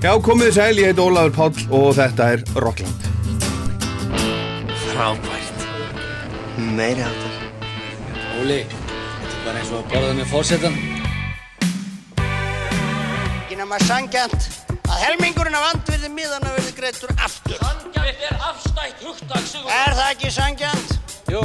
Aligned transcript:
Já, 0.00 0.14
komið 0.24 0.46
þið 0.46 0.54
sæl, 0.56 0.78
ég 0.80 0.86
heit 0.88 1.00
Ólafur 1.02 1.32
Páll 1.36 1.64
og 1.76 1.90
þetta 1.98 2.28
er 2.32 2.44
Rockland. 2.64 3.02
Frábært. 4.86 5.66
Meiri 6.56 7.04
áttar. 7.04 7.34
Óli, 8.40 8.62
þetta 8.64 9.28
er 9.28 9.44
bara 9.44 9.60
eins 9.60 9.74
og 9.74 9.82
að 9.82 9.92
borða 9.92 10.16
með 10.16 10.32
fórsetan. 10.32 10.80
Ekki 13.42 13.60
nema 13.60 13.82
sangjant 13.84 14.48
að 14.88 14.98
helmingurinn 15.04 15.60
af 15.60 15.68
andvirði 15.74 16.14
miðana 16.16 16.56
verði 16.56 16.76
greittur 16.80 17.12
aftur. 17.20 17.60
Sangjant 17.60 18.28
er 18.30 18.40
afstætt 18.40 19.04
hugtak, 19.04 19.44
Sigur. 19.52 19.68
Er 19.68 19.98
það 20.00 20.14
ekki 20.14 20.32
sangjant? 20.40 21.00
Jú. 21.28 21.44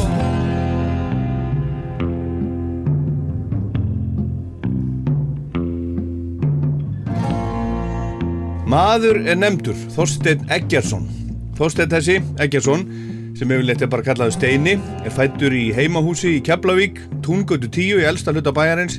Maður 8.75 9.21
er 9.23 9.37
nefndur, 9.39 9.75
Þorstein 9.93 10.41
Eggersson. 10.51 11.05
Þorstein 11.55 11.87
þessi, 11.93 12.15
Eggersson, 12.43 12.81
sem 13.37 13.51
hefur 13.53 13.67
letið 13.69 13.91
bara 13.93 14.03
kallaðu 14.03 14.33
Steini, 14.35 14.73
er 14.99 15.13
fættur 15.15 15.53
í 15.55 15.69
heimahúsi 15.77 16.33
í 16.35 16.41
Keflavík, 16.43 16.99
Túngötu 17.23 17.69
10 17.71 18.01
í 18.01 18.07
elsta 18.09 18.33
hluta 18.35 18.51
bæjarins, 18.57 18.97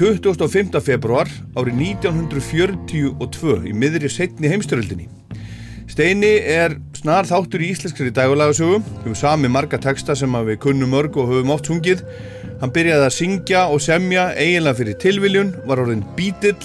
25. 0.00 0.80
februar 0.82 1.30
árið 1.54 1.78
1942 1.92 3.54
í 3.70 3.76
miðri 3.78 4.10
setni 4.10 4.50
heimstöröldinni. 4.50 5.06
Steini 5.86 6.32
er 6.56 6.74
snar 6.98 7.30
þáttur 7.30 7.62
í 7.62 7.70
íslenskri 7.76 8.10
dægulegasögu, 8.18 8.82
hefur 9.04 9.20
sami 9.20 9.52
marga 9.52 9.78
texta 9.78 10.18
sem 10.18 10.34
við 10.50 10.58
kunnum 10.66 10.90
mörg 10.96 11.20
og 11.22 11.30
höfum 11.30 11.54
oft 11.54 11.70
sungið. 11.70 12.02
Hann 12.58 12.74
byrjaði 12.74 13.06
að 13.06 13.16
syngja 13.20 13.64
og 13.70 13.78
semja 13.84 14.32
eiginlega 14.34 14.82
fyrir 14.82 15.00
tilviljun, 15.06 15.54
var 15.70 15.86
orðin 15.86 16.02
bítill 16.18 16.58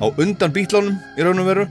á 0.00 0.06
undan 0.10 0.52
bítlánum 0.52 0.98
í 1.16 1.24
raun 1.24 1.40
og 1.42 1.48
veru 1.50 1.66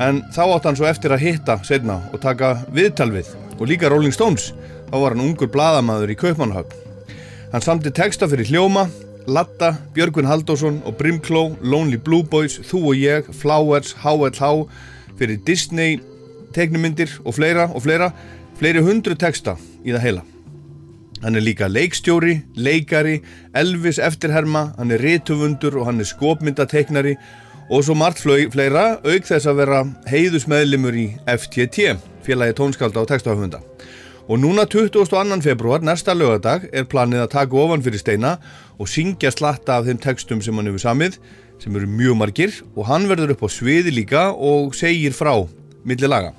en 0.00 0.22
þá 0.32 0.42
átt 0.46 0.66
hann 0.68 0.78
svo 0.78 0.88
eftir 0.88 1.12
að 1.14 1.24
hitta 1.26 1.58
setna 1.66 2.00
og 2.10 2.22
taka 2.22 2.56
viðtal 2.74 3.10
við 3.12 3.30
og 3.60 3.68
líka 3.68 3.90
Rolling 3.92 4.14
Stones, 4.16 4.54
þá 4.88 4.96
var 4.96 5.14
hann 5.14 5.26
ungur 5.26 5.50
bladamaður 5.52 6.14
í 6.14 6.16
Kaupmannhöfn. 6.18 6.72
Hann 7.52 7.64
samti 7.64 7.92
texta 7.92 8.28
fyrir 8.30 8.48
Hljóma, 8.48 8.86
Latta, 9.28 9.74
Björgvin 9.94 10.28
Haldásson 10.30 10.80
og 10.88 10.96
Brimkló, 10.96 11.50
Lonely 11.60 11.98
Blue 12.00 12.24
Boys, 12.24 12.56
Þú 12.70 12.80
og 12.92 12.96
ég, 12.96 13.28
Flowers, 13.36 13.92
HLH, 14.00 14.64
fyrir 15.20 15.42
Disney, 15.44 16.00
teiknumyndir 16.56 17.12
og 17.24 17.36
fleira 17.36 17.68
og 17.68 17.84
fleira, 17.84 18.10
fleiri 18.58 18.80
hundru 18.86 19.18
texta 19.18 19.58
í 19.84 19.92
það 19.92 20.06
heila. 20.06 20.24
Hann 21.20 21.36
er 21.36 21.44
líka 21.44 21.68
leikstjóri, 21.68 22.38
leikari, 22.56 23.18
Elvis 23.52 24.00
eftirherma, 24.00 24.70
hann 24.78 24.94
er 24.94 25.02
ritufundur 25.04 25.76
og 25.82 25.90
hann 25.90 26.00
er 26.00 26.08
skopmyndateiknari 26.08 27.18
og 27.70 27.84
svo 27.86 27.94
margt 27.94 28.18
fleira 28.20 28.98
auk 28.98 29.26
þess 29.28 29.46
að 29.46 29.60
vera 29.62 29.80
heiðusmeðlimur 30.10 30.96
í 30.98 31.06
FTT, 31.30 31.94
félagi 32.26 32.56
tónskálda 32.58 33.04
og 33.04 33.10
textahöfunda. 33.12 33.60
Og 34.30 34.38
núna 34.38 34.66
22. 34.66 35.40
februar, 35.42 35.82
næsta 35.82 36.14
lögadag, 36.14 36.66
er 36.72 36.84
planið 36.90 37.24
að 37.24 37.32
taka 37.32 37.56
ofan 37.62 37.82
fyrir 37.82 38.02
steina 38.02 38.36
og 38.78 38.90
syngja 38.90 39.30
slatta 39.34 39.78
af 39.78 39.86
þeim 39.86 40.02
textum 40.02 40.42
sem 40.42 40.54
hann 40.54 40.70
hefur 40.70 40.82
samið, 40.82 41.16
sem 41.62 41.76
eru 41.76 41.86
mjög 41.86 42.18
margir, 42.18 42.60
og 42.74 42.86
hann 42.90 43.08
verður 43.10 43.36
upp 43.36 43.46
á 43.46 43.48
sviði 43.50 43.94
líka 43.94 44.28
og 44.34 44.74
segir 44.78 45.14
frá 45.14 45.32
milli 45.86 46.10
laga. 46.10 46.34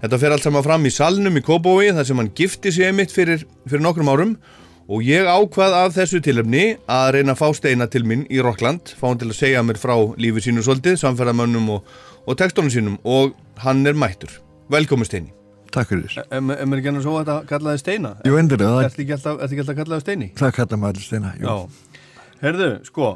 Þetta 0.00 0.20
fer 0.20 0.34
allt 0.34 0.44
saman 0.44 0.64
fram 0.64 0.84
í 0.84 0.92
salnum 0.92 1.40
í 1.40 1.44
Kóbói 1.44 1.92
þar 1.96 2.08
sem 2.08 2.20
hann 2.20 2.32
gifti 2.36 2.72
sig 2.72 2.88
einmitt 2.88 3.12
fyrir, 3.12 3.44
fyrir 3.68 3.84
nokkrum 3.84 4.12
árum 4.12 4.36
og 4.84 5.04
ég 5.04 5.24
ákvað 5.24 5.76
af 5.78 5.94
þessu 5.96 6.20
tilöfni 6.24 6.64
að 6.90 7.06
reyna 7.16 7.32
að 7.32 7.40
fá 7.40 7.46
steina 7.56 7.86
til 7.88 8.04
minn 8.08 8.26
í 8.28 8.40
Rockland, 8.44 8.92
fá 8.98 9.06
hann 9.08 9.20
til 9.20 9.30
að 9.30 9.38
segja 9.38 9.62
mér 9.64 9.80
frá 9.80 9.94
lífi 10.20 10.44
sínu 10.44 10.64
svolítið, 10.64 10.98
samferðamönnum 11.00 11.70
og, 11.76 11.94
og 12.28 12.36
tekstónum 12.40 12.72
sínum 12.72 12.98
og 13.08 13.32
hann 13.64 13.84
er 13.88 13.96
mættur. 13.96 14.34
Velkomin 14.72 15.08
steini. 15.08 15.32
Takk 15.74 15.90
fyrir. 15.90 16.18
En 16.30 16.52
er 16.54 16.76
ekki 16.78 16.92
hann 16.92 17.00
svo 17.02 17.16
að 17.18 17.24
þetta 17.24 17.48
kallaði 17.50 17.80
steina? 17.82 18.12
Jú, 18.28 18.36
endur 18.38 18.60
það. 18.60 18.76
Er 18.78 18.92
þetta 18.92 19.02
ekki 19.02 19.16
alltaf 19.16 19.72
að 19.72 19.80
kallaði 19.80 20.04
steini? 20.04 20.28
Það 20.38 20.54
kallaði 20.58 20.80
maður 20.84 21.06
steina, 21.08 21.32
jú. 21.40 21.48
Já. 21.48 22.04
Herðu, 22.44 22.68
sko, 22.86 23.10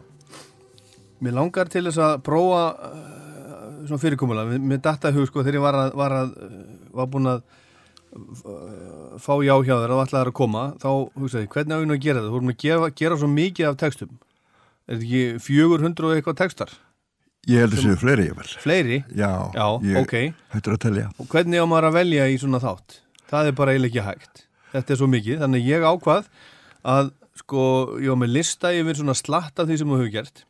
mér 1.22 1.36
langar 1.36 1.70
til 1.70 1.84
þess 1.86 2.00
að 2.02 2.16
prófa 2.26 2.64
uh, 2.88 2.98
svona 3.84 4.02
fyrirkomulega. 4.02 4.58
Mér 4.72 4.82
datta 4.82 5.12
hug, 5.14 5.28
sko, 5.28 5.44
þegar 5.44 5.60
ég 5.60 5.66
var, 5.68 5.78
að, 5.84 5.94
var, 6.00 6.16
að, 6.24 6.34
var 6.98 7.10
búin 7.12 7.30
að 7.36 7.44
fá 9.22 9.32
já 9.44 9.54
hjá 9.64 9.74
þér 9.74 9.94
að 9.94 10.02
allar 10.04 10.30
að 10.30 10.36
koma, 10.38 10.64
þá 10.82 10.88
hugsaði, 11.18 11.48
hvernig 11.52 11.74
á 11.74 11.80
ég 11.82 11.88
nú 11.88 11.96
að 11.96 12.04
gera 12.04 12.20
þetta? 12.22 12.32
Þú 12.32 12.40
erum 12.40 12.52
að 12.52 12.60
gera, 12.64 12.90
gera 13.02 13.18
svo 13.20 13.30
mikið 13.32 13.68
af 13.70 13.78
textum. 13.82 14.12
Er 14.88 14.98
þetta 14.98 15.08
ekki 15.08 15.42
400 15.46 16.08
og 16.08 16.14
eitthvað 16.16 16.38
textar? 16.42 16.74
Ég 17.48 17.62
held 17.64 17.72
að 17.72 17.78
það 17.78 17.86
séu 17.86 18.00
fleiri, 18.02 18.26
ég 18.28 18.36
vel. 18.36 18.48
Fleiri? 18.64 18.98
Já, 19.16 19.30
Já 19.56 19.66
ég 19.88 20.00
ok. 20.02 20.14
hættur 20.54 20.76
að 20.76 20.82
telja. 20.84 21.06
Og 21.16 21.28
hvernig 21.32 21.62
á 21.62 21.66
maður 21.70 21.88
að 21.88 21.96
velja 22.00 22.26
í 22.28 22.36
svona 22.40 22.60
þátt? 22.60 22.98
Það 23.30 23.48
er 23.50 23.56
bara 23.60 23.74
eiginlega 23.74 23.92
ekki 23.94 24.06
hægt. 24.08 24.42
Þetta 24.74 24.92
er 24.94 25.00
svo 25.00 25.08
mikið, 25.08 25.38
þannig 25.44 25.68
ég 25.68 25.86
ákvað 25.88 26.28
að, 26.88 27.12
sko, 27.40 27.62
ég 28.02 28.12
var 28.12 28.20
með 28.20 28.34
lista 28.34 28.72
yfir 28.76 28.98
svona 29.00 29.16
slatt 29.16 29.62
af 29.62 29.68
því 29.68 29.78
sem 29.80 29.88
þú 29.92 30.00
hefur 30.02 30.12
gert. 30.18 30.44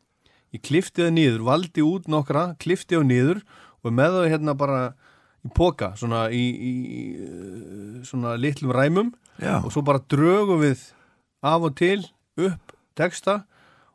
Ég 0.57 0.65
klifti 0.65 1.05
það 1.05 1.15
niður, 1.19 1.45
valdi 1.47 1.85
út 1.85 2.09
nokkra, 2.11 2.45
klifti 2.63 2.97
það 2.97 3.07
niður 3.13 3.43
og 3.85 3.95
með 3.95 4.17
það 4.17 4.31
hérna 4.33 4.55
bara 4.59 4.81
póka, 5.55 5.93
svona 5.99 6.27
í, 6.35 6.43
í 6.71 6.73
svona 8.07 8.37
litlum 8.41 8.73
ræmum 8.75 9.13
Já. 9.43 9.59
og 9.65 9.71
svo 9.75 9.83
bara 9.87 10.01
drögum 10.11 10.61
við 10.65 10.83
af 11.47 11.63
og 11.69 11.77
til 11.79 12.03
upp 12.39 12.73
texta 12.99 13.41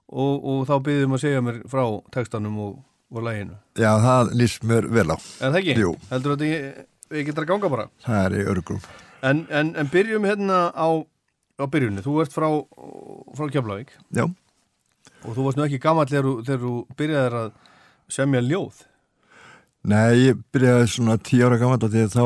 og, 0.08 0.44
og 0.44 0.66
þá 0.70 0.74
byrðum 0.86 1.16
að 1.18 1.24
segja 1.26 1.42
mér 1.44 1.62
frá 1.72 1.84
textanum 2.14 2.58
og, 2.64 2.76
og 3.14 3.24
læginu. 3.26 3.56
Já, 3.80 3.92
það 4.04 4.34
líst 4.40 4.64
mér 4.70 4.88
vel 4.94 5.10
á. 5.12 5.18
Er 5.42 5.52
það 5.54 5.60
ekki? 5.62 5.76
Jú. 5.82 5.96
Heldur 6.12 6.36
þetta 6.36 6.50
ég, 6.52 6.86
ég 7.18 7.28
getur 7.30 7.46
að 7.48 7.52
ganga 7.54 7.72
bara? 7.74 7.88
Það 8.06 8.22
er 8.28 8.38
í 8.38 8.46
örgum. 8.54 8.80
En, 9.24 9.44
en, 9.50 9.74
en 9.80 9.90
byrjum 9.92 10.26
hérna 10.28 10.62
á, 10.76 10.88
á 11.60 11.66
byrjunni. 11.72 12.04
Þú 12.06 12.16
ert 12.24 12.34
frá, 12.36 12.48
frá 13.38 13.50
Keflavík 13.56 13.94
Já. 14.16 14.26
og 15.24 15.30
þú 15.38 15.46
varst 15.48 15.60
nú 15.60 15.66
ekki 15.68 15.82
gammal 15.84 16.08
þegar, 16.12 16.30
þú- 16.64 16.98
byrjaðir 17.00 17.38
að 17.42 17.52
semja 18.12 18.42
ljóð. 18.44 18.84
Nei, 19.84 20.30
ég 20.30 20.38
byrjaði 20.56 20.86
svona 20.94 21.18
tíu 21.20 21.44
ára 21.44 21.58
gammal 21.60 21.76
því 21.82 22.04
að 22.06 22.14
þá, 22.14 22.24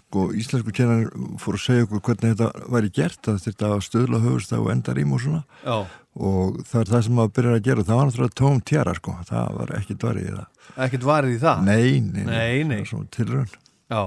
sko, 0.00 0.22
íslensku 0.34 0.72
kennar 0.74 1.04
fór 1.38 1.54
að 1.54 1.62
segja 1.62 1.84
okkur 1.86 2.00
hvernig 2.08 2.32
þetta 2.34 2.48
væri 2.74 2.90
gert, 2.96 3.28
að 3.30 3.36
þetta 3.44 3.68
stöðla 3.86 4.18
höfust 4.24 4.54
og 4.56 4.72
endarím 4.72 5.12
og 5.14 5.22
svona 5.22 5.44
Já. 5.62 5.76
og 6.18 6.58
það 6.66 6.80
er 6.80 6.90
það 6.90 7.04
sem 7.06 7.14
maður 7.20 7.34
byrjar 7.38 7.54
að 7.60 7.62
gera 7.68 7.84
og 7.84 7.86
það 7.86 8.00
var 8.00 8.10
náttúrulega 8.10 8.38
tóm 8.42 8.58
tjara, 8.66 8.96
sko, 8.98 9.14
það 9.30 9.54
var 9.60 9.72
ekki 9.78 9.98
dvarið 10.02 10.26
í 10.26 10.34
það. 10.34 10.50
Ekkert 10.88 11.06
varið 11.12 11.36
í 11.36 11.38
það? 11.46 11.62
Nei, 11.70 11.86
nei, 12.02 12.26
Nei, 12.26 12.64
nei. 12.66 12.66
það 12.66 12.82
var 12.82 12.90
svona 12.90 13.14
tilraun. 13.20 13.54
Já. 13.94 14.02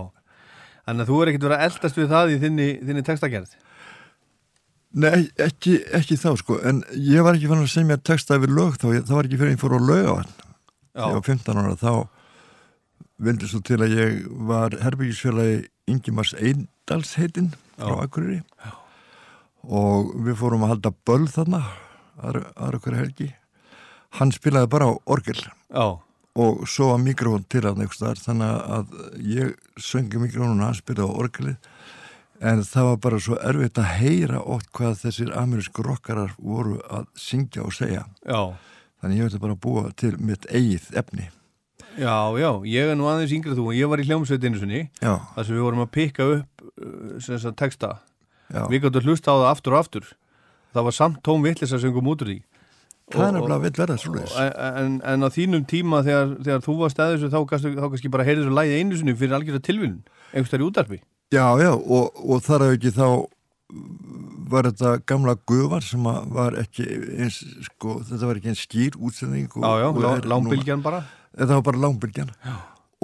Að 0.89 1.05
þú 1.07 1.21
er 1.23 1.31
ekkert 1.31 1.47
verið 1.47 1.57
að 1.61 1.65
eldast 1.69 2.01
við 2.03 2.11
það 2.11 2.35
í 2.35 2.37
þinni, 2.43 2.69
þinni 2.91 3.07
textagerð. 3.07 3.57
Nei, 4.99 5.19
ekki, 5.47 5.79
ekki 5.95 6.19
þá, 6.19 6.31
sko, 6.43 6.59
en 6.65 6.83
ég 6.97 7.23
var 7.23 7.39
ekki 7.39 7.47
fann 7.47 7.63
að 7.63 7.71
segja 7.71 7.87
mér 7.93 8.03
texta 8.03 8.35
yfir 8.35 8.51
lög 8.51 8.75
þá, 8.81 8.87
ég, 8.97 9.03
það 9.07 9.15
var 9.21 9.27
ekki 9.29 9.39
fyrir 9.39 9.55
að 13.19 13.27
ég 13.27 13.27
fór 13.27 13.27
á 13.27 13.27
lög 13.27 13.27
á 13.27 13.27
hann. 13.27 13.27
Já. 13.27 13.27
þegar 13.27 13.27
ég 13.27 13.27
var 13.27 13.27
15 13.27 13.27
ára 13.27 13.27
þá 13.27 13.27
vildi 13.27 13.47
svo 13.49 13.59
til 13.59 13.79
að 13.83 13.95
ég 13.97 14.27
var 14.47 14.75
herbyggisfélagi 14.79 15.67
Ingimars 15.89 16.33
Eindals 16.39 17.15
heitinn 17.19 17.51
frá. 17.75 18.03
Akureyri 18.03 18.43
og 19.63 20.13
við 20.23 20.37
fórum 20.39 20.63
að 20.63 20.69
halda 20.69 20.91
böll 21.05 21.27
þarna 21.27 21.63
aðra 22.19 22.79
hverja 22.79 23.01
helgi 23.03 23.35
hann 24.19 24.31
spilaði 24.31 24.71
bara 24.71 24.87
á 24.87 24.93
orgel 25.05 25.39
Já. 25.39 25.99
og 26.35 26.67
svo 26.67 26.91
var 26.93 27.03
mikrofón 27.03 27.43
til 27.49 27.65
hann 27.67 27.87
staðar 27.91 28.21
þannig 28.23 28.53
að 28.77 28.85
ég 29.19 29.55
söngi 29.77 30.21
mikrofónun 30.21 30.61
og 30.63 30.65
hann 30.71 30.79
spilaði 30.79 31.11
á 31.11 31.19
orgelið 31.19 31.57
en 32.39 32.63
það 32.63 32.83
var 32.83 32.97
bara 33.03 33.19
svo 33.19 33.35
erfitt 33.43 33.77
að 33.77 33.91
heyra 33.99 34.39
oft 34.39 34.71
hvað 34.71 35.01
þessir 35.03 35.33
amerísku 35.35 35.83
rockarar 35.83 36.31
voru 36.37 36.79
að 36.87 37.09
syngja 37.19 37.65
og 37.67 37.75
segja 37.75 38.05
Já. 38.23 38.55
þannig 39.01 39.17
ég 39.17 39.27
vildi 39.27 39.43
bara 39.43 39.59
búa 39.59 39.91
til 39.91 40.15
mitt 40.23 40.47
eigið 40.47 40.87
efni 40.95 41.27
Já, 41.99 42.15
já. 42.39 42.49
Ég 42.71 42.91
er 42.93 42.95
nú 42.99 43.07
aðeins 43.11 43.33
yngrið 43.35 43.57
þú 43.59 43.65
og 43.69 43.75
ég 43.77 43.89
var 43.91 43.99
í 44.01 44.07
hljómsveitinu 44.07 44.59
sinni 44.61 44.81
þar 45.03 45.43
sem 45.45 45.55
við 45.57 45.65
vorum 45.67 45.83
að 45.85 45.91
pikka 45.97 46.27
upp 46.37 46.63
uh, 46.79 47.51
texta. 47.59 47.97
já. 48.53 48.63
Við 48.71 48.85
gáttum 48.85 49.01
að 49.03 49.09
hlusta 49.09 49.33
á 49.33 49.35
það 49.41 49.49
aftur 49.53 49.75
og 49.75 49.79
aftur. 49.83 50.05
Það 50.73 50.85
var 50.87 50.95
samt 50.95 51.19
tóm 51.25 51.43
vittlisa 51.43 51.79
sem 51.81 51.93
kom 51.93 52.07
út 52.07 52.21
úr 52.23 52.31
því. 52.31 52.39
Það 53.09 53.23
er 53.23 53.27
Og- 53.27 53.33
nefnilega 53.33 53.63
vill 53.65 53.77
verða 53.81 54.75
en, 54.85 55.01
en 55.01 55.25
á 55.25 55.29
þínum 55.33 55.63
tíma 55.65 56.03
þegar, 56.05 56.35
þegar 56.45 56.59
þú 56.61 56.75
varst 56.77 56.99
að 57.01 57.13
þessu 57.15 57.29
þá, 57.33 57.39
þá 57.49 57.85
kannski 57.89 58.11
bara 58.13 58.25
heyrði 58.27 58.43
þessu 58.45 58.53
lægi 58.59 58.75
einu 58.79 58.99
sinni 58.99 59.15
fyrir 59.17 59.33
algjörða 59.39 59.61
tilvílun, 59.65 59.95
einhvers 60.29 60.51
þar 60.53 60.61
í 60.61 60.67
útarpi 60.69 60.99
Já, 61.33 61.45
já, 61.61 61.71
og, 61.73 62.21
og 62.21 62.43
þar 62.45 62.65
að 62.67 62.75
ekki 62.77 62.91
þá 62.93 63.07
var 64.49 64.69
þetta 64.69 64.91
gamla 65.09 65.35
gufar 65.49 65.81
sem 65.85 66.05
var 66.37 66.55
ekki 66.61 66.85
eins, 67.21 67.39
sko, 67.67 67.99
þetta 68.05 68.29
var 68.29 68.39
ekki 68.39 68.49
eins 68.53 68.63
skýr 68.65 68.97
útsending. 68.97 69.49
og- 69.57 69.65
Já, 69.65 69.73
já, 69.81 69.87
og 69.89 69.99
lá, 70.01 70.09
núna. 70.13 70.29
lámbylgjan 70.33 70.81
bara 70.85 71.01
Þetta 71.37 71.53
var 71.59 71.61
bara 71.69 71.81
langbylgjan. 71.85 72.31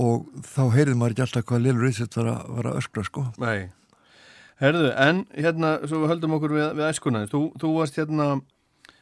Og 0.01 0.25
þá 0.43 0.61
heyrði 0.75 0.95
maður 0.99 1.13
ekki 1.15 1.23
alltaf 1.25 1.45
hvað 1.49 1.61
Lil 1.65 1.77
Reset 1.79 2.15
var, 2.17 2.25
að- 2.33 2.49
var 2.57 2.69
að 2.71 2.79
öskra, 2.81 3.03
sko. 3.07 3.25
Nei 3.39 3.69
Herðu, 4.59 4.89
en 4.95 5.17
hérna, 5.35 5.69
svo 5.87 5.99
við 6.03 6.11
höldum 6.13 6.33
okkur 6.37 6.53
við, 6.55 6.65
við 6.79 6.85
æskuna 6.87 7.25
þú, 7.27 7.41
þú 7.59 7.71
varst 7.75 7.97
hérna 7.99 8.27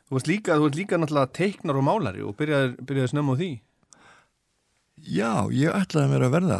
þú 0.09 0.15
varst 0.17 0.27
líka, 0.31 0.55
þú 0.57 0.63
varst 0.65 0.77
líka 0.79 0.97
náttúrulega 0.97 1.33
teiknar 1.37 1.77
og 1.77 1.85
málari 1.85 2.23
og 2.25 2.33
byrjaði, 2.39 2.71
byrjaði 2.89 3.11
snemma 3.11 3.35
á 3.37 3.39
því 3.41 3.49
Já, 5.13 5.29
ég 5.53 5.69
ætlaði 5.77 6.09
mér 6.09 6.25
að 6.25 6.33
verða 6.37 6.57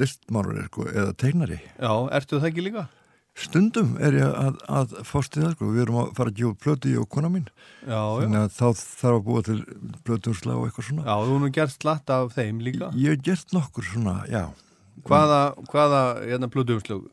listmálur 0.00 0.64
sko, 0.68 0.86
eða 0.90 1.12
tegnari. 1.20 1.58
Já, 1.78 1.92
ertu 2.16 2.40
það 2.40 2.48
ekki 2.50 2.64
líka? 2.68 2.86
Stundum 3.34 3.96
er 3.98 4.14
ég 4.14 4.30
að, 4.38 4.58
að 4.70 4.92
fást 5.08 5.34
í 5.34 5.42
það, 5.42 5.54
sko. 5.56 5.70
við 5.74 5.82
erum 5.84 5.96
að 6.04 6.10
fara 6.14 6.30
að 6.30 6.36
gefa 6.38 6.58
plötu 6.62 6.90
í 6.92 6.98
og 7.00 7.08
kona 7.10 7.30
mín, 7.34 7.48
Já, 7.82 7.98
þannig 8.20 8.40
að 8.44 8.52
þá 8.54 8.82
þarf 9.00 9.16
að 9.18 9.24
búa 9.26 9.42
til 9.48 9.56
plötuúrsla 10.06 10.54
og 10.54 10.68
eitthvað 10.68 10.86
svona. 10.88 11.06
Já, 11.08 11.14
þú 11.26 11.38
nú 11.42 11.50
gert 11.56 11.74
slatt 11.74 12.12
af 12.14 12.36
þeim 12.36 12.60
líka. 12.62 12.90
Ég 12.94 13.16
hef 13.16 13.24
gert 13.26 13.56
nokkur 13.56 13.88
svona, 13.90 14.20
já, 14.30 14.44
Hvaða, 15.04 15.40
hvaða, 15.72 16.02
hérna, 16.22 16.46
blöduumslög? 16.54 17.08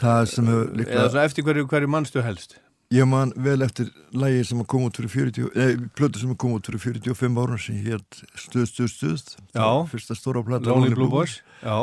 það 0.00 0.22
sem 0.32 0.46
hefur 0.50 0.62
Eða 0.64 0.78
líklega, 0.80 1.10
svo 1.12 1.20
eftir 1.22 1.44
hverju, 1.46 1.66
hverju 1.70 1.90
mannstu 1.92 2.22
helst? 2.24 2.56
ég 2.94 3.06
man 3.10 3.32
vel 3.42 3.62
eftir 3.66 3.88
lægi 4.14 4.44
sem 4.46 4.60
að 4.62 4.66
koma 4.70 4.88
út 4.88 4.98
fyrir 4.98 5.10
40, 5.10 5.48
eða 5.58 5.88
plötu 5.98 6.20
sem 6.22 6.30
að 6.30 6.38
koma 6.38 6.58
út 6.60 6.68
fyrir 6.70 6.82
45 7.02 7.40
árum 7.42 7.58
sem 7.58 7.78
hétt 7.82 8.20
Stuð, 8.38 8.66
Stuð, 8.70 8.90
Stuð, 8.92 9.24
Já. 9.52 9.66
fyrsta 9.90 10.14
stóra 10.14 10.42
plata 10.46 10.70
Lonely 10.70 10.94
Blue 10.94 11.10
Boys? 11.10 11.40
Já, 11.62 11.76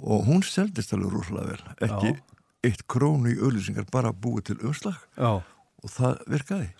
og 0.00 0.24
hún 0.28 0.40
seldist 0.46 0.92
alveg 0.96 1.12
rúslega 1.12 1.52
vel, 1.52 1.62
ekki. 1.84 2.14
Eitt 2.66 2.84
krónu 2.90 3.32
í 3.32 3.38
auðlýsingar, 3.38 3.86
bara 3.92 4.12
búið 4.12 4.50
til 4.50 4.58
umslag 4.66 4.98
já. 5.14 5.38
og 5.38 5.92
það 5.94 6.22
virkaði 6.26 6.70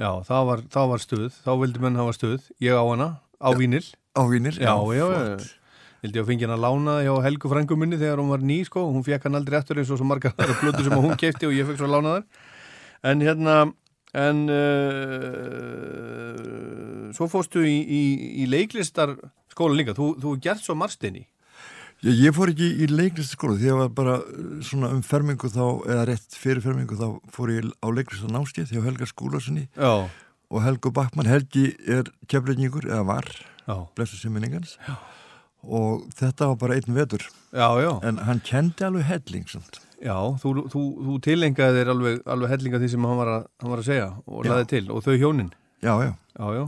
Já, 0.00 0.24
það 0.24 0.46
var, 0.48 0.60
það 0.72 0.86
var 0.88 1.02
stuð, 1.02 1.32
þá 1.44 1.50
vildi 1.60 1.80
menn 1.84 1.98
hafa 2.00 2.12
stuð, 2.16 2.44
ég 2.64 2.72
á 2.72 2.80
hana, 2.88 3.08
á 3.36 3.52
vínil. 3.52 3.84
á 4.16 4.24
vínir. 4.24 4.56
Já, 4.56 4.72
já, 4.96 5.04
já. 5.12 5.36
Vildi 6.00 6.16
ég 6.16 6.24
að 6.24 6.30
fengi 6.30 6.46
hann 6.46 6.54
að 6.56 6.62
lána 6.64 6.94
hjá 7.04 7.12
Helgu 7.26 7.50
frængu 7.52 7.76
minni 7.76 7.98
þegar 8.00 8.22
hún 8.22 8.32
var 8.32 8.40
ný, 8.40 8.64
sko, 8.64 8.80
hún 8.88 9.04
fekk 9.04 9.26
hann 9.28 9.36
aldrei 9.36 9.58
eftir 9.58 9.76
eins 9.76 9.92
og 9.92 10.00
svo 10.00 10.06
margar 10.08 10.32
þar 10.38 10.54
blödu 10.62 10.86
sem 10.86 10.96
hún 10.96 11.20
kefti 11.20 11.44
og 11.50 11.52
ég 11.52 11.68
fekk 11.68 11.82
svo 11.82 11.88
að 11.90 11.94
lána 11.98 12.14
þar. 12.14 12.24
En 13.10 13.26
hérna, 13.26 13.54
en 14.24 14.40
uh, 14.48 14.62
svo 17.16 17.28
fórstu 17.28 17.60
í, 17.68 17.76
í, 17.84 18.02
í 18.40 18.48
leiklistar 18.48 19.12
skóla 19.52 19.76
líka, 19.76 19.92
þú, 19.98 20.14
þú 20.22 20.32
er 20.38 20.40
gert 20.48 20.64
svo 20.64 20.74
marstinni. 20.80 21.26
Ég, 22.00 22.16
ég 22.16 22.32
fór 22.32 22.48
ekki 22.52 22.68
í 22.80 22.86
leiklistaskóla 22.88 23.58
því 23.58 23.66
að 23.66 23.70
ég 23.70 23.78
var 23.82 23.90
bara 23.98 24.16
uh, 24.22 24.56
svona 24.64 24.88
um 24.94 25.02
fermingu 25.04 25.50
þá, 25.52 25.64
eða 25.84 26.06
rétt 26.08 26.36
fyrir 26.40 26.64
fermingu 26.64 26.96
þá 26.96 27.06
fór 27.34 27.52
ég 27.52 27.68
á 27.84 27.86
leiklista 27.92 28.30
námskeið 28.32 28.72
hjá 28.72 28.80
Helga 28.86 29.08
Skúlasinni 29.10 29.66
Já, 29.76 30.08
og 30.50 30.64
Helgu 30.64 30.92
Backmann, 30.96 31.28
Helgi 31.28 31.66
er 31.84 32.08
keflingingur, 32.30 32.88
eða 32.88 33.04
var, 33.10 33.28
blessu 33.98 34.16
sem 34.16 34.32
minningans 34.32 34.78
og 35.60 36.06
þetta 36.16 36.48
var 36.54 36.58
bara 36.62 36.80
einn 36.80 36.96
vetur 36.96 37.26
já, 37.52 37.68
já. 37.84 37.92
en 38.08 38.18
hann 38.24 38.40
kendi 38.48 38.86
alveg 38.86 39.04
helling 39.04 39.44
samt. 39.52 39.82
Já, 40.00 40.16
þú, 40.40 40.54
þú, 40.72 40.82
þú 41.04 41.14
tilengaði 41.26 41.76
þér 41.76 41.90
alveg, 41.92 42.20
alveg 42.32 42.52
hellinga 42.54 42.80
því 42.80 42.88
sem 42.94 43.04
hann 43.04 43.18
var 43.20 43.30
að, 43.34 43.42
hann 43.60 43.72
var 43.74 43.82
að 43.82 43.88
segja 43.90 44.06
og 44.24 44.46
Já. 44.46 44.52
laði 44.54 44.68
til 44.70 44.84
og 44.88 45.02
þau 45.04 45.16
hjónin. 45.20 45.50
Já, 45.84 45.92
já, 46.00 46.12
Já, 46.40 46.46
já. 46.56 46.62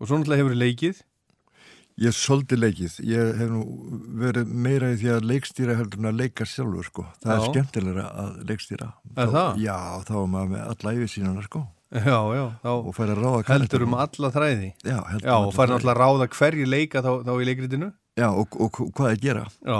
Og 0.00 0.08
svo 0.08 0.18
náttúrulega 0.18 0.42
hefur 0.42 0.58
leikið. 0.58 1.02
Ég 2.02 2.10
soldi 2.16 2.56
leikið 2.58 2.96
ég 3.06 3.36
hef 3.38 3.50
nú 3.52 3.60
verið 4.18 4.48
meira 4.50 4.88
í 4.90 4.98
því 4.98 5.10
að 5.14 5.28
leikstýra 5.30 5.76
heldur 5.78 6.00
en 6.02 6.10
að 6.10 6.18
leika 6.24 6.44
sjálfur 6.48 6.88
sko. 6.88 7.04
það 7.22 7.32
er 7.34 7.40
Já. 7.40 7.46
skemmtilegra 7.52 8.06
að 8.24 8.32
leikstýra 8.48 8.88
Er 9.14 9.26
Þá- 9.28 9.34
það? 9.36 9.62
Já, 9.62 9.78
þá 10.08 10.14
er 10.22 10.26
maður 10.34 10.50
með 10.54 10.64
alla 10.74 10.94
yfir 10.98 11.12
sína 11.14 11.42
sko. 11.46 11.62
Já, 11.94 12.18
já, 12.34 12.44
þá 12.64 12.70
og 12.74 13.44
heldur 13.46 13.82
um 13.86 13.94
alla 13.94 14.30
þræði. 14.34 14.72
Já, 14.82 14.96
heldur 15.12 15.28
Já, 15.30 15.36
um 15.38 15.44
og 15.46 15.52
alla 15.52 15.54
þræði. 15.54 15.70
náttúrulega 15.70 15.94
að 15.94 16.00
ráða 16.02 16.26
hverju 16.34 16.66
leika 16.66 17.02
þá, 17.04 17.10
þá 17.22 17.32
í 17.38 17.44
leikritinu. 17.46 17.92
Já, 18.18 18.28
og, 18.34 18.56
og, 18.58 18.80
og 18.82 18.90
hvað 18.98 19.06
er 19.06 19.14
að 19.14 19.22
gera? 19.22 19.44
Já, 19.62 19.78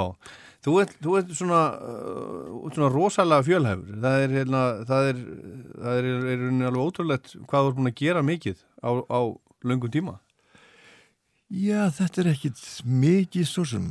þú 0.65 0.75
ert, 0.85 0.95
þú 1.03 1.17
ert 1.19 1.33
svona, 1.35 1.63
uh, 1.83 2.71
svona 2.71 2.91
rosalega 2.95 3.47
fjölhæfur. 3.49 3.99
Það 4.05 4.23
er, 4.23 4.37
hérna, 4.39 4.63
það 4.87 5.09
er, 5.11 5.19
það 5.83 5.99
er, 5.99 6.09
er, 6.15 6.45
er 6.45 6.69
alveg 6.71 6.85
ótrúlegt 6.87 7.35
hvað 7.49 7.67
þú 7.67 7.73
ert 7.73 7.79
búin 7.81 7.91
að 7.91 7.99
gera 8.05 8.23
mikið 8.23 8.63
á, 8.79 8.91
á 9.11 9.21
löngum 9.67 9.91
tíma. 9.91 10.15
Já, 11.55 11.85
þetta 11.95 12.23
er 12.25 12.33
ekkit 12.33 12.61
mikið 12.83 13.47
svo 13.47 13.65
sem 13.69 13.85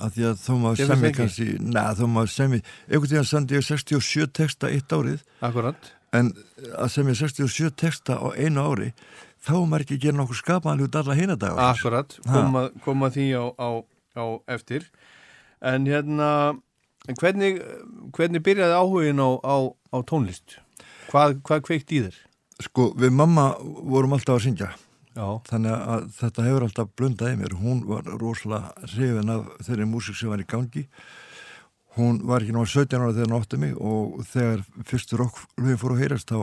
að 0.00 0.14
því 0.14 0.24
að 0.30 0.38
þó 0.40 0.52
maður 0.62 0.88
semmi 0.88 1.10
kannski, 1.12 1.46
neða 1.60 1.92
þó 1.98 2.04
maður 2.14 2.32
semmi 2.32 2.60
einhvern 2.88 3.10
tíðan 3.10 3.28
sendi 3.28 3.58
ég 3.58 3.66
67 3.66 4.30
texta 4.38 4.70
eitt 4.72 4.94
árið. 4.96 5.20
Akkurat. 5.44 5.90
en 6.14 6.30
að 6.78 6.92
semja 6.94 7.16
67 7.18 7.74
texta 7.76 8.16
á 8.16 8.32
einu 8.38 8.62
ári 8.62 8.92
þá 9.44 9.56
maður 9.66 9.84
ekki 9.84 9.98
gera 10.06 10.16
nokkuð 10.20 10.40
skapaðan 10.40 10.84
út 10.86 10.96
alla 10.96 11.16
hina 11.18 11.36
dagar 11.36 11.74
Akkurat, 11.74 12.16
koma, 12.24 12.68
koma 12.84 13.10
því 13.12 13.26
á, 13.36 13.44
á, 13.60 13.68
á 14.16 14.24
eftir. 14.54 14.86
En 15.60 15.84
hérna 15.90 16.30
en 17.08 17.18
hvernig, 17.20 17.60
hvernig 18.16 18.44
byrjaði 18.46 18.78
áhugin 18.78 19.20
á, 19.20 19.30
á, 19.44 19.56
á 19.92 19.98
tónlist? 20.08 20.56
Hvað, 21.10 21.42
hvað 21.44 21.66
kveikt 21.68 21.92
í 21.92 22.00
þér? 22.06 22.16
Sko, 22.64 22.92
við 22.96 23.12
mamma 23.12 23.50
vorum 23.60 24.14
alltaf 24.16 24.38
að 24.38 24.46
syngja 24.46 24.70
Já, 25.14 25.26
þannig 25.46 25.74
að 25.94 26.06
þetta 26.18 26.44
hefur 26.48 26.66
alltaf 26.66 26.94
blundaði 26.98 27.38
mér. 27.38 27.58
Hún 27.60 27.84
var 27.86 28.08
rosalega 28.18 28.88
hrifin 28.94 29.30
af 29.30 29.50
þeirri 29.62 29.86
músík 29.86 30.18
sem 30.18 30.32
var 30.32 30.42
í 30.42 30.46
gangi. 30.50 30.88
Hún 31.94 32.24
var 32.26 32.42
ekki 32.42 32.56
náttúrulega 32.56 32.88
17 32.90 32.98
ára 32.98 33.12
þegar 33.14 33.28
hún 33.30 33.36
átti 33.38 33.60
mig 33.62 33.76
og 33.78 34.24
þegar 34.32 34.64
fyrstu 34.90 35.20
rocklöfin 35.20 35.78
fór 35.78 35.94
að 35.94 36.02
heyrast 36.02 36.32
þá 36.32 36.40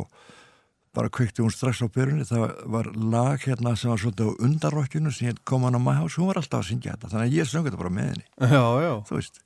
bara 0.96 1.12
kveikti 1.12 1.44
hún 1.44 1.52
strax 1.52 1.82
á 1.84 1.88
byrjunni 1.92 2.26
það 2.28 2.54
var 2.72 2.90
lag 2.96 3.44
hérna 3.44 3.76
sem 3.80 3.92
var 3.92 4.00
svolítið 4.02 4.32
á 4.32 4.40
undarrokkinu 4.48 5.12
sem 5.16 5.30
heit 5.30 5.40
kom 5.48 5.64
hann 5.64 5.80
á 5.80 5.82
maður 5.84 6.18
hún 6.20 6.32
var 6.32 6.42
alltaf 6.42 6.64
að 6.64 6.72
syngja 6.72 6.96
þetta 6.96 7.12
þannig 7.14 7.28
að 7.30 7.38
ég 7.38 7.48
söngi 7.52 7.70
þetta 7.70 7.82
bara 7.84 7.94
með 7.96 8.10
henni. 8.12 8.26
Já, 8.56 8.66
já. 8.84 8.94
Þú 9.08 9.18
veist, 9.18 9.42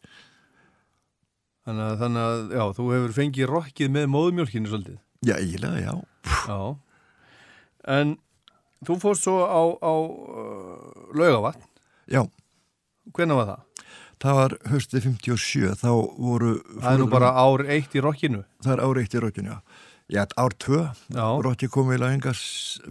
þannig 1.65 1.85
að, 1.85 1.97
þannig 2.01 2.25
að 2.29 2.55
já, 2.57 2.63
þú 2.77 2.87
hefur 2.93 3.15
fengið 3.19 3.51
rokkið 3.51 3.93
með 3.97 4.07
móðumjólkinu 4.15 4.71
svolítið. 4.73 4.97
Já 5.25 5.35
eiginlega 5.37 5.83
já. 5.85 5.93
Já. 6.45 6.59
En 7.95 8.15
þú 8.85 8.97
fórst 9.01 9.27
svo 9.27 9.39
á, 9.45 9.61
á 9.79 9.93
uh, 9.95 11.13
laugavatn 11.15 11.63
já, 12.11 12.25
Hvenær 13.15 13.39
var 13.39 13.49
það? 13.53 13.65
það 14.25 14.37
var 14.39 14.55
höstið 14.71 15.07
57 15.09 15.73
þá 15.81 15.89
voru 16.17 16.53
Það 16.79 16.91
er 16.91 17.01
nú 17.01 17.09
bara 17.11 17.33
ár 17.37 17.65
eitt 17.67 17.95
í 17.95 18.01
rokkinu. 18.03 18.41
Það 18.63 18.73
er 18.75 18.83
ár 18.85 18.99
eitt 19.01 19.15
í 19.15 19.21
rokkinu 19.21 19.51
já, 19.51 19.57
já 20.15 20.21
ár 20.41 20.55
tvö. 20.65 20.81
Rokki 21.45 21.69
komið 21.71 21.99
í 21.99 22.01
lagengas 22.03 22.43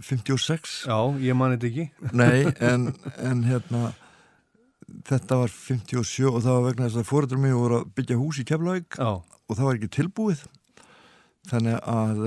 56 0.05 0.75
já, 0.87 0.97
ég 1.25 1.37
man 1.37 1.55
þetta 1.55 1.69
ekki. 1.71 1.87
Nei, 2.21 2.45
en, 2.63 2.91
en 3.19 3.45
hérna 3.49 3.93
þetta 5.09 5.39
var 5.41 5.51
57 5.51 6.29
og 6.29 6.41
það 6.43 6.51
var 6.59 6.67
vegna 6.69 6.89
þess 6.89 7.01
að 7.01 7.09
fóröldur 7.09 7.41
mig 7.41 7.55
voru 7.57 7.81
að 7.81 7.89
byggja 7.97 8.19
hús 8.21 8.41
í 8.41 8.45
Keflavík 8.47 8.99
og 9.01 9.51
það 9.51 9.65
var 9.67 9.79
ekki 9.79 9.93
tilbúið. 9.99 10.45
Þannig 11.49 11.81
að 11.89 12.23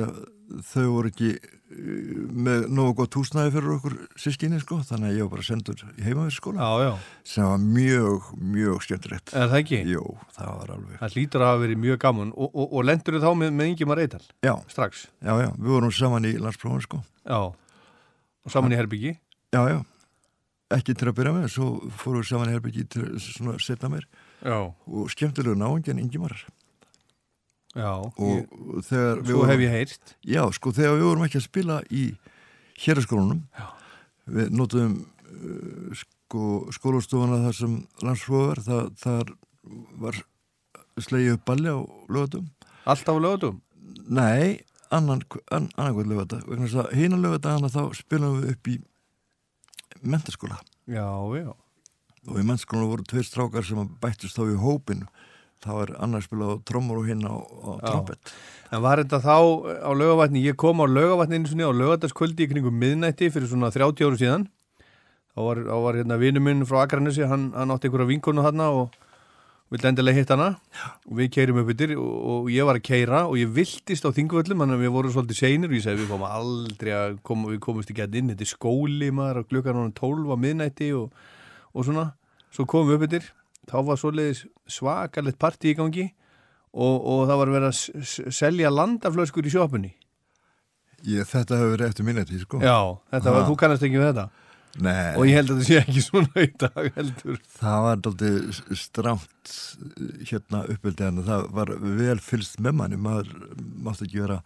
þau 0.69 0.85
voru 0.93 1.11
ekki 1.13 1.33
með 1.69 2.65
nógu 2.73 2.95
gott 3.03 3.17
húsnæði 3.19 3.53
fyrir 3.53 3.73
okkur 3.75 3.97
sískinni 4.17 4.61
sko, 4.63 4.79
þannig 4.89 5.11
að 5.11 5.19
ég 5.19 5.27
var 5.27 5.33
bara 5.35 5.45
sendur 5.45 5.83
í 5.91 6.05
heimaverðskóla 6.07 6.65
já, 6.65 6.87
já. 6.87 6.93
sem 7.29 7.45
var 7.45 7.61
mjög, 7.63 8.31
mjög 8.55 8.87
skemmtilegt. 8.87 9.35
Er 9.37 9.51
það 9.53 9.61
ekki? 9.61 9.81
Jó, 9.93 10.05
það 10.37 10.51
var 10.55 10.73
alveg. 10.77 10.97
Það 11.03 11.17
hlýtur 11.19 11.45
að 11.45 11.53
hafa 11.53 11.63
verið 11.65 11.83
mjög 11.85 12.01
gaman. 12.07 12.33
Og, 12.33 12.49
og, 12.49 12.67
og 12.73 12.89
lendur 12.89 13.21
þá 13.21 13.29
með, 13.43 13.55
með 13.61 13.73
Ingemar 13.75 14.03
Eital 14.05 14.25
Já, 14.49 14.55
strax? 14.73 15.07
Já, 15.21 15.33
já, 15.45 15.49
við 15.59 15.75
vorum 15.77 15.95
saman 16.01 16.29
í 16.29 16.35
landsprófum 16.41 16.85
sko. 16.85 17.05
Já, 17.29 17.41
og 17.53 18.55
saman 18.55 18.73
í 18.73 18.81
Herbyggi 18.81 19.15
Já, 19.53 19.63
já, 19.69 19.79
ekki 20.77 20.97
til 20.97 21.11
að 21.11 21.19
byrja 21.21 21.35
með 21.37 21.51
svo 21.53 21.73
fórum 22.01 22.25
við 22.25 22.31
saman 22.33 22.51
í 22.53 22.57
herbyggi 22.57 22.89
til 22.97 23.11
svona 23.25 23.57
setna 23.65 23.93
mér. 23.93 24.09
Já, 24.45 24.59
og 24.69 25.13
skemmtilegu 25.13 25.57
náingin 25.59 26.01
Ingimarar 26.01 26.45
já 26.45 26.58
og 27.87 28.25
ég, 28.27 28.49
þegar 28.89 29.21
við 29.23 29.31
Svo 29.31 29.39
vorum, 29.39 29.51
hef 29.53 29.63
ég 29.63 29.75
heyrt. 29.75 30.15
Já, 30.27 30.43
sko, 30.57 30.73
þegar 30.75 30.97
við 30.97 31.07
vorum 31.09 31.27
ekki 31.29 31.39
að 31.41 31.47
spila 31.47 31.79
í 31.95 32.05
héraskólanum 32.83 33.43
Já. 33.59 33.67
við 34.39 34.51
notum 34.59 34.97
uh, 34.99 36.01
sko, 36.01 36.43
skólastofana 36.75 37.41
þar 37.47 37.59
sem 37.59 37.77
landsfróðar, 38.05 38.63
það, 38.67 38.91
þar 39.03 39.33
var 40.03 40.21
slegið 40.99 41.37
upp 41.37 41.47
balli 41.49 41.71
á 41.75 41.79
lögatum 42.11 42.49
Alltaf 42.89 43.19
á 43.19 43.21
lögatum 43.23 43.61
nei, 44.09 44.65
annan, 44.95 45.23
an, 45.53 45.69
annan 45.77 45.95
hvað 45.97 46.13
lögata 46.13 46.41
vegna 46.47 46.67
þess 46.67 46.83
að 46.85 46.95
hína 46.99 47.21
lögata 47.21 47.57
hana 47.57 47.71
þá 47.73 47.83
spilum 47.99 48.39
við 48.41 48.55
upp 48.55 48.71
í 48.73 48.77
mentaskóla 50.03 50.61
Já, 50.89 51.05
já. 51.37 51.51
Og 52.29 52.39
í 52.41 52.45
mentaskóla 52.45 52.89
voru 52.89 53.05
tveir 53.09 53.27
strákar 53.29 53.67
sem 53.67 53.81
bættist 54.01 54.39
þá 54.39 54.47
í 54.49 54.61
hópin 54.61 55.05
það 55.65 55.81
var 55.81 55.97
annar 56.05 56.25
spilað 56.25 56.55
á 56.55 56.57
trommur 56.69 57.03
og 57.03 57.11
hinn 57.11 57.27
á, 57.27 57.35
á 57.35 57.71
trompet 57.83 58.33
En 58.69 58.83
var 58.85 59.01
þetta 59.01 59.21
þá 59.25 59.37
á 59.81 59.91
lögavatni, 59.97 60.45
ég 60.45 60.57
kom 60.61 60.83
á 60.85 60.87
lögavatni 60.87 61.39
einu 61.39 61.49
sinni 61.49 61.65
á 61.65 61.73
lögataskvöldi 61.73 62.45
í 62.45 62.49
kringum 62.51 62.77
miðnætti 62.77 63.31
fyrir 63.33 63.49
svona 63.49 63.71
30 63.73 64.05
áru 64.05 64.19
síðan. 64.21 64.45
Þá 65.33 65.41
var, 65.47 65.61
þá 65.65 65.77
var 65.87 65.97
hérna 65.97 66.19
vinur 66.21 66.45
minn 66.45 66.67
frá 66.69 66.83
Akranesi, 66.83 67.25
hann, 67.25 67.49
hann 67.57 67.73
átti 67.73 67.89
einhverja 67.89 68.11
vinkonu 68.11 68.45
þarna 68.45 68.67
og 68.77 68.99
vildi 69.73 69.89
endilega 69.89 70.21
hitt 70.21 70.35
hana. 70.35 70.51
Og 71.09 71.17
við 71.17 71.31
keirum 71.39 71.63
upp 71.63 71.73
yfir 71.73 71.95
og, 71.97 72.13
og 72.35 72.51
ég 72.53 72.69
var 72.69 72.77
að 72.77 72.85
keira 72.91 73.23
og 73.31 73.39
ég 73.41 73.55
viltist 73.57 74.05
á 74.05 74.13
þingvöllum, 74.13 74.61
þannig 74.61 74.77
að 74.77 74.85
við 74.85 74.95
vorum 74.99 75.17
svolítið 75.17 75.41
seinir 75.41 75.73
og 75.73 75.79
ég 75.79 75.87
segi 75.87 76.03
við 76.03 76.13
komum 76.13 76.29
aldrei 76.29 76.93
að 76.99 77.19
koma, 77.25 77.49
við 77.55 77.65
komumst 77.65 77.95
ekki 77.95 78.05
að 78.05 78.21
inn, 78.21 78.35
þetta 78.35 78.45
er 78.45 78.53
skóli 78.53 79.11
maður 79.17 79.45
og 79.45 79.49
klukkan 79.55 79.81
hann 79.81 79.97
12 79.97 80.29
á 80.29 80.37
miðnætti 80.45 80.93
og, 80.99 81.25
og 81.73 81.89
svona. 81.89 82.11
Svo 82.53 82.69
komum 82.69 82.93
við 82.93 82.99
upp 82.99 83.09
yfir, 83.09 83.33
þá 83.69 83.77
var 83.89 84.01
svoleiðis 84.01 84.45
svakalegt 84.71 85.39
partí 85.41 85.73
í 85.73 85.79
gangi 85.79 86.09
og, 86.73 86.97
og 86.99 87.23
það 87.29 87.41
var 87.43 87.55
verið 87.55 87.71
að 87.71 88.35
selja 88.37 88.73
landaflöskur 88.73 89.49
í 89.49 89.55
sjópunni. 89.55 89.95
Ég, 91.07 91.25
þetta 91.31 91.61
hefur 91.61 91.75
verið 91.77 91.91
eftir 91.93 92.07
minnetíð 92.09 92.41
sko 92.43 92.59
Já, 92.59 92.77
þetta 93.15 93.35
var, 93.37 93.45
þú 93.47 93.57
kannast 93.61 93.85
ekki 93.87 94.01
við 94.01 94.09
þetta. 94.11 94.29
Nei, 94.79 95.15
og 95.17 95.25
ég 95.27 95.39
held 95.39 95.51
að 95.53 95.61
það 95.61 95.69
sé 95.69 95.77
ekki 95.81 96.03
svona 96.05 96.43
í 96.45 96.49
dag 96.61 96.89
heldur 96.95 97.39
það 97.57 97.85
var 97.87 98.01
doldið 98.05 98.59
strámt 98.79 99.53
hérna 100.29 100.61
uppveldi 100.75 101.07
en 101.07 101.23
það 101.27 101.47
var 101.57 101.73
vel 101.99 102.19
fylst 102.23 102.61
með 102.63 102.77
manni 102.83 102.99
maður 103.01 103.31
mátti 103.57 104.07
ekki 104.07 104.21
vera 104.23 104.39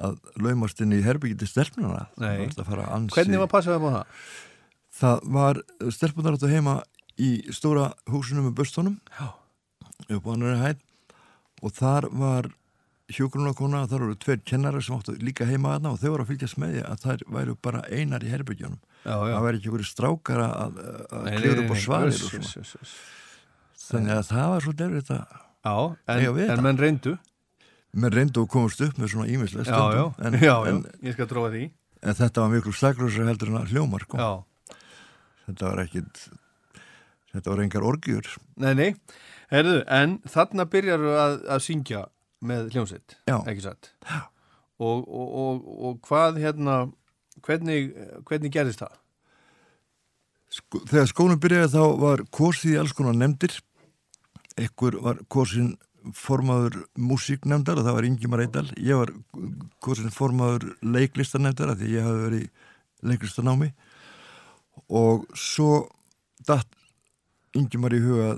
að 0.00 0.18
laumast 0.42 0.82
inn 0.84 0.96
í 0.96 1.00
herbyggi 1.04 1.38
til 1.40 1.48
stelpnuna 1.48 2.08
Nei. 2.20 2.48
Það 2.50 2.58
var 2.58 2.64
að 2.64 2.70
fara 2.72 2.88
ansi 2.96 3.16
hvernig 3.16 3.42
var 3.44 3.52
passaði 3.54 3.78
á 3.78 3.90
það? 3.94 4.26
Það 5.00 5.24
var 5.38 5.62
stelpunar 5.96 6.36
áttu 6.36 6.50
heima 6.50 6.76
í 7.20 7.30
stóra 7.54 7.90
húsinu 8.10 8.46
með 8.46 8.56
börstónum 8.60 8.96
upp 9.20 10.24
á 10.26 10.30
annari 10.32 10.62
hæð. 10.64 10.80
Og 11.60 11.74
þar 11.76 12.08
var 12.16 12.48
hjógrunarkona, 13.10 13.84
þar 13.90 14.04
voru 14.06 14.16
tveir 14.22 14.42
kennara 14.46 14.80
sem 14.82 14.96
áttu 14.96 15.16
líka 15.20 15.46
heima 15.48 15.74
aðna 15.76 15.94
og 15.94 16.00
þau 16.00 16.12
voru 16.14 16.24
að 16.24 16.32
fylgjast 16.32 16.60
með 16.62 16.76
því 16.76 16.82
að 16.86 17.04
þær 17.04 17.24
væru 17.36 17.56
bara 17.66 17.82
einar 17.90 18.24
í 18.24 18.30
já. 19.16 19.34
það 19.34 19.46
væri 19.46 19.60
ekki 19.60 19.70
einhverju 19.70 19.88
strákar 19.88 20.42
að, 20.44 20.78
að 21.10 21.26
nei, 21.26 21.38
upp 21.64 21.74
á 21.74 21.76
svarir 21.84 22.20
og 22.20 22.92
þannig 23.80 24.14
að 24.14 24.28
það 24.30 24.52
var 24.54 24.66
svo 24.66 24.76
derfið 24.78 25.08
þetta 25.08 25.46
Já, 25.60 25.76
en, 26.08 26.38
en 26.46 26.62
menn 26.64 26.78
reyndu. 26.80 27.16
Menn 27.92 28.14
reyndu 28.14 28.44
að 28.44 28.52
komast 28.54 28.80
upp 28.84 29.00
með 29.00 29.10
svona 29.12 29.26
ímislega 29.28 29.66
Já, 29.68 29.96
já, 29.98 30.04
en, 30.24 30.36
já, 30.38 30.46
já, 30.48 30.70
en, 30.70 30.84
ég 31.04 31.16
skal 31.16 31.28
tróða 31.28 31.50
því. 31.56 31.64
en 32.00 32.16
þetta 32.16 32.44
var 32.44 32.52
miklu 32.54 32.72
saklösa 32.76 33.26
heldur 33.28 33.50
en 33.50 33.58
að 33.60 33.74
hljómar. 33.74 34.06
Já, 34.14 34.76
þetta 35.48 35.66
var 35.66 35.82
ekkit 35.84 36.22
þetta 37.34 37.52
var 37.52 37.64
engar 37.64 37.86
orgjur. 37.86 38.30
Nei, 38.60 38.72
nei. 38.78 38.90
Herðu, 39.50 39.80
en 39.90 40.18
þarna 40.30 40.66
byrjar 40.70 41.04
að, 41.10 41.36
að 41.56 41.64
syngja 41.66 42.04
með 42.46 42.70
hljómsveit, 42.74 43.18
Já. 43.28 43.36
ekki 43.50 43.64
satt? 43.66 43.92
Og, 44.80 45.02
og, 45.04 45.26
og, 45.42 45.64
og 45.88 45.98
hvað 46.06 46.38
hérna 46.40 46.76
hvernig, 47.44 47.90
hvernig 48.28 48.54
gerðist 48.54 48.84
það? 48.84 49.00
sko, 50.54 50.82
þegar 50.88 51.10
skólinn 51.10 51.42
byrjaði 51.42 51.72
þá 51.74 52.00
var 52.00 52.24
korsið 52.34 52.74
í 52.74 52.80
alls 52.80 52.94
konar 52.96 53.16
nefndir. 53.18 53.54
Ekkur 54.60 54.98
var 55.04 55.22
korsin 55.30 55.74
formaður 56.16 56.80
músíknefndar 56.96 57.80
og 57.80 57.86
það 57.86 57.96
var 57.98 58.06
Ingimar 58.08 58.42
Eidal 58.46 58.66
ég 58.80 58.96
var 58.96 59.12
korsin 59.84 60.12
formaður 60.14 60.70
leiklistanefndar 60.80 61.74
af 61.74 61.80
því 61.80 61.90
ég 61.92 62.06
hafi 62.06 62.22
verið 62.24 62.68
leiklistanámi. 63.10 63.70
Og 64.96 65.26
svo 65.38 65.84
datt 66.48 66.68
Ingimar 67.58 67.94
í 67.96 68.00
huga 68.04 68.28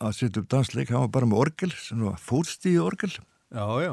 að- 0.00 0.14
setja 0.16 0.40
upp 0.42 0.48
dansleik, 0.52 0.88
hann 0.92 1.00
var 1.06 1.08
bara 1.08 1.26
með 1.26 1.40
orgel 1.44 1.70
sem 1.72 2.00
var 2.04 2.16
fótstíði 2.20 2.80
orgel. 2.84 3.12
Já, 3.52 3.66
já, 3.84 3.92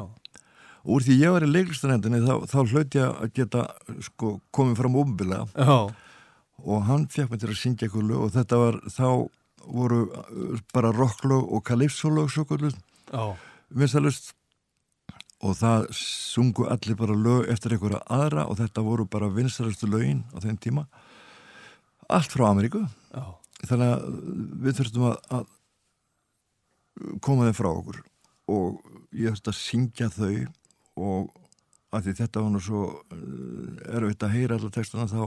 og 0.84 0.90
úr 0.98 1.00
því 1.06 1.14
ég 1.20 1.32
var 1.32 1.44
í 1.46 1.48
leiklistanefndinni 1.52 2.20
þá, 2.26 2.34
þá 2.50 2.58
hlaut 2.72 2.96
ég 2.98 3.20
að 3.22 3.32
geta 3.38 3.62
sko, 4.04 4.40
komið 4.52 4.76
fram 4.82 4.96
ómbilega 5.00 5.46
já, 5.54 5.94
og 6.64 6.82
hann 6.84 7.06
fekk 7.08 7.30
mig 7.30 7.40
til 7.40 7.48
að 7.48 7.60
syngja 7.60 7.86
eitthvað 7.88 8.08
lög 8.10 8.24
og 8.26 8.32
þetta 8.34 8.58
var, 8.60 8.80
þá 8.92 9.08
voru 9.64 10.00
uh, 10.12 10.58
bara 10.74 10.90
rocklög 10.92 11.46
og 11.56 11.64
kalipsolög 11.64 12.28
svo 12.34 12.44
kvöldust, 12.44 12.76
já, 13.12 13.36
vinstalust 13.72 14.34
og 15.44 15.56
það 15.56 15.86
sungu 15.96 16.66
allir 16.68 16.96
bara 17.00 17.16
lög 17.16 17.48
eftir 17.52 17.72
einhverja 17.76 18.02
aðra 18.12 18.44
og 18.50 18.58
þetta 18.60 18.84
voru 18.84 19.06
bara 19.08 19.28
vinstalustu 19.32 19.88
lögin 19.88 20.24
á 20.36 20.40
þeim 20.40 20.56
tíma. 20.60 20.84
Allt 22.08 22.32
frá 22.32 22.48
Ameríku. 22.50 22.84
Já, 23.14 23.24
þannig 23.62 23.92
að 23.94 24.02
við 24.66 24.78
þurftum 24.80 25.06
að, 25.10 25.16
að 25.38 25.46
koma 27.24 27.46
þeim 27.48 27.56
frá 27.58 27.70
okkur. 27.70 28.02
Og 28.50 28.92
ég 29.16 29.32
þurfti 29.34 29.52
að 29.54 29.58
syngja 29.60 30.10
þau 30.14 30.34
og 31.04 31.40
að 31.94 32.08
því 32.08 32.14
þetta 32.20 32.42
var 32.42 32.52
nú 32.54 32.60
svo 32.62 32.82
uh, 32.90 33.96
erfitt 33.96 34.24
að 34.26 34.32
heyra 34.34 34.56
allar 34.58 34.72
textuna 34.74 35.06
þá 35.10 35.24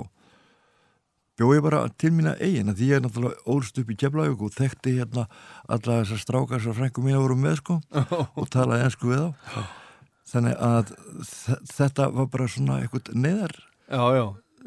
bjóð 1.38 1.53
ég 1.53 1.63
bara 1.67 1.81
til 2.01 2.12
mína 2.17 2.34
eigin. 2.41 2.72
Að 2.72 2.79
því 2.81 2.88
ég 2.89 2.98
er 3.00 3.03
náttúrulega 3.05 3.51
ólst 3.53 3.77
upp 3.81 3.91
í 3.93 3.98
Keflavík 4.01 4.41
og 4.48 4.55
þekkti 4.57 4.96
hérna 4.98 5.27
alla 5.69 6.00
þessar 6.01 6.22
strákar 6.24 6.63
sem 6.63 6.75
frængu 6.77 7.03
mína 7.05 7.22
voru 7.24 7.38
með 7.39 7.60
sko 7.62 7.79
og 8.41 8.50
talaði 8.53 8.88
ensku 8.88 9.12
við 9.13 9.22
þá. 9.27 9.60
Þannig 10.27 10.57
að 10.67 10.89
þe- 11.29 11.62
þetta 11.72 12.07
var 12.17 12.25
bara 12.34 12.48
svona 12.51 12.79
eitthvað 12.84 13.13
neðar 13.15 13.53
já, 13.88 14.01
já, 14.17 14.25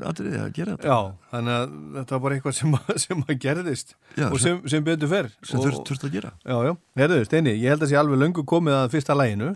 atriði 0.09 0.39
að 0.41 0.53
gera 0.57 0.75
þetta. 0.77 0.89
Já, 0.89 0.99
þannig 1.33 1.57
að 1.57 1.73
þetta 1.97 2.15
var 2.17 2.23
bara 2.25 2.37
eitthvað 2.39 2.57
sem, 2.59 2.77
sem 3.05 3.25
að 3.27 3.39
gerðist 3.45 3.95
Já, 4.17 4.27
og 4.31 4.39
sem, 4.43 4.61
sem 4.73 4.85
betur 4.87 5.11
fer. 5.13 5.29
sem 5.43 5.61
þurft, 5.65 5.83
þurft 5.91 6.07
að 6.09 6.15
gera. 6.19 6.33
Já, 6.45 6.57
já, 6.69 6.73
herðu, 7.03 7.19
Steini, 7.29 7.55
ég 7.61 7.75
held 7.75 7.85
að 7.87 7.93
sé 7.93 7.99
alveg 8.01 8.23
löngu 8.23 8.45
komið 8.49 8.79
að 8.79 8.89
fyrsta 8.95 9.17
læginu 9.19 9.51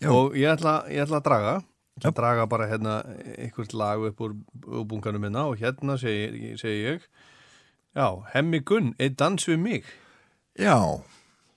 Já. 0.00 0.08
og 0.14 0.36
ég 0.38 0.52
ætla, 0.54 0.74
ég 0.92 1.04
ætla 1.04 1.20
að 1.20 1.26
draga. 1.28 1.56
Að 2.00 2.14
draga 2.16 2.46
bara 2.48 2.68
hérna 2.70 2.92
einhvert 3.36 3.74
lag 3.76 4.00
upp 4.08 4.20
úr, 4.24 4.36
úr 4.64 4.84
bunkanum 4.88 5.20
minna 5.20 5.42
og 5.50 5.58
hérna 5.60 5.98
segi, 6.00 6.54
segi 6.56 6.78
ég. 6.86 7.02
Já, 7.92 8.06
Hemmi 8.32 8.62
Gunn, 8.64 8.94
einn 9.02 9.16
dans 9.20 9.44
við 9.50 9.58
mig. 9.60 9.90
Já, 10.56 10.78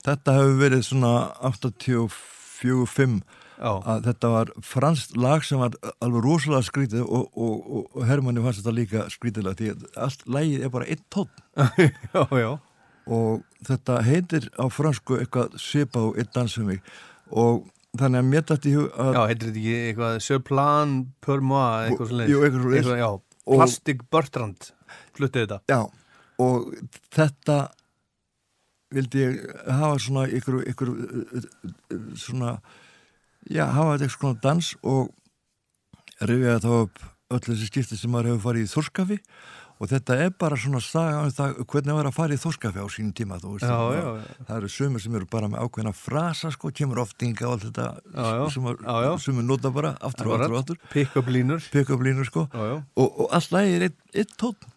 þetta 0.03 0.35
hefur 0.39 0.59
verið 0.59 0.83
svona 0.89 1.13
84-5 1.47 3.21
Já, 3.21 3.42
að 3.61 4.05
þetta 4.07 4.29
var 4.33 4.51
franskt 4.65 5.17
lag 5.17 5.43
sem 5.45 5.59
var 5.61 5.75
alveg 6.03 6.23
rosalega 6.25 6.65
skrítið 6.67 7.03
og, 7.05 7.27
og, 7.37 7.59
og, 7.77 7.83
og 7.95 8.07
Hermanni 8.09 8.43
fannst 8.43 8.63
þetta 8.63 8.75
líka 8.77 9.03
skrítilega 9.13 9.59
því 9.59 9.69
að 9.73 9.85
allt 10.07 10.25
lagið 10.37 10.65
er 10.67 10.73
bara 10.73 10.89
einn 10.89 11.03
tótt 11.13 11.43
og 13.17 13.43
þetta 13.67 13.99
heitir 14.07 14.49
á 14.55 14.65
fransku 14.71 15.19
eitthvað 15.19 15.57
svipað 15.59 16.09
og 16.09 16.19
einn 16.21 16.31
dans 16.35 16.53
fyrir 16.55 16.69
mig. 16.69 16.81
Og 17.33 17.65
þannig 17.99 18.21
að 18.23 18.29
mér 18.31 18.45
dætti 18.49 18.73
hug 18.77 18.93
að 18.99 19.13
Já, 19.17 19.21
heitir 19.29 19.49
þetta 19.49 19.59
ekki 19.63 19.75
eitthvað 19.89 20.17
Söplan 20.27 20.93
per 21.23 21.43
moi, 21.43 21.89
eitthvað 21.89 22.11
svo 22.13 22.27
Jú, 22.31 22.43
eitthvað 22.47 22.63
svoleiðis. 22.67 22.91
Já, 23.03 23.09
Og- 23.43 23.57
Plastic 23.59 24.03
Bertrand 24.11 24.69
fluttið 25.17 25.43
þetta. 25.43 25.59
Já, 25.67 25.81
og 26.39 26.69
þetta 27.13 27.57
vildi 28.93 29.23
ég 29.23 29.37
hafa 29.67 29.97
svona 29.99 30.23
ykkur, 30.29 30.61
ykkur 30.69 30.91
svona 32.15 32.55
já, 33.49 33.65
hafa 33.71 33.97
þetta 33.97 34.05
eitthvað 34.07 34.19
svona 34.19 34.39
dans 34.43 34.69
og 34.83 35.11
rifjaði 36.23 36.63
þá 36.63 36.71
upp 36.83 37.03
öll 37.33 37.43
þessi 37.49 37.67
skipti 37.71 37.97
sem 37.99 38.11
maður 38.13 38.33
hefur 38.33 38.45
farið 38.47 38.65
í 38.67 38.71
þórskafi 38.73 39.17
og 39.81 39.89
þetta 39.89 40.15
er 40.21 40.29
bara 40.39 40.57
svona 40.59 40.79
saga 40.85 41.23
um 41.25 41.31
það 41.33 41.55
hvernig 41.65 41.89
maður 41.89 42.03
er 42.05 42.09
að 42.11 42.15
fara 42.15 42.35
í 42.35 42.41
þórskafi 42.43 42.83
á 42.85 42.87
sínum 42.93 43.13
tíma 43.17 43.39
þú 43.41 43.55
veist, 43.55 43.65
Já, 43.65 43.73
það, 43.73 43.95
já, 43.97 44.03
já. 44.05 44.45
það 44.47 44.59
eru 44.59 44.69
sumir 44.75 45.03
sem 45.03 45.17
eru 45.17 45.27
bara 45.33 45.49
með 45.51 45.63
ákveðna 45.65 45.93
frasa 45.97 46.51
sko, 46.53 46.71
kemur 46.77 47.01
oftinga 47.03 47.47
og 47.49 47.55
allt 47.57 47.65
þetta 47.67 47.87
sem 48.53 48.69
sumir 49.25 49.47
nota 49.49 49.71
bara 49.73 49.95
aftur 49.99 50.29
og 50.29 50.37
aftur 50.37 50.53
og 50.53 50.61
aftur. 50.61 50.79
Pick-up 51.73 52.05
línur. 52.05 52.29
Sko. 52.29 52.45
Og, 52.53 53.09
og 53.25 53.33
allt 53.33 53.51
lagið 53.55 53.75
er 53.79 53.87
einn 53.89 53.97
ein 54.23 54.31
tótt 54.39 54.69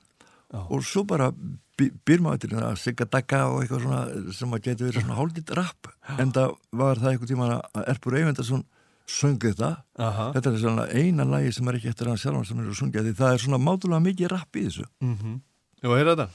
Já. 0.51 0.61
og 0.65 0.83
svo 0.89 1.05
bara 1.07 1.29
by- 1.77 1.93
býr 2.09 2.23
maður 2.25 2.41
til 2.47 2.51
að 2.61 2.77
sigga 2.81 3.05
dagga 3.11 3.41
og 3.51 3.61
eitthvað 3.63 3.83
svona 3.85 4.33
sem 4.33 4.51
að 4.57 4.63
geti 4.67 4.85
verið 4.87 5.03
svona 5.03 5.19
hálfditt 5.19 5.53
rapp 5.59 5.91
en 6.19 6.33
það 6.33 6.57
var 6.73 6.97
það 7.03 7.11
einhver 7.13 7.31
tíma 7.33 7.49
að 7.75 7.85
Erpur 7.93 8.17
Eyvindarsson 8.17 8.65
söng 9.07 9.39
þetta. 9.39 9.69
Aha. 10.03 10.33
Þetta 10.35 10.51
er 10.53 10.59
svona 10.59 10.87
eina 10.91 11.25
lagi 11.25 11.53
sem 11.55 11.69
er 11.69 11.77
ekki 11.79 11.93
eftir 11.93 12.09
hann 12.11 12.19
sjálfan 12.19 12.47
sem 12.49 12.59
er 12.59 12.71
að 12.73 12.79
sungja 12.81 13.05
því 13.07 13.13
það 13.21 13.33
er 13.37 13.43
svona 13.45 13.61
mátulega 13.63 14.03
mikið 14.03 14.33
rapp 14.33 14.57
í 14.59 14.65
þessu. 14.67 14.87
Mm 15.05 15.41
Jú, 15.85 15.93
heyrðu 15.93 16.17
þetta. 16.17 16.29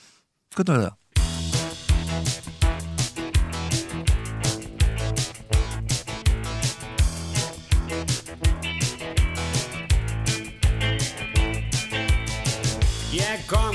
Hvernig 0.55 0.75
er 0.77 0.83
það? 0.85 0.95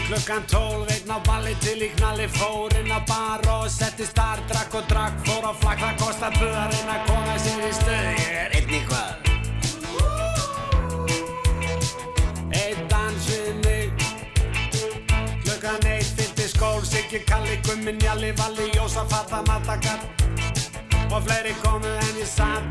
Klukkan 0.07 0.43
tólf, 0.47 0.91
einn 0.91 1.11
á 1.11 1.19
balli 1.27 1.55
til 1.61 1.83
í 1.83 1.89
knalli 1.97 2.29
Fór 2.31 2.75
inn 2.79 2.91
á 2.95 3.01
bar 3.09 3.43
og 3.51 3.67
setti 3.71 4.07
star 4.07 4.39
Drakk 4.51 4.75
og 4.79 4.85
drakk, 4.91 5.15
fór 5.27 5.45
á 5.51 5.53
flakk, 5.59 5.81
það 5.83 5.97
kostar 6.03 6.33
tvö 6.37 6.51
að 6.55 7.01
koma 7.09 7.35
sér 7.43 7.65
í 7.67 7.73
stöð. 7.75 8.07
Ég 8.23 8.33
er 8.43 8.51
einn 8.59 8.71
í 8.71 8.81
hvað 8.87 9.13
Einn 12.61 12.81
dans 12.93 13.27
við 13.31 13.55
mig. 13.65 13.91
Klukkan 15.43 15.91
eitt 15.91 16.13
fylgdi 16.15 16.47
skól 16.55 16.83
Siggi, 16.87 17.21
Kalli, 17.27 17.59
Gummi, 17.67 17.93
Njalli, 17.99 18.31
Valli, 18.39 18.71
Jósa, 18.77 19.07
Fata, 19.11 19.43
Matakar 19.49 20.01
Og 21.11 21.23
fleiri 21.23 21.55
komu 21.65 21.91
en 21.91 22.17
ég 22.23 22.31
satt 22.31 22.67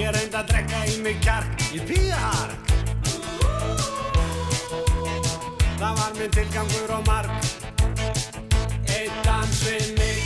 Ég 0.00 0.08
reyndi 0.16 0.36
að 0.36 0.48
drekka 0.48 0.84
í 0.88 1.00
mig 1.04 1.18
kjark. 1.20 1.50
Ég 1.74 1.84
píða 1.84 2.20
hark 2.24 2.70
Það 5.80 5.94
var 5.96 6.16
minn 6.18 6.32
tilgangur 6.36 6.90
og 6.92 7.06
marg 7.06 7.30
Eitt 8.92 9.16
dans 9.24 9.62
við 9.64 9.88
mig. 9.96 10.20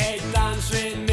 Eitt 0.00 0.24
dans 0.32 0.72
við 0.72 0.96
mig 1.04 1.09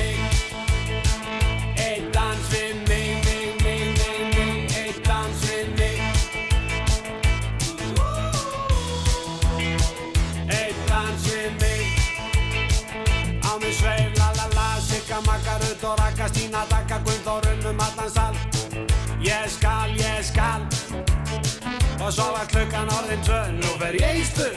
og 22.08 22.14
Og 22.14 22.14
svo 22.14 22.24
var 22.24 22.46
klukkan 22.48 22.88
orðin 22.98 23.22
tvö, 23.24 23.40
nú 23.52 23.72
fer 23.82 23.96
ég 24.00 24.16
í 24.22 24.24
stu 24.24 24.48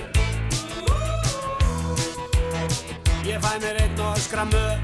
Ég 3.26 3.42
fæ 3.42 3.52
mér 3.62 3.76
einn 3.82 4.00
og 4.00 4.14
öskra 4.16 4.44
mög 4.44 4.78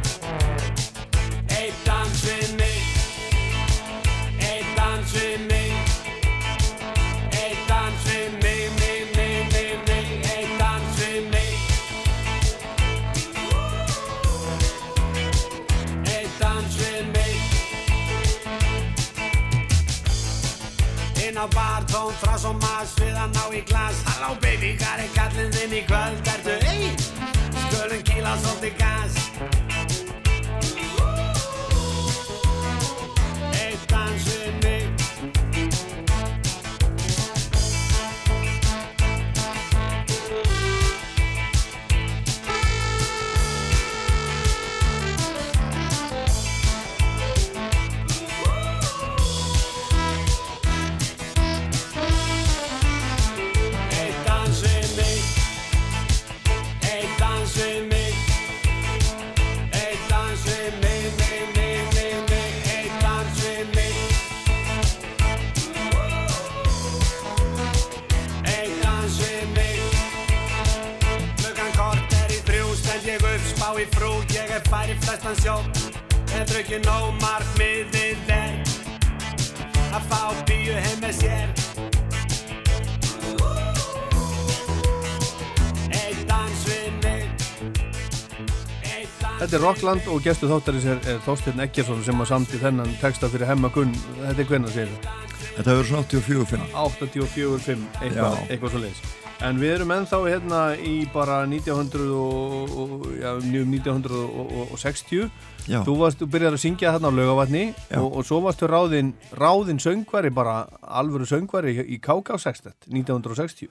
Eitt 1.57 1.79
dans 1.87 2.25
við 2.27 2.57
mig. 2.59 2.81
Eitt 4.43 4.67
dans 4.77 5.15
við 5.15 5.47
mig. 5.47 5.73
Eitt 7.33 7.63
dans 7.69 8.01
við 8.09 8.35
mig, 8.43 8.63
mig, 8.81 9.01
mig, 9.15 9.37
mig, 9.55 9.73
mig. 9.87 10.07
Eitt 10.35 10.53
dans 10.59 10.99
við 11.01 11.23
mig. 11.31 11.55
Eitt 16.17 16.35
dans 16.43 16.73
við 16.83 17.03
mig. 17.15 17.35
Inn 21.29 21.39
á 21.39 21.47
bar. 21.55 21.76
tón 21.76 21.76
frá 22.21 22.39
svo 22.39 22.53
mass 22.61 22.97
við 23.01 23.17
að 23.19 23.35
ná 23.35 23.45
í 23.51 23.63
glas 23.67 24.03
Halló 24.09 24.35
baby, 24.43 24.75
hvað 24.81 25.05
er 25.05 25.13
kallinn 25.17 25.55
þinn 25.57 25.77
í 25.81 25.85
kvöld? 25.89 26.33
Ertu 26.35 26.57
ein? 26.71 26.99
Skulum 27.67 28.03
kýla 28.07 28.37
svolítið 28.43 28.83
gas 28.83 29.56
Ég 74.57 74.63
færi 74.73 74.95
flestan 75.05 75.35
sjó 75.37 75.55
Ég 76.33 76.45
drukki 76.49 76.79
nóg 76.81 77.11
markmiðið 77.21 78.31
er 78.33 78.55
Að 79.93 80.07
fá 80.09 80.21
bíu 80.49 80.79
heim 80.81 81.03
með 81.03 81.19
sér 81.19 81.51
Eitt 85.93 86.23
dans 86.31 86.65
við 86.71 86.97
mig 87.03 87.29
Þetta 89.43 89.51
er 89.51 89.61
Rockland 89.61 90.09
og 90.09 90.25
gestur 90.25 90.55
þáttarins 90.55 90.89
er, 90.89 91.05
er 91.05 91.21
Þorsteinn 91.29 91.61
Eggersson 91.67 92.01
sem 92.09 92.25
að 92.25 92.33
samti 92.33 92.63
þennan 92.65 92.97
texta 93.03 93.29
fyrir 93.29 93.51
Hemma 93.53 93.69
Gunn. 93.77 93.93
Þetta 94.23 94.41
er 94.41 94.51
hvernig 94.55 94.73
segir 94.73 94.97
það? 94.97 95.31
Þetta 95.59 95.69
verður 95.69 95.93
svona 95.93 96.09
84 96.09 96.51
finna 96.55 96.73
84-5, 96.87 97.87
eitthvað, 98.01 98.41
Já. 98.41 98.49
eitthvað 98.49 98.73
svo 98.73 98.85
leiðis. 98.87 99.26
En 99.45 99.59
við 99.61 99.75
erum 99.75 99.91
ennþá 99.93 100.19
hérna 100.25 100.61
í 100.81 100.95
bara 101.13 101.43
1900 101.45 102.07
og, 102.17 102.71
og, 102.73 103.03
um 103.37 103.75
1960. 103.75 105.27
Já. 105.67 105.81
Þú 105.85 105.97
varst, 106.01 106.21
þú 106.23 106.29
byrjar 106.33 106.57
að 106.57 106.63
syngja 106.63 106.93
þarna 106.95 107.11
á 107.13 107.17
laugavatni 107.19 107.65
og, 107.99 108.07
og 108.07 108.25
svo 108.25 108.39
varstu 108.45 108.69
ráðin, 108.71 109.13
ráðin 109.37 109.83
söngvari, 109.83 110.31
bara 110.33 110.63
alvöru 110.81 111.27
söngvari 111.29 111.75
í 111.85 111.99
KK 112.01 112.39
60, 112.47 112.77
1960. 112.89 113.69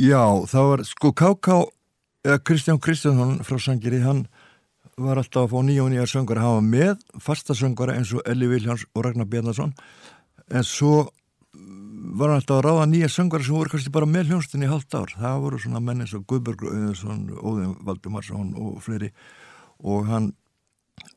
Já, 0.00 0.24
það 0.48 0.68
var 0.72 0.84
sko 0.88 1.12
K.K. 1.12 1.60
eða 2.24 2.42
Kristján 2.48 2.80
Kristjánsson 2.82 3.38
frá 3.46 3.60
Sangeri, 3.60 4.00
hann 4.02 4.24
var 5.00 5.20
alltaf 5.20 5.46
að 5.46 5.52
fá 5.52 5.58
nýja 5.68 5.84
og 5.84 5.92
nýja 5.92 6.08
söngara, 6.08 6.44
hann 6.44 6.58
var 6.58 6.66
með 6.66 7.22
fasta 7.22 7.54
söngara 7.56 7.94
eins 8.00 8.10
og 8.16 8.24
Elli 8.28 8.48
Viljáns 8.50 8.88
og 8.94 9.04
Ragnar 9.06 9.28
Bjarnason 9.30 9.74
en 10.50 10.66
svo 10.66 11.10
var 12.00 12.32
alltaf 12.34 12.58
að 12.58 12.66
ráða 12.66 12.86
nýja 12.88 13.08
söngara 13.12 13.44
sem 13.44 13.54
voru 13.54 13.72
kannski 13.72 13.92
bara 13.92 14.08
með 14.08 14.30
hljónstinni 14.30 14.66
í 14.66 14.70
halvt 14.70 14.96
ár, 14.96 15.12
það 15.18 15.42
voru 15.44 15.58
svona 15.60 15.82
menn 15.84 16.04
eins 16.04 16.14
og 16.16 16.24
Guðberg 16.30 16.62
Óðin 16.64 17.74
Valdimarsson 17.84 18.54
og 18.56 18.78
fleiri. 18.84 19.10
Og 19.84 20.08
hann 20.08 20.30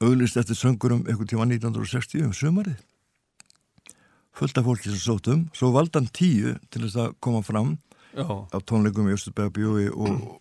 auðlist 0.03 0.39
eftir 0.39 0.57
söngurum 0.59 1.05
einhvern 1.07 1.29
tíma 1.29 1.47
1960 1.47 2.27
um 2.27 2.35
sumarið. 2.35 2.77
Fullt 4.33 4.57
af 4.57 4.67
fólki 4.67 4.89
sem 4.89 4.99
sótt 4.99 5.29
um. 5.31 5.47
Svo 5.55 5.71
valdi 5.75 5.99
hann 5.99 6.09
tíu 6.11 6.55
til 6.73 6.85
þess 6.85 6.99
að 6.99 7.17
koma 7.23 7.43
fram 7.45 7.75
Já. 8.17 8.25
á 8.25 8.57
tónleikum 8.59 9.09
í 9.11 9.15
Östurbæða 9.15 9.53
bjói 9.53 9.89
og, 9.93 10.39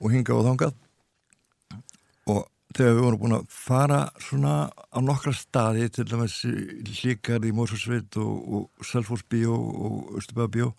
og 0.00 0.12
hinga 0.12 0.36
á 0.36 0.46
þangað. 0.50 0.74
Og 2.30 2.44
þegar 2.74 2.94
við 2.96 3.04
vorum 3.04 3.20
búin 3.22 3.36
að 3.38 3.48
fara 3.54 4.00
svona 4.22 4.54
á 4.70 4.98
nokkra 5.02 5.34
staði 5.36 5.88
til 5.94 6.06
dæmis 6.10 6.40
hlíkar 6.44 7.44
í 7.46 7.52
Mórsfjörnsveit 7.54 8.18
og, 8.22 8.34
og 8.44 8.86
Selfors 8.86 9.24
bjó 9.30 9.54
og 9.54 10.14
Östurbæða 10.20 10.54
bjó 10.56 10.70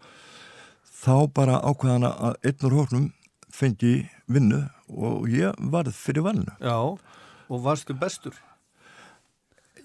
þá 1.06 1.16
bara 1.36 1.62
ákveðana 1.64 2.12
að 2.30 2.40
einn 2.50 2.68
úr 2.68 2.78
hóknum 2.80 3.06
fengi 3.56 3.94
vinnu 4.32 4.64
og 4.92 5.30
ég 5.32 5.56
varð 5.72 5.96
fyrir 5.96 6.26
valinu 6.26 6.56
Já, 6.60 6.78
og 7.48 7.64
varstu 7.64 7.96
bestur? 7.98 8.36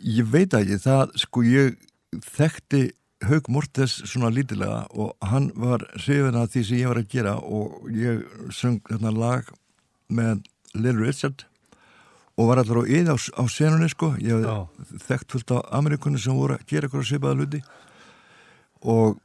Ég 0.01 0.27
veit 0.33 0.55
ekki, 0.57 0.81
það 0.81 1.13
sko 1.21 1.45
ég 1.45 1.77
þekkti 2.25 2.89
Haug 3.29 3.51
Mortes 3.53 3.99
svona 4.09 4.31
lítilega 4.33 4.87
og 4.97 5.13
hann 5.29 5.51
var 5.61 5.85
hrifin 5.99 6.39
að 6.41 6.55
því 6.55 6.63
sem 6.67 6.81
ég 6.81 6.89
var 6.89 7.03
að 7.03 7.11
gera 7.13 7.35
og 7.37 7.91
ég 7.93 8.25
söng 8.57 8.81
þarna 8.89 9.13
lag 9.13 9.51
með 10.09 10.41
Lil 10.75 10.97
Richard 10.97 11.45
og 12.41 12.49
var 12.49 12.63
allar 12.63 12.81
á 12.81 12.85
yð 12.89 13.11
á, 13.13 13.17
á 13.21 13.45
senunni 13.53 13.91
sko 13.93 14.15
ég 14.17 14.45
Já. 14.45 14.65
hef 14.65 15.09
þekkt 15.09 15.35
fullt 15.35 15.53
af 15.57 15.67
Amerikunni 15.77 16.21
sem 16.23 16.37
voru 16.37 16.57
að 16.57 16.65
gera 16.71 16.89
eitthvað 16.89 17.09
svipaða 17.11 17.37
hluti 17.37 17.61
og 18.81 19.19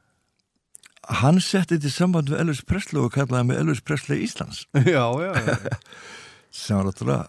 hann 1.22 1.40
setti 1.40 1.78
til 1.80 1.92
samband 1.94 2.28
við 2.32 2.42
Elvis 2.42 2.64
Presley 2.66 3.00
og 3.00 3.14
kallaði 3.14 3.48
mig 3.48 3.60
Elvis 3.62 3.80
Presley 3.80 4.24
Íslands 4.26 4.66
já, 4.96 5.04
já, 5.24 5.32
já. 5.32 5.76
sem 6.60 6.76
var 6.76 6.90
náttúrulega 6.90 7.24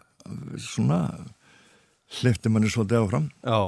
svona 0.60 1.02
hleyfti 2.19 2.52
manni 2.52 2.71
svolítið 2.71 3.06
áfram 3.06 3.30
já. 3.43 3.60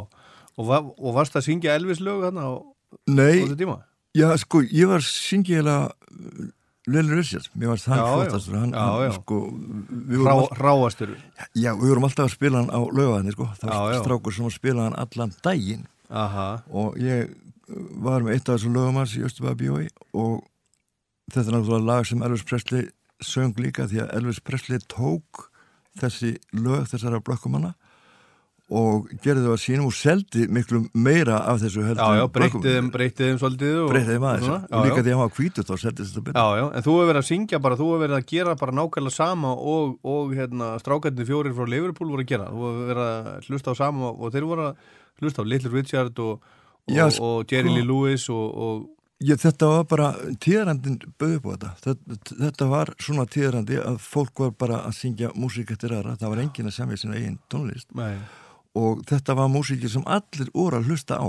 Og, 0.60 0.66
va 0.68 0.82
og 0.84 1.14
varst 1.16 1.38
að 1.40 1.46
syngja 1.48 1.78
Elvis 1.80 2.02
lög 2.04 2.26
þarna 2.26 2.50
á, 2.52 2.54
þessu 3.08 3.56
tíma? 3.56 3.78
Já, 4.18 4.28
sko, 4.42 4.60
ég 4.66 4.90
var 4.90 5.04
syngiðilega 5.06 6.50
Lil 6.90 7.10
Richard, 7.14 7.48
mér 7.56 7.72
var 7.74 7.80
Já, 7.82 7.96
já. 7.96 8.06
flottastur 8.16 8.56
hann, 8.60 8.72
Já, 8.74 8.84
hann, 8.86 9.04
já. 9.06 9.12
sko 9.20 9.40
við 9.50 10.24
Rá, 10.26 10.34
vorum, 10.34 10.44
all, 10.44 10.62
ráastur 10.64 11.12
já, 11.54 11.72
við 11.76 11.88
vorum 11.92 12.08
alltaf 12.10 12.26
að 12.30 12.34
spila 12.36 12.62
hann 12.64 12.72
á 12.74 12.80
laugaðinni, 12.82 13.34
sko, 13.36 13.48
það 13.62 13.74
var 13.76 13.98
strákur 14.04 14.36
sem 14.38 14.48
að 14.50 14.56
spila 14.58 14.86
hann 14.88 14.98
allan 15.04 15.34
daginn. 15.46 15.84
Aha, 16.10 16.48
og 16.74 16.98
ég 17.02 17.36
var 18.02 18.24
með 18.26 18.34
eitt 18.38 18.50
af 18.50 18.58
þessum 18.58 18.74
lögum 18.80 18.98
hans 18.98 19.14
í 19.20 19.22
Östubæða 19.28 19.60
bjói 19.60 19.84
og 20.18 20.40
þetta 21.30 21.46
er 21.52 21.56
náttúrulega 21.60 21.86
lag 21.92 22.08
sem 22.10 22.24
Elvis 22.26 22.46
Presley 22.50 22.88
söng 23.22 23.54
líka 23.62 23.86
því 23.92 24.00
að 24.06 24.14
Elvis 24.18 24.40
Presley 24.42 24.80
tók 24.90 25.46
þessi 26.00 26.32
lög 26.58 26.88
þessara 26.90 27.20
blökkumanna 27.22 27.76
og 28.70 29.08
gerði 29.24 29.46
þau 29.48 29.54
að 29.56 29.62
sínum 29.64 29.88
og 29.90 29.96
seldi 29.98 30.46
miklu 30.54 30.84
meira 30.94 31.40
af 31.50 31.62
þessu 31.64 31.86
heldur 31.88 32.04
já, 32.04 32.20
já, 32.20 32.26
breytið 32.36 32.68
þeim, 32.68 32.90
breytið 32.94 33.30
þeim 33.32 33.40
svolítið 33.42 33.80
og, 33.82 33.90
breytti 33.90 34.14
þeim 34.14 34.28
aðeins 34.30 34.50
og 34.50 34.60
já, 34.60 34.78
líka 34.86 35.00
já. 35.00 35.02
því 35.02 35.10
að 35.10 35.16
hann 35.16 35.24
var 35.24 35.34
hvítur 35.40 35.68
þá 35.70 35.74
seldist 35.84 36.14
þetta 36.14 36.26
betur 36.28 36.40
Já, 36.40 36.60
já, 36.60 36.66
en 36.70 36.86
þú 36.86 36.94
hefur 36.96 37.10
verið 37.10 37.22
að 37.24 37.30
syngja 37.30 37.62
bara, 37.66 37.80
þú 37.80 37.88
hefur 37.90 38.04
verið 38.06 38.18
að 38.20 38.28
gera 38.30 38.56
bara 38.60 38.76
nákvæmlega 38.80 39.16
sama 39.16 39.56
og, 39.74 39.98
og 40.14 40.36
hérna, 40.38 40.70
strákarnir 40.84 41.28
fjórir 41.30 41.58
frá 41.58 41.66
Liverpool 41.70 42.14
voru 42.14 42.26
að 42.26 42.32
gera. 42.32 42.48
Þú 42.54 42.70
hefur 42.70 42.88
verið 42.92 43.10
að 43.10 43.50
hlusta 43.50 43.74
á 43.74 43.80
sama 43.80 44.14
og 44.14 44.34
þeir 44.36 44.48
voru 44.50 44.70
að 44.70 44.88
hlusta 45.20 45.44
á 45.44 45.50
Little 45.50 45.74
Richard 45.74 46.24
og, 46.24 46.48
og, 46.86 46.96
Já, 46.96 47.06
og 47.10 47.52
Jerry 47.52 47.74
sko. 47.74 47.76
Lee 47.78 47.90
Lewis 47.90 48.30
og, 48.34 48.48
og 48.54 48.88
Ég, 49.20 49.36
þetta 49.36 49.68
var 49.68 49.82
bara, 49.92 50.06
tíðarandin 50.40 50.94
bauði 51.20 51.42
á 51.44 51.52
þetta. 51.52 51.70
þetta 51.84 52.36
þetta 52.40 52.68
var 52.72 52.92
svona 53.04 53.26
tíðarandi 53.28 53.80
að 53.84 53.98
fólk 54.00 54.46
var 54.46 54.54
bara 54.56 54.78
að 54.88 54.94
syngja 54.96 55.34
músík 55.36 55.74
eftir 55.76 55.92
aðra, 55.92 56.14
það 56.22 56.32
var 56.32 56.42
enginn 56.46 56.70
að 56.72 56.76
semja 56.78 57.00
sína 57.02 57.18
eigin 57.18 57.36
tónlist 57.52 57.92
nei, 58.00 58.14
og 58.78 59.02
þetta 59.10 59.36
var 59.38 59.50
músíki 59.52 59.90
sem 59.90 60.04
allir 60.06 60.52
voru 60.54 60.80
að 60.80 60.92
hlusta 60.92 61.18
á. 61.18 61.28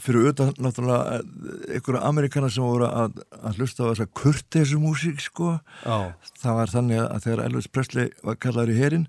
Fyrir 0.00 0.24
auðvitað 0.24 0.62
náttúrulega 0.64 1.18
einhverja 1.74 2.02
amerikana 2.08 2.50
sem 2.50 2.64
voru 2.64 2.88
að, 2.88 3.20
að 3.40 3.60
hlusta 3.60 3.84
á 3.84 3.90
þessa 3.92 4.08
kurteisu 4.20 4.80
músík 4.82 5.20
sko. 5.22 5.58
Já, 5.84 6.14
það 6.40 6.58
var 6.60 6.72
þannig 6.72 7.02
að 7.04 7.26
þegar 7.26 7.44
Elvis 7.48 7.70
Presley 7.70 8.12
var 8.24 8.40
kallaður 8.40 8.74
í 8.74 8.78
herin 8.80 9.08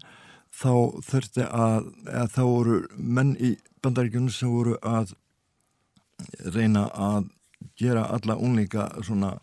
þá 0.55 0.73
þurfti 1.03 1.45
að, 1.47 1.87
að 2.11 2.33
þá 2.35 2.41
voru 2.43 2.81
menn 2.95 3.35
í 3.39 3.55
bandaríkjunum 3.83 4.33
sem 4.33 4.51
voru 4.51 4.75
að 4.83 5.15
reyna 6.55 6.87
að 6.91 7.31
gera 7.79 8.05
alla 8.15 8.37
unlinga 8.39 8.87
svona 9.03 9.35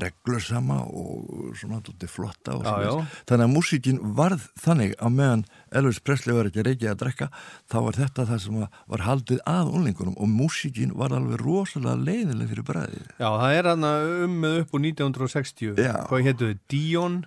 reglusama 0.00 0.80
og 0.86 1.54
svona 1.58 1.80
flotta 2.08 2.54
og 2.58 2.64
svona. 2.64 3.06
Þannig 3.28 3.46
að 3.46 3.54
músíkin 3.54 4.00
varð 4.16 4.46
þannig 4.60 4.94
að 4.98 5.14
meðan 5.16 5.44
Elvis 5.72 6.00
Presley 6.04 6.34
var 6.36 6.50
ekki 6.50 6.64
reykið 6.66 6.90
að 6.92 7.00
drekka 7.04 7.28
þá 7.70 7.76
var 7.86 7.98
þetta 8.00 8.26
það 8.30 8.40
sem 8.44 8.60
var- 8.60 8.70
haldið 9.06 9.42
að 9.46 9.72
unlingunum 9.74 10.16
og 10.20 10.28
músíkin 10.28 10.92
var 10.96 11.10
alveg 11.16 11.40
rosalega 11.40 11.96
leiðileg 12.04 12.48
fyrir 12.52 12.66
bræðið. 12.70 13.06
Já, 13.18 13.28
það 13.40 13.58
er 13.58 13.68
hann 13.72 13.84
um 13.84 14.40
með 14.44 14.60
upp 14.64 14.74
úr 14.74 14.80
1960 14.86 15.76
Já. 15.80 15.94
Hvað 16.08 16.26
héttu 16.28 16.50
þið? 16.50 16.58
Dion? 16.68 17.20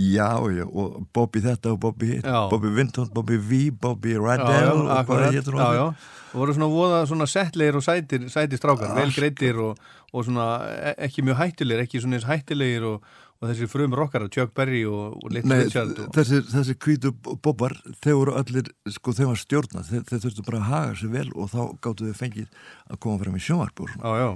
Já, 0.00 0.30
já, 0.54 0.64
og 0.64 1.00
Bobby 1.12 1.42
þetta 1.44 1.74
og 1.74 1.80
Bobby 1.82 2.06
hitt, 2.14 2.24
Já. 2.24 2.48
Bobby 2.48 2.70
Vinton, 2.72 3.08
Bobby 3.12 3.36
V, 3.36 3.58
Bobby 3.76 4.14
Já, 4.14 4.20
Radell 4.22 4.80
og 4.80 5.08
hvað 5.08 5.24
já, 5.28 5.42
hún? 5.52 5.76
já. 5.76 5.86
Það 6.30 6.38
voru 6.40 6.54
svona 6.54 6.68
voða 6.70 7.00
svona 7.10 7.26
settlegir 7.26 7.76
og 7.76 7.82
sætir, 7.84 8.28
sætir 8.30 8.60
strákar, 8.60 8.94
vel 8.96 9.10
greittir 9.12 9.58
og, 9.60 9.80
og 10.14 10.24
svona 10.24 10.46
e- 10.92 10.94
ekki 11.08 11.24
mjög 11.26 11.40
hættulegir, 11.42 11.82
ekki 11.84 12.00
svona 12.00 12.16
eins 12.20 12.28
hættulegir 12.28 12.86
og, 12.86 13.08
og 13.40 13.48
þessi 13.50 13.66
frum 13.72 13.96
rockar, 13.98 14.28
Chuck 14.30 14.54
Berry 14.54 14.84
og, 14.86 15.18
og 15.18 15.34
Little 15.34 15.50
Nei, 15.56 15.64
Richard 15.66 15.98
og, 15.98 16.12
þessi, 16.14 16.40
þessi 16.52 16.76
hvítu 16.86 17.12
bobbar, 17.42 17.74
þeir 18.04 18.16
voru 18.20 18.36
allir, 18.38 18.70
sko, 18.94 19.16
þeir 19.18 19.32
var 19.32 19.42
stjórna, 19.42 19.82
þeir, 19.90 20.06
þeir 20.06 20.22
þurftu 20.28 20.46
bara 20.46 20.62
að 20.62 20.70
haga 20.70 20.94
sér 21.02 21.12
vel 21.18 21.26
og 21.34 21.50
þá 21.50 21.60
gáttu 21.82 22.06
við 22.06 22.16
fengið 22.22 22.48
að 22.88 23.02
koma 23.02 23.20
fram 23.24 23.36
í 23.36 23.44
sjónvarpur. 23.48 23.92
Já, 23.98 24.10
já. 24.22 24.30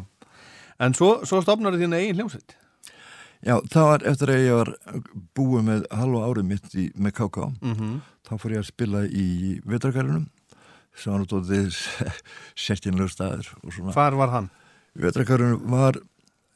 En 0.83 0.99
svo, 0.99 1.15
svo 1.23 1.41
stopnar 1.47 1.79
þín 1.79 1.95
eigin 1.95 2.19
hljómsveit. 2.19 2.57
Já, 3.45 3.59
það 3.69 3.89
var 3.91 4.05
eftir 4.09 4.31
að 4.33 4.41
ég 4.41 4.55
var 4.57 4.71
búið 5.37 5.67
með 5.67 5.83
halva 5.93 6.23
árið 6.31 6.47
mitt 6.49 6.77
í, 6.81 6.89
með 6.97 7.17
KK, 7.21 7.49
Mm 7.63 8.01
þá 8.25 8.39
fór 8.41 8.55
ég 8.55 8.63
að 8.63 8.71
spila 8.71 9.01
í 9.05 9.27
vetrakarunum, 9.69 10.23
sem 10.97 11.13
var 11.13 11.21
náttúrulega 11.21 12.13
sérstjænlegu 12.65 13.11
staður. 13.13 13.51
Hvar 13.93 14.17
var 14.17 14.33
hann? 14.33 14.47
Vetrakarunum 14.97 15.67
var 15.69 15.99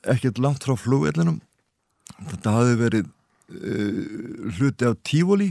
ekkert 0.09 0.41
langt 0.41 0.65
frá 0.65 0.73
flugvellinum, 0.81 1.43
þetta 2.31 2.55
hafði 2.57 2.79
verið 2.81 3.11
uh, 3.53 4.49
hluti 4.57 4.89
af 4.89 4.97
tífóli, 5.05 5.51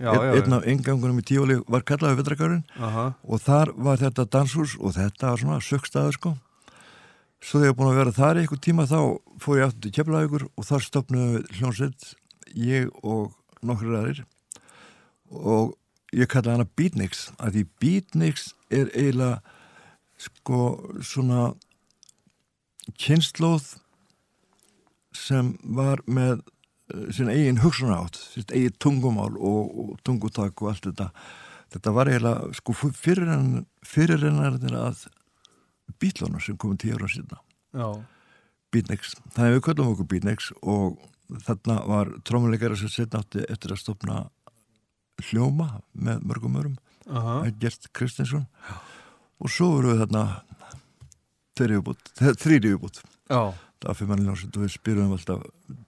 einn 0.00 0.56
af 0.56 0.66
engangunum 0.72 1.20
í 1.20 1.26
tífóli 1.26 1.58
var 1.68 1.84
kallaði 1.84 2.20
vetrakarun 2.22 2.64
Aha. 2.80 3.10
og 3.24 3.44
þar 3.44 3.74
var 3.76 4.00
þetta 4.00 4.24
danshús 4.38 4.76
og 4.80 4.96
þetta 4.96 5.34
var 5.34 5.42
svona 5.42 5.60
sökstaður 5.64 6.16
sko 6.16 6.34
svo 7.46 7.60
þegar 7.60 7.68
ég 7.68 7.74
var 7.74 7.78
búin 7.78 7.92
að 7.92 7.98
vera 8.00 8.14
þar 8.16 8.38
eitthvað 8.40 8.62
tíma 8.66 8.86
þá 8.90 9.00
fór 9.42 9.60
ég 9.60 9.68
aftur 9.68 9.84
til 9.84 9.92
Keflavíkur 9.94 10.44
og 10.48 10.66
þar 10.66 10.82
stopnum 10.82 11.34
við 11.36 11.50
hljónsett 11.60 12.06
ég 12.58 12.88
og 13.06 13.36
nokkur 13.66 13.94
aðrir. 14.00 14.24
Og 15.30 15.76
ég 16.16 16.30
kallaði 16.30 16.56
hana 16.56 16.68
Beatniks 16.78 17.28
að 17.38 17.58
því 17.58 17.62
Beatniks 17.82 18.48
er 18.74 18.90
eiginlega 18.94 19.38
sko 20.26 20.60
svona 21.04 21.52
kynnslóð 22.98 23.76
sem 25.16 25.54
var 25.62 26.02
með 26.06 26.40
uh, 26.40 27.06
sín 27.14 27.30
eigin 27.32 27.60
hugsunátt, 27.62 28.18
sitt 28.34 28.50
eigin 28.54 28.74
tungumál 28.82 29.34
og, 29.38 29.70
og 29.70 29.92
tungutak 30.06 30.62
og 30.62 30.72
allt 30.72 30.88
þetta. 30.88 31.12
Þetta 31.76 31.94
var 31.94 32.10
eiginlega 32.10 32.58
sko 32.58 32.74
fyrir 32.90 33.30
en 33.36 33.66
fyrir 33.86 34.26
en 34.26 34.42
að 34.42 35.06
bílunum 36.02 36.40
sem 36.42 36.56
komið 36.60 36.82
tíu 36.84 36.96
ára 36.98 37.10
síðan 37.12 38.04
Beatniks, 38.74 39.14
þannig 39.34 39.50
að 39.50 39.54
við 39.56 39.62
köllum 39.68 39.92
okkur 39.92 40.08
Beatniks 40.10 40.48
og 40.62 40.98
þarna 41.46 41.76
var 41.88 42.10
trómuleikari 42.26 42.76
sem 42.78 42.90
setna 42.92 43.22
átti 43.22 43.44
eftir 43.50 43.72
að 43.74 43.82
stopna 43.82 44.16
hljóma 45.30 45.80
með 45.94 46.24
mörgum 46.28 46.58
örum 46.60 46.76
aha. 47.08 47.38
Gert 47.60 47.88
Kristinsson. 47.96 48.46
Og 49.40 49.52
svo 49.52 49.70
voru 49.76 49.94
við 49.94 50.02
þarna 50.04 50.24
þrýri 51.56 52.72
viðbútt, 52.72 53.00
það 53.30 53.98
fyrir 53.98 54.10
manni 54.10 54.26
ljónsett 54.26 54.56
og 54.56 54.64
við 54.66 54.74
spyrjum 54.74 55.14
alltaf 55.16 55.44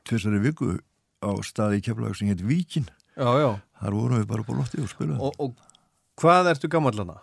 tvisari 0.08 0.40
viku 0.44 0.76
á 1.24 1.30
staði 1.44 1.80
í 1.80 1.84
keflaug 1.84 2.16
sem 2.16 2.30
heit 2.30 2.44
Víkin. 2.46 2.87
Já, 3.18 3.28
já. 3.42 3.50
þar 3.82 3.96
vorum 3.98 4.20
við 4.20 4.28
bara 4.30 4.44
á 4.46 4.52
lotti 4.54 4.78
og 4.78 4.90
spilum 4.92 5.18
Og, 5.18 5.34
og 5.42 5.56
hvað 6.20 6.52
ertu 6.52 6.70
gammallana? 6.70 7.16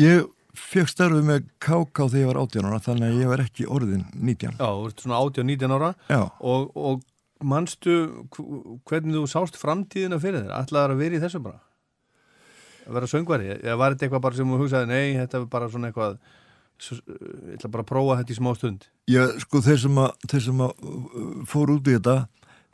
ég 0.00 0.24
fekk 0.58 0.90
starfið 0.92 1.26
með 1.28 1.48
KK 1.64 2.06
þegar 2.12 2.20
ég 2.22 2.28
var 2.30 2.40
18 2.44 2.68
ára 2.70 2.80
þannig 2.84 3.08
að 3.10 3.20
ég 3.24 3.30
var 3.32 3.42
ekki 3.44 3.66
orðin 3.66 4.04
19 4.14 4.56
Já, 4.58 4.68
þú 4.70 4.86
ert 4.90 5.04
svona 5.04 5.20
18-19 5.26 5.74
ára 5.78 5.90
já, 6.10 6.20
og, 6.40 6.70
og 6.76 7.02
manstu 7.44 7.96
hv- 8.34 8.78
hvernig 8.88 9.18
þú 9.18 9.24
sást 9.34 9.58
framtíðina 9.60 10.20
fyrir 10.22 10.44
þér? 10.46 10.54
Ætlaðar 10.62 10.94
að 10.94 11.02
vera 11.04 11.18
í 11.18 11.22
þessu 11.24 11.42
bara? 11.44 11.60
Að 12.84 12.96
vera 12.98 13.08
söngvari? 13.10 13.50
Eða 13.58 13.76
var 13.80 13.94
þetta 13.94 14.06
eitthvað 14.08 14.24
bara 14.28 14.38
sem 14.38 14.50
þú 14.54 14.60
hugsaði, 14.60 14.88
nei, 14.92 15.18
þetta 15.22 15.38
er 15.40 15.46
bara 15.52 15.68
svona 15.72 15.90
eitthvað 15.90 16.18
ég 16.84 17.54
ætla 17.54 17.70
bara 17.70 17.84
að 17.84 17.90
prófa 17.90 18.16
þetta 18.20 18.34
í 18.34 18.38
smá 18.38 18.50
stund 18.58 18.86
ég, 19.08 19.34
sko 19.44 19.60
þeir 19.62 19.78
sem 19.84 19.98
að, 20.02 20.14
þeir 20.32 20.42
sem 20.48 20.62
að 20.64 20.72
uh, 20.84 21.34
fóru 21.48 21.76
út 21.78 21.86
í 21.90 21.94
þetta 21.94 22.16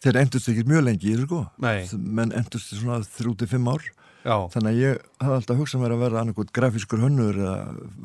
þeir 0.01 0.19
endust 0.23 0.49
ekki 0.51 0.65
mjög 0.71 0.87
lengi 0.87 1.11
í 1.11 1.13
þessu 1.15 1.27
sko 1.29 1.41
Nei. 1.61 1.83
menn 2.21 2.33
endust 2.41 2.73
í 2.73 2.79
svona 2.81 3.01
3-5 3.05 3.69
ár 3.75 3.85
Já, 4.21 4.35
þannig 4.53 4.71
að 4.71 4.81
ég 4.81 5.05
hafði 5.23 5.37
alltaf 5.39 5.61
hugsað 5.61 5.81
mér 5.81 5.95
að 5.95 6.03
vera 6.05 6.21
annarkot 6.21 6.51
grafískur 6.57 7.01
hönnur 7.01 7.39
eða 7.41 7.55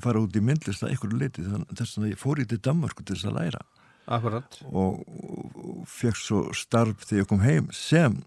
fara 0.04 0.22
út 0.24 0.38
í 0.38 0.44
myndlist 0.44 0.86
að 0.86 0.94
einhverju 0.94 1.20
liti 1.20 1.44
þess 1.44 2.00
að 2.00 2.12
ég 2.14 2.22
fór 2.22 2.40
í 2.40 2.46
til 2.48 2.60
Danmarku 2.64 3.04
til 3.04 3.18
þess 3.18 3.28
að 3.28 3.36
læra. 3.40 3.62
Akkurat 4.06 4.58
og, 4.70 5.02
og, 5.02 5.80
fekk 5.90 6.20
svo 6.22 6.42
starf 6.54 7.08
þegar 7.08 7.24
ég 7.24 7.30
kom 7.32 7.42
heim 7.42 7.70
sem 7.74 8.20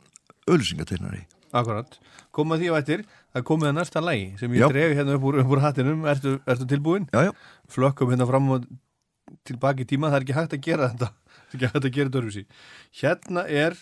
ölsingategnari 0.50 1.22
Akkurat, 1.54 1.94
koma 2.34 2.58
því 2.58 2.72
á 2.74 2.80
eftir 2.80 3.04
það 3.06 3.38
er 3.40 3.44
komið 3.48 3.70
að 3.70 3.76
næsta 3.78 4.02
lægi 4.04 4.26
sem 4.40 4.56
ég 4.56 4.64
Já. 4.64 4.68
dregi 4.72 4.98
hérna 4.98 5.14
upp 5.16 5.28
úr, 5.30 5.38
upp 5.40 5.54
úr 5.54 5.62
hattinum. 5.64 6.02
Ertu, 6.10 6.34
ertu 6.44 6.66
tilbúin? 6.68 7.06
já, 7.14 7.22
já, 7.28 7.32
Flökkum 7.72 8.10
hérna 8.12 8.26
fram 8.28 8.50
og 8.52 8.66
tilbaki 9.48 9.86
í 9.86 9.88
tíma. 9.88 10.10
Það 10.10 10.18
er 10.18 10.26
ekki 10.26 10.36
hægt 10.36 10.56
að 10.58 10.66
gera 10.66 10.90
þetta. 10.92 11.08
Það 11.48 11.54
er 11.54 11.56
ekki 11.56 11.70
hægt 11.72 11.88
að 11.88 11.94
gera 11.94 12.10
þetta 12.10 12.20
öruvísi 12.20 12.44
Hérna 13.00 13.46
er 13.48 13.78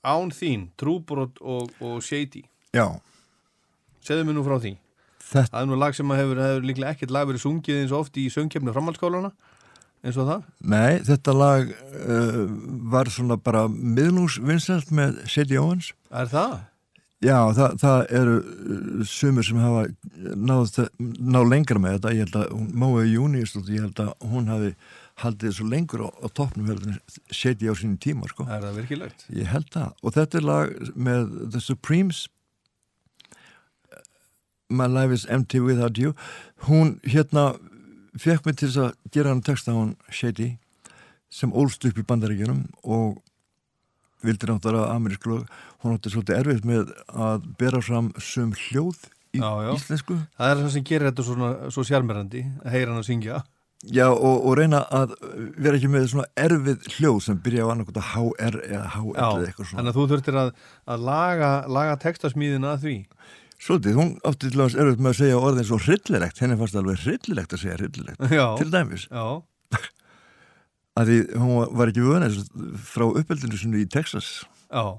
Án 0.00 0.32
þín, 0.32 0.70
Trúbrot 0.80 1.42
og, 1.44 1.74
og 1.84 2.00
Shady 2.00 2.46
já 2.76 2.86
Segðu 4.00 4.26
mér 4.26 4.38
nú 4.38 4.44
frá 4.46 4.56
því 4.60 4.74
þetta, 5.20 5.50
Það 5.52 5.60
er 5.62 5.70
nú 5.70 5.78
lag 5.80 5.96
sem 5.96 6.16
hefur, 6.16 6.42
hefur 6.44 6.66
líklega 6.66 6.94
ekkert 6.94 7.14
lag 7.14 7.28
verið 7.28 7.44
sungið 7.44 7.82
eins 7.82 7.94
og 7.94 8.06
oft 8.06 8.20
í 8.20 8.26
söngkefni 8.32 8.74
framhaldsskólana 8.74 9.32
eins 10.00 10.16
og 10.16 10.30
það 10.30 10.48
nei, 10.72 11.00
þetta 11.04 11.36
lag 11.36 11.70
uh, 11.74 12.42
var 12.94 13.12
svona 13.12 13.36
bara 13.36 13.66
miðlungsvinsalt 13.68 14.92
með 14.96 15.22
Sadie 15.28 15.60
Owens 15.60 15.92
Er 16.08 16.30
það? 16.30 16.58
Já, 17.20 17.36
það, 17.52 17.74
það 17.82 17.98
eru 18.16 18.38
uh, 18.40 19.04
sumir 19.04 19.44
sem 19.44 19.60
hafa 19.60 19.84
náð, 20.40 20.72
náð 21.20 21.50
lengra 21.52 21.82
með 21.82 21.98
þetta, 21.98 22.14
ég 22.16 22.24
held 22.24 22.38
að 22.40 22.54
hún 22.54 22.70
Mói 22.80 23.10
Júniustótt, 23.10 23.68
ég 23.68 23.84
held 23.84 24.00
að 24.06 24.14
hún 24.32 24.48
hafi 24.48 24.72
haldið 25.20 25.50
þessu 25.50 25.66
lengur 25.68 26.06
á, 26.06 26.10
á 26.16 26.26
toppnum 26.32 26.70
setji 27.28 27.68
á 27.68 27.76
sínum 27.76 27.98
tíma, 28.00 28.28
sko. 28.30 28.46
Er 28.48 28.64
það 28.64 28.78
virkilegt? 28.80 29.26
Ég 29.36 29.50
held 29.52 29.68
það. 29.74 29.90
Og 30.00 30.14
þetta 30.16 30.40
er 30.40 30.46
lag 30.48 30.72
með 30.96 31.34
The 31.52 31.60
Supremes 31.60 32.22
My 34.70 34.86
Life 34.86 35.12
is 35.14 35.26
Empty 35.28 35.60
Without 35.64 35.98
You. 35.98 36.14
Hún 36.68 36.96
hérna 37.04 37.50
fekk 38.18 38.46
mig 38.46 38.56
til 38.60 38.70
að 38.80 38.92
gera 39.14 39.32
hann 39.34 39.42
texta 39.46 39.74
hún 39.74 39.96
Shady 40.10 40.52
sem 41.30 41.52
ólst 41.54 41.84
upp 41.86 41.98
í 41.98 42.06
bandaríkjunum 42.06 42.64
og 42.90 43.20
vildi 44.26 44.48
náttúrulega 44.50 44.90
amerísk 44.96 45.26
lög. 45.30 45.46
Hún 45.82 45.94
átti 45.96 46.10
svolítið 46.12 46.40
erfitt 46.42 46.66
með 46.68 46.90
að 47.14 47.46
bera 47.60 47.80
fram 47.82 48.10
sum 48.20 48.50
hljóð 48.66 48.98
í 49.36 49.40
Já, 49.40 49.50
já. 49.64 49.70
íslensku. 49.76 50.18
Það 50.36 50.50
er 50.50 50.60
það 50.64 50.74
sem 50.74 50.84
gerir 50.90 51.08
þetta 51.10 51.24
svona, 51.28 51.50
svo 51.70 51.84
sjarmerandi 51.86 52.42
að 52.64 52.74
heyra 52.74 52.90
hann 52.92 53.00
að 53.02 53.08
syngja. 53.08 53.40
Já, 53.88 54.10
og, 54.12 54.42
og 54.44 54.58
reyna 54.58 54.82
að 54.92 55.14
vera 55.56 55.78
ekki 55.78 55.88
með 55.88 56.10
svona 56.10 56.26
erfið 56.36 56.82
hljóð 56.98 57.20
sem 57.24 57.38
byrja 57.40 57.64
á 57.64 57.72
annarkota 57.72 58.02
HR 58.10 58.58
eða 58.66 58.82
HL 58.92 59.14
eða 59.14 59.46
eitthvað 59.46 59.70
svona. 59.70 59.78
þannig 59.78 59.92
að 59.94 59.96
þú 59.96 60.04
þurftir 60.10 60.36
að, 60.42 60.50
að 60.92 61.06
laga, 61.06 61.48
laga 61.78 61.94
textasmíðina 62.02 62.74
að 62.74 62.84
því 62.84 62.96
Svolítið, 63.60 63.98
hún 63.98 64.14
átti 64.24 64.48
til 64.48 64.62
að 64.64 64.78
erfitt 64.80 65.02
með 65.04 65.10
að 65.10 65.18
segja 65.18 65.40
orðin 65.40 65.68
svo 65.68 65.78
hryllilegt, 65.84 66.40
henni 66.40 66.56
fannst 66.56 66.78
alveg 66.80 67.02
hryllilegt 67.04 67.54
að 67.54 67.62
segja 67.64 67.76
hryllilegt, 67.76 68.24
Já, 68.32 68.46
til 68.56 68.70
dæmis. 68.72 69.04
Að 69.12 71.04
því 71.10 71.20
hún 71.42 71.76
var 71.76 71.92
ekki 71.92 72.06
vöna 72.06 72.30
frá 72.88 73.04
uppeldinu 73.10 73.60
sinu 73.60 73.82
í 73.82 73.88
Texas. 73.90 74.32
Já. 74.72 74.96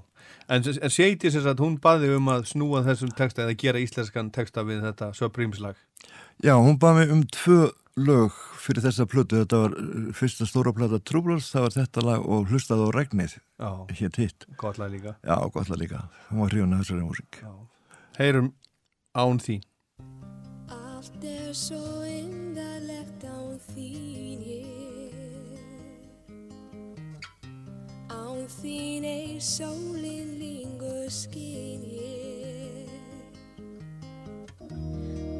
En, 0.52 0.66
en 0.68 0.92
Shady 0.92 1.32
sér 1.32 1.48
að 1.54 1.64
hún 1.64 1.78
baði 1.82 2.12
um 2.18 2.30
að 2.34 2.50
snúa 2.52 2.84
þessum 2.86 3.14
texta 3.16 3.46
eða 3.46 3.58
gera 3.62 3.82
íslenskan 3.82 4.32
texta 4.36 4.66
við 4.68 4.82
þetta 4.84 5.12
Supremes 5.16 5.62
lag 5.64 5.78
Já, 6.44 6.58
hún 6.58 6.80
baði 6.82 7.06
um 7.14 7.22
tvö 7.32 7.70
lög 8.02 8.36
fyrir 8.62 8.84
þessa 8.86 9.06
plötu, 9.10 9.42
þetta 9.42 9.60
var 9.64 9.76
uh, 9.78 10.08
fyrsta 10.18 10.48
stóra 10.50 10.74
plata 10.76 11.00
Troubles, 11.06 11.50
það 11.54 11.68
var 11.68 11.76
þetta 11.76 12.06
lag 12.08 12.26
og 12.36 12.52
hlustaði 12.52 12.88
á 12.88 12.90
regnið, 12.96 13.36
hétt 14.00 14.22
hitt. 14.22 14.48
Gott 14.62 14.80
lag 14.82 14.94
líka. 14.94 15.18
Já, 15.26 15.36
gott 15.54 15.70
lag 15.70 15.82
líka, 15.82 16.06
hún 16.30 16.44
var 16.46 16.56
hrjóna 16.56 16.82
þessari 16.82 17.06
músík. 17.06 17.42
Já. 17.44 17.52
Heyrum 18.22 18.52
án 19.18 19.40
þín. 19.42 19.64
Allt 20.70 21.24
er 21.26 21.56
svo 21.58 22.04
indarlegt 22.06 23.24
án 23.26 23.56
þín 23.72 24.44
ég. 24.46 25.58
Án 28.14 28.46
þín 28.60 29.08
er 29.10 29.42
sólin 29.42 30.36
lingur 30.38 31.10
skín 31.10 31.82
ég. 31.90 32.94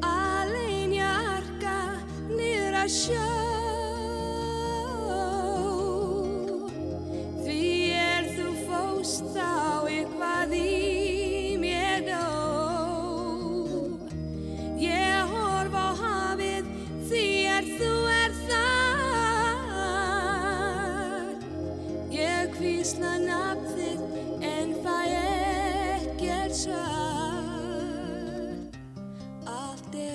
Alein 0.02 0.98
ég 0.98 1.22
arka 1.38 1.78
niður 2.34 2.80
að 2.82 2.90
sjó 2.98 3.71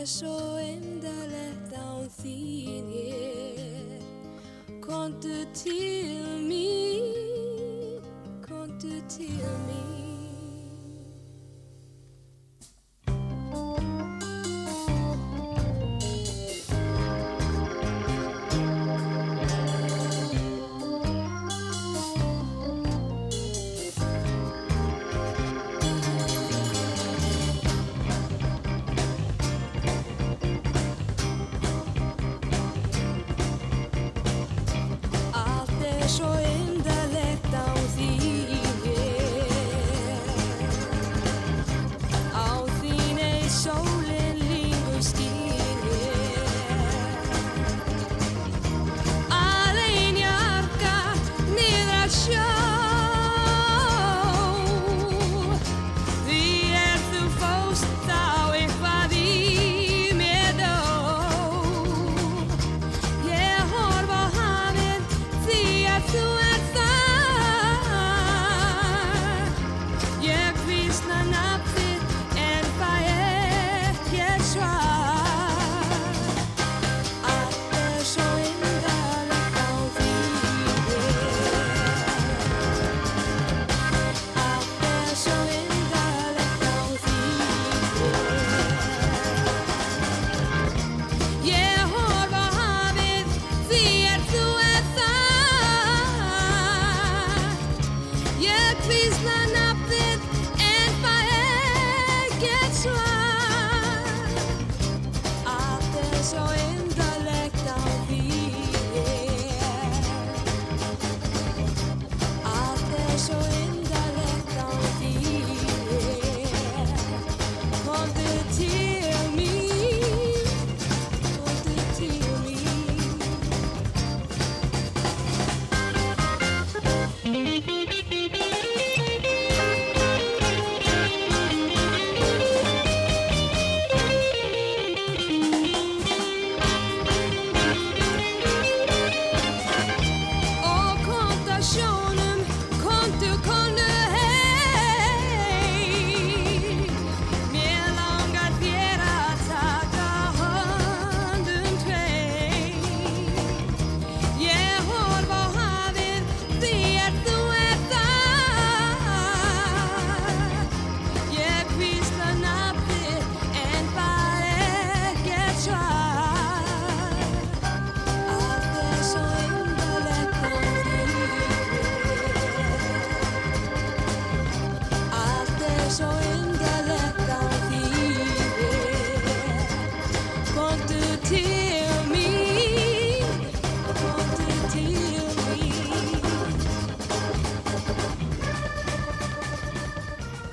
svo 0.08 0.56
yndarlegt 0.64 1.74
án 1.76 2.08
þín 2.22 2.88
hér 2.96 4.06
Kontu 4.80 5.44
til 5.52 6.27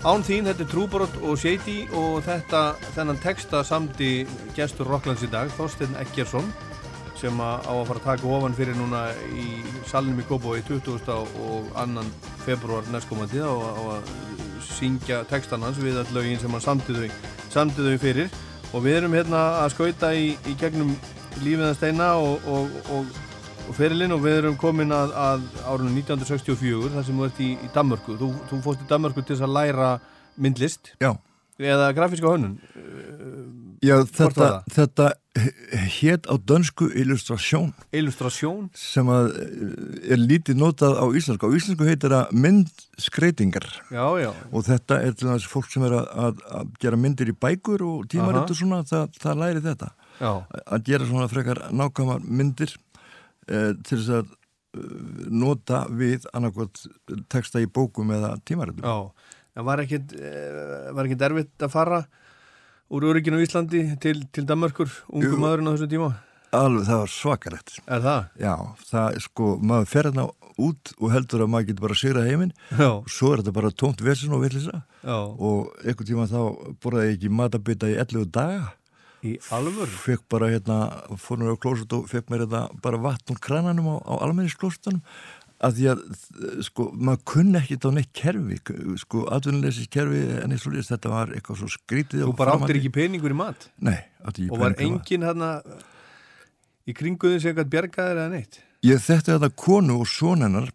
Án 0.04 0.20
þín, 0.20 0.44
þetta 0.44 0.60
er 0.66 0.68
Trúborot 0.68 1.14
og 1.24 1.38
Shady 1.40 1.86
og 1.96 2.18
þetta, 2.26 2.74
þennan 2.92 3.20
texta 3.22 3.62
samdi 3.64 4.26
gestur 4.52 4.90
Rocklands 4.92 5.22
í 5.24 5.30
dag, 5.32 5.48
Þorstein 5.56 5.96
Eggersson 6.02 6.50
sem 7.16 7.40
á 7.40 7.64
að 7.72 7.86
fara 7.88 8.02
að 8.02 8.08
taka 8.10 8.28
ofan 8.36 8.56
fyrir 8.58 8.76
núna 8.76 9.06
í 9.32 9.46
salnum 9.88 10.20
í 10.20 10.26
Kópói 10.28 10.60
20. 10.68 11.08
og 11.08 11.70
2. 11.72 12.04
februar 12.44 12.84
næstkomandi 12.92 13.40
á 13.40 13.48
að 13.48 14.12
syngja 14.74 15.22
textan 15.30 15.64
hans 15.64 15.80
við 15.80 15.96
all 16.02 16.12
lögin 16.12 16.42
sem 16.42 16.52
hann 16.52 16.66
samdi 16.68 16.98
þau, 17.00 17.96
fyrir 18.02 18.28
og 18.74 18.84
við 18.84 18.98
erum 18.98 19.16
hérna 19.16 19.44
að 19.62 19.72
skauta 19.72 20.12
í, 20.12 20.34
í 20.36 20.58
gegnum 20.60 20.92
lífið 21.40 21.70
að 21.70 21.78
steina 21.80 22.12
og, 22.20 22.44
og, 22.44 22.76
og 22.92 23.23
ferilinn 23.72 24.12
og 24.12 24.20
við 24.24 24.36
erum 24.42 24.56
komin 24.60 24.92
að, 24.92 25.12
að 25.16 25.44
árunum 25.64 25.96
1964 25.96 26.92
þar 26.94 27.04
sem 27.08 27.16
þú 27.20 27.24
ert 27.28 27.40
í, 27.40 27.50
í 27.56 27.68
Danmörku. 27.74 28.18
Þú, 28.20 28.28
þú 28.50 28.60
fórst 28.66 28.84
í 28.84 28.88
Danmörku 28.90 29.22
til 29.24 29.34
þess 29.36 29.46
að 29.48 29.54
læra 29.56 29.90
myndlist 30.36 30.92
Já, 31.00 31.12
eða 31.58 31.92
grafíska 31.96 32.32
hönnun. 32.34 32.58
Já 33.84 33.98
þetta, 34.08 34.46
þetta 34.72 35.10
hétt 35.98 36.28
á 36.30 36.34
dönsku 36.38 36.86
illustrasjón 36.94 37.72
illustrasjón 37.92 38.68
sem 38.78 39.08
að 39.12 39.26
eh, 39.42 40.12
er 40.14 40.20
lítið 40.22 40.56
notað 40.60 40.94
á 40.96 41.04
íslensku. 41.10 41.50
Á 41.50 41.56
íslensku 41.58 41.88
heitir 41.88 42.14
það 42.14 42.32
myndskreitingar. 42.44 43.66
Já, 43.92 44.06
já, 44.22 44.30
og 44.54 44.64
þetta 44.68 45.00
er 45.04 45.18
til 45.18 45.28
þess 45.32 45.50
fólk 45.50 45.68
sem 45.72 45.84
er 45.88 45.98
að, 45.98 46.08
að, 46.28 46.40
að 46.60 46.72
gera 46.84 47.00
myndir 47.02 47.32
í 47.34 47.36
bækur 47.44 47.84
og 47.88 48.08
tímarit 48.12 48.54
og 48.54 48.58
svona, 48.58 48.80
það, 48.88 49.18
það 49.20 49.42
læri 49.42 49.64
þetta. 49.66 49.90
já, 50.20 50.32
Að 50.64 50.88
gera 50.88 51.10
svona 51.10 51.28
frekar 51.34 51.62
nákvæmar 51.74 52.24
myndir 52.24 52.76
til 53.46 53.98
þess 54.00 54.10
að 54.18 54.34
eh, 54.74 54.90
nota 55.30 55.84
við 55.90 56.28
annarkvæmt 56.34 56.84
texta 57.32 57.62
í 57.62 57.66
bókum 57.70 58.12
eða 58.16 58.36
tímaritum. 58.46 58.84
já. 58.84 59.10
En 59.54 59.64
var 59.68 59.78
ekkit, 59.78 60.12
eh, 60.18 60.90
var 60.92 61.06
ekkit 61.06 61.22
erfitt 61.28 61.62
að 61.62 61.70
fara 61.70 62.04
úr 62.90 63.04
örygginu 63.12 63.38
á 63.38 63.44
Íslandi 63.44 63.84
til, 64.02 64.24
til 64.34 64.46
Danmörkur, 64.48 64.90
ungu 65.14 65.36
maðurinn 65.38 65.70
á 65.70 65.74
þessum 65.76 65.92
tíma? 65.92 66.08
Alveg, 66.54 66.86
það 66.86 67.00
var 67.02 67.10
svakalegt. 67.10 67.70
Er 67.90 68.02
það? 68.02 68.26
Já, 68.38 68.54
það 68.90 69.06
er 69.14 69.22
sko, 69.24 69.46
maður 69.62 69.88
fer 69.90 70.08
hérna 70.08 70.26
út 70.60 70.92
og 71.00 71.10
heldur 71.14 71.44
að 71.44 71.50
maður 71.50 71.68
getur 71.70 71.86
bara 71.88 71.98
sigrað 71.98 72.28
heiminn 72.30 72.52
Já, 72.70 72.90
og 72.92 73.10
svo 73.10 73.32
er 73.34 73.42
þetta 73.42 73.54
bara 73.56 73.72
tómt 73.74 74.02
vesinn 74.06 74.34
og 74.36 74.44
villisa 74.44 74.82
já. 75.02 75.16
og 75.18 75.72
einhvern 75.82 76.08
tíma 76.10 76.26
þá 76.30 76.40
borðaði 76.82 77.08
ég 77.10 77.16
ekki 77.18 77.32
matabita 77.34 77.90
í 77.90 77.96
11 77.98 78.28
daga 78.34 78.68
Í 79.24 79.38
alvör? 79.56 79.88
fekk 79.88 80.26
bara 80.28 80.50
hérna, 80.52 80.78
fór 81.20 81.40
nú 81.40 81.48
á 81.48 81.56
klósut 81.56 81.92
og 81.96 82.10
fekk 82.10 82.28
mér 82.32 82.44
hérna 82.44 82.66
bara 82.84 83.00
vatn 83.00 83.32
úr 83.32 83.40
krananum 83.40 83.88
á, 83.88 83.96
á 84.04 84.14
almenningsklósutunum 84.26 85.00
að 85.64 85.78
því 85.78 85.86
að 85.92 86.02
sko, 86.66 86.86
maður 86.92 87.22
kunni 87.30 87.58
ekki 87.60 87.78
á 87.80 87.90
neitt 87.94 88.10
kerfi, 88.16 88.58
sko, 89.00 89.24
atvinnuleysis 89.32 89.88
kerfi 89.92 90.20
en 90.42 90.52
eins 90.54 90.66
og 90.68 90.74
lýst, 90.74 90.92
þetta 90.92 91.12
var 91.12 91.32
eitthvað 91.36 91.60
svo 91.62 91.70
skrítið 91.72 92.26
Þú 92.26 92.36
bara 92.36 92.56
áttir 92.58 92.80
ekki 92.80 92.92
peningur 92.94 93.34
í 93.34 93.38
mat? 93.38 93.68
Nei, 93.78 93.96
átti 94.24 94.44
ekki 94.44 94.52
og 94.52 94.60
var 94.60 94.76
enginn 94.84 95.24
hérna 95.24 95.50
í 96.84 96.96
kringuðin 96.96 97.40
sem 97.40 97.54
eitthvað 97.54 97.72
bjargaðir 97.76 98.20
eða 98.24 98.32
neitt? 98.34 98.60
Ég 98.84 99.00
þekkti 99.00 99.32
þetta 99.32 99.52
konu 99.56 100.00
og 100.02 100.10
hafði, 100.10 100.74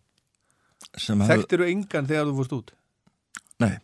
Þekktir 1.29 1.61
þú 1.61 1.65
engan 1.69 2.07
þegar 2.09 2.29
þú 2.31 2.35
fórst 2.39 2.53
út? 2.57 2.71
nei, 3.59 3.75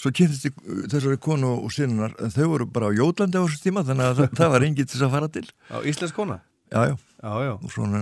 svo 0.00 0.12
kynntist 0.16 0.48
ég 0.48 0.60
uh, 0.64 0.84
þessari 0.90 1.20
konu 1.20 1.56
og 1.60 1.72
sinnar 1.74 2.14
en 2.20 2.32
þau 2.34 2.46
voru 2.54 2.68
bara 2.72 2.88
á 2.88 2.96
Jótlandi 2.96 3.40
á 3.40 3.44
þessu 3.44 3.64
tíma 3.66 3.84
þannig 3.86 4.06
að 4.06 4.22
það, 4.22 4.38
það 4.40 4.54
var 4.54 4.68
enginn 4.68 4.88
til 4.88 4.96
þess 4.96 5.08
að 5.08 5.16
fara 5.16 5.32
til. 5.36 5.46
Á 5.68 5.76
Íslensk 5.92 6.16
kona? 6.16 6.40
Já, 6.70 6.84
já, 6.86 6.94
já, 7.18 7.32
já, 7.48 7.54
svona 7.74 8.00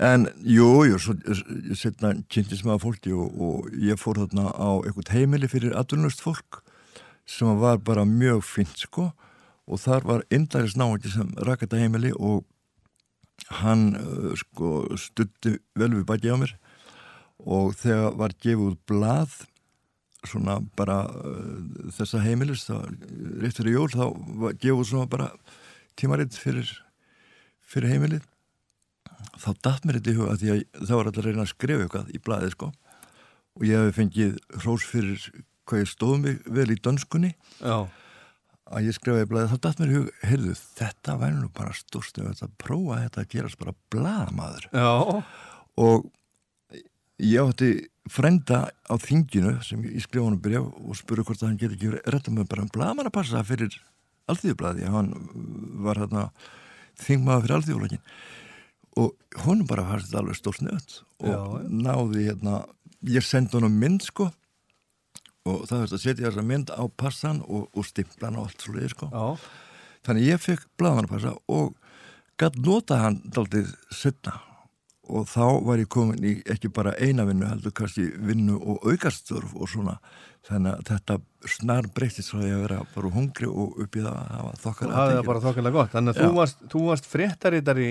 en 0.00 0.28
jú, 0.40 0.68
jú, 0.88 0.96
svo 1.02 1.14
setna 1.76 2.14
kynntist 2.32 2.64
maður 2.64 2.86
fólki 2.86 3.12
og, 3.12 3.34
og 3.36 3.72
ég 3.84 4.00
fór 4.00 4.22
þarna 4.22 4.48
á 4.54 4.70
eitthvað 4.80 5.12
heimili 5.12 5.50
fyrir 5.50 5.74
atvinnust 5.76 6.22
fólk 6.24 6.62
sem 7.28 7.58
var 7.60 7.82
bara 7.84 8.06
mjög 8.08 8.44
fint 8.46 8.86
sko. 8.86 9.10
Og 9.68 9.82
þar 9.82 10.06
var 10.08 10.24
indæris 10.32 10.78
náðandi 10.80 11.12
sem 11.12 11.28
rakk 11.44 11.66
þetta 11.66 11.82
heimili 11.82 12.14
og 12.16 12.46
hann 13.60 13.90
uh, 14.00 14.32
sko 14.38 14.86
stutti 14.96 15.58
vel 15.76 15.92
við 15.92 16.06
baki 16.08 16.32
á 16.32 16.40
mér. 16.40 16.54
Og 17.44 17.76
þegar 17.76 18.16
var 18.18 18.34
gefið 18.40 18.70
út 18.72 18.80
blað 18.88 19.34
svona 20.26 20.58
bara 20.78 21.02
uh, 21.06 21.90
þessa 21.94 22.22
heimilis 22.24 22.66
það 22.66 22.88
rétt 23.42 23.60
fyrir 23.60 23.76
jól 23.76 23.88
þá 23.92 24.04
gefið 24.58 24.80
út 24.82 24.90
svona 24.90 25.10
bara 25.10 25.28
tímaritt 25.98 26.38
fyrir, 26.38 26.72
fyrir 27.62 27.94
heimilið. 27.94 28.26
Þá 29.38 29.50
datt 29.62 29.86
mér 29.86 29.98
þetta 29.98 30.12
í 30.12 30.18
huga 30.18 30.36
því 30.38 30.50
að 30.54 30.64
það 30.80 30.96
var 30.96 31.10
alltaf 31.10 31.26
reyna 31.26 31.44
að 31.44 31.52
skrifa 31.52 31.86
eitthvað 31.86 32.10
í 32.14 32.20
blaðið 32.26 32.52
sko. 32.54 32.72
Og 33.58 33.64
ég 33.66 33.86
hef 33.86 33.96
fengið 33.98 34.36
hrós 34.62 34.84
fyrir 34.86 35.30
hvað 35.68 35.82
ég 35.82 35.90
stóð 35.90 36.20
mig 36.24 36.44
vel 36.46 36.68
í 36.72 36.78
dönskunni. 36.82 37.32
Já, 37.58 37.88
að 38.68 38.88
ég 38.88 38.96
skrifaði 38.96 39.26
í 39.26 39.30
blaðið 39.32 39.52
þá 39.52 39.60
datt 39.64 39.80
mér 39.80 39.90
í 39.90 39.96
hug, 39.96 40.08
heyrðu 40.28 40.54
þetta 40.60 41.16
væri 41.22 41.36
nú 41.38 41.50
bara 41.56 41.74
stórst 41.76 42.20
ef 42.20 42.28
þetta 42.28 42.48
prófa 42.60 43.00
þetta 43.04 43.22
að 43.22 43.30
gerast 43.34 43.60
bara 43.60 43.76
blaðamaður. 43.94 44.68
Já, 44.72 45.22
og 45.84 46.08
ég 47.18 47.42
átti 47.42 47.70
frenda 48.12 48.64
á 48.88 48.94
þinginu 49.00 49.58
sem 49.66 49.82
ég 49.86 50.02
skrifa 50.04 50.26
honum 50.26 50.40
byrja 50.42 50.62
og 50.64 50.96
spurði 50.98 51.26
hvort 51.28 51.42
að 51.42 51.50
hann 51.50 51.60
geti 51.60 51.78
ekki 51.78 52.02
rétt 52.12 52.30
með 52.32 52.48
bara 52.50 52.64
um 52.64 52.72
blaðamann 52.74 53.10
að 53.10 53.16
passa 53.18 53.44
fyrir 53.46 53.76
alþýðublaði, 54.28 54.88
hann 54.92 55.12
var 55.84 56.02
hérna 56.02 56.24
þingmaður 57.00 57.46
fyrir 57.46 57.56
alþýðublaðin 57.58 58.02
og 58.98 59.38
honum 59.44 59.68
bara 59.70 59.86
fannst 59.86 60.10
þetta 60.10 60.22
alveg 60.22 60.38
stórt 60.38 60.64
nöðt 60.64 60.98
og 61.22 61.30
Já, 61.30 61.40
náði 61.68 62.26
hérna 62.28 62.60
ég 63.08 63.24
sendi 63.26 63.56
honum 63.58 63.78
mynd 63.78 64.04
sko 64.06 64.28
og 65.48 65.64
það 65.68 65.84
verður 65.84 65.96
að 65.98 66.04
setja 66.04 66.26
þessa 66.28 66.44
mynd 66.44 66.72
á 66.74 66.82
passan 67.00 67.40
og, 67.46 67.68
og 67.72 67.86
stimplan 67.86 68.36
og 68.36 68.48
allt 68.48 68.64
svo 68.64 68.88
sko. 68.92 69.08
Já, 69.12 69.48
Þannig 70.06 70.28
ég 70.28 70.40
fekk 70.40 70.66
blaðmannapassa 70.80 71.34
og 71.52 71.74
gætt 72.40 72.58
nota 72.64 73.00
hann 73.02 73.18
daldið 73.34 73.72
setna 73.92 74.38
og 75.08 75.26
þá 75.30 75.44
var 75.66 75.80
ég 75.82 75.88
komin 75.92 76.24
í 76.24 76.34
ekki 76.52 76.70
bara 76.74 76.92
eina 77.00 77.24
vinnu, 77.28 77.46
heldur 77.48 77.72
kannski 77.76 78.08
vinnu 78.28 78.58
og 78.60 78.84
aukastörf 78.88 79.54
og 79.56 79.68
svona 79.72 79.98
þannig 80.48 80.74
að 80.78 80.84
þetta 80.92 81.18
snar 81.58 81.88
breytist 81.94 82.30
frá 82.32 82.40
því 82.42 82.52
að 82.54 82.62
vera 82.66 82.78
bara 82.94 83.10
hungri 83.16 83.48
og 83.50 83.80
upp 83.84 83.96
í 83.98 84.04
það 84.04 84.14
að 84.14 84.30
hafa 84.38 84.54
þú 84.54 84.62
þokkar 84.64 84.94
hafði 84.96 85.16
það 85.18 85.26
bara 85.32 85.44
þokkilega 85.48 85.76
gott 85.80 85.92
þannig 85.96 86.14
að 86.14 86.20
Já. 86.20 86.24
þú 86.28 86.38
varst, 86.38 86.62
varst 86.88 87.10
fréttaritari 87.12 87.88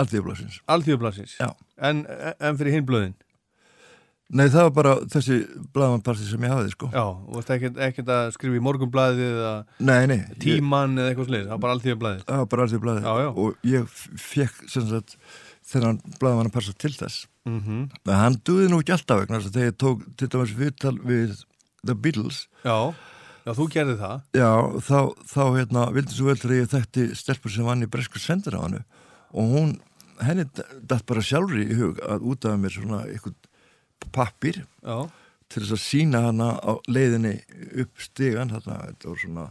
Alþjóðblasins. 0.00 0.56
alþjóðblassins 0.74 1.36
Já. 1.40 1.50
en, 1.90 2.04
en 2.40 2.56
fyrir 2.58 2.78
hinn 2.78 2.88
blöðin 2.88 3.14
Nei, 4.34 4.46
það 4.48 4.64
var 4.64 4.70
bara 4.74 4.92
þessi 5.12 5.34
blaðmannpassi 5.76 6.24
sem 6.26 6.42
ég 6.46 6.50
hafiði 6.50 6.70
sko. 6.72 6.86
já, 6.90 7.02
þú 7.28 7.34
varst 7.36 7.50
ekkert, 7.54 7.76
ekkert 7.86 8.08
að 8.14 8.30
skrifa 8.34 8.56
í 8.56 8.62
morgunblaðið 8.64 9.20
eða 9.28 9.50
Nei, 9.84 10.06
nei. 10.10 10.16
ég- 10.24 10.38
tíman 10.42 10.96
eða 10.96 11.10
eitthvað 11.12 11.28
sliðis, 11.28 11.44
það 11.44 11.52
var 11.52 11.62
bara 11.66 11.74
var 13.18 13.22
já. 13.26 13.28
og 13.44 13.68
ég 13.68 13.92
fekk 14.24 14.56
sem 14.72 14.88
sagt 14.88 15.18
þennan 15.74 15.98
blaðmannapassa 16.20 16.74
til 16.78 16.92
þess. 16.94 17.26
mm 17.44 17.60
-hmm. 17.60 17.82
En 18.08 18.14
hann 18.20 18.38
duði 18.44 18.68
nú 18.70 18.80
ekki 18.80 18.94
alltaf 18.96 19.20
vegna 19.20 19.40
þess 19.40 19.50
að 19.50 19.56
þegar 19.58 19.70
ég 19.72 19.78
tók 19.82 20.04
til 20.16 20.28
dæmis 20.28 20.54
viðtal 20.56 20.96
við 21.00 21.44
The 21.84 21.94
Beatles 21.94 22.46
já, 22.64 22.94
já, 23.44 23.50
þú 23.52 23.66
gerði 23.70 23.96
það 24.00 24.20
Já, 24.34 24.52
þá, 24.80 24.98
þá 25.28 25.42
hérna, 25.58 25.82
vildi 25.92 26.14
svo 26.14 26.26
vel 26.26 26.36
þegar 26.40 26.56
ég 26.56 26.70
þekkti 26.72 27.08
stelpur 27.14 27.50
sem 27.50 27.64
vann 27.64 27.82
í 27.84 27.90
bresku 27.90 28.18
sendir 28.18 28.56
á 28.56 28.64
hannu 28.64 28.80
og 29.34 29.44
hún, 29.50 29.80
henni 30.22 30.46
dætt 30.80 31.06
bara 31.06 31.20
sjálfri 31.20 31.66
í 31.68 31.74
hug 31.74 31.98
að 32.00 32.22
út 32.22 32.44
af 32.44 32.58
mér 32.58 32.70
svona 32.70 33.02
eitthvað 33.04 33.34
pappir 34.14 34.64
já, 34.82 35.10
til 35.48 35.62
þess 35.62 35.76
að 35.76 35.84
sína 35.84 36.20
hana 36.28 36.48
á 36.62 36.72
leiðinni 36.88 37.34
upp 37.82 37.98
þarna, 37.98 38.60
þetta 38.62 39.08
var 39.08 39.18
svona 39.18 39.46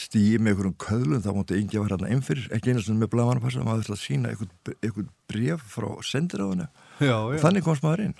stíi 0.00 0.36
með 0.40 0.52
einhverjum 0.52 0.76
köðlum, 0.80 1.22
þá 1.24 1.32
mútti 1.36 1.58
yngi 1.60 1.78
að 1.78 1.86
vera 1.86 1.96
hérna 1.96 2.12
einfyrir, 2.14 2.46
ekki 2.56 2.72
einu 2.72 2.84
sem 2.84 3.00
með 3.00 3.10
blamanapassa, 3.14 3.64
maður 3.66 3.86
ætla 3.86 3.96
að 3.96 4.02
sína 4.02 4.32
eitthvað 4.32 5.10
bref 5.30 5.66
frá 5.72 5.88
sendir 6.06 6.44
á 6.44 6.46
hannu 6.46 6.68
já, 7.04 7.16
og 7.16 7.36
þannig 7.42 7.66
komst 7.66 7.84
maður 7.84 8.06
inn. 8.06 8.16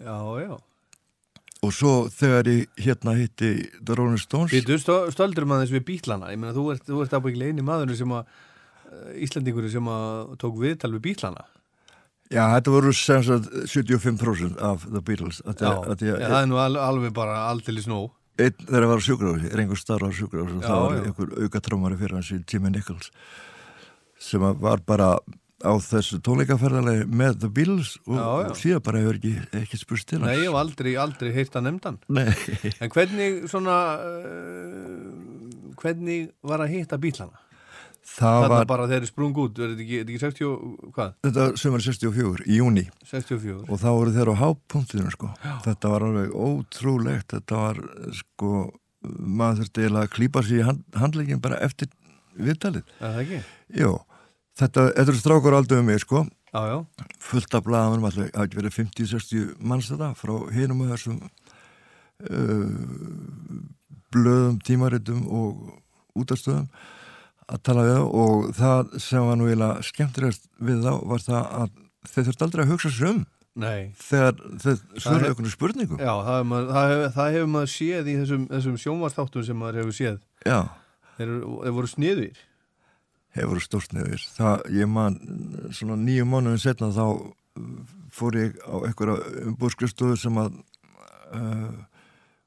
já, 0.00 0.16
já. 0.44 0.54
Og 1.64 1.72
svo 1.72 1.92
þegar 2.12 2.48
ég 2.50 2.80
hérna 2.84 3.14
hitti 3.16 3.52
The 3.80 3.96
Rolling 3.96 4.20
Stones 4.20 4.52
Býtu, 4.52 4.76
stöldur 4.76 5.46
maður 5.48 5.64
þess 5.64 5.76
við 5.78 5.86
bítlana 5.88 6.32
ég 6.34 6.40
meina, 6.40 6.52
þú 6.56 6.66
ert, 6.74 6.84
þú 6.88 7.04
ert 7.04 7.16
ábyggilega 7.16 7.54
eini 7.54 7.64
maðurinn 7.64 8.00
sem 8.02 8.12
að 8.12 8.26
eh, 8.28 9.22
Íslandingur 9.24 9.70
sem 9.72 9.88
að 9.88 10.34
tók 10.42 10.58
viðtal 10.60 10.92
við 10.96 11.06
bítlana 11.08 11.46
Já, 12.32 12.42
þetta 12.56 12.72
voru 12.72 12.92
sem 12.96 13.24
sagt 13.24 13.48
75% 13.70 14.60
af 14.64 14.86
The 14.88 15.00
Beatles. 15.04 15.42
Að 15.44 15.60
Já, 15.60 15.68
að, 15.70 15.88
að 15.92 16.04
ég, 16.08 16.22
það 16.24 16.38
er 16.40 16.46
nú 16.50 16.60
al, 16.60 16.76
alveg 16.80 17.12
bara 17.16 17.42
aldrei 17.50 17.82
snó 17.84 17.98
einn 18.40 18.66
þegar 18.66 18.88
var 18.90 19.00
á 19.00 19.06
sjúkrafsi, 19.06 19.48
er 19.52 19.62
einhver 19.62 19.80
starf 19.80 20.08
á 20.08 20.10
sjúkrafsi 20.14 20.58
og 20.58 20.66
það 20.66 20.84
var 20.84 21.00
einhver 21.00 21.32
auka 21.44 21.62
trómari 21.64 21.98
fyrir 22.00 22.18
hans 22.18 22.32
í 22.34 22.40
Jimmy 22.42 22.72
Nichols 22.74 23.10
sem 24.24 24.42
var 24.42 24.82
bara 24.86 25.14
á 25.64 25.72
þessu 25.80 26.18
tónleikaferðalegi 26.24 27.06
með 27.08 27.38
The 27.44 27.50
Beatles 27.56 27.94
og, 28.04 28.18
og 28.18 28.58
síðan 28.58 28.82
bara 28.84 29.00
hefur 29.00 29.20
ekki, 29.20 29.32
ekki 29.62 29.80
spurst 29.80 30.10
til 30.10 30.20
hans 30.20 30.28
Nei, 30.28 30.42
ég 30.42 30.50
hef 30.50 30.58
aldrei, 30.60 30.92
aldrei 31.00 31.30
heyrt 31.36 31.56
að 31.56 31.66
nefndan 31.68 32.00
Nei. 32.12 32.26
En 32.82 32.92
hvernig 32.92 33.46
svona 33.52 33.78
uh, 34.02 35.08
hvernig 35.80 36.28
var 36.44 36.64
að 36.64 36.74
hitta 36.76 37.00
bítlana? 37.00 37.43
Það 38.04 38.38
Þetta 38.44 38.52
var, 38.52 38.66
bara 38.68 38.86
þeir 38.90 38.98
eru 39.00 39.08
sprung 39.08 39.34
út, 39.40 39.58
er 39.58 39.72
þetta 39.72 39.84
ekki, 39.84 39.98
er 40.00 40.04
ekki 40.12 40.20
60, 40.22 40.46
og- 40.50 40.92
hvað? 40.94 41.12
þetta 41.24 41.44
var 41.44 41.58
sömur 41.62 41.84
64 41.84 42.46
í 42.46 42.58
júni 42.60 42.84
64 43.10 43.64
og 43.68 43.80
þá 43.80 43.88
voru 43.90 44.14
þeir 44.14 44.30
á 44.30 44.34
hápunktinu 44.44 45.10
sko. 45.14 45.30
þetta 45.64 45.92
var 45.94 46.06
alveg 46.08 46.30
ótrúlegt. 46.34 47.28
Þetta 47.32 47.60
var 47.64 47.80
sko 48.12 48.52
maður 49.04 49.64
þurfti 49.64 49.84
eiginlega 49.84 50.08
að 50.08 50.14
klípa 50.14 50.42
sér 50.44 50.60
í 50.60 50.64
hand, 50.64 50.84
handleikin 50.96 51.40
bara 51.40 51.60
eftir 51.64 51.88
viðtalið. 52.36 52.84
Er 53.00 53.10
það 53.10 53.20
ekki? 53.24 53.40
Jó, 53.80 53.90
þetta, 54.58 54.86
þetta 54.94 55.12
eru 55.12 55.20
strákur 55.20 55.56
aldrei 55.58 55.78
um 55.78 55.86
mig 55.86 56.00
sko, 56.00 56.26
Já, 56.54 56.60
já, 56.70 56.86
fullt 57.18 57.54
af 57.54 57.66
alltaf, 57.66 58.14
það 58.14 58.36
hafi 58.38 58.56
verið 58.60 58.74
50-60 58.78 59.54
manns 59.58 59.88
þetta 59.90 60.12
frá 60.14 60.34
hinum 60.54 60.84
og 60.84 60.92
þessum 60.92 61.16
uh, 62.30 62.68
blöðum, 64.14 64.60
tímaritum 64.62 65.24
og 65.26 65.80
útastöðum 66.14 66.68
að 67.50 67.62
tala 67.68 67.86
við 67.88 68.00
og 68.22 68.48
það 68.56 68.96
sem 69.04 69.28
var 69.28 69.38
nú 69.40 69.48
eiginlega 69.48 69.86
skemmtilegast 69.90 70.48
við 70.64 70.84
þá 70.84 70.92
var 71.12 71.24
það 71.24 71.42
að 71.60 71.78
þeir 72.10 72.28
þurfti 72.28 72.46
aldrei 72.46 72.64
að 72.64 72.72
hugsa 72.72 72.92
sér 72.94 73.10
um 73.10 73.20
nei. 73.54 73.82
þegar 74.00 74.40
þeir 74.64 74.80
svöru 74.96 75.28
einhvern 75.28 75.52
spurningum. 75.52 76.00
Já, 76.00 76.12
það 76.14 76.32
hefur 76.38 76.48
maður, 76.52 76.72
það 76.72 76.88
hefur, 76.92 77.12
það 77.18 77.36
hefur 77.36 77.52
maður 77.54 77.74
séð 77.74 78.08
í 78.08 78.16
þessum, 78.22 78.48
þessum 78.50 78.80
sjónvarsþáttum 78.84 79.46
sem 79.46 79.60
maður 79.60 79.80
hefur 79.82 79.96
séð. 79.98 80.18
Já, 80.44 80.58
Þeir, 81.14 81.30
þeir 81.62 81.74
voru 81.76 81.90
sniðir 81.90 82.42
hefur 83.34 83.62
stórt 83.62 83.94
nefnir 83.94 84.22
það, 84.34 84.62
ég 84.74 84.90
man, 84.90 85.16
svona 85.74 85.96
nýju 86.00 86.26
mánuðin 86.28 86.62
setna 86.62 86.90
þá 86.94 87.06
fór 88.14 88.38
ég 88.38 88.54
á 88.62 88.74
einhverja 88.86 89.44
umbúrskristofu 89.50 90.18
sem 90.18 90.38
að 90.38 90.58
uh, 91.34 91.72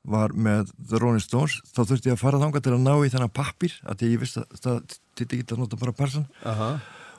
var 0.07 0.31
með 0.33 0.71
The 0.79 1.01
Rolling 1.03 1.23
Stones, 1.23 1.57
þá 1.75 1.81
þurfti 1.83 2.11
ég 2.11 2.15
að 2.15 2.21
fara 2.23 2.39
þangað 2.41 2.65
til 2.67 2.73
að 2.77 2.85
ná 2.85 2.93
í 3.03 3.11
þennan 3.13 3.33
pappir, 3.35 3.75
að 3.83 3.99
því 4.01 4.11
ég 4.13 4.23
vissi 4.23 4.39
að 4.43 4.61
það 4.63 4.79
týtti 5.19 5.39
ekki 5.41 5.53
að 5.55 5.61
nota 5.63 5.79
bara 5.81 5.95
parsan 5.97 6.25
Aha, 6.47 6.71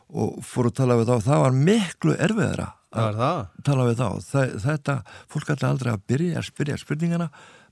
og 0.08 0.38
fór 0.48 0.70
að 0.70 0.76
tala 0.80 0.96
við 1.00 1.10
þá, 1.12 1.26
það 1.28 1.42
var 1.44 1.56
miklu 1.68 2.16
erfiðara 2.16 2.68
að 2.96 3.22
tala 3.68 3.88
við 3.90 3.98
þá, 4.00 4.08
Þa, 4.24 4.44
þetta 4.64 4.98
fólk 5.28 5.50
ætla 5.52 5.72
aldrei 5.74 5.90
að 5.92 6.04
byrja 6.08 6.38
að 6.40 6.46
spyrja 6.48 6.78
spurningana 6.80 7.26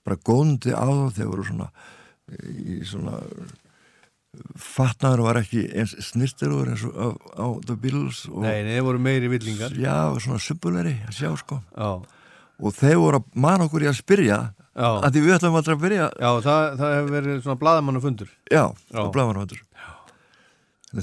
bara 0.05 0.21
góðundi 0.29 0.75
á 0.77 0.85
þá, 0.85 1.07
þeir 1.17 1.31
voru 1.33 1.47
svona 1.49 1.71
í 2.37 2.81
svona 2.85 3.21
fatnaður 4.61 5.23
var 5.25 5.39
ekki 5.41 5.63
eins 5.79 5.95
snirtirúður 6.11 6.73
eins 6.75 6.85
og 6.85 6.93
á, 6.93 7.09
á 7.41 7.47
The 7.65 7.77
Beatles 7.81 8.25
og 8.29 8.43
Nei, 8.45 8.61
nei, 8.67 8.75
þeir 8.77 8.87
voru 8.91 9.01
meiri 9.07 9.31
villingar. 9.33 9.77
Já, 9.81 10.13
svona 10.21 10.43
subbuleri 10.43 10.93
að 11.07 11.17
sjá 11.17 11.31
sko. 11.41 11.61
Já, 11.73 11.91
og 12.61 12.77
þeir 12.77 13.01
voru 13.03 13.21
að 13.23 13.41
man 13.47 13.65
okkur 13.67 13.85
í 13.87 13.91
að 13.91 13.99
spyrja 14.01 14.41
já, 14.77 14.89
að 14.89 15.09
því 15.13 15.25
við 15.27 15.37
ætlum 15.37 15.59
aldrei 15.61 15.75
að 15.77 15.83
byrja. 15.87 16.11
Já 16.21 16.31
það, 16.47 16.67
það 16.81 16.95
hefur 16.97 17.17
verið 17.17 17.41
svona 17.45 17.63
blaðamannafundur. 17.65 18.31
Já, 18.51 18.63
Já. 18.73 19.01
og 19.03 19.11
blaðmannafandur 19.15 19.65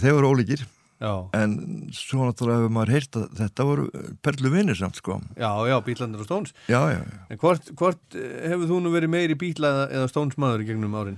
þeir 0.01 0.17
voru 0.17 0.31
ólíkir. 0.33 0.63
Já, 1.03 1.11
en 1.35 1.55
svo 1.91 2.29
náttúrulega 2.29 2.61
hefur 2.61 2.71
maður 2.71 2.91
heyrt 2.95 3.17
að 3.19 3.23
þetta 3.41 3.65
voru 3.67 3.87
perlu 4.23 4.51
vinnir 4.53 4.77
samt 4.79 4.95
sko. 5.01 5.17
Já, 5.35 5.49
já, 5.67 5.75
bítlandir 5.83 6.21
og 6.23 6.29
stóns 6.29 6.53
já, 6.71 6.79
já, 6.93 7.01
já. 7.01 7.17
En 7.33 7.41
hvort, 7.41 7.71
hvort 7.75 8.15
eh, 8.15 8.45
hefur 8.53 8.69
þú 8.69 8.77
nú 8.85 8.93
verið 8.93 9.11
meiri 9.11 9.35
bítla 9.35 9.73
eða, 9.89 10.07
stóns 10.07 10.37
maður 10.39 10.63
í 10.63 10.69
gegnum 10.69 10.95
árin? 10.95 11.17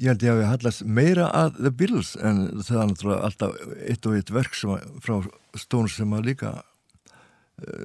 Ég 0.00 0.08
held 0.08 0.24
ég 0.24 0.32
að 0.32 0.40
við 0.40 0.48
hallast 0.48 0.84
meira 0.88 1.28
að 1.36 1.58
The 1.58 1.74
Beatles 1.82 2.14
en 2.16 2.40
það 2.62 2.78
er 2.78 2.88
náttúrulega 2.94 3.28
alltaf 3.28 3.60
eitt 3.92 4.08
og 4.08 4.16
eitt 4.16 4.32
verk 4.32 4.56
frá 5.04 5.18
Stones 5.60 5.98
sem 6.00 6.16
að 6.16 6.30
líka 6.30 6.54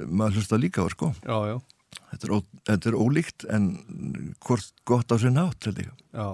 maður 0.08 0.40
hlusta 0.40 0.60
líka 0.60 0.86
á 0.86 0.88
sko 0.92 1.12
Já, 1.22 1.38
já, 1.52 1.58
þetta 2.12 2.28
er, 2.28 2.34
ó, 2.34 2.38
þetta 2.70 2.92
er 2.92 2.98
ólíkt 2.98 3.48
en 3.54 3.70
hvort 4.44 4.84
gott 4.88 5.12
á 5.12 5.16
sér 5.20 5.34
nátt. 5.36 5.70
Já, 6.14 6.28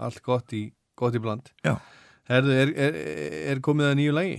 allt 0.00 0.22
gott 0.26 0.54
í, 0.56 0.68
gott 0.98 1.16
í 1.16 1.22
bland. 1.22 1.50
Já. 1.66 1.76
Herðu, 2.30 2.54
er, 2.54 2.72
er, 2.78 2.98
er 3.50 3.62
komið 3.64 3.90
að 3.90 3.96
nýju 3.98 4.14
lagi? 4.14 4.36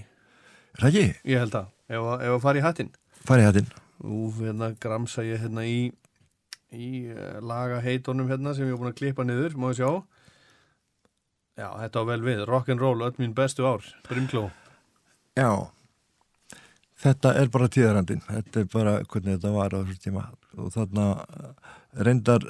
Það 0.80 0.88
ekki? 0.90 1.08
Ég 1.34 1.42
held 1.44 1.58
að, 1.60 1.72
ef 1.92 2.06
að, 2.14 2.22
ef 2.28 2.36
að 2.36 2.44
fara 2.46 2.62
í 2.62 2.64
hattinn. 2.64 2.94
Farið 3.28 3.50
hættinn. 3.50 3.74
Nú, 4.02 4.22
hérna, 4.38 4.72
gramsa 4.82 5.26
ég 5.28 5.44
hérna 5.44 5.66
í, 5.68 5.82
í 6.72 6.88
uh, 7.12 7.36
laga 7.44 7.82
heitunum 7.84 8.32
hérna 8.32 8.56
sem 8.56 8.66
ég 8.66 8.74
hef 8.74 8.82
búin 8.82 8.94
að 8.94 8.98
klippa 9.02 9.26
niður, 9.28 9.58
má 9.60 9.70
ég 9.74 9.82
sjá. 9.82 9.92
Já, 11.60 11.68
þetta 11.82 12.02
á 12.02 12.04
vel 12.08 12.22
við, 12.26 12.46
rock'n'roll, 12.48 13.04
öll 13.06 13.20
mín 13.20 13.36
bestu 13.38 13.68
ár, 13.68 13.86
Brimkló. 14.08 14.48
Já. 15.38 15.52
Þetta 17.02 17.34
er 17.42 17.50
bara 17.54 17.70
tíðarandinn. 17.74 18.22
Þetta 18.30 18.62
er 18.64 18.72
bara 18.72 18.96
hvernig 19.10 19.38
þetta 19.38 19.54
var 19.56 19.74
á 19.74 19.80
þessu 19.82 20.02
tíma. 20.06 20.26
Og 20.58 20.72
þarna 20.76 21.06
eh, 21.22 21.70
reyndar 22.06 22.46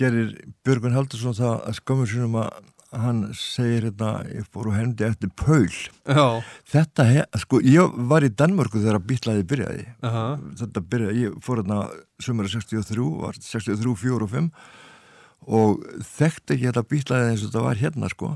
gerir 0.00 0.32
Björgun 0.64 0.94
Haldursson 0.96 1.36
það 1.36 1.58
að 1.68 1.76
skömmur 1.80 2.08
sinum 2.10 2.38
að 2.42 2.52
hann 2.92 3.20
segir 3.32 3.86
hérna, 3.86 4.08
ég 4.28 4.44
fór 4.52 4.66
og 4.68 4.74
hendi 4.76 5.06
eftir 5.06 5.30
Paul. 5.40 5.64
Já, 6.04 6.24
Þetta, 6.68 7.06
sko, 7.40 7.60
ég 7.64 7.94
var 8.10 8.26
í 8.26 8.28
Danmörku 8.36 8.82
þegar 8.82 9.00
bítlaði 9.08 9.46
byrjaði. 9.48 9.86
aha, 10.04 10.24
Þetta 10.60 10.82
byrjaði, 10.92 11.22
ég 11.24 11.38
fór 11.46 11.62
hérna 11.62 11.78
sumari 12.20 12.52
63, 12.52 13.06
var 13.22 13.38
63, 13.40 13.94
4 14.02 14.26
og 14.26 14.32
5 14.34 14.50
og 15.56 15.80
þekkti 16.06 16.54
ekki 16.54 16.68
þetta 16.68 16.84
bítlaði 16.92 17.30
eins 17.32 17.46
og 17.46 17.48
þetta 17.48 17.64
var 17.64 17.80
hérna, 17.80 18.10
sko. 18.12 18.28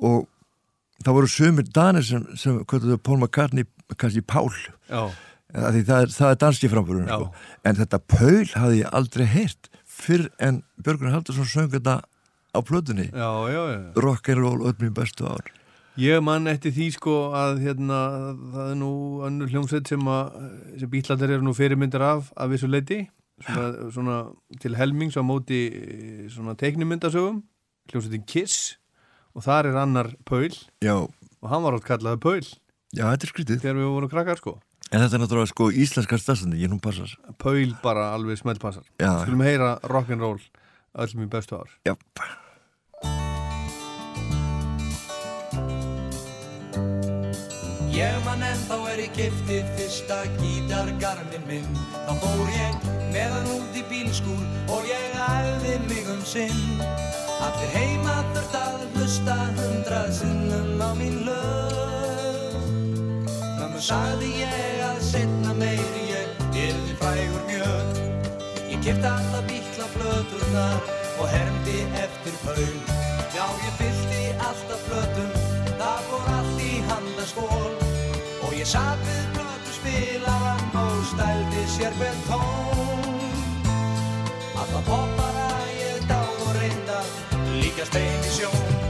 Og 0.00 0.24
það 1.04 1.18
voru 1.20 1.30
sumir 1.30 1.68
danir 1.68 2.06
sem, 2.08 2.24
sem 2.40 2.62
hvað 2.64 2.88
þetta, 2.88 3.02
Paul 3.04 3.20
McCartney, 3.20 3.68
kannski 3.98 4.22
Af 5.50 5.74
því 5.74 5.80
það 5.82 6.00
er, 6.04 6.12
það 6.14 6.30
er 6.30 6.36
danski 6.38 6.68
framförun, 6.70 7.08
Já. 7.10 7.16
sko. 7.16 7.32
En 7.66 7.74
þetta 7.80 7.98
Paul 8.06 8.44
hafði 8.54 8.82
ég 8.84 8.92
aldrei 8.94 9.24
heyrt 9.26 9.70
fyrr 9.84 10.28
en 10.38 10.62
Björgun 10.78 11.10
Haldursson 11.10 11.48
söng 11.48 11.72
þetta 11.72 11.96
á 12.54 12.58
plötunni. 12.62 13.10
já, 13.10 13.30
já, 13.50 13.62
já. 13.74 13.92
Rock'n'roll 13.98 14.62
öll 14.66 14.78
mín 14.78 14.94
bestu 14.94 15.26
ár. 15.26 15.42
Ég 15.98 16.22
man 16.22 16.46
eftir 16.46 16.70
því 16.72 16.86
sko 16.94 17.14
að 17.34 17.58
hérna, 17.66 17.98
það 18.54 18.70
er 18.70 18.76
nú 18.78 18.92
önnur 19.26 19.50
hljómsveit 19.50 19.88
sem 19.90 20.00
sem 20.78 20.90
bílatir 20.90 21.30
eru 21.34 21.42
nú 21.42 21.52
fyrirmyndir 21.52 22.00
af 22.00 22.30
af 22.36 22.50
vissu 22.50 22.70
leiti 22.70 23.08
svona, 23.42 23.90
svona 23.90 24.16
til 24.62 24.76
helmings 24.78 25.18
á 25.18 25.22
móti 25.26 25.60
teiknumyndasögum 26.54 27.42
hljómsveitin 27.90 28.24
Kiss 28.26 28.76
og 29.34 29.42
þar 29.42 29.66
er 29.72 29.80
annar 29.82 30.12
Paul 30.24 30.54
Já, 30.80 30.94
og 31.42 31.46
hann 31.50 31.62
var 31.66 31.74
átt 31.76 31.88
kallaði 31.90 32.22
Paul 32.22 32.46
já, 32.96 33.04
þetta 33.10 33.26
er 33.26 33.32
skrítið. 33.34 33.60
þegar 33.62 33.78
við 33.80 33.90
vorum 33.96 34.12
krakkar 34.12 34.40
sko 34.42 34.56
En 34.90 34.98
þetta 35.04 35.14
er 35.14 35.20
náttúrulega 35.22 35.50
sko 35.52 35.68
íslenskar 35.70 36.18
stafsandi, 36.18 36.58
ég 36.58 36.66
nú 36.72 36.80
passar. 36.82 37.12
Paul 37.38 37.76
bara 37.84 38.08
alveg 38.16 38.40
smellpassar 38.40 38.82
Já. 38.98 39.20
Skulum 39.22 39.44
heyra 39.46 39.76
rock'n'roll 39.86 40.40
öll 40.98 41.14
mér 41.20 41.30
bestu 41.30 41.60
ár 41.60 41.70
Já. 41.86 41.94
Ég 47.90 48.16
man 48.24 48.42
ennþá 48.46 48.76
er 48.92 49.00
ég 49.04 49.12
kifti 49.16 49.58
fyrsta 49.76 50.18
gítargarmin 50.38 51.44
minn 51.48 51.80
Þá 52.06 52.12
fór 52.22 52.52
ég 52.54 52.86
meðan 53.14 53.48
út 53.56 53.76
í 53.76 53.82
bílskúr 53.90 54.44
og 54.74 54.86
ég 54.88 55.18
æði 55.26 55.74
mig 55.88 56.08
um 56.14 56.22
sinn 56.26 56.82
Allir 57.40 57.74
heima 57.74 58.16
þurft 58.34 58.56
að 58.60 58.86
hlusta 58.96 59.36
hundrað 59.58 60.10
sinnum 60.22 60.80
á 60.82 60.90
mín 60.98 61.20
lög 61.28 61.69
sagði 63.80 64.30
ég 64.42 64.80
að 64.84 64.98
setna 65.04 65.54
meir 65.56 65.92
ég 66.04 66.40
yrði 66.52 66.96
frægur 67.00 67.44
mjög. 67.48 68.00
Ég 68.68 68.82
kipta 68.84 69.12
alla 69.16 69.40
bíkla 69.48 69.86
flöturnar 69.94 70.90
og 71.20 71.28
hermdi 71.28 71.78
eftir 72.02 72.36
paul 72.44 72.74
Já, 73.34 73.46
ég 73.64 73.74
fylgdi 73.78 74.20
alltaf 74.36 74.84
flötum, 74.88 75.32
það 75.78 76.04
fór 76.10 76.28
allt 76.34 76.60
í 76.64 76.72
handaskól 76.90 77.72
Og 78.46 78.54
ég 78.56 78.68
satt 78.68 79.00
við 79.06 79.24
blötu 79.38 79.76
spilaran 79.78 80.76
og 80.82 81.00
stældi 81.14 81.64
sér 81.76 81.96
hver 82.00 82.20
tón 82.28 83.08
Alla 84.60 84.84
poppara 84.90 85.48
ég 85.78 86.04
dáð 86.10 86.46
og 86.46 86.54
reynda, 86.58 87.02
líka 87.56 87.88
stein 87.88 88.28
í 88.28 88.38
sjón 88.40 88.89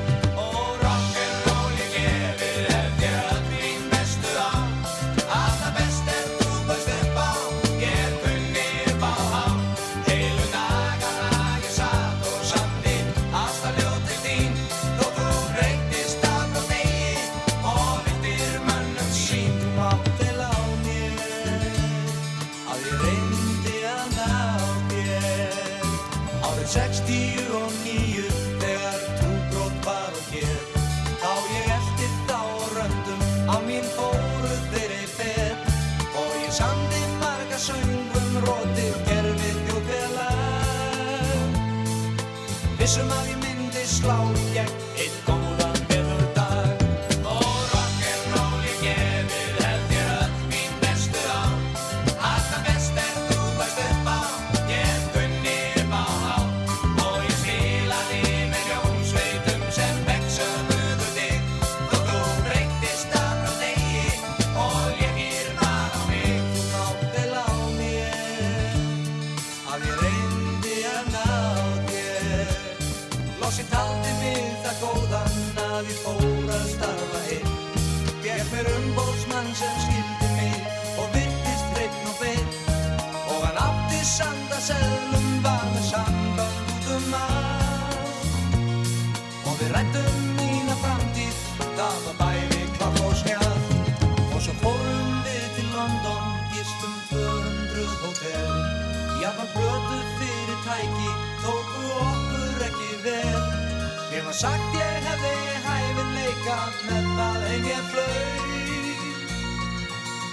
sagt 104.40 104.74
ég 104.76 105.04
hefði 105.04 105.32
hæfileika 105.66 106.56
með 106.86 107.08
það 107.18 107.42
en 107.50 107.66
ég 107.68 107.90
flaug. 107.92 109.04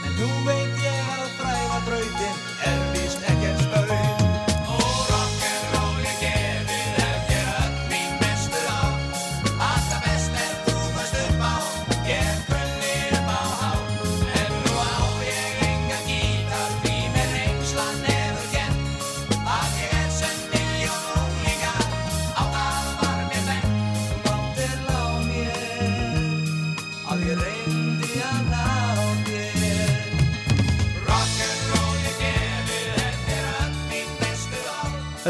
En 0.08 0.20
nú 0.22 0.32
veit 0.48 0.84
ég 0.86 1.14
að 1.18 1.26
fræða 1.42 1.86
brautin 1.90 2.44
er 2.72 2.87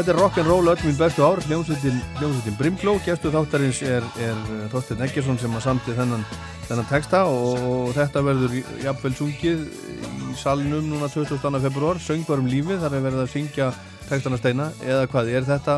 Þetta 0.08 0.22
er 0.22 0.24
rock'n'roll 0.24 0.68
öll 0.72 0.82
mín 0.86 0.94
bestu 0.96 1.20
ár, 1.20 1.40
hljómsveitin, 1.44 2.54
Brimkló, 2.56 2.94
gestu 3.04 3.28
þáttarins 3.28 3.82
er, 3.84 4.06
er 4.24 4.38
Þorstein 4.72 5.02
Eggersson 5.04 5.36
sem 5.36 5.52
að 5.52 5.66
samti 5.66 5.92
þennan, 5.98 6.22
þennan 6.64 6.86
texta 6.88 7.20
og, 7.28 7.58
og 7.60 7.90
þetta 7.92 8.22
verður 8.24 8.54
jafnvel 8.86 9.12
sungið 9.18 9.66
í 9.68 10.36
salnum 10.40 10.88
núna 10.94 11.10
22. 11.12 11.60
februar, 11.66 12.00
söngvar 12.00 12.40
um 12.40 12.48
lífið, 12.48 12.80
þar 12.86 12.96
er 12.96 13.04
verið 13.04 13.20
að 13.26 13.28
syngja 13.34 13.68
textana 14.08 14.40
steina 14.40 14.70
eða 14.80 15.04
hvað, 15.12 15.28
er 15.36 15.46
þetta 15.50 15.76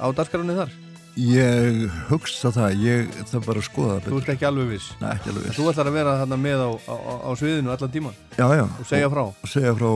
á 0.00 0.06
dagskarunni 0.08 0.56
þar? 0.62 0.72
Ég 1.20 1.84
hugsa 2.08 2.54
það, 2.56 2.80
ég 2.80 3.14
það 3.28 3.44
bara 3.50 3.60
að 3.60 3.68
skoða 3.68 3.92
það 3.98 4.02
Þú 4.08 4.16
betur. 4.16 4.24
ert 4.24 4.34
ekki 4.38 4.48
alveg 4.54 4.68
viss. 4.72 4.88
Nei, 5.04 5.08
ekki 5.18 5.34
alveg 5.34 5.44
En 5.44 5.48
viss. 5.50 5.60
þú 5.60 5.68
ætlar 5.74 5.92
að 5.92 5.96
vera 6.00 6.16
þarna 6.24 6.40
með 6.48 6.64
á, 6.64 6.70
á, 6.80 6.94
á- 7.28 7.36
sviðinu 7.36 7.76
allan 7.76 7.92
tíman 7.92 8.16
Já, 8.38 8.46
já. 8.56 8.64
og 8.64 8.86
segja 8.88 9.12
frá. 9.12 9.24
Og 9.28 9.48
segja 9.52 9.72
frá 9.76 9.90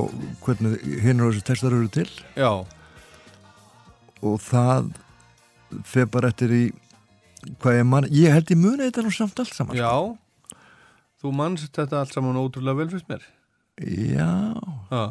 hvernig 0.45 0.89
hinn 1.07 1.23
og 1.25 1.33
þessi 1.33 1.47
textar 1.49 1.73
eru 1.79 1.89
til 1.95 2.11
Já, 2.37 2.51
og 4.25 4.41
það 4.43 4.91
fer 5.89 6.07
bara 6.11 6.31
eftir 6.33 6.53
í 6.55 6.65
hvað 7.61 7.79
ég 7.81 7.89
man, 7.89 8.07
ég 8.09 8.33
held 8.33 8.53
ég 8.55 8.61
muni 8.61 8.87
þetta 8.87 9.05
nú 9.05 9.13
samt 9.15 9.41
allt 9.43 9.53
saman. 9.57 9.77
já, 9.77 9.91
þú 11.21 11.33
mannst 11.37 11.73
þetta 11.77 12.01
allt 12.03 12.15
saman 12.17 12.39
ótrúlega 12.41 12.79
vel 12.83 12.91
fyrst 12.95 13.09
mér. 13.11 13.25
Já, 13.85 14.31
Já, 14.91 15.05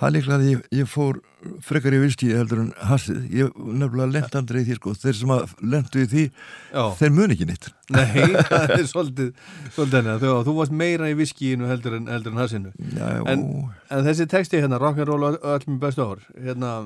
það 0.00 0.14
líklega 0.16 0.38
að 0.38 0.46
ég, 0.48 0.62
ég 0.80 0.88
fór 0.88 1.20
frekar 1.64 1.94
í 1.96 2.00
viski 2.02 2.28
heldur 2.34 2.62
en 2.64 2.70
hasið. 2.84 3.20
Ég 3.32 3.52
nefnilega 3.56 4.08
lent 4.12 4.36
andri 4.36 4.62
í 4.62 4.66
því 4.68 4.76
sko. 4.76 4.94
Þeir 5.00 5.16
sem 5.16 5.32
að 5.34 5.54
lendu 5.72 6.02
í 6.02 6.08
því, 6.10 6.24
já. 6.72 6.82
þeir 7.00 7.14
muni 7.16 7.36
ekki 7.36 7.48
neitt. 7.48 7.68
Nei, 7.90 8.10
það 8.50 8.74
er 8.76 8.84
svolítið, 8.90 9.30
svolítið 9.76 9.96
henni. 9.98 10.16
Þú, 10.22 10.34
þú 10.48 10.56
varst 10.58 10.76
meira 10.82 11.08
í 11.10 11.16
viskíinu 11.18 11.70
heldur 11.70 11.96
en, 12.00 12.10
heldur 12.12 12.36
en 12.36 12.68
já, 12.98 13.08
En, 13.30 13.46
en 13.90 14.06
þessi 14.06 14.28
texti 14.30 14.60
hérna, 14.60 14.80
rock'n'roll 14.82 15.30
og 15.30 15.40
öll 15.40 15.66
mér 15.66 15.80
bestu 15.86 16.06
ár, 16.06 16.22
hérna, 16.36 16.76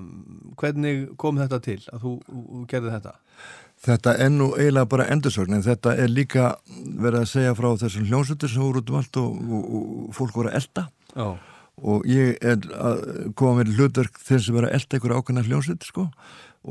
hvernig 0.61 1.07
kom 1.21 1.43
þetta 1.43 1.61
til 1.65 1.81
að 1.91 2.07
þú, 2.07 2.17
þú 2.31 2.65
gerði 2.71 2.97
þetta? 2.99 3.17
Þetta 3.85 4.15
er 4.23 4.31
nú 4.33 4.47
eiginlega 4.57 4.89
bara 4.89 5.09
endursögn 5.13 5.59
en 5.59 5.65
þetta 5.65 5.93
er 6.01 6.09
líka 6.09 6.55
verið 6.73 7.25
að 7.25 7.33
segja 7.35 7.57
frá 7.59 7.67
þessum 7.83 8.07
hljómsveitur 8.09 8.53
sem 8.53 8.63
voru 8.65 8.81
út 8.81 8.93
um 8.93 9.01
allt 9.01 9.19
og, 9.21 9.35
og, 9.45 9.67
og 9.75 10.15
fólk 10.17 10.39
voru 10.39 10.53
að 10.53 10.63
elda 10.63 10.87
Já, 11.15 11.27
og 11.83 12.07
ég 12.09 12.39
er 12.45 12.61
að 12.79 13.05
koma 13.39 13.61
með 13.61 13.75
hlutverk 13.79 14.19
þeir 14.23 14.43
sem 14.43 14.57
verið 14.57 14.71
að 14.71 14.77
elda 14.79 14.99
ykkur 15.01 15.15
ákveðna 15.19 15.47
hljómsveitur 15.49 15.91
sko 15.91 16.05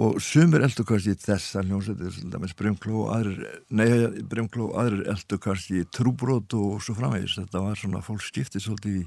og 0.03 0.21
sumir 0.25 0.63
eldu 0.65 0.85
kannski 0.89 1.17
þessa 1.21 1.63
hljómsveitur 1.65 2.15
til 2.15 2.29
dæmis 2.33 2.55
Brimkló 2.57 3.03
og 3.03 3.11
aðrir, 3.17 3.43
nei 3.69 4.23
Brimkló 4.29 4.71
og 4.71 4.79
aðrir 4.81 5.11
eldu 5.13 5.39
kannski 5.43 5.83
trúbrót 5.93 6.55
og 6.57 6.79
svo 6.81 6.95
framvegis 6.97 7.37
þetta 7.41 7.65
var 7.65 7.77
svona 7.79 8.01
fólk 8.05 8.23
skiptið 8.25 8.65
svolítið 8.65 9.01
í, 9.01 9.05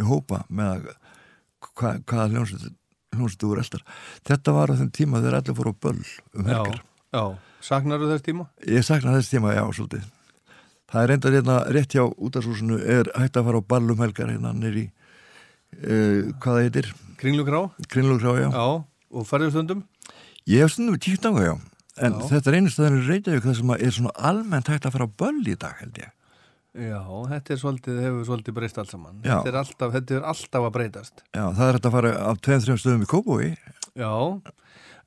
í 0.00 0.06
hópa 0.06 0.42
með 0.48 0.72
að 0.72 0.90
hva, 1.76 1.96
hvaða 2.00 2.30
hljómsveitur 2.32 2.74
hljómsveitur 3.16 3.52
voru 3.52 3.66
eldar 3.66 3.86
þetta 4.32 4.56
var 4.56 4.72
á 4.72 4.78
þeim 4.80 4.94
tíma 4.98 5.22
þegar 5.22 5.40
allir 5.42 5.60
fóru 5.60 5.76
á 5.76 5.80
böll 5.86 6.00
um 6.00 6.48
já, 6.48 6.56
helgar 6.56 6.80
já. 7.12 7.24
Saknar 7.66 7.98
þú 7.98 8.12
þess 8.12 8.26
tíma? 8.26 8.46
Ég 8.68 8.84
sakna 8.86 9.16
þess 9.16 9.32
tíma, 9.32 9.54
já, 9.56 9.64
svolítið. 9.74 10.04
Það 10.86 11.02
er 11.02 11.10
reyndar 11.10 11.34
hérna 11.34 11.56
rétt 11.74 11.96
hjá 11.96 12.04
útastúsinu 12.06 12.78
er 12.78 13.08
hægt 13.16 13.38
að 13.38 13.48
fara 13.48 13.62
á 13.62 13.70
ballum 13.72 14.02
helgar 14.04 14.30
hérna 14.30 14.52
nýri, 14.54 14.84
uh, 15.82 16.32
hvað 16.40 16.52
það 16.56 16.62
heitir, 16.66 16.90
Kringlugrá? 17.20 17.60
Krinlugrá, 17.92 18.32
já. 18.40 18.48
Já, 18.52 18.66
og 19.16 19.26
færðu 19.28 19.50
stundum? 19.54 19.84
Ég 20.46 20.62
hef 20.62 20.74
stundum 20.76 20.98
tíkt 21.00 21.24
á 21.26 21.30
það, 21.32 21.46
já. 21.48 21.54
En 21.96 22.12
Já. 22.20 22.26
þetta 22.28 22.50
er 22.52 22.56
einu 22.58 22.68
staðar 22.68 22.98
í 22.98 23.06
Reykjavík 23.08 23.44
það 23.46 23.54
sem 23.56 23.70
er 23.78 23.92
svona 23.96 24.10
almennt 24.28 24.68
hægt 24.68 24.84
að 24.84 24.92
fara 24.98 25.06
á 25.08 25.16
böll 25.16 25.46
í 25.48 25.54
dag, 25.56 25.78
held 25.80 25.96
ég. 26.02 26.10
Já, 26.76 27.00
þetta 27.30 27.54
er 27.54 27.60
svolítið, 27.62 28.00
hefur 28.04 28.26
svolítið 28.28 28.56
breyst 28.58 28.76
allt 28.82 28.90
saman. 28.92 29.14
Já. 29.24 29.38
Þetta 29.38 29.48
er 29.48 29.56
alltaf, 29.62 29.94
þetta 29.94 30.18
er 30.18 30.26
alltaf 30.28 30.66
að 30.68 30.74
breytast. 30.76 31.22
Já, 31.32 31.44
það 31.56 31.64
er 31.70 31.78
hægt 31.78 31.88
að 31.88 31.94
fara 31.96 32.10
af 32.28 32.42
tveim, 32.44 32.60
þrjum 32.66 32.80
stöðum 32.82 33.06
í 33.06 33.08
Kópói. 33.14 33.48
Já, 33.96 34.12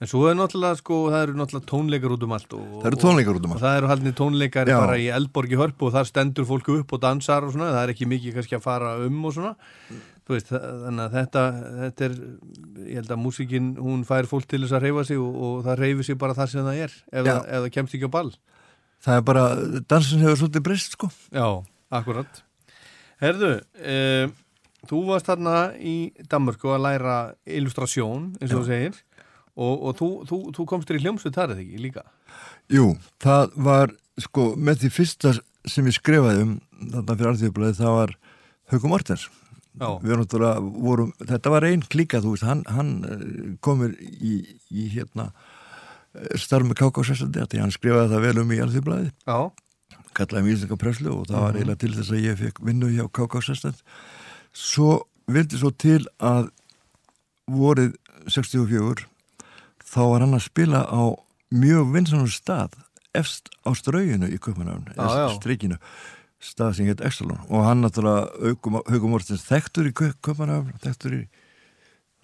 en 0.02 0.10
svo 0.10 0.24
er 0.32 0.40
náttúrulega, 0.40 0.80
sko, 0.82 0.98
það 1.14 1.28
eru 1.28 1.38
náttúrulega 1.44 1.70
tónleikar 1.70 2.16
út 2.18 2.26
um 2.26 2.34
allt. 2.40 2.58
Og, 2.58 2.66
Það 2.82 2.90
eru 2.90 3.02
tónleikar 3.06 3.38
út 3.38 3.46
um 3.46 3.54
Og 3.54 3.60
allt. 3.60 3.66
það 3.68 3.78
eru 3.84 3.92
haldni 3.94 4.16
tónleikar 4.18 4.74
Já. 4.74 4.80
bara 4.82 4.98
í 4.98 5.08
Eldborg 5.14 5.54
í 5.54 5.60
Hörpu 5.62 5.92
og 5.92 5.94
þar 5.94 6.10
stendur 6.10 6.50
fólk 6.50 6.74
upp 6.74 6.98
og 6.98 7.04
dansar 7.06 7.46
og 7.46 7.54
svona, 7.54 7.70
það 7.78 7.84
er 7.86 7.94
ekki 7.94 8.10
mikið 8.18 8.40
kannski 8.40 8.58
að 8.58 8.66
fara 8.66 8.96
um 9.06 9.22
og 9.30 9.38
svona. 9.38 9.54
Þú 10.30 10.36
veist, 10.36 10.50
þa- 10.54 10.60
þannig 10.84 11.02
að 11.08 11.14
þetta, 11.18 11.44
þetta 11.80 12.06
er, 12.06 12.18
ég 12.86 12.98
held 13.00 13.14
að 13.16 13.22
músikinn, 13.24 13.70
hún 13.82 14.04
fær 14.06 14.28
fólk 14.30 14.46
til 14.52 14.60
þess 14.62 14.76
að 14.78 14.84
reyfa 14.86 15.04
sig 15.10 15.18
og, 15.18 15.40
og 15.48 15.64
það 15.66 15.80
reyfi 15.82 16.06
sig 16.06 16.20
bara 16.22 16.36
þar 16.38 16.52
sem 16.52 16.68
það 16.68 16.82
er, 16.84 16.94
ef, 17.10 17.24
það, 17.26 17.40
ef 17.50 17.64
það 17.64 17.72
kemst 17.80 17.96
ekki 17.98 18.10
á 18.14 18.14
ball. 18.14 18.30
Það 19.08 19.18
er 19.18 19.26
bara, 19.32 19.46
dansin 19.90 20.22
hefur 20.22 20.38
svolítið 20.44 20.66
breyst, 20.68 20.94
sko. 21.00 21.10
Já, 21.34 21.48
akkurat. 21.98 22.44
Herðu, 23.24 23.50
e, 23.82 23.98
þú 24.92 25.02
varst 25.10 25.32
þarna 25.32 25.56
í 25.82 25.96
Danmörku 26.30 26.70
að 26.76 26.84
læra 26.86 27.18
illustrasjón, 27.50 28.30
eins 28.38 28.54
og 28.54 28.62
þú 28.62 28.70
segir, 28.70 29.02
og, 29.58 29.74
og 29.90 29.98
þú, 29.98 30.12
þú, 30.30 30.42
þú 30.60 30.68
komstur 30.76 31.00
í 31.00 31.04
hljómsveit 31.08 31.36
þar 31.42 31.56
eða 31.56 31.66
ekki 31.66 31.82
líka? 31.88 32.06
Jú, 32.70 32.86
það 33.26 33.58
var, 33.66 33.98
sko, 34.22 34.52
með 34.62 34.84
því 34.86 34.94
fyrsta 35.00 35.34
sem 35.66 35.90
ég 35.90 35.98
skrifaði 35.98 36.46
um, 36.46 36.54
þarna 36.94 37.18
fyrir 37.18 37.34
alþjóðblæði, 37.34 37.80
það 37.82 37.98
var 37.98 38.14
Haukum 38.70 38.94
Mortens. 38.94 39.26
Vorum, 40.60 41.14
þetta 41.24 41.50
var 41.54 41.64
einn 41.70 41.82
klíka, 41.88 42.20
þú 42.24 42.34
veist, 42.36 42.44
hann, 42.48 42.64
hann 42.68 42.92
eh, 43.08 43.24
komur 43.66 43.94
í, 44.00 44.36
í 44.72 44.88
hérna, 44.94 45.30
starf 46.42 46.66
með 46.68 46.80
kákásessandi, 46.82 47.44
því 47.52 47.62
hann 47.64 47.72
skrifaði 47.76 48.12
það 48.16 48.26
vel 48.28 48.42
um 48.44 48.52
í 48.56 48.60
alþjóðblæði, 48.66 49.12
kallaði 50.18 50.44
mig 50.46 50.56
íslenska 50.58 50.78
preslu 50.82 51.12
og 51.14 51.28
það 51.30 51.44
var 51.46 51.56
eiginlega 51.60 51.80
til 51.86 51.94
þess 51.96 52.12
að 52.12 52.24
ég 52.26 52.40
fekk 52.42 52.62
vinnu 52.66 52.90
hjá 52.96 53.06
kákásessandi. 53.14 53.84
Svo 54.58 54.90
vildi 55.30 55.60
svo 55.62 55.70
til 55.72 56.02
að 56.20 56.50
vorið 57.50 57.94
64 58.28 59.06
þá 59.90 60.00
var 60.12 60.22
hann 60.26 60.36
að 60.38 60.44
spila 60.50 60.84
á 60.90 61.02
mjög 61.54 61.94
vinsanum 61.96 62.28
stað 62.30 62.76
efst 63.18 63.50
á 63.66 63.74
strauginu 63.74 64.28
í 64.30 64.38
Köpunafn 64.42 64.92
Já, 64.94 65.06
já. 65.18 65.28
streikinu 65.38 65.78
stað 66.44 66.78
sem 66.78 66.88
heit 66.88 67.04
Exelon. 67.06 67.40
Og 67.52 67.66
hann 67.68 67.84
náttúrulega 67.84 68.56
Haugum 68.90 69.14
Mortens 69.14 69.44
þekktur 69.48 69.90
í 69.90 69.94
Köpunafn 69.96 70.76
þekktur 70.84 71.20
í 71.20 71.22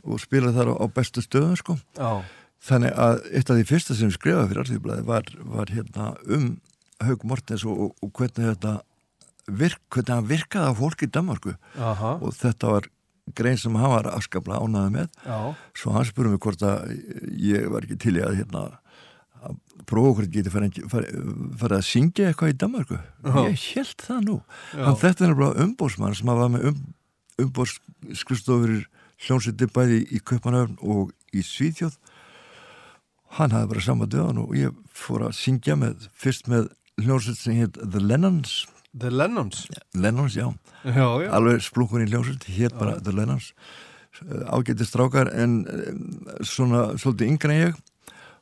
og 0.06 0.22
spilaði 0.22 0.60
þar 0.60 0.72
á, 0.72 0.76
á 0.82 0.86
bestu 0.94 1.24
stöðum 1.24 1.56
sko. 1.60 1.78
Já, 1.98 2.22
þannig 2.66 2.98
að 3.06 3.22
eitt 3.32 3.50
af 3.50 3.58
því 3.58 3.68
fyrsta 3.72 3.98
sem 3.98 4.12
skrifaði 4.14 4.52
fyrir 4.52 4.64
alltíðblæði 4.64 5.06
var, 5.08 5.32
var 5.56 5.72
hérna 5.74 6.12
um 6.30 6.50
Haugum 7.04 7.34
Mortens 7.34 7.66
og, 7.68 7.88
og, 7.88 7.96
og 8.06 8.12
hvernig 8.16 8.52
þetta 8.54 8.76
virk, 9.46 9.82
hvernig 9.94 10.14
hann 10.14 10.30
virkaði 10.30 10.72
á 10.72 10.80
fólki 10.80 11.10
í 11.10 11.14
Danmarku 11.14 11.56
aha, 11.76 12.16
og 12.22 12.38
þetta 12.38 12.72
var 12.76 12.90
grein 13.36 13.58
sem 13.58 13.76
hann 13.82 13.94
var 13.96 14.10
afskaplega 14.14 14.62
ánaði 14.62 14.94
með. 15.00 15.22
Já, 15.26 15.38
svo 15.82 15.94
hann 15.96 16.08
spurði 16.08 16.36
mig 16.36 16.44
hvort 16.46 16.66
að 16.66 16.94
ég 17.42 17.70
var 17.74 17.86
ekki 17.86 17.98
til 18.06 18.18
í 18.20 18.24
að 18.26 18.40
hérna 18.44 18.68
ég 19.86 20.32
geti 20.34 20.52
farið, 20.54 21.72
að 21.72 21.86
syngja 21.86 22.30
eitthvað 22.30 22.54
í 22.54 22.58
Danmarku 22.58 22.98
Já. 22.98 23.38
ég 23.50 23.64
held 23.76 24.02
það 24.02 24.22
nú. 24.26 24.38
Hann 24.74 25.00
þetta 25.02 25.26
er 25.26 25.34
nefnilega 25.34 25.66
umbósmann 25.66 26.16
sem 26.18 26.32
var 26.32 26.52
með 26.54 26.68
um, 26.72 26.82
umbóskristofur 27.46 28.76
hljónsiti 29.26 29.68
bæði 29.72 30.02
í 30.12 30.22
Kaupanöfn 30.24 30.78
og 30.82 31.14
í 31.36 31.44
Svíþjóð. 31.46 31.98
Hann 33.38 33.52
hafði 33.56 33.72
bara 33.74 33.84
sama 33.84 34.08
döðan 34.08 34.44
og 34.44 34.56
ég 34.58 34.76
fór 34.96 35.28
að 35.28 35.36
syngja 35.40 35.76
með 35.80 36.08
fyrst 36.16 36.48
með 36.52 36.70
hljónsiti 37.02 37.42
sem 37.42 37.60
heit 37.60 37.80
The 37.80 38.04
Lennons. 38.04 38.64
The 38.96 39.12
Lennons, 39.12 39.66
Lennons, 39.94 40.38
já. 40.38 40.48
Já, 40.86 41.08
já, 41.20 41.28
alveg 41.36 41.60
splunkur 41.66 42.00
í 42.00 42.08
hljómsveit, 42.08 42.46
hétt 42.56 42.78
bara 42.80 42.96
The 43.04 43.12
Lennons. 43.12 43.52
Ágæti 44.48 44.88
strákar 44.88 45.28
en 45.36 45.66
um, 45.68 45.98
svona 46.48 46.94
svolítið 46.96 47.34
yngre 47.34 47.52
en 47.52 47.60
ég 47.60 47.82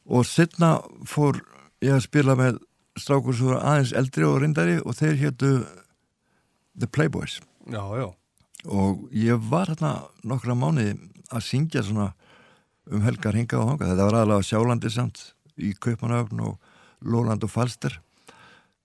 og 0.06 0.26
setna 0.28 0.76
fór 1.08 1.40
ég 1.84 1.96
að 1.98 2.06
spila 2.08 2.36
með 2.40 2.60
strákur 3.00 3.36
sem 3.36 3.50
voru 3.50 3.62
aðeins 3.62 3.94
eldri 3.98 4.28
og 4.28 4.42
reyndari 4.44 4.76
og 4.82 4.98
þeir 4.98 5.18
héttu 5.22 5.54
The 6.80 6.90
Playboys. 6.90 7.40
Já, 7.70 7.84
já, 7.98 8.08
og 8.66 9.08
ég 9.16 9.50
var 9.50 9.72
hérna 9.72 9.96
nokkra 10.28 10.56
mánuði 10.58 10.96
að 11.34 11.46
syngja 11.48 11.84
svona 11.86 12.12
um 12.92 13.04
helgar 13.06 13.36
hinga 13.38 13.60
og 13.62 13.74
hanga 13.74 13.90
þetta 13.90 14.08
var 14.08 14.18
aðalega 14.20 14.48
sjálandi 14.48 14.92
samt 14.92 15.22
í 15.56 15.72
Kaupanöfn 15.74 16.42
og 16.44 16.72
Lóland 17.04 17.44
og 17.46 17.52
Falster. 17.52 18.00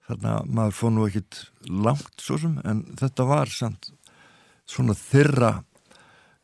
Þannig 0.09 0.31
að 0.33 0.53
maður 0.57 0.77
fór 0.79 0.93
nú 0.95 1.07
ekkit 1.09 1.41
langt 1.69 2.23
svo 2.23 2.39
sem 2.41 2.59
en 2.65 2.85
þetta 2.99 3.27
var 3.29 3.51
samt 3.53 3.91
svona 4.69 4.97
þyrra 4.97 5.51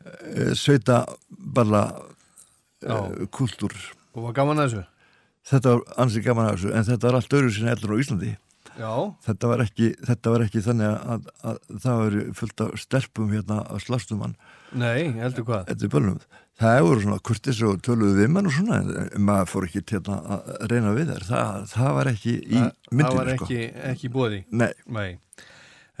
e, 0.05 0.53
sveita 0.57 1.03
balla 1.29 1.85
Já. 2.81 2.97
e, 3.09 3.27
kultúr 3.33 3.73
og 4.15 4.23
var 4.29 4.33
gaman 4.41 4.61
að 4.63 4.69
þessu? 4.71 4.85
þetta 5.51 5.75
var 5.75 5.83
ansið 6.05 6.23
gaman 6.25 6.47
að 6.49 6.55
þessu 6.57 6.73
en 6.79 6.87
þetta 6.89 7.07
var 7.09 7.19
allt 7.19 7.37
öðru 7.37 7.53
sinni 7.53 7.71
eldur 7.75 7.95
á 7.95 8.01
Íslandi 8.01 8.33
Já, 8.75 8.91
þetta 9.23 9.47
var 9.47 9.61
ekki, 9.63 9.85
þetta 10.03 10.31
var 10.33 10.41
ekki 10.43 10.61
þannig 10.65 10.87
að, 10.89 11.03
að, 11.15 11.27
að 11.47 11.59
það 11.85 11.99
var 12.01 12.15
fullt 12.39 12.63
af 12.65 12.73
stelpum 12.81 13.29
hérna 13.31 13.59
að 13.71 13.83
slastum 13.85 14.23
hann 14.25 14.33
nei, 14.75 15.13
heldur 15.15 15.45
hvað? 15.47 15.61
Þetta 15.69 15.85
er 15.87 15.91
bölnum. 15.93 16.17
Það 16.59 16.79
voru 16.83 17.03
svona 17.05 17.19
kurtis 17.29 17.61
og 17.63 17.77
töluðu 17.85 18.17
við 18.19 18.33
mann 18.35 18.49
og 18.49 18.55
svona 18.57 18.79
en 18.81 19.23
maður 19.29 19.47
fór 19.53 19.67
ekki 19.69 19.83
til 19.87 20.01
að 20.11 20.51
reyna 20.71 20.91
við 20.97 21.13
þær. 21.13 21.23
Það, 21.29 21.63
það 21.71 21.93
var 21.99 22.09
ekki 22.11 22.33
í 22.35 22.57
Það- 22.59 22.91
myndinu 22.91 23.07
Það 23.07 23.15
var 23.21 23.31
sko. 23.31 23.45
ekki, 23.47 23.61
ekki 23.93 24.11
bóði. 24.17 24.41
Nei, 24.51 24.69
Nei. 24.97 25.07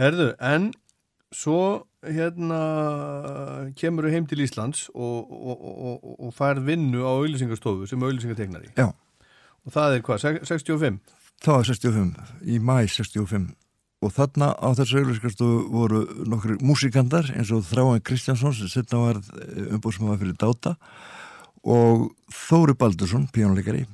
Herðu, 0.01 0.27
en 0.51 0.67
svo 1.31 1.59
hérna 2.13 2.59
kemur 3.79 4.07
heim 4.11 4.27
til 4.29 4.43
Íslands 4.45 4.87
og, 4.93 5.31
og, 5.31 5.65
og, 5.65 6.07
og 6.27 6.33
fær 6.35 6.61
vinnu 6.65 7.03
á 7.05 7.11
auðlýsingarstofu 7.15 7.87
sem 7.89 8.03
auðlýsingartegnari 8.05 8.71
Já, 8.77 8.89
og 8.91 9.73
það 9.75 9.97
er 9.97 10.05
hvað, 10.07 10.23
sex- 10.23 10.51
65? 10.51 10.99
það 11.45 11.59
var 11.59 11.69
65, 11.71 12.13
í 12.45 12.59
mæ 12.59 12.77
65 12.87 13.49
og 14.05 14.13
þarna 14.13 14.51
á 14.53 14.67
þessu 14.77 15.01
auðlýsingarstofu 15.01 15.59
voru 15.73 16.03
nokkri 16.29 16.59
músikandar 16.61 17.31
eins 17.33 17.53
og 17.55 17.65
Þráin 17.67 18.03
Kristjánsson 18.05 18.55
sem 18.57 18.71
setna 18.71 19.01
var 19.07 19.21
umbúðsmaður 19.71 20.21
fyrir 20.23 20.39
Dáta 20.41 20.75
og 21.65 22.11
Þóri 22.29 22.75
Baldursson, 22.77 23.25
píjónuleikari 23.33 23.87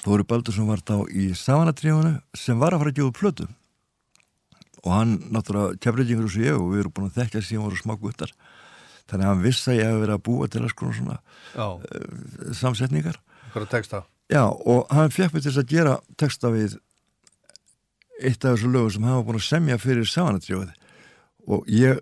Þóri 0.00 0.24
Baldursson 0.26 0.68
var 0.70 0.80
þá 0.82 1.04
í 1.12 1.30
Savanatrífunu 1.36 2.16
sem 2.34 2.58
var 2.58 2.74
að 2.74 2.82
fara 2.82 2.94
að 2.96 3.08
upp 3.10 3.18
plötu 3.20 3.46
og 4.84 4.92
hann 4.94 5.16
náttúrulega 5.34 5.78
kefriðingur 5.84 6.26
eins 6.28 6.36
og 6.38 6.44
ég 6.46 6.56
og 6.58 6.70
við 6.72 6.82
erum 6.84 6.94
búin 6.96 7.10
að 7.10 7.18
þekkja 7.20 7.42
síðan 7.46 7.66
voru 7.66 7.80
smá 7.80 7.94
guttar. 8.00 8.32
Þannig 9.10 9.26
að 9.26 9.30
hann 9.32 9.42
vissi 9.44 9.70
að 9.72 9.78
ég 9.80 9.88
hef 9.90 9.98
verið 10.04 10.14
að 10.16 10.24
búa 10.28 10.46
til 10.50 10.62
að 10.64 10.70
skona 10.74 10.96
svona 10.96 11.16
Já, 11.56 11.66
samsetningar. 12.60 13.18
Er 13.58 13.66
texta? 13.66 14.04
Já, 14.30 14.44
og 14.46 14.86
hann 14.94 15.10
fekk 15.10 15.34
mig 15.34 15.42
til 15.42 15.56
að 15.58 15.66
gera 15.72 15.96
texta 16.20 16.52
við 16.54 16.76
eitt 18.20 18.44
af 18.44 18.54
þessu 18.54 18.70
lögu 18.70 18.92
sem 18.94 19.06
hann 19.08 19.16
var 19.18 19.26
búin 19.26 19.40
að 19.40 19.46
semja 19.48 19.78
fyrir 19.80 20.06
samanatrífið 20.06 20.70
og 21.50 21.70
ég 21.72 21.98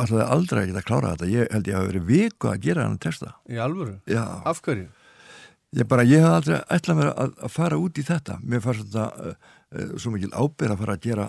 ætlaði 0.00 0.24
aldrei 0.32 0.62
ekki 0.64 0.78
að 0.80 0.86
klára 0.88 1.12
þetta. 1.12 1.28
Ég 1.30 1.50
held 1.52 1.68
ég 1.68 1.74
að 1.76 1.80
hafa 1.82 1.90
verið 1.92 2.06
viku 2.08 2.48
að 2.50 2.62
gera 2.64 2.86
hann 2.88 2.98
texta. 3.04 3.34
Í 3.52 3.60
alvöru? 3.60 3.98
Já, 4.08 4.24
Af 4.48 4.62
hverju? 4.64 4.88
ég 5.76 5.86
bara, 5.86 6.02
ég 6.08 6.24
hef 6.24 6.32
aldrei 6.40 6.56
ætlað 6.74 6.98
mér 6.98 7.10
að, 7.12 7.34
að 7.46 7.52
fara 7.54 7.78
út 7.78 8.00
í 8.00 8.06
þetta. 8.08 8.38
Mér 8.42 8.64
fannst 8.64 8.88
þetta 8.88 9.04
uh, 9.30 9.52
uh, 9.76 9.92
svo 10.00 10.14
mikil 10.16 10.32
ábyrð 10.34 10.74
að 10.74 10.80
fara 10.82 10.96
að 10.96 11.04
gera 11.04 11.28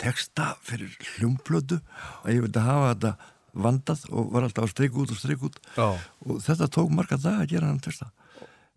texta 0.00 0.54
fyrir 0.66 0.96
hljómplötu. 1.16 1.80
Að 2.24 2.34
ég 2.36 2.46
vildi 2.46 2.64
hafa 2.64 2.94
þetta 2.94 3.12
vandað 3.60 4.06
og 4.14 4.32
var 4.34 4.46
alltaf 4.46 4.66
að 4.66 4.72
streika 4.74 5.00
út 5.02 5.12
og 5.14 5.20
streika 5.20 5.48
út. 5.48 5.60
Já, 5.76 5.88
og 6.26 6.42
þetta 6.46 6.70
tók 6.76 6.90
marga 6.94 7.18
dag 7.20 7.42
að 7.44 7.52
gera 7.54 7.70
hann 7.70 7.82
texta. 7.84 8.10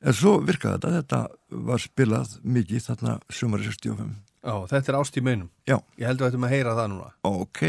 En 0.03 0.15
svo 0.17 0.35
virkaði 0.43 0.79
þetta, 0.81 0.93
þetta 0.99 1.63
var 1.69 1.79
spilað 1.79 2.37
mikið 2.43 2.87
þarna 2.89 3.17
sumari 3.31 3.69
65 3.69 4.15
já, 4.43 4.55
þetta 4.73 4.91
er 4.91 4.97
ást 4.99 5.17
í 5.19 5.23
meinum. 5.23 5.49
Já, 5.69 5.77
Ég 5.95 6.09
held 6.09 6.19
að 6.19 6.25
við 6.25 6.31
ættum 6.33 6.47
að 6.49 6.55
heyra 6.57 6.73
það 6.79 6.89
núna. 6.91 7.11
Ok 7.29 7.61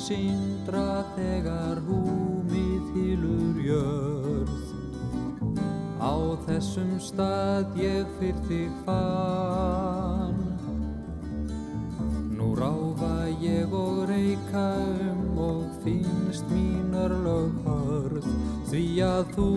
sindra 0.00 1.04
þegar 1.16 1.82
húmið 1.86 2.84
hýlur 2.94 3.58
jörð. 3.66 4.66
Á 5.98 6.14
þessum 6.46 6.94
stað 7.02 7.76
ég 7.82 8.06
fyrr 8.20 8.38
þig 8.48 8.70
fann. 8.86 10.38
Nú 12.38 12.54
ráfa 12.58 13.26
ég 13.42 13.74
og 13.74 14.06
reyka 14.10 14.68
um 15.10 15.38
og 15.48 15.66
finnst 15.82 16.46
mínar 16.54 17.12
löghörð 17.24 18.26
Því 18.68 19.00
að 19.00 19.30
þú 19.32 19.50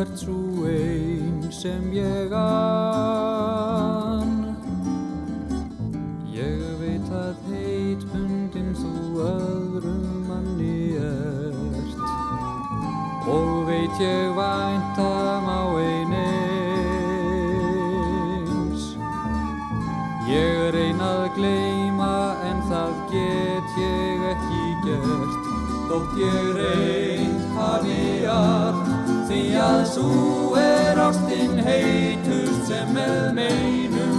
ert 0.00 0.16
svo 0.18 0.66
ein 0.66 1.44
sem 1.54 1.84
ég 1.94 2.34
ann 2.34 4.17
veit 13.88 14.00
ég 14.00 14.34
væntam 14.34 15.48
á 15.48 15.76
ein 15.76 16.12
eins 16.12 16.38
Ég 20.28 20.70
reyna 20.74 21.04
að 21.24 21.28
gleyma 21.36 22.36
en 22.44 22.60
það 22.68 22.92
get 23.12 23.68
ég 23.80 24.20
ekki 24.34 24.64
gert. 24.84 25.42
Þótt 25.88 26.12
ég 26.20 26.44
reyn 26.58 27.36
hafi 27.56 28.26
allt 28.28 28.88
því 29.28 29.42
að 29.56 29.82
svo 29.94 30.56
er 30.60 31.00
ástin 31.00 31.56
heitust 31.64 32.68
sem 32.68 32.88
með 32.92 33.32
meinum 33.40 34.17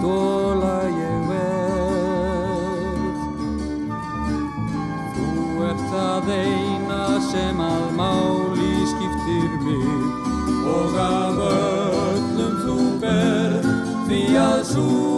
stóla 0.00 0.76
ég 0.88 1.26
verð. 1.28 3.20
Þú 5.16 5.66
ert 5.68 5.82
það 5.92 6.30
eina 6.38 7.04
sem 7.28 7.60
að 7.60 7.84
máli 8.00 8.72
skiptir 8.94 9.50
mig 9.66 10.00
og 10.70 10.98
af 11.04 11.44
öllum 11.50 12.58
þú 12.64 12.78
berð 13.04 13.70
því 14.08 14.24
að 14.40 14.60
svo 14.72 15.09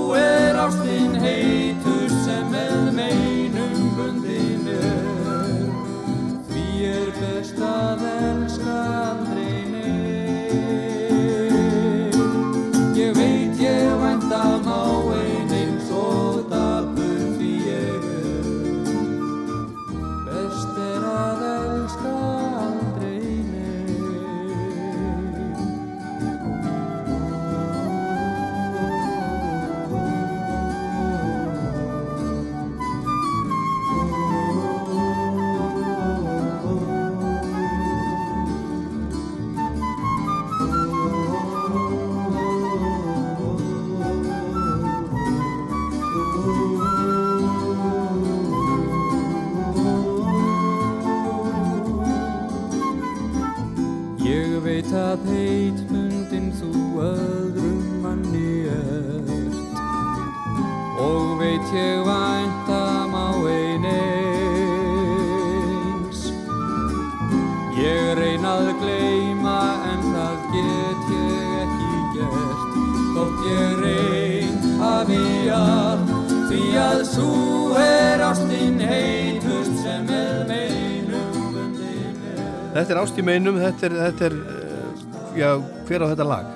Þetta 82.83 82.95
er 82.97 82.99
ást 82.99 83.19
í 83.21 83.23
meinum, 83.23 83.59
þetta 83.63 83.87
er, 83.87 83.93
þetta 84.09 84.25
er 84.27 84.35
uh, 84.43 85.03
já, 85.39 85.49
hver 85.87 86.03
á 86.03 86.07
þetta 86.11 86.25
lag? 86.27 86.47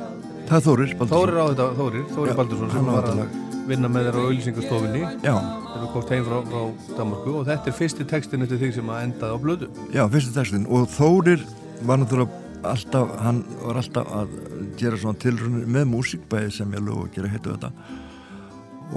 Það 0.46 0.56
er 0.56 0.64
Þórir 0.66 0.94
Baldursson. 0.98 1.12
Þórir 1.12 1.36
á 1.38 1.44
þetta, 1.52 1.66
Þórir, 1.78 2.06
Þórir 2.16 2.38
Baldursson 2.40 2.72
sem 2.72 2.88
var 2.90 3.06
að 3.12 3.20
vinna 3.66 3.90
með 3.90 4.08
þér 4.08 4.16
á 4.18 4.22
auðlýsingarstofinni 4.26 5.00
Já, 5.26 5.34
þegar 5.36 5.80
þú 5.84 5.88
komst 5.94 6.10
heim 6.14 6.26
frá, 6.26 6.36
frá 6.50 6.96
Danmarku 6.98 7.32
og 7.40 7.46
þetta 7.48 7.70
er 7.70 7.76
fyrsti 7.78 8.06
textin 8.10 8.46
eftir 8.46 8.60
þig 8.60 8.74
sem 8.76 8.90
að 8.94 9.00
endaði 9.06 9.34
á 9.34 9.38
blödu 9.42 9.68
já, 9.94 10.02
fyrstu 10.12 10.34
textin 10.36 10.66
og 10.70 10.84
Þórir 10.94 11.42
var 11.86 11.98
náttúrulega 12.02 12.42
alltaf, 12.66 13.14
hann 13.22 13.40
var 13.64 13.80
alltaf 13.82 14.12
að 14.20 14.36
gera 14.78 15.00
svona 15.02 15.18
tilrunir 15.22 15.66
með 15.78 15.88
músík 15.94 16.26
bæði 16.30 16.54
sem 16.60 16.76
ég 16.78 16.86
lög 16.86 17.02
og 17.04 17.10
gera 17.14 17.30
heitu 17.32 17.54
þetta 17.56 17.72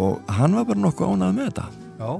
og 0.05 0.33
hann 0.37 0.57
var 0.59 0.69
bara 0.69 0.83
nokkuð 0.85 1.15
ánað 1.15 1.35
með 1.39 1.49
þetta 1.49 1.67
Já. 1.99 2.11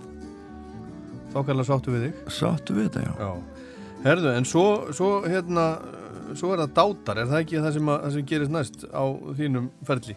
Þá 1.30 1.40
kallar 1.46 1.70
sáttu 1.70 1.94
við 1.94 2.08
þig. 2.08 2.22
sáttu 2.34 2.78
við 2.78 2.90
þetta, 2.90 3.06
já 3.06 3.14
Já. 3.30 3.59
Herðu, 4.00 4.32
en 4.32 4.46
svo, 4.48 4.66
svo 4.96 5.10
hérna, 5.28 5.66
svo 6.40 6.54
er 6.54 6.62
það 6.64 6.76
dátar, 6.78 7.20
er 7.20 7.28
það 7.28 7.42
ekki 7.44 7.60
það 7.60 7.74
sem, 7.76 7.90
að, 7.92 8.04
það 8.04 8.14
sem 8.16 8.28
gerist 8.32 8.54
næst 8.54 8.86
á 8.96 9.04
þínum 9.36 9.66
ferli? 9.88 10.16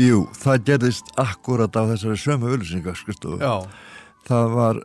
Jú, 0.00 0.22
það 0.36 0.64
gerðist 0.70 1.12
akkurat 1.20 1.76
á 1.76 1.82
þessari 1.92 2.20
sömu 2.20 2.50
auðlýsingar 2.52 2.96
skrifstofu 2.96 3.40
Já. 3.40 3.54
það 4.28 4.56
var 4.56 4.80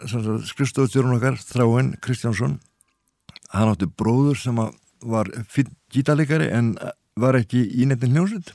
skrifstofustjórun 0.48 1.18
okkar 1.18 1.40
Þráinn 1.40 1.94
Kristjánsson 2.04 2.58
hann 3.52 3.72
átti 3.74 3.88
bróður 3.88 4.40
sem 4.40 4.60
var 4.60 5.32
gítalegari 5.92 6.48
en 6.56 6.74
var 7.20 7.40
ekki 7.40 7.64
í 7.64 7.88
nefnin 7.88 8.16
hljómsveit 8.16 8.54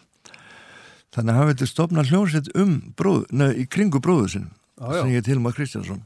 þannig 1.16 1.32
að 1.32 1.40
hann 1.40 1.50
vildi 1.52 1.68
stopna 1.68 2.04
hljómsveit 2.08 2.52
um 2.60 2.78
bróð, 2.96 3.24
neð, 3.32 3.56
í 3.60 3.68
kringu 3.68 4.00
Já, 4.76 4.92
já. 4.92 5.00
sem 5.00 5.12
ég 5.16 5.24
til 5.24 5.40
maður 5.40 5.62
Kristjánsson 5.62 6.02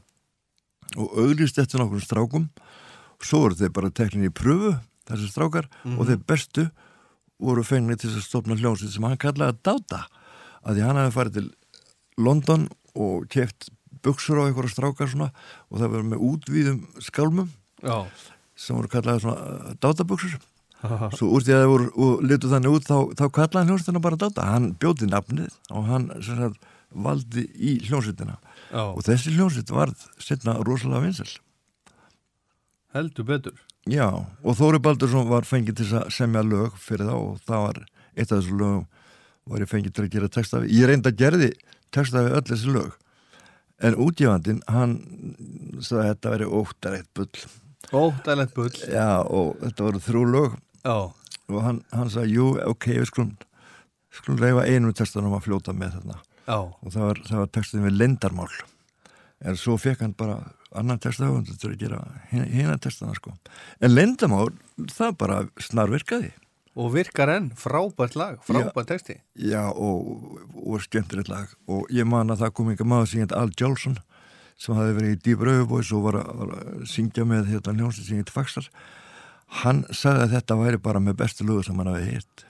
og 0.95 1.15
auglýst 1.19 1.59
eftir 1.59 1.79
nokkur 1.79 2.03
strákum 2.03 2.47
svo 3.27 3.45
voru 3.45 3.59
þeir 3.59 3.73
bara 3.75 3.91
teknin 3.93 4.29
í 4.29 4.33
pröfu 4.33 4.75
þessi 5.09 5.29
strákar 5.31 5.69
og 5.97 6.05
þeir 6.07 6.21
bestu 6.27 6.67
voru 7.41 7.63
fengni 7.65 7.97
til 7.97 8.11
að 8.11 8.25
stopna 8.25 8.57
hljómsveit 8.59 8.93
sem 8.93 9.07
hann 9.07 9.19
kallaði 9.21 9.55
að 9.55 9.63
dáta 9.65 10.03
að 10.61 10.77
því 10.77 10.85
hann 10.85 11.01
hefði 11.01 11.15
farið 11.17 11.37
til 11.39 11.47
London 12.21 12.67
og 12.93 13.25
keft 13.31 13.71
buksur 14.05 14.41
á 14.41 14.45
einhverja 14.45 14.75
strákar 14.75 15.09
svona 15.09 15.31
og 15.69 15.81
það 15.81 15.95
var 15.95 16.07
með 16.11 16.23
útvíðum 16.29 16.79
skálmum 17.01 17.51
Já. 17.81 18.05
sem 18.55 18.77
voru 18.77 18.91
kallaði 18.91 19.25
svona 19.25 19.75
dátabuksur 19.81 20.39
svo 20.81 21.29
úr 21.29 21.45
því 21.45 21.53
að 21.53 21.61
það 21.61 21.71
voru 21.71 21.89
og 22.01 22.23
litu 22.25 22.49
þannig 22.49 22.75
út 22.75 22.87
þá, 22.87 22.97
þá 23.19 23.25
kallaði 23.37 23.69
hljómsveitina 23.69 24.01
bara 24.01 24.17
dáta. 24.17 24.47
Hann 24.49 24.71
bjóti 24.81 25.09
nafnið 25.09 25.53
og 25.69 25.85
hann 25.89 26.07
sagt, 26.25 26.57
valdi 26.89 27.45
í 27.53 27.75
hljómsveitina. 27.85 28.39
Og 28.95 29.03
þessi 29.05 29.35
hljómsveit 29.35 29.73
varð 29.73 30.07
setna 30.21 30.57
rosalega 30.65 31.05
vinsel 31.05 31.29
Heldur 32.95 33.23
betur. 33.27 33.53
já 33.89 34.07
og 34.43 34.55
Þóri 34.59 34.79
Baldursson 34.83 35.29
var 35.29 35.47
fengið 35.47 35.79
til 35.81 35.89
að 35.97 36.09
semja 36.13 36.43
lög 36.45 36.75
fyrir 36.77 37.07
þá 37.09 37.15
og 37.17 37.39
það 37.47 37.63
var 37.65 37.79
eitt 38.15 38.31
af 38.31 38.41
þessu 38.41 38.57
lögum 38.59 38.83
var 39.49 39.63
ég 39.63 39.71
fengið 39.71 39.93
til 39.97 40.03
að 40.05 40.11
gera 40.15 40.29
textafi 40.35 40.69
ég 40.75 40.89
reynda 40.91 41.09
að 41.09 41.17
gerði 41.23 41.51
textafi 41.95 42.33
öll 42.37 42.43
þessi 42.51 42.73
lög 42.75 42.91
en 43.81 43.95
útgefandinn 44.05 44.59
hann 44.69 44.93
sagði 45.81 46.03
að 46.03 46.11
þetta 46.11 46.33
veri 46.35 46.49
óttarætt 46.59 47.09
bull 47.17 47.47
Óttælegt 47.91 48.53
bull. 48.53 48.69
já 48.87 49.23
og 49.25 49.55
þetta 49.63 49.87
voru 49.87 49.99
þrjú 50.05 50.25
lög 50.35 50.59
Já. 50.85 50.97
og 51.49 51.59
hann, 51.65 51.81
hann 51.91 52.09
sagði, 52.09 52.35
jú, 52.37 52.45
ok, 52.69 52.85
við 53.01 53.07
skulum 53.09 53.31
skulum 54.13 54.39
reyfa 54.43 54.67
einu 54.69 54.93
textanum 54.93 55.33
að 55.37 55.47
fljóta 55.47 55.73
með 55.73 55.97
þarna 55.97 56.19
Já. 56.45 56.57
og 56.61 56.87
það 56.93 57.07
var, 57.09 57.19
var 57.41 57.49
textin 57.57 57.83
við 57.87 57.97
lendarmál 57.97 58.51
en 59.41 59.57
svo 59.57 59.75
fekk 59.81 60.05
hann 60.05 60.13
bara 60.17 60.37
annan 60.77 61.01
textahöfundur 61.01 61.57
til 61.59 61.71
að 61.73 61.81
gera 61.81 61.99
hérna 62.31 62.77
textana 62.81 63.15
sko. 63.17 63.33
En 63.81 63.93
lendarmál, 63.93 64.51
það 64.91 65.17
bara 65.19 65.41
snarvirkaði. 65.61 66.31
Og 66.79 66.93
virkar 66.93 67.27
enn, 67.33 67.49
frábært 67.59 68.15
lag, 68.15 68.37
frábært 68.47 68.93
texti. 68.93 69.17
já 69.35 69.65
og, 69.75 70.39
og 70.55 70.79
skemmtilegt 70.85 71.27
lag. 71.27 71.51
Og 71.67 71.89
ég 71.91 72.07
man 72.07 72.31
að 72.31 72.45
það 72.45 72.55
kom 72.55 72.71
einhver 72.71 72.87
maður 72.87 73.11
sem 73.11 73.25
heit 73.25 73.35
Al 73.35 73.51
Jolson 73.59 73.99
sem 74.61 74.77
hafi 74.77 74.95
verið 74.95 75.15
í 75.15 75.19
Deep 75.25 75.43
Röfubóis 75.43 75.91
og 75.91 76.05
var 76.05 76.21
að, 76.21 76.31
var 76.39 76.55
að 76.61 76.85
syngja 76.87 77.25
með 77.27 77.51
þetta 77.55 77.75
hljómsið 77.75 78.07
sem 78.07 78.21
heit 78.21 78.31
Faxar. 78.31 78.69
Hann 79.61 79.83
sagði 79.91 80.27
að 80.27 80.35
þetta 80.37 80.59
væri 80.61 80.81
bara 80.85 81.03
með 81.03 81.19
bestu 81.25 81.47
lögur 81.47 81.67
sem 81.67 81.81
hann 81.81 81.91
hafi 81.91 82.13
hitt 82.13 82.45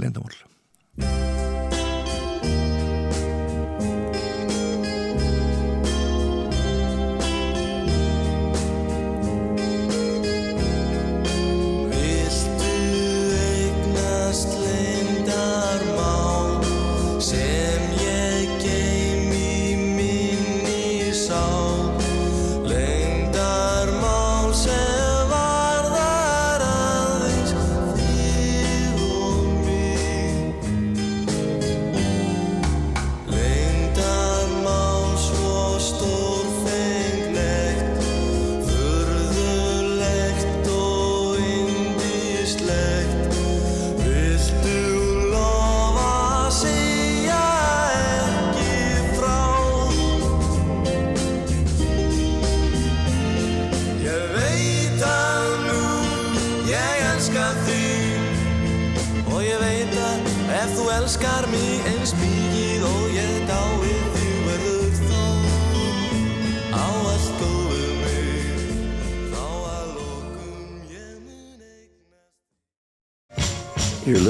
Lendamál 0.00 1.35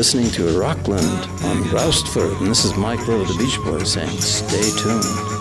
listening 0.07 0.31
to 0.31 0.57
Rockland 0.57 1.03
on 1.43 1.65
Roustford, 1.65 2.39
and 2.39 2.47
this 2.47 2.65
is 2.65 2.77
Mike 2.77 3.01
the 3.27 3.35
Beach 3.37 3.59
Boys 3.65 3.95
saying, 3.95 4.21
stay 4.21 4.71
tuned. 4.81 5.36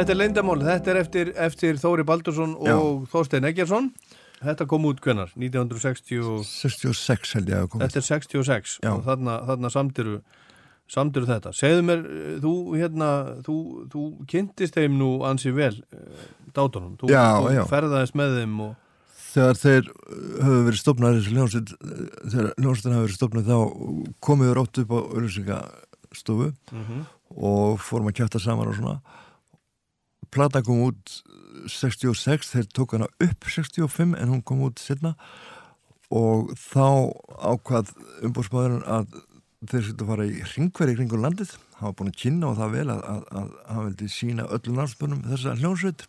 Þetta 0.00 0.14
er 0.14 0.16
leyndamál, 0.16 0.60
þetta 0.64 0.90
er 0.94 0.98
eftir, 1.02 1.30
eftir 1.36 1.76
Þóri 1.80 2.04
Baldursson 2.08 2.54
og 2.56 3.02
Þorstein 3.12 3.44
Eggersson. 3.50 3.90
Þetta 4.40 4.64
kom 4.70 4.86
út 4.88 5.00
hvenar? 5.04 5.28
1960 5.36 6.38
66 6.48 7.34
held 7.36 7.50
ég 7.52 7.58
að 7.60 7.66
komið 7.74 7.82
Þetta 7.90 8.00
er 8.00 8.06
66 8.06 8.78
Já. 8.80 8.92
og 8.94 9.02
þarna, 9.04 9.34
þarna 9.50 9.70
samtiru, 9.74 10.14
samtiru 10.88 11.28
þetta. 11.28 11.52
Segðu 11.58 11.82
mér, 11.90 12.06
þú, 12.40 12.52
hérna, 12.80 13.10
þú, 13.44 13.56
þú 13.92 14.04
kynntist 14.32 14.78
þeim 14.80 14.96
nú 15.02 15.10
ansi 15.28 15.52
vel, 15.52 15.74
eh, 15.92 16.24
dátunum. 16.56 16.96
Þú, 17.02 17.12
Já, 17.12 17.26
þú 17.36 17.52
já. 17.58 17.62
ferðaðist 17.74 18.16
með 18.16 18.38
þeim 18.40 18.56
og... 18.70 18.72
þegar 19.30 19.60
þeir 19.60 19.92
höfðu 20.40 20.64
verið 20.70 20.80
stopnað 20.80 21.20
hljómsveit 21.28 21.74
þegar 22.32 22.48
hljómsveitin 22.56 22.96
hafi 22.96 23.04
verið 23.04 23.18
stopnað 23.20 23.52
þá 23.52 23.58
komið 24.26 24.48
þau 24.48 24.56
rátt 24.62 24.80
upp 24.86 24.90
á 24.90 24.98
auðlýsingastofu 25.04 26.48
Mhm. 26.72 27.04
og 27.36 27.78
fórum 27.84 28.08
að 28.10 28.16
kjæfta 28.24 28.40
saman 28.42 28.72
og 28.72 28.74
svona 28.80 28.96
plata 30.34 30.62
kom 30.66 30.82
út 30.88 31.14
66, 31.70 32.52
þeir 32.54 32.68
tók 32.76 32.94
hana 32.96 33.08
upp 33.22 33.48
65 33.50 34.14
en 34.18 34.30
hún 34.32 34.42
kom 34.46 34.62
út 34.66 34.80
setna 34.82 35.14
og 36.10 36.52
þá 36.58 36.86
ákvað 37.52 37.92
umbúrsmáðurinn 38.26 38.86
að 38.86 39.10
þeir 39.70 39.84
svolítið 39.84 40.04
að 40.06 40.10
fara 40.10 40.24
í 40.30 40.38
ringveri 40.54 40.94
kringur 40.96 41.20
landið. 41.20 41.50
Var 41.80 41.92
búin 41.98 42.10
að 42.10 42.16
kynna 42.22 42.48
og 42.50 42.56
það 42.58 42.72
vel 42.78 42.86
að, 42.94 43.02
að, 43.12 43.20
að 43.40 43.52
hann 43.70 43.84
vildi 43.90 44.08
sína 44.12 44.46
öllum 44.56 44.80
landsbunum 44.80 45.20
þessa 45.28 45.54
hljónsveit 45.60 46.06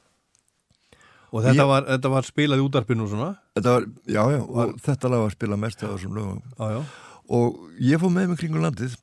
Og 1.31 1.45
þetta 1.45 1.63
Ég- 1.63 1.69
var, 1.69 1.85
þetta 1.87 2.09
var 2.11 2.25
spilað 2.27 2.59
í 2.59 2.63
útarpinu 2.65 3.05
svona? 3.07 3.29
Þetta 3.55 3.71
var, 3.77 3.85
já 4.11 4.21
já, 4.33 4.39
og 4.43 4.73
þetta 4.83 5.11
lag 5.13 5.21
var 5.21 5.29
að 5.29 5.35
spila 5.37 5.57
mest 5.61 5.83
af 5.87 5.93
þessum 5.93 6.17
lögum. 6.17 6.41
Já 6.59 6.81
og 7.31 7.61
ég 7.79 8.01
fór 8.01 8.11
með 8.11 8.25
mig 8.33 8.39
kringur 8.41 8.59
landið 8.65 8.97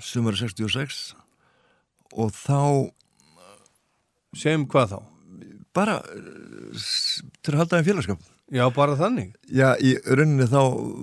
sumar 0.00 0.38
66 0.38 1.00
og 2.16 2.30
þá 2.32 2.56
Sem 4.36 4.66
hvað 4.70 4.94
þá? 4.94 4.98
bara 5.76 6.00
til 6.06 7.54
að 7.54 7.60
halda 7.60 7.78
þeim 7.78 7.88
félagskap. 7.90 8.26
Já, 8.54 8.62
bara 8.74 8.94
þannig. 8.98 9.32
Já, 9.50 9.72
í 9.82 9.96
rauninni 10.06 10.46
þá 10.48 10.60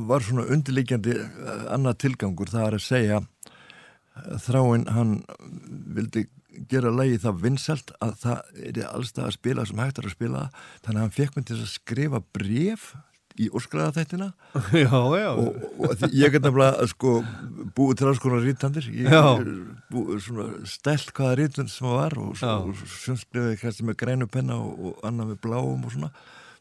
var 0.08 0.24
svona 0.24 0.48
undirleikjandi 0.54 1.18
eh, 1.20 1.66
annað 1.76 2.00
tilgangur, 2.06 2.52
það 2.52 2.68
er 2.70 2.78
að 2.78 2.86
segja 2.86 3.18
eh, 3.20 4.38
þráinn 4.46 4.88
hann 4.96 5.18
vildi 5.98 6.30
gera 6.72 6.94
lagi 6.94 7.18
það 7.20 7.42
vinsælt 7.44 7.92
að 8.06 8.14
það 8.22 8.62
er 8.70 8.80
allstað 8.88 9.28
að 9.28 9.36
spila 9.36 9.66
sem 9.68 9.82
hægt 9.84 10.00
er 10.00 10.08
að 10.08 10.16
spila. 10.16 10.46
Þannig 10.86 11.00
að 11.00 11.04
hann 11.04 11.18
fekk 11.18 11.36
mig 11.36 11.50
til 11.50 11.60
að 11.60 11.74
skrifa 11.74 12.24
bref 12.38 12.88
í 13.40 13.50
Já, 14.84 15.00
já. 15.18 15.30
Og, 15.32 15.64
og 15.80 16.06
ég 16.14 16.34
get 16.34 16.46
nefnilega 16.46 16.88
sko 16.92 17.16
búið 17.76 17.98
til 18.00 18.10
alls 18.12 18.22
konar 18.24 18.46
rítandir 18.46 18.90
ég 18.94 19.10
stelt 20.70 21.14
hvaða 21.18 21.40
rítund 21.42 21.74
sem 21.74 21.88
það 21.88 21.98
var 21.98 22.18
og, 22.22 22.44
og 22.44 22.86
sjömskrifaði 23.04 23.60
kannski 23.62 23.88
með 23.90 24.00
grænu 24.04 24.30
penna 24.30 24.60
og, 24.62 24.74
og 24.92 25.08
annað 25.08 25.34
með 25.34 25.42
bláum 25.48 25.88
og 25.88 25.96
svona. 25.96 26.12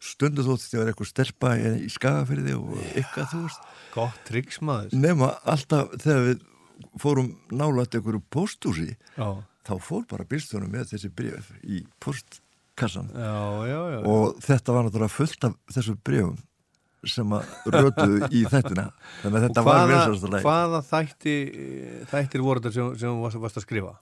Stundu 0.03 0.43
þótt 0.43 0.65
því 0.65 0.79
að 0.79 0.81
vera 0.81 0.93
eitthvað 0.93 1.11
stelpa 1.13 1.51
í, 1.55 1.91
skagafyrði 1.95 2.57
og 2.59 2.97
ykkar 2.99 3.29
þú 3.31 3.43
veist. 3.45 3.69
Gott 3.95 4.25
triks 4.27 4.59
maður. 4.65 4.97
Nema 4.99 5.29
alltaf 5.47 5.93
þegar 6.03 6.25
við 6.27 6.41
fórum 7.01 7.35
nálætt 7.53 7.97
einhverju 7.97 8.23
póstúsi 8.33 8.95
Já, 9.17 9.43
þá 9.67 9.75
fór 9.83 10.07
bara 10.11 10.27
bílstunum 10.29 10.73
með 10.73 10.95
þessi 10.95 11.11
bref 11.15 11.51
í 11.63 11.83
postkassan 12.03 13.11
já, 13.15 13.37
já, 13.69 13.81
já. 13.95 13.99
og 14.09 14.41
þetta 14.43 14.77
var 14.77 14.87
náttúrulega 14.87 15.17
fullt 15.17 15.49
af 15.49 15.59
þessu 15.77 15.97
brefum 16.05 16.41
sem 17.11 17.33
að 17.35 17.53
rötuðu 17.75 18.29
í 18.31 18.45
þettina 18.53 18.85
þannig 19.23 19.37
að 19.39 19.45
þetta 19.49 19.63
Og 19.63 19.67
var 19.67 19.79
hvaða, 19.81 19.91
vinsastlega 19.93 20.43
hvaða 20.47 20.81
þætti, 20.93 21.35
þættir 22.13 22.45
voru 22.47 22.63
þetta 22.63 22.75
sem, 22.77 22.93
sem 23.03 23.21
varst, 23.25 23.41
varst 23.43 23.59
að 23.59 23.67
skrifa? 23.67 23.93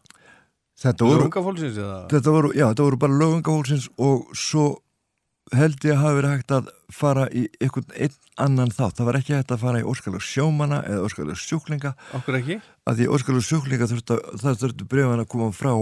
þetta 0.80 1.08
voru, 1.08 1.24
Lunga 1.24 1.42
fólksins 1.48 1.80
eða? 1.80 1.98
þetta 2.12 2.34
voru, 2.36 2.52
já, 2.56 2.66
þetta 2.70 2.86
voru 2.88 3.00
bara 3.06 3.18
lögungahólsins 3.22 3.88
og 4.00 4.30
svo 4.36 4.66
held 5.56 5.82
ég 5.82 5.96
að 5.96 6.02
hafa 6.04 6.16
verið 6.20 6.34
hægt 6.36 6.52
að 6.54 6.68
fara 6.94 7.24
í 7.34 7.46
einhvern 7.58 7.96
einn 7.96 8.18
annan 8.40 8.70
þátt, 8.70 9.00
það 9.00 9.08
var 9.08 9.18
ekki 9.18 9.34
hægt 9.34 9.50
að 9.56 9.62
fara 9.64 9.80
í 9.82 9.86
óskalag 9.90 10.22
sjómana 10.24 10.78
eða 10.86 11.08
óskalag 11.08 11.40
sjúklinga 11.40 11.90
Okkur 12.16 12.38
ekki? 12.38 12.60
að 12.86 13.00
því 13.00 13.08
óskalag 13.16 13.44
sjúklinga 13.48 13.88
þurfti 13.90 14.14
að, 14.16 14.22
það 14.44 14.60
þurfti 14.62 14.86
brefan 14.92 15.24
að 15.24 15.28
koma 15.32 15.48
frá, 15.56 15.72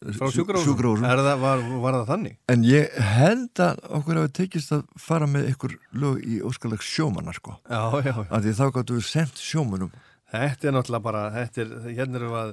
Frá 0.00 0.30
sjúkrahúsum? 0.32 0.78
Var, 1.04 1.64
var 1.82 1.96
það 1.98 2.06
þannig? 2.08 2.36
en 2.48 2.62
ég 2.64 2.94
held 2.96 3.60
að 3.60 3.82
okkur 3.98 4.20
hafi 4.22 4.32
tekist 4.38 4.72
að 4.72 4.86
fara 4.96 5.26
með 5.28 5.50
ykkur 5.52 5.74
lög 5.92 6.22
í 6.24 6.38
óskalag 6.40 6.80
sjómana 6.80 7.34
sko, 7.36 7.58
Já, 7.68 7.82
já, 8.00 8.14
já. 8.24 8.54
þá 8.56 8.66
gáttu 8.78 8.96
við 8.96 9.04
sendt 9.10 9.42
sjómunum 9.44 9.92
Þetta 10.30 10.68
er 10.68 10.74
náttúrulega 10.76 11.02
bara, 11.02 11.24
er, 11.42 11.72
hérna 11.90 12.20
erum 12.20 12.34
við 12.34 12.40
að 12.40 12.52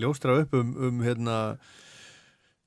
ljóstra 0.00 0.36
upp 0.40 0.54
um, 0.56 0.70
um 0.88 1.02
hérna, 1.04 1.36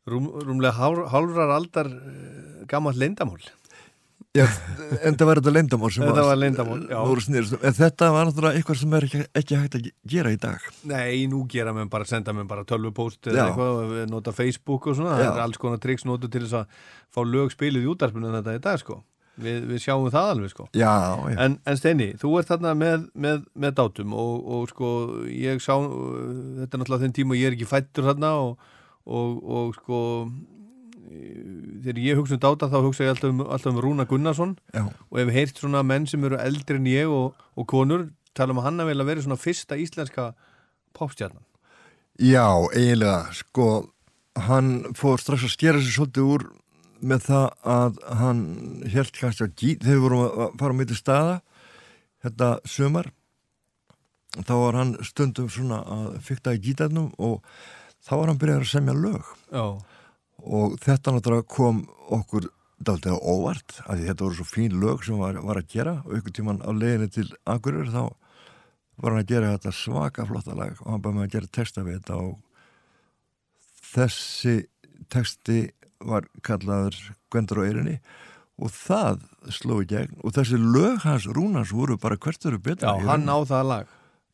rúm, 0.10 0.28
rúmlega 0.46 0.78
hálf, 0.78 1.08
hálfrar 1.14 1.54
aldar 1.56 1.90
uh, 1.90 2.62
gammalt 2.70 3.00
leyndamál. 3.02 3.42
Já, 4.32 4.46
en 5.04 5.18
það 5.20 5.28
var 5.28 5.40
þetta 5.42 5.52
leyndamál 5.52 5.90
sem 5.92 6.06
Þetta 6.08 6.24
var 6.24 6.38
leyndarmál, 6.40 6.84
já. 6.88 7.00
þetta 7.76 8.08
var 8.16 8.30
náttúrulega 8.30 8.60
eitthvað 8.62 8.78
sem 8.80 8.94
er 8.96 9.06
ekki, 9.10 9.24
ekki 9.42 9.58
hægt 9.60 9.74
að 9.76 9.88
gera 10.14 10.32
í 10.32 10.38
dag 10.40 10.68
Nei, 10.88 11.26
nú 11.28 11.42
gera 11.52 11.74
mér 11.76 11.90
bara, 11.92 12.08
senda 12.08 12.32
mér 12.38 12.46
bara 12.48 12.64
tölvupóst 12.64 13.28
eða 13.28 13.50
eitthvað, 13.50 13.92
nota 14.08 14.32
Facebook 14.32 14.88
og 14.88 14.96
svona, 14.96 15.18
það 15.20 15.26
Já. 15.26 15.32
er 15.34 15.42
alls 15.44 15.60
konar 15.60 15.82
triks 15.84 16.08
notu 16.08 16.30
til 16.32 16.46
þess 16.46 16.62
að 16.62 16.78
fá 17.12 17.20
lög 17.28 17.52
spilið 17.52 17.84
í 17.84 17.90
útarpinu 17.92 18.30
en 18.32 18.38
þetta 18.40 18.56
í 18.56 18.62
dag, 18.70 18.80
sko. 18.80 19.02
Við, 19.42 19.60
við 19.68 19.84
sjáum 19.84 20.08
það 20.14 20.32
alveg, 20.38 20.54
sko. 20.56 20.70
Já, 20.80 20.94
En, 21.36 21.60
en 21.68 21.82
Steini, 21.82 22.10
þú 22.22 22.32
ert 22.40 22.54
þarna 22.54 22.72
með, 22.78 23.06
með, 23.28 23.44
með 23.66 23.76
dátum 23.82 24.16
og, 24.16 24.48
og 24.48 24.72
sko, 24.72 24.94
ég 25.28 25.60
sá, 25.64 25.74
uh, 25.76 25.92
þetta 26.62 26.78
er 26.78 26.84
náttúrulega 26.86 27.04
þenn 27.04 27.18
tíma 27.20 27.36
ég 27.40 27.52
er 27.52 27.60
ekki 27.60 27.68
fættur 27.68 28.08
þarna 28.08 28.32
og, 28.46 28.72
og, 29.12 29.44
og 29.60 29.76
sko, 29.80 30.02
þegar 31.82 32.02
ég 32.04 32.20
hugsa 32.20 32.38
um 32.38 32.42
dáta 32.44 32.70
þá 32.72 32.78
hugsa 32.86 33.06
ég 33.06 33.14
alltaf 33.14 33.30
um, 33.32 33.44
alltaf 33.46 33.72
um 33.74 33.82
Rúna 33.84 34.06
Gunnarsson. 34.10 34.56
Já, 34.74 34.86
og 34.88 35.20
hef 35.22 35.34
heyrt 35.36 35.62
svona 35.62 35.84
menn 35.84 36.08
sem 36.10 36.24
eru 36.28 36.40
eldri 36.42 36.80
en 36.80 36.90
ég 36.90 37.12
og, 37.12 37.38
og 37.56 37.68
konur 37.70 38.10
tala 38.38 38.56
um 38.56 38.62
að 38.62 38.70
hann 38.70 38.84
að 38.84 38.92
vilja 38.92 39.08
verið 39.08 39.28
svona 39.28 39.40
fyrsta 39.40 39.78
íslenska 39.80 40.32
popstjarnan. 40.98 41.44
já, 42.20 42.48
eiginlega 42.76 43.32
sko, 43.34 43.68
hann 44.48 44.94
fór 44.96 45.20
strax 45.20 45.48
að 45.48 45.56
skera 45.56 45.80
sér 45.82 45.96
svolítið 45.96 46.34
úr 46.36 46.46
með 47.02 47.24
það 47.28 47.48
að 47.74 48.02
hann 48.20 48.42
held 48.94 49.16
kannski 49.18 49.48
að 49.48 49.56
gít, 49.58 49.82
þegar 49.82 49.96
við 49.96 50.04
vorum 50.06 50.22
að 50.28 50.60
fara 50.60 50.76
á 50.76 50.80
milli 50.80 50.98
staða 50.98 51.36
þetta 52.22 52.50
sömar 52.70 53.10
þá 54.40 54.54
var 54.56 54.78
hann 54.80 54.92
stundum 55.04 55.50
svona 55.52 55.82
að 55.96 56.12
fykta 56.28 56.54
í 56.56 56.62
gítarnum 56.64 57.10
og 57.20 57.42
þá 58.06 58.14
var 58.16 58.32
hann 58.32 58.42
byrjað 58.42 58.62
að 58.62 58.70
semja 58.72 58.96
lög. 58.98 59.32
Já, 59.52 59.66
og 60.46 60.78
þetta 60.82 61.14
náttúrulega 61.16 61.48
kom 61.52 61.84
okkur 62.12 62.48
daldið 62.82 63.14
á 63.14 63.20
óvart 63.22 63.76
því 63.86 64.08
þetta 64.08 64.26
voru 64.26 64.38
svo 64.40 64.48
fín 64.50 64.78
lög 64.82 65.04
sem 65.06 65.20
var, 65.22 65.38
var 65.46 65.60
að 65.62 65.68
gera 65.70 65.94
og 66.06 66.16
ykkur 66.18 66.34
tíman 66.40 66.64
á 66.66 66.70
leiðinni 66.74 67.12
til 67.14 67.28
Akurur 67.46 67.92
þá 67.94 68.02
var 69.02 69.14
hann 69.14 69.22
að 69.22 69.30
gera 69.34 69.52
þetta 69.56 69.74
svaka 69.78 70.26
flotta 70.30 70.56
lag 70.58 70.74
og 70.82 70.90
hann 70.96 71.04
bara 71.04 71.18
með 71.20 71.28
að 71.28 71.36
gera 71.36 71.52
texta 71.60 71.84
við 71.86 72.00
þetta 72.00 72.18
og 72.22 72.34
þessi 73.92 74.56
texti 75.12 75.60
var 76.02 76.26
kallaður 76.46 76.98
Gwendur 77.32 77.62
á 77.62 77.68
eirinni 77.70 77.98
og 78.62 78.74
það 78.74 79.22
sló 79.54 79.80
í 79.82 79.88
gegn 79.90 80.18
og 80.26 80.34
þessi 80.36 80.58
lög 80.62 81.00
hans 81.06 81.28
Rúnars 81.30 81.74
voru 81.74 81.98
bara 82.02 82.18
hvert 82.22 82.46
eru 82.50 82.60
betra 82.62 82.96
já 82.98 83.06
hann 83.10 83.30
á 83.30 83.38
það 83.46 83.68
lag. 83.72 83.88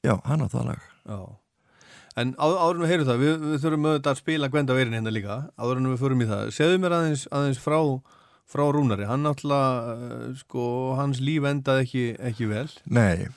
já, 0.03 0.16
hann 0.26 0.43
á 0.43 0.47
það 0.47 0.66
lag 0.72 0.82
Já. 1.08 1.20
En 2.18 2.32
á, 2.41 2.45
áður 2.49 2.80
en 2.80 2.84
við 2.86 2.91
heyrum 2.93 3.07
það, 3.11 3.20
við, 3.22 3.34
við 3.45 3.59
þurfum 3.63 3.88
auðvitað 3.91 4.11
að 4.15 4.22
spila 4.24 4.47
Gwenda 4.53 4.74
Veirin 4.78 4.95
hérna 4.97 5.11
líka, 5.13 5.36
áður 5.61 5.82
en 5.84 5.89
við 5.91 5.99
förum 6.01 6.24
í 6.26 6.30
það. 6.32 6.47
Segðu 6.55 6.80
mér 6.82 6.95
aðeins, 6.97 7.26
aðeins 7.30 7.59
frá, 7.61 7.78
frá 8.49 8.63
Rúnari, 8.74 9.05
hann 9.05 9.22
náttúrulega, 9.28 9.93
uh, 9.93 10.32
sko, 10.39 10.63
hans 10.97 11.22
líf 11.22 11.45
endaði 11.45 11.86
ekki, 11.86 12.05
ekki 12.32 12.49
vel. 12.53 12.70
nei, 12.89 13.28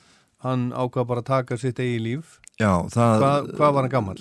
Hann 0.40 0.70
ákvað 0.72 1.04
bara 1.10 1.20
að 1.20 1.26
taka 1.28 1.56
sitt 1.60 1.76
eigi 1.84 1.98
líf. 2.00 2.38
já, 2.56 2.70
það 2.88 3.18
Hvað, 3.20 3.48
hvað 3.58 3.74
var 3.76 3.84
hann 3.84 3.92
gammal? 3.92 4.16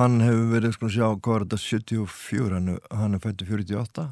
hann 0.00 0.16
hefur 0.24 0.48
verið 0.50 0.72
sko 0.74 0.88
sjá 0.90 1.04
hvað 1.14 1.30
var 1.36 1.44
þetta 1.44 1.58
74 1.62 2.56
hann, 2.56 2.72
hann 2.98 3.14
er 3.14 3.22
fættu 3.22 3.46
48 3.46 4.08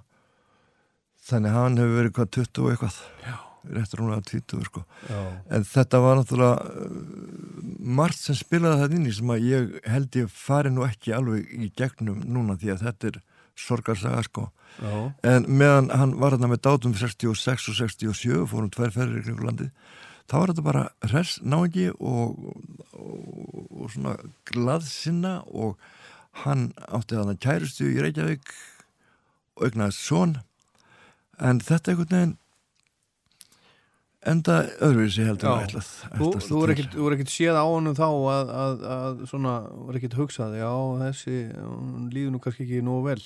þannig 1.29 1.57
hann 1.57 1.79
hefur 1.83 1.97
verið 1.99 2.15
hvað 2.19 2.31
20 2.39 2.63
og 2.63 2.71
eitthvað 2.77 2.99
Já. 3.27 3.35
Réttur 3.77 4.03
hún 4.03 4.15
að 4.15 4.29
20 4.33 4.69
sko 4.69 4.85
en 5.13 5.67
þetta 5.69 6.03
var 6.05 6.21
náttúrulega 6.21 6.59
uh, 6.59 7.65
margt 8.01 8.21
sem 8.21 8.39
spilaði 8.39 8.83
það 8.83 8.97
inn 8.99 9.09
í 9.09 9.17
sem 9.17 9.35
að 9.35 9.49
ég 9.49 9.75
held 9.89 10.21
ég 10.21 10.33
fari 10.33 10.73
nú 10.75 10.87
ekki 10.87 11.15
alveg 11.17 11.53
í 11.55 11.71
gegnum 11.79 12.23
núna 12.27 12.59
því 12.61 12.75
að 12.75 12.87
þetta 12.89 13.13
er 13.13 13.21
sorgarsaga 13.59 14.23
sko. 14.23 14.45
Já. 14.79 15.11
en 15.27 15.47
meðan 15.51 15.89
hann 15.91 16.13
var 16.21 16.37
hérna 16.37 16.53
með 16.53 16.61
dátum 16.69 16.93
66 16.95 17.71
og 17.73 17.79
67 17.81 18.45
fórum 18.47 18.71
tvær 18.71 18.93
ferðir 18.95 19.25
í 19.25 19.25
kringu 19.27 19.49
landið 19.49 19.97
þá 20.29 20.35
var 20.37 20.53
þetta 20.53 20.67
bara 20.67 20.85
hress 21.09 21.39
náingi 21.43 21.89
og, 21.99 22.37
og, 22.93 23.63
og 23.73 23.91
svona 23.95 24.15
glaðsinna 24.51 25.41
og 25.49 25.79
hann 26.45 26.69
átti 26.87 27.17
þarna 27.17 27.39
kærustu 27.41 27.89
í 27.89 28.03
Reykjavík 28.03 28.53
og 29.59 29.67
eignaðist 29.69 30.05
son. 30.05 30.37
En 31.39 31.63
þetta 31.65 31.93
einhvern 31.93 32.15
veginn 32.15 32.37
enda 34.31 34.59
öðruvísi 34.85 35.25
heldur 35.27 35.49
Já. 35.49 35.67
ætlað 35.67 35.89
Þú, 36.19 36.29
þú 36.45 36.61
er 36.65 36.73
er 36.75 37.17
ekkit 37.17 37.33
séð 37.33 37.59
á 37.59 37.65
honum 37.65 37.97
þá 37.99 38.07
að, 38.09 38.53
að, 38.63 38.87
að 38.95 39.21
svona, 39.31 39.55
er 39.89 39.99
ekkit 40.01 40.17
hugsað, 40.21 40.57
já, 40.61 40.71
þessi, 41.03 41.37
hún 41.59 42.09
líður 42.15 42.33
nú 42.37 42.41
kannski 42.45 42.67
ekki 42.67 42.81
nógu 42.87 43.05
vel. 43.11 43.21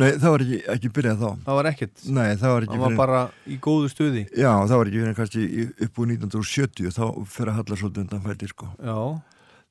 Nei, 0.00 0.08
það 0.16 0.30
var 0.32 0.42
ekki, 0.46 0.58
ekki 0.72 0.90
byrjað 0.96 1.18
þá 1.20 1.30
Það 1.44 1.56
var 1.58 1.66
ekkit. 1.68 2.04
Nei, 2.16 2.28
það 2.40 2.52
var 2.54 2.64
ekki 2.64 2.72
Hann 2.72 2.80
var 2.82 2.88
fyrr 2.88 2.94
en- 2.96 3.00
bara 3.02 3.18
í 3.44 3.58
góðu 3.66 3.90
stuði. 3.92 4.22
Já, 4.40 4.52
það 4.64 4.78
var 4.80 4.88
ekki 4.90 5.02
fyrir 5.02 5.18
kannski 5.18 5.42
upp 5.86 5.98
úr 6.00 6.08
1970 6.14 6.94
þá 6.96 7.04
fyrir 7.34 7.50
að 7.52 7.58
halla 7.60 7.76
svolítið 7.82 8.04
undan 8.06 8.24
fæti 8.24 8.48
sko. 8.48 8.70
Já. 8.80 8.96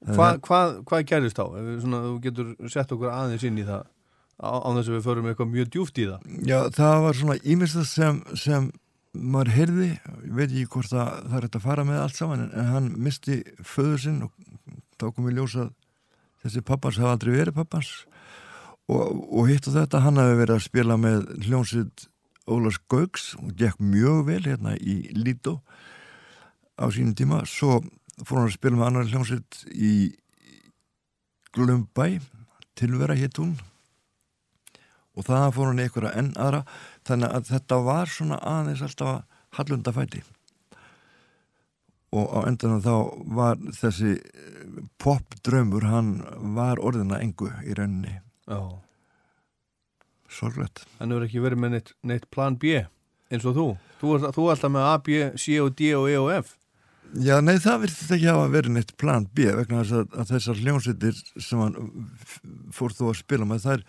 Þannig 0.01 0.17
Hva, 0.17 0.27
að- 0.33 0.39
hvað, 0.45 0.75
hvað 0.91 1.07
gerðist 1.09 1.37
þá? 1.41 1.45
Svona, 1.81 2.03
þú 2.05 2.13
getur 2.21 2.53
sett 2.69 2.93
okkur 2.93 3.09
aðeins 3.13 3.43
inn 3.49 3.57
í 3.57 3.65
það 3.65 3.83
á, 4.41 4.49
á 4.61 4.69
þess 4.77 4.89
að 4.89 4.95
við 4.97 5.03
förum 5.09 5.27
eitthvað 5.31 5.51
mjög 5.57 5.67
djúft 5.73 5.97
í 6.01 6.05
það. 6.09 6.29
Já, 6.49 6.57
það 6.77 7.01
var 7.05 7.13
svona 7.19 7.37
ímestað 7.41 7.85
sem, 7.89 8.21
sem 8.35 8.71
maður 9.11 9.51
heyrði, 9.55 9.89
ég 10.23 10.35
veit 10.37 10.47
ekki 10.47 10.69
hvort 10.71 10.91
það, 10.91 11.09
það 11.27 11.37
er 11.37 11.45
hægt 11.45 11.57
að 11.59 11.65
fara 11.65 11.85
með 11.87 12.01
allt 12.01 12.19
saman 12.19 12.45
en, 12.45 12.51
en 12.55 12.69
hann 12.71 12.89
misti 13.03 13.41
föður 13.67 13.99
sinn 14.05 14.21
og 14.27 14.31
þá 15.01 15.07
kom 15.09 15.27
við 15.27 15.39
ljósa 15.39 15.65
að 15.65 15.73
þessi 16.45 16.63
pappans 16.65 16.99
hafa 17.01 17.15
aldrei 17.15 17.33
verið 17.35 17.57
pappans. 17.57 17.91
Og, 18.91 19.19
og 19.29 19.49
hitt 19.49 19.67
og 19.69 19.75
þetta 19.77 20.01
hann 20.05 20.19
hafi 20.19 20.39
verið 20.39 20.57
að 20.57 20.65
spila 20.65 20.97
með 20.99 21.27
hljómsveit 21.45 22.07
Ólars 22.51 22.79
Gauks 22.91 23.31
og 23.39 23.53
gekk 23.59 23.81
mjög 23.83 24.23
vel 24.27 24.41
hérna 24.47 24.75
í 24.79 24.95
Lító 25.15 25.59
á 26.79 26.89
sínum 26.89 27.15
tíma. 27.17 27.43
Svo 27.45 27.79
fór 28.25 28.41
hann 28.41 28.49
að 28.49 28.57
spila 28.57 28.79
með 28.79 28.87
annar 28.89 29.11
hljómsveit 29.11 29.61
í 29.71 29.93
Glumbæ 31.55 32.21
tilvera 32.79 33.17
hétt 33.19 33.39
hún. 33.41 33.53
Og 35.19 35.27
það 35.27 35.49
fór 35.55 35.71
hann 35.71 35.83
einhverja 35.83 36.15
enn 36.17 36.33
aðra 36.39 36.63
þannig 37.07 37.33
að 37.37 37.49
þetta 37.53 37.81
var 37.87 38.11
svona 38.11 38.37
aðeins 38.53 38.85
alltaf 38.85 39.23
hallundafæti 39.57 40.23
og 42.11 42.31
á 42.35 42.39
endanum 42.49 42.81
þá 42.83 42.95
var 43.35 43.59
þessi 43.75 44.17
popdrömmur 44.99 45.87
hann 45.87 46.15
var 46.55 46.81
orðina 46.83 47.21
engu 47.23 47.51
í 47.63 47.75
rauninni 47.77 48.17
Já. 48.51 48.59
sorglegt 50.27 50.83
Hann 50.99 51.13
hefur 51.13 51.27
ekki 51.27 51.43
verið 51.43 51.63
með 51.63 51.77
neitt, 51.77 51.93
neitt 52.03 52.27
plan 52.33 52.59
B 52.59 52.81
eins 53.31 53.47
og 53.47 53.55
þú. 53.55 53.67
Þú 54.01 54.15
ert 54.17 54.35
þú 54.35 54.47
ert 54.47 54.57
alltaf 54.57 54.73
með 54.73 54.87
A, 54.87 54.95
B, 55.05 55.21
C 55.39 55.55
og 55.63 55.71
D 55.79 55.93
og 55.95 56.09
E 56.11 56.17
og 56.19 56.31
F. 56.35 56.55
Já, 57.11 57.35
nei, 57.43 57.57
það 57.59 57.81
virðist 57.85 58.13
ekki 58.15 58.29
hafa 58.31 58.51
verið 58.53 58.75
neitt 58.77 58.93
plan 58.99 59.25
B 59.35 59.49
vegna 59.57 59.81
þess 59.81 59.97
að, 59.97 60.13
að 60.15 60.29
þessar 60.31 60.61
hljómsveitir 60.61 61.17
sem 61.43 61.59
hann 61.59 61.75
fór 62.75 62.95
þú 62.95 63.09
að 63.11 63.19
spila 63.19 63.47
með 63.47 63.65
þær, 63.65 63.83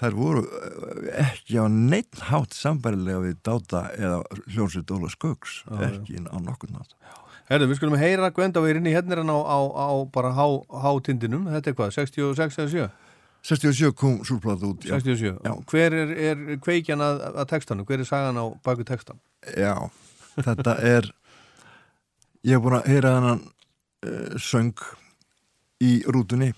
þær 0.00 0.16
voru 0.16 0.42
eh, 0.44 1.22
ekki 1.24 1.60
á 1.60 1.64
neitt 1.72 2.20
hátt 2.28 2.56
sambærilega 2.56 3.22
við 3.24 3.38
Dáta 3.46 3.86
eða 3.96 4.20
hljómsveit 4.52 4.92
Óla 4.96 5.10
já. 5.10 5.88
ekki 5.88 6.20
á 6.26 6.36
nokkur 6.40 6.72
nátt. 6.74 6.94
Herðu, 7.46 7.68
við 7.70 7.78
skulum 7.78 7.98
heyra 8.00 8.32
Gvendaveirinn 8.34 8.88
í 8.90 8.94
hérna 8.94 9.22
á, 9.22 9.38
á, 9.38 9.58
á 9.70 9.88
bara 10.10 10.32
há, 10.34 10.46
hátindinum. 10.82 11.46
Þetta 11.46 11.70
er 11.70 11.76
hvað, 11.78 11.92
66 11.94 12.58
eða 12.58 12.72
7? 12.72 12.88
67 13.46 13.92
kom 13.94 14.16
súrplata 14.26 14.66
út, 14.66 14.82
já. 14.82 14.96
67. 14.98 15.36
Já. 15.44 15.52
Hver 15.70 15.94
er, 15.94 16.10
er 16.32 16.58
kveikjan 16.58 17.04
að, 17.04 17.22
að 17.30 17.46
textanum? 17.52 17.86
Hver 17.86 18.02
er 18.02 18.08
sagan 18.08 18.40
á 18.42 18.50
baku 18.66 18.82
textan? 18.88 19.20
Já, 19.54 19.76
þetta 20.34 20.74
er 20.82 21.06
ég 22.46 22.56
hef 22.56 22.64
búin 22.64 22.78
að 22.80 22.90
heyra 22.90 23.14
hennan 23.16 23.44
uh, 23.46 24.34
söng 24.42 24.82
í 25.82 26.00
rútunni 26.10 26.50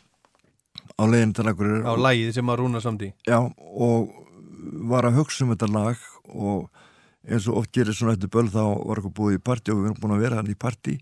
á 0.98 1.04
leiðin 1.06 1.34
til 1.36 1.46
akkur 1.50 1.70
Á 1.86 1.94
lægið 1.94 2.34
sem 2.36 2.50
að 2.50 2.60
rúna 2.62 2.82
samt 2.82 3.06
í. 3.06 3.12
Já, 3.28 3.38
og 3.56 4.12
var 4.90 5.06
að 5.08 5.20
hugsa 5.20 5.44
um 5.44 5.54
þetta 5.54 5.70
lag 5.70 6.04
og 6.28 6.68
eins 7.28 7.46
og 7.48 7.62
oft 7.62 7.72
gerir 7.74 7.96
svona 7.96 8.16
eftir 8.16 8.30
böl 8.32 8.48
þá 8.50 8.62
var 8.62 9.00
eitthvað 9.00 9.16
búið 9.18 9.38
í 9.38 9.44
partí 9.44 9.72
og 9.72 9.80
við 9.80 9.90
erum 9.90 10.02
búin 10.02 10.16
að 10.16 10.24
vera 10.24 10.40
hann 10.40 10.50
í 10.50 10.58
partí 10.58 10.98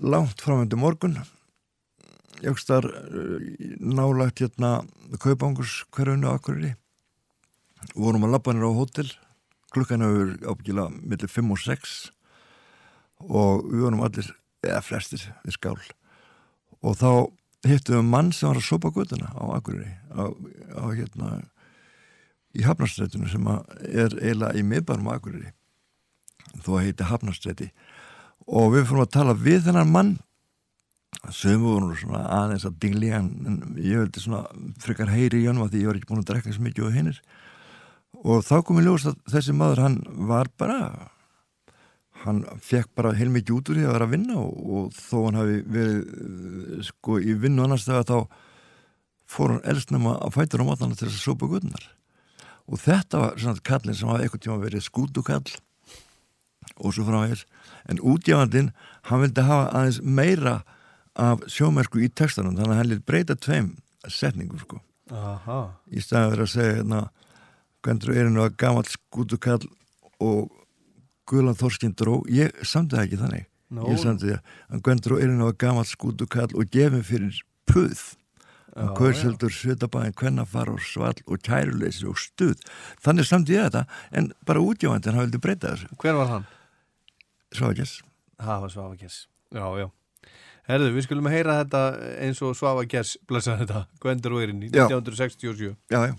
langt 0.00 0.40
framöndu 0.40 0.78
morgun. 0.80 1.18
Jökstar 2.40 2.86
nálagt 3.80 4.40
hérna 4.40 4.80
kaupangurs 5.20 5.82
hverjunu 5.92 6.30
akkurri 6.30 6.74
vorum 7.94 8.24
að 8.24 8.36
labba 8.36 8.54
nýra 8.54 8.70
á 8.72 8.78
hótel. 8.78 9.10
Klukkan 9.70 10.02
hefur 10.04 10.32
ábyggilega 10.48 10.88
millir 11.04 11.30
5 11.30 11.52
og 11.52 11.60
6 11.62 11.98
og 13.28 13.66
við 13.68 13.84
vorum 13.84 14.04
allir, 14.06 14.30
eða 14.64 14.80
flestir 14.82 15.26
við 15.44 15.56
skál. 15.58 15.80
Og 16.80 16.96
þá 16.96 17.10
hittum 17.68 17.98
við 17.98 18.10
mann 18.12 18.32
sem 18.32 18.48
var 18.48 18.60
að 18.60 18.66
sopa 18.66 18.92
guttuna 18.94 19.32
á 19.36 19.42
Akureyri 19.56 19.92
á, 20.16 20.24
á 20.80 20.84
hérna 20.96 21.30
í 22.56 22.64
Hafnarstrætinu 22.64 23.28
sem 23.30 23.46
er 23.50 24.16
eiginlega 24.16 24.56
í 24.56 24.64
miðbærum 24.66 25.10
á 25.12 25.16
Akureyri 25.18 25.52
þó 26.64 26.72
að 26.78 26.86
heiti 26.86 27.06
Hafnarstræti. 27.10 27.70
Og 28.50 28.72
við 28.74 28.88
fórum 28.88 29.04
að 29.04 29.14
tala 29.14 29.36
við 29.38 29.68
þennan 29.68 29.92
mann. 29.92 30.16
Sem 31.34 31.60
voru 31.60 31.92
svona 31.98 32.22
aðeins 32.32 32.64
að 32.64 32.78
dingli 32.80 33.10
en 33.12 33.28
ég 33.76 33.98
veldi 33.98 34.22
svona 34.22 34.44
frekar 34.80 35.10
heyri 35.10 35.42
í 35.42 35.48
að 35.50 35.72
því 35.74 35.82
ég 35.82 35.90
var 35.90 35.98
ekki 35.98 36.08
búin 36.08 36.22
að 36.22 36.28
drekka 36.30 36.54
svo 36.54 36.64
mikið 36.64 36.86
og 36.86 36.94
hinnir 36.94 37.18
og 38.20 38.44
þá 38.44 38.54
kom 38.64 38.78
ég 38.80 38.86
ljós 38.86 39.06
að 39.10 39.18
þessi 39.32 39.54
maður 39.56 39.82
hann 39.84 39.98
var 40.30 40.50
bara 40.60 40.78
hann 42.24 42.42
fekk 42.64 42.90
bara 42.98 43.14
heilmikið 43.16 43.56
út 43.56 43.70
úr 43.72 43.80
því 43.80 43.86
að 43.86 43.94
vera 43.96 44.08
að 44.08 44.14
vinna 44.14 44.36
og, 44.40 44.58
og 44.76 44.90
þó 44.96 45.16
hann 45.26 45.40
hafi 45.40 45.60
verið 45.76 46.00
eh, 46.00 46.82
sko 46.90 47.16
í 47.20 47.36
vinnu 47.40 47.64
annars 47.64 47.86
þegar 47.88 48.08
þá 48.10 48.18
fór 49.30 49.54
hann 49.54 49.64
elstnum 49.72 50.10
að 50.12 50.36
fætur 50.36 50.64
á 50.66 50.68
mótana 50.68 50.98
til 50.98 51.08
þess 51.08 51.20
að 51.20 51.26
sopa 51.28 51.48
gutnar 51.50 51.88
og 52.70 52.82
þetta 52.82 53.22
var 53.24 53.40
svona 53.40 53.66
kallin 53.66 53.96
sem 53.98 54.10
hafa 54.10 54.24
eitthvað 54.24 54.44
tíma 54.44 54.60
verið 54.62 54.86
skútukall 54.86 55.48
og 56.80 56.94
svo 56.94 57.04
framvegis. 57.04 57.46
En 57.90 57.98
útjáfandinn, 58.00 58.70
hann 59.08 59.24
vildi 59.24 59.44
hafa 59.44 59.70
aðeins 59.76 59.98
meira 60.04 60.60
af 61.18 61.42
sjómerku 61.50 62.00
í 62.04 62.10
textanum 62.12 62.54
þannig 62.56 62.74
að 62.74 62.80
hann 62.80 62.90
lít 62.92 63.06
breyta 63.08 63.36
tveim 63.36 63.72
setningum 64.06 64.60
sko. 64.62 64.80
Aha. 65.10 65.74
í 65.90 65.98
staðið 65.98 66.22
að 66.22 66.30
vera 66.30 66.44
að 66.44 66.50
segja 66.52 66.74
hérna 66.76 66.98
Gvendur 67.82 68.12
erinu 68.14 68.42
að 68.44 68.56
gamall 68.60 68.86
skútukall 68.86 69.64
og 70.22 70.52
Guðlan 71.30 71.58
Þorskinn 71.58 71.96
dró, 71.98 72.20
ég 72.30 72.54
samti 72.66 72.96
það 72.96 73.04
ekki 73.06 73.20
þannig 73.24 73.46
Nó. 73.70 73.84
ég 73.86 74.00
samti 74.02 74.32
það 74.32 74.40
að 74.74 74.82
Gvendur 74.86 75.16
erinu 75.20 75.46
að 75.50 75.58
gamall 75.62 75.86
skútukall 75.88 76.50
og 76.58 76.72
gefið 76.74 77.04
fyrir 77.10 77.42
puð 77.70 78.06
Já, 78.70 78.86
Kauseldur, 78.94 79.50
Svetabæðin, 79.50 80.14
Kvennafar 80.14 80.68
og 80.70 80.78
Svall 80.86 81.18
og 81.26 81.40
Kæruleysi 81.42 82.06
og 82.06 82.20
Stuð 82.22 82.60
þannig 83.02 83.26
samti 83.26 83.56
ég 83.56 83.66
þetta 83.66 83.82
en 84.14 84.30
bara 84.46 84.62
útjáfandinn 84.62 85.18
hann 85.18 85.26
vildi 85.26 85.42
breyta 85.42 85.72
þessu 85.74 85.90
Hver 85.98 86.20
var 86.20 86.30
hann? 86.36 86.46
Svákjess 87.58 87.98
Það 88.40 88.60
var 88.64 88.72
Svafa 88.72 88.96
Gess. 88.96 89.26
Já, 89.52 89.64
já. 89.76 89.86
Herðu, 90.70 90.90
við 90.94 91.06
skulum 91.06 91.28
heyra 91.32 91.58
þetta 91.60 91.80
eins 92.24 92.40
og 92.46 92.54
Svafa 92.56 92.86
Gess 92.88 93.18
blessa 93.28 93.56
þetta, 93.58 93.84
og 94.00 94.40
Eirinni, 94.40 94.70
Já. 94.70 94.86
1967. 94.86 95.74
Já, 95.90 96.00
já 96.08 96.14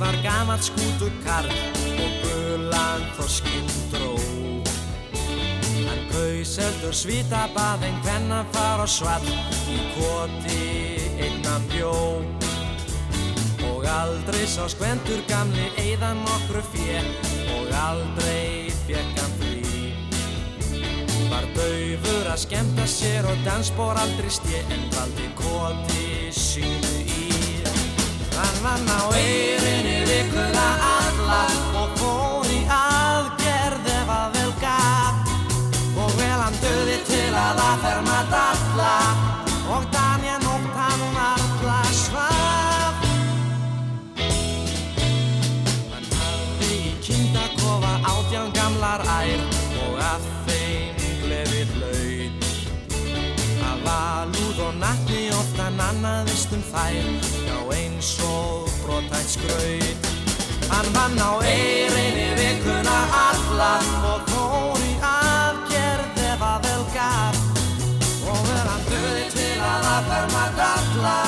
var 0.00 0.16
gamalt 0.22 0.64
skútur 0.64 1.12
karl 1.24 1.50
og 2.00 2.12
gulan 2.22 3.02
þorskinn 3.18 3.66
dró. 3.92 4.14
Hann 5.84 6.06
kaus 6.08 6.54
heldur 6.62 6.96
svita 6.96 7.42
bað 7.52 7.84
en 7.88 7.98
hvenna 8.06 8.38
far 8.54 8.80
og 8.80 8.88
svall 8.88 9.28
í 9.68 9.76
koti 9.98 10.70
einnan 11.20 11.68
bjó. 11.72 11.92
Og 13.68 13.84
aldrei 13.92 14.46
sá 14.48 14.64
skvendur 14.72 15.20
gamli 15.28 15.68
eigðan 15.84 16.24
nokkru 16.24 16.64
fjö 16.72 17.04
og 17.58 17.76
aldrei 17.84 18.72
fekk 18.86 19.20
hann 19.20 19.38
frí. 19.42 19.62
Var 21.28 21.52
daufur 21.58 22.32
að 22.32 22.44
skemmta 22.46 22.88
sér 22.88 23.28
og 23.28 23.44
dansbór 23.44 24.00
aldrei 24.00 24.32
stje 24.32 24.64
en 24.64 24.92
valdi 24.96 25.32
koti 25.44 26.32
sínu 26.32 27.00
í. 27.04 27.19
Hann 28.40 28.58
vann 28.64 28.88
á 28.88 29.00
eirinni 29.20 29.98
vikuna 30.08 30.68
alla 30.96 31.42
og 31.76 31.90
fór 32.00 32.46
í 32.48 32.60
aðgerð 32.72 33.88
ef 33.92 34.12
að 34.14 34.36
vel 34.36 34.52
gaf 34.62 35.32
og 36.00 36.14
vel 36.16 36.38
hann 36.40 36.56
döði 36.62 36.94
til 37.10 37.26
að 37.36 37.60
aðferma 37.66 38.20
dalla 38.30 38.94
og 39.74 39.84
danja 39.92 40.38
nótt 40.46 40.70
hann 40.78 41.04
varla 41.16 41.80
svaf. 41.98 43.04
Hann 45.90 46.08
hafði 46.22 46.70
í 46.78 46.94
kindakofa 47.04 47.92
átján 48.14 48.54
gamlar 48.56 49.04
ær 49.18 49.44
og 49.84 50.00
að 50.06 50.30
þeim 50.48 51.04
gleði 51.26 51.66
hlaut. 51.74 52.48
Að 53.68 53.84
valúð 53.90 54.64
og 54.70 54.80
natni 54.80 55.28
ofta 55.42 55.68
nannaðist 55.76 56.56
um 56.56 56.64
þær 56.72 57.29
brotætt 59.10 59.30
skraut 59.30 60.06
Hann 60.70 60.86
vann 60.94 61.18
á 61.18 61.42
eirinni 61.42 62.28
vikuna 62.38 62.98
alla 63.28 63.74
Og 64.12 64.20
fór 64.30 64.78
í 64.86 64.94
afgerð 65.02 66.20
ef 66.30 66.42
að 66.42 66.66
vel 66.66 66.84
gaf 66.94 67.36
Og 68.30 68.40
vel 68.46 68.66
hann 68.70 68.84
döði 68.90 69.26
til 69.34 69.58
að 69.58 69.88
aðferma 69.94 70.44
dalla 70.60 71.18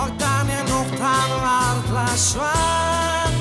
Og 0.00 0.16
Daniel 0.18 0.64
nótt 0.70 0.98
hann 1.04 1.36
varla 1.44 2.08
svaf 2.16 3.40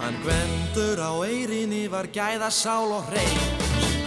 Hann 0.00 0.20
gvendur 0.24 1.04
á 1.04 1.12
eirinni 1.28 1.86
var 1.92 2.08
gæða 2.08 2.50
sál 2.50 2.88
og 2.96 3.04
hrein 3.12 3.58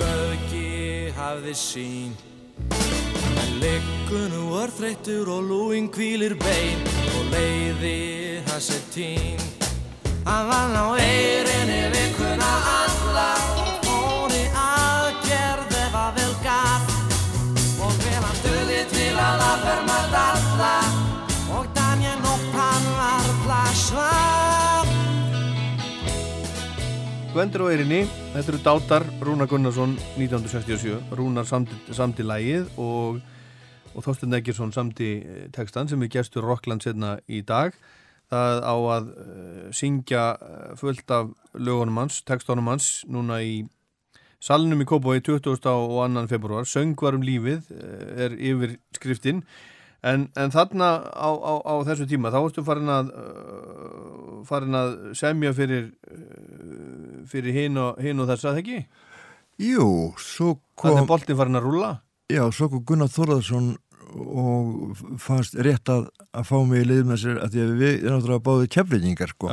Gauki 0.01 1.11
hafði 1.15 1.53
sín. 1.55 2.32
Liggunum 3.61 4.49
var 4.53 4.71
þreyttur 4.73 5.29
og 5.29 5.43
lúin 5.45 5.89
kvílir 5.93 6.33
bein 6.41 6.81
og 7.13 7.27
leiði 7.33 8.41
hans 8.47 8.69
er 8.73 8.83
tín. 8.93 9.41
Hann 10.25 10.47
vann 10.49 10.73
á 10.73 10.85
eirinni 10.97 11.81
vikuna 11.93 12.51
alla 12.73 13.29
og 13.61 13.73
fóri 13.85 14.43
aðgerð 14.57 15.75
ef 15.83 15.97
að 15.99 16.19
vel 16.19 16.35
gaf. 16.45 16.93
Og 17.83 17.97
vel 18.05 18.21
hann 18.23 18.39
döði 18.45 18.79
til 18.93 19.11
að 19.13 19.43
aðferma 19.49 19.99
dalla 20.13 20.75
og 21.57 21.67
danja 21.77 22.15
nótt 22.23 22.47
hann 22.55 22.87
varðla 23.01 23.59
svaf. 23.83 24.95
Gvendur 27.33 27.65
og 27.65 27.73
eirinni, 27.73 28.03
þetta 28.33 28.51
eru 28.53 28.63
dátar 28.65 29.05
Rúnar 29.25 29.49
Gunnarsson 29.49 29.95
1967. 30.15 30.97
Rúnar 31.17 31.47
samti, 31.49 31.77
samti 31.89 32.25
lægið 32.25 32.67
og 32.77 33.21
og 33.93 34.05
Þorstein 34.05 34.37
Eggersson 34.37 34.73
samdi 34.73 35.09
eh, 35.21 35.43
textan 35.53 35.89
sem 35.89 36.01
er 36.03 36.11
gestur 36.11 36.45
Rockland 36.47 36.83
setna 36.85 37.17
í 37.27 37.43
dag 37.45 37.75
það 38.33 38.63
á 38.65 38.75
að 38.95 39.09
uh, 39.11 39.65
syngja 39.75 40.23
uh, 40.39 40.71
fullt 40.79 41.11
af 41.13 41.29
lögunum 41.53 41.99
hans, 42.01 42.21
textunum 42.25 42.71
hans 42.71 43.03
núna 43.05 43.41
í 43.45 43.65
salnum 44.43 44.81
í 44.81 44.87
Kópói 44.89 45.19
20. 45.21 45.51
og 45.53 45.61
2. 45.61 46.25
februar 46.31 46.65
Söngvar 46.67 47.17
um 47.17 47.23
lífið 47.23 47.69
er 48.25 48.33
yfir 48.33 48.77
skriftin 48.95 49.43
en, 50.03 50.27
en 50.35 50.51
þarna 50.51 50.89
á, 51.13 51.29
á, 51.29 51.53
á 51.63 51.73
þessu 51.87 52.07
tíma 52.09 52.31
þá 52.33 52.39
ertu 52.41 52.65
farin 52.65 52.91
að 52.91 53.13
farin 54.49 54.75
að 54.75 54.95
semja 55.15 55.53
fyrir 55.55 55.93
fyrir 57.29 57.55
hinn 57.55 57.79
og, 57.79 58.01
hin 58.03 58.19
og 58.19 58.31
þess 58.31 58.49
að 58.49 58.63
ekki 58.63 58.81
Jú, 59.61 59.85
svo 60.17 60.57
kom 60.73 60.95
Þannig 60.95 61.11
boltin 61.11 61.39
farin 61.39 61.59
að 61.59 61.67
rúlla 61.69 61.91
Já, 62.31 62.43
svo 62.55 62.69
kom 62.71 62.83
Gunnar 62.87 63.11
Þorðarsson 63.11 63.73
og 64.13 64.99
fannst 65.21 65.57
rétt 65.65 65.89
að, 65.91 66.07
að 66.35 66.47
fá 66.47 66.55
mig 66.67 66.83
í 66.83 66.87
lið 66.87 67.07
með 67.09 67.21
sér 67.23 67.39
að 67.43 67.55
því 67.55 67.63
að 67.63 67.73
við 67.81 67.93
erum 67.93 68.17
náttúrulega 68.19 68.45
báðið 68.47 68.71
keflingingar 68.75 69.33
sko. 69.33 69.49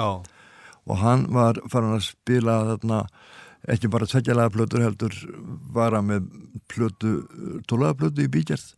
og 0.90 0.96
hann 1.00 1.26
var 1.34 1.60
farin 1.72 1.96
að 1.96 2.06
spila 2.06 2.56
þarna 2.70 3.00
ekki 3.70 3.90
bara 3.92 4.08
tveggjalega 4.08 4.54
plötur 4.54 4.84
heldur 4.84 5.18
var 5.74 5.96
að 5.96 6.06
með 6.08 6.30
plötu, 6.70 7.12
tólaða 7.68 7.98
plötu 8.00 8.24
í 8.24 8.32
bíkjart 8.32 8.74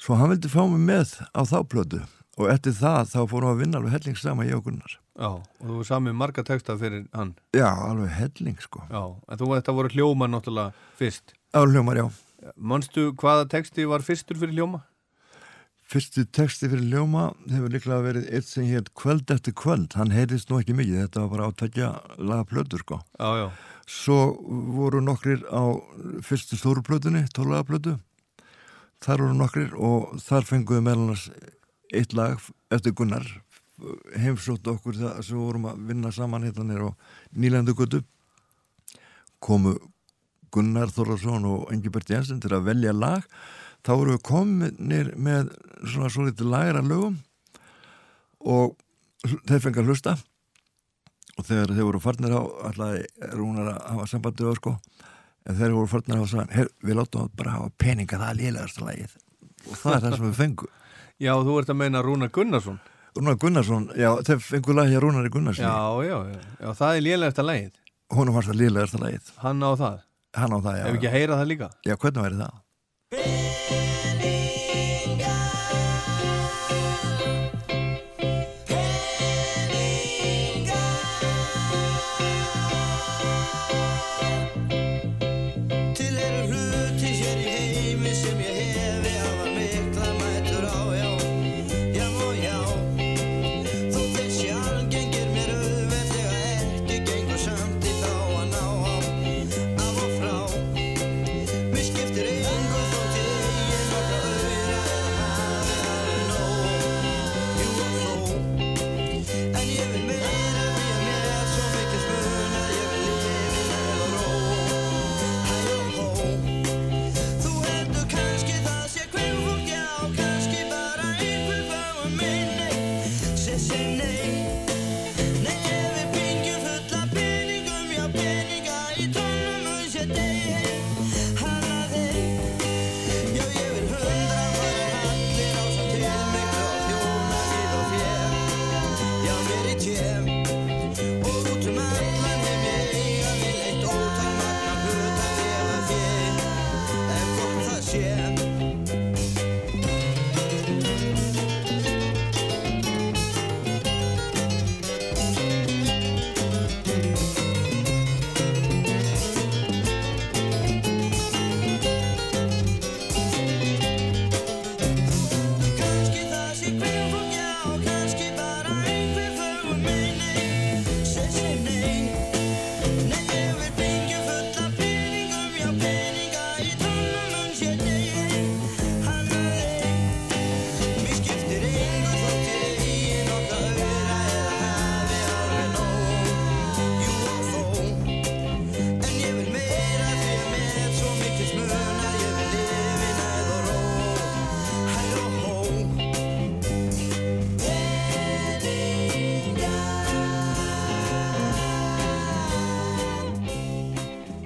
svo 0.00 0.18
hann 0.18 0.32
vildi 0.32 0.50
fá 0.50 0.64
mig 0.66 0.82
með 0.82 1.16
á 1.30 1.40
þá 1.46 1.58
plötu. 1.68 2.02
Og 2.34 2.48
eftir 2.50 2.74
það 2.74 3.12
þá 3.12 3.20
fórum 3.30 3.46
við 3.46 3.52
að 3.52 3.60
vinna 3.62 3.78
alveg 3.78 3.92
helling 3.94 4.16
sama 4.18 4.46
ég 4.48 4.58
og 4.58 4.64
Gunnar. 4.66 4.96
Já, 5.14 5.28
og 5.38 5.62
þú 5.62 5.76
var 5.76 5.86
samið 5.86 6.16
marga 6.18 6.42
texta 6.42 6.74
fyrir 6.80 7.04
hann. 7.14 7.36
Já, 7.54 7.68
alveg 7.70 8.10
helling 8.10 8.58
sko. 8.58 8.82
Já, 8.90 9.04
en 9.14 9.38
þú 9.38 9.52
þetta 9.54 9.76
voru 9.78 9.92
hljóma 9.94 10.30
náttúrulega 10.32 10.74
fyrst. 10.98 11.36
Alveg 11.54 11.78
hljómar, 11.78 12.02
já 12.02 12.23
Manstu 12.56 13.12
hvaða 13.16 13.46
texti 13.48 13.86
var 13.88 14.04
fyrstur 14.04 14.36
fyrir 14.40 14.58
hljóma? 14.58 14.82
Fyrstu 15.84 16.24
texti 16.32 16.68
fyrir 16.72 16.86
Ljóma 16.88 17.26
hefur 17.50 17.72
líklega 17.72 18.04
verið 18.06 18.28
eitt 18.32 18.48
sem 18.48 18.64
hér 18.64 18.86
kvöld 18.96 19.28
eftir 19.30 19.52
kvöld, 19.56 19.92
hann 19.98 20.14
heyrðist 20.14 20.48
nú 20.48 20.56
ekki 20.62 20.76
mikið, 20.78 21.02
þetta 21.02 21.24
var 21.24 21.32
bara 21.34 21.48
á 21.52 21.56
tveggja 21.60 21.88
laga 22.16 22.46
plötur 22.48 22.80
sko. 22.80 23.00
Já, 23.20 23.28
já. 23.42 23.46
Svo 23.84 24.16
voru 24.78 25.02
nokkrir 25.04 25.44
á 25.52 25.76
fyrstu 26.24 26.56
stóru 26.56 26.80
plötunni, 26.84 27.26
tólaga 27.36 27.68
plötu, 27.68 27.98
þar 29.04 29.26
voru 29.26 29.36
nokkrir 29.42 29.76
og 29.76 30.16
þar 30.24 30.48
fenguðu 30.48 30.86
meðlunars 30.88 31.28
eitt 31.92 32.16
lag 32.16 32.40
eftir 32.72 32.96
Gunnar, 32.96 33.28
heimsótt 34.16 34.64
okkur 34.72 34.96
það 35.02 35.20
sem 35.28 35.36
vorum 35.36 35.68
að 35.68 35.84
vinna 35.92 36.14
saman 36.16 36.48
hérna 36.48 36.64
nýr 36.70 36.88
og 36.88 37.10
nýlendu 37.36 37.76
guttu, 37.76 38.00
komu 39.36 39.76
Gunnar 40.54 40.92
Þorlarsson 40.94 41.46
og 41.48 41.72
Engibert 41.74 42.10
Jensen 42.10 42.40
til 42.42 42.52
að 42.54 42.68
velja 42.68 42.94
lag. 42.94 43.24
Þá 43.84 43.90
voru 43.92 44.14
við 44.14 44.22
kominir 44.24 45.10
með 45.20 45.50
svona 45.82 46.10
svo 46.12 46.28
litið 46.28 46.48
lagra 46.52 46.84
lögum 46.84 47.18
og 48.44 48.76
þeir 49.48 49.60
fengið 49.66 49.82
að 49.82 49.90
hlusta. 49.90 50.14
Og 51.34 51.48
þegar 51.48 51.74
þeir 51.74 51.88
voru 51.88 52.00
farnir 52.04 52.36
á 52.38 52.42
alltaf 52.70 53.34
rúnar 53.34 53.72
að 53.72 53.82
hafa 53.90 54.08
sambandið 54.12 54.50
á 54.50 54.54
sko. 54.60 54.74
En 55.44 55.58
þeir 55.58 55.76
voru 55.76 55.90
farnir 55.90 56.20
á 56.20 56.24
að 56.24 56.30
sagða 56.32 56.66
við 56.80 56.98
látum 57.00 57.30
bara 57.36 57.58
hafa 57.58 57.74
peninga 57.82 58.20
það 58.20 58.30
að 58.30 58.40
liðlegasta 58.40 58.86
lagið. 58.86 59.16
Og 59.64 59.78
það 59.80 59.94
er 59.96 60.02
það 60.04 60.16
sem 60.16 60.26
við 60.28 60.40
fengum. 60.40 60.74
Já, 61.24 61.30
þú 61.46 61.60
ert 61.60 61.70
að 61.70 61.78
meina 61.78 62.02
Rúnar 62.02 62.30
Gunnarsson? 62.34 62.80
Rúnar 63.14 63.36
Gunnarsson, 63.38 63.84
já, 63.94 64.08
þeir 64.26 64.40
fengu 64.42 64.74
lagi 64.74 64.96
að 64.98 65.04
Rúnar 65.04 65.28
Gunnarsson 65.30 65.62
Já, 65.62 66.02
já, 66.02 66.16
já, 66.32 66.40
já, 66.58 66.66
það 66.74 66.96
er 66.96 67.04
liðlegasta 67.06 67.44
lagið. 67.46 67.76
Hún 68.16 68.32
var 68.34 68.48
það 68.48 68.58
liðlegasta 68.58 68.98
lagið. 68.98 69.28
Hann 69.44 69.62
á 69.62 69.70
það 69.78 70.00
Hann 70.34 70.54
á 70.54 70.58
það, 70.58 70.78
já 70.80 70.84
Ef 70.88 70.98
ekki 70.98 71.10
að 71.10 71.16
heyra 71.18 71.40
það 71.40 71.50
líka 71.54 71.70
Já, 71.86 71.94
hvernig 71.96 72.28
væri 72.28 72.40
það? 72.42 73.43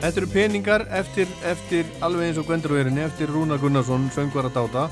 Þetta 0.09 0.22
eru 0.22 0.28
peningar 0.32 0.82
eftir, 0.97 1.32
eftir 1.44 1.89
alveg 2.01 2.30
eins 2.30 2.39
og 2.40 2.48
Erinni 2.48 3.02
eftir 3.05 3.28
Rúnar 3.28 3.59
Gunnarsson, 3.60 4.06
söngvara 4.14 4.48
dáta 4.48 4.86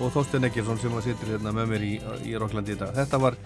og 0.00 0.14
Þorstein 0.14 0.48
Eggersson 0.48 0.78
sem 0.80 0.94
að 0.96 1.10
sittur 1.10 1.28
hérna 1.34 1.52
með 1.52 1.66
mér 1.74 1.84
í, 1.84 1.90
í 2.24 2.32
Rokklandi 2.40 2.72
í 2.72 2.78
dag. 2.80 2.94
Þetta 2.96 3.20
var, 3.20 3.36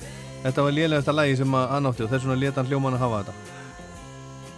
þetta 0.45 0.67
var 0.69 0.77
lélegasta 0.77 1.17
lægi 1.17 1.41
sem 1.41 1.57
að 1.59 1.67
hann 1.73 1.91
átti 1.91 2.07
og 2.07 2.13
þess 2.13 2.29
vegna 2.29 2.39
leta 2.45 2.63
hann 2.63 2.71
hljóman 2.71 2.95
að 2.95 3.03
hafa 3.03 3.19
þetta. 3.25 3.35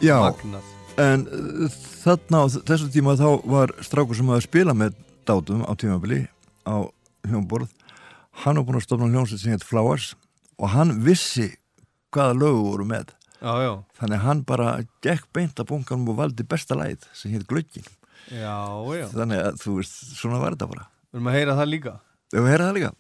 Já, 0.05 0.15
Magnað. 0.27 0.69
en 1.07 1.27
uh, 1.39 1.81
þarna 2.05 2.45
á 2.45 2.47
þessu 2.53 2.93
tíma 2.99 3.17
þá 3.17 3.29
var 3.57 3.73
strákur 3.89 4.21
sem 4.21 4.37
hafa 4.37 4.45
spilað 4.45 4.81
með 4.85 5.03
dátum 5.25 5.65
á 5.65 5.73
tímabili 5.73 6.23
á 6.69 6.85
hljómborð 7.31 7.73
hann 8.45 8.61
var 8.61 8.69
búin 8.69 8.83
að 8.83 8.91
stofna 8.91 9.09
hljómsveit 9.09 9.41
sem 9.41 9.57
heit 9.57 9.65
Flowers 9.65 10.13
og 10.61 10.77
hann 10.77 10.99
vissi 11.01 11.49
hvaða 12.13 12.37
lögu 12.45 12.67
voru 12.69 12.93
með 12.93 13.17
já, 13.43 13.53
já. 13.65 13.73
þannig 14.01 14.27
hann 14.27 14.43
bara 14.49 14.73
gekk 15.05 15.31
beint 15.33 15.61
að 15.61 15.71
bunkanum 15.73 16.13
og 16.15 16.21
valdi 16.23 16.47
besta 16.49 16.79
læð 16.79 17.07
sem 17.15 17.33
hétt 17.35 17.47
Glöggin 17.51 17.87
þannig 18.29 19.41
að 19.41 19.59
þú 19.63 19.79
veist, 19.79 19.99
svona 20.19 20.41
var 20.43 20.57
þetta 20.57 20.69
bara. 20.69 20.89
Við 21.09 21.19
höfum 21.19 21.31
að 21.31 21.37
heyra 21.39 21.59
það 21.59 21.69
líka. 21.73 21.93
Við 22.29 22.39
höfum 22.39 22.49
að 22.49 22.53
heyra 22.53 22.67
það 22.69 22.77
líka. 22.79 22.93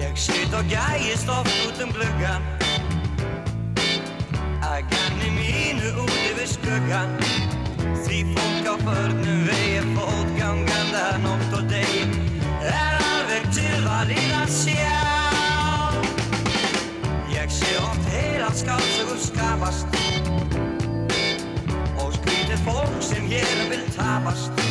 Ég 0.00 0.20
skut 0.20 0.54
og 0.54 0.70
gæist 0.70 1.28
oft 1.32 1.66
út 1.66 1.82
um 1.82 1.90
glöggan 1.96 2.46
Að 4.66 4.86
ganni 4.92 5.32
mínu 5.34 5.90
úti 6.04 6.30
við 6.38 6.48
skuggan 6.54 7.18
Því 8.06 8.22
fólk 8.36 8.70
á 8.70 8.74
förnu 8.86 9.34
vegi 9.50 9.82
fólk 9.96 10.25
fótganganda 10.46 11.18
nótt 11.22 11.54
og 11.58 11.64
degi 11.70 12.04
Er 12.62 12.98
alveg 13.02 13.46
tilvalið 13.54 14.32
að 14.38 14.52
sjá. 14.54 15.00
Ég 17.30 17.50
sé 17.50 17.72
oft 17.82 18.06
heilan 18.12 18.54
skálsögur 18.54 19.18
skapast. 19.22 19.98
Og 21.98 22.14
skrítið 22.18 22.62
fólk 22.66 23.02
sem 23.02 23.26
hér 23.30 23.66
vil 23.72 23.84
tapast. 23.96 24.64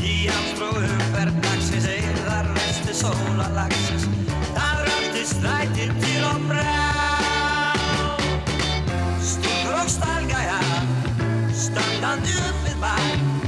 Í 0.00 0.28
amstrú 0.32 0.70
umferð 0.80 1.40
dagsins 1.44 1.88
eirðar 1.88 2.48
vestu 2.56 2.96
sólalagsins 3.02 4.08
Það 4.54 4.86
röldi 4.88 5.26
strætir 5.28 5.92
til 6.00 6.24
og 6.28 6.48
frá. 6.48 6.78
Stúkur 9.20 9.76
og 9.82 9.92
stalgæjar 9.92 10.72
Standandi 11.52 12.40
upp 12.48 12.64
við 12.64 12.80
bæ 12.80 13.39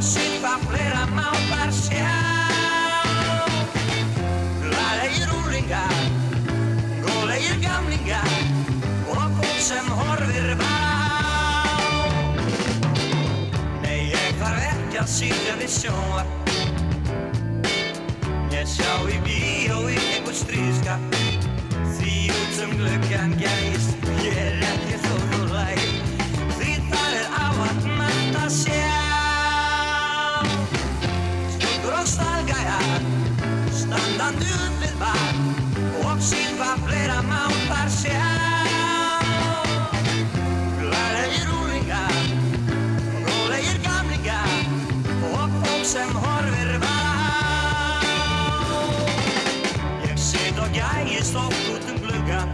Og 0.00 0.04
sýpa 0.04 0.56
fleira 0.64 1.04
mátar 1.12 1.68
sjá. 1.76 2.08
Glæðegir 4.62 5.28
úlingar 5.36 5.92
Góðlegir 7.04 7.58
gamlingar 7.60 8.30
Og 9.12 9.36
fólk 9.36 9.60
sem 9.60 9.90
horfir 9.98 10.56
á 10.56 10.72
Nei, 13.84 14.08
ég 14.16 14.40
þarf 14.40 14.64
ekki 14.70 15.02
að 15.04 15.12
sýtja 15.18 15.60
við 15.60 15.76
sjónvar 15.76 16.32
Ég 18.56 18.72
sjá 18.72 18.92
í 19.04 19.20
bíó 19.28 19.82
í 19.84 20.00
einhver 20.00 20.40
stríðskap 20.40 21.20
Því 21.98 22.16
út 22.38 22.56
sem 22.56 22.72
glöggjan 22.80 23.36
gæst 23.36 24.00
Ég 24.24 24.46
er 24.48 24.64
ekki 24.72 25.04
þó 25.04 25.19
Upp 34.20 34.40
við 34.82 34.96
bar 35.00 35.36
Og 36.04 36.18
síðan 36.20 36.82
fleira 36.84 37.20
Og 45.30 45.56
fólk 45.62 45.86
sem 45.88 46.12
horfir 46.20 46.74
á 46.84 47.00
Ég 50.04 50.20
sit 50.20 50.60
og 50.60 50.68
gægist 50.76 51.40
oft 51.40 51.72
út 51.72 51.88
um 51.88 51.98
gluggan 52.04 52.48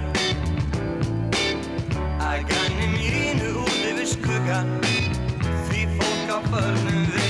Að 2.22 2.46
ganni 2.52 2.92
mínu 2.94 3.56
út 3.66 3.78
yfir 3.90 4.06
skuggan 4.14 4.76
Því 5.66 5.88
fólk 5.98 6.30
á 6.30 6.38
förnum 6.46 7.06
vegi 7.10 7.25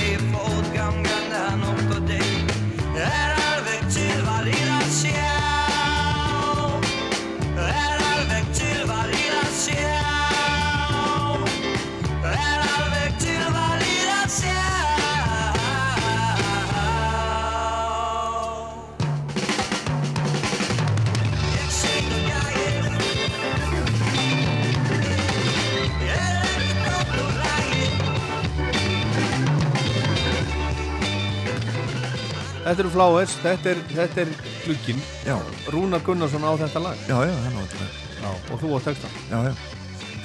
Þetta 32.67 32.83
eru 32.83 32.89
Flowers, 32.91 33.37
þetta 33.39 33.71
er, 33.71 33.85
þetta 33.93 34.25
er 34.25 34.33
glugginn. 34.65 34.99
Já, 35.23 35.37
Rúnar 35.71 36.03
Gunnarsson 36.03 36.43
á 36.43 36.51
þetta 36.59 36.83
lag. 36.83 37.07
Já, 37.07 37.15
já, 37.23 37.31
hann 37.45 37.55
var 37.55 37.71
þetta 37.71 38.07
Já, 38.17 38.29
og 38.51 38.61
þú 38.61 38.71
á 38.73 38.79
textan 38.81 39.13
Já, 39.29 39.37
já, 39.45 39.53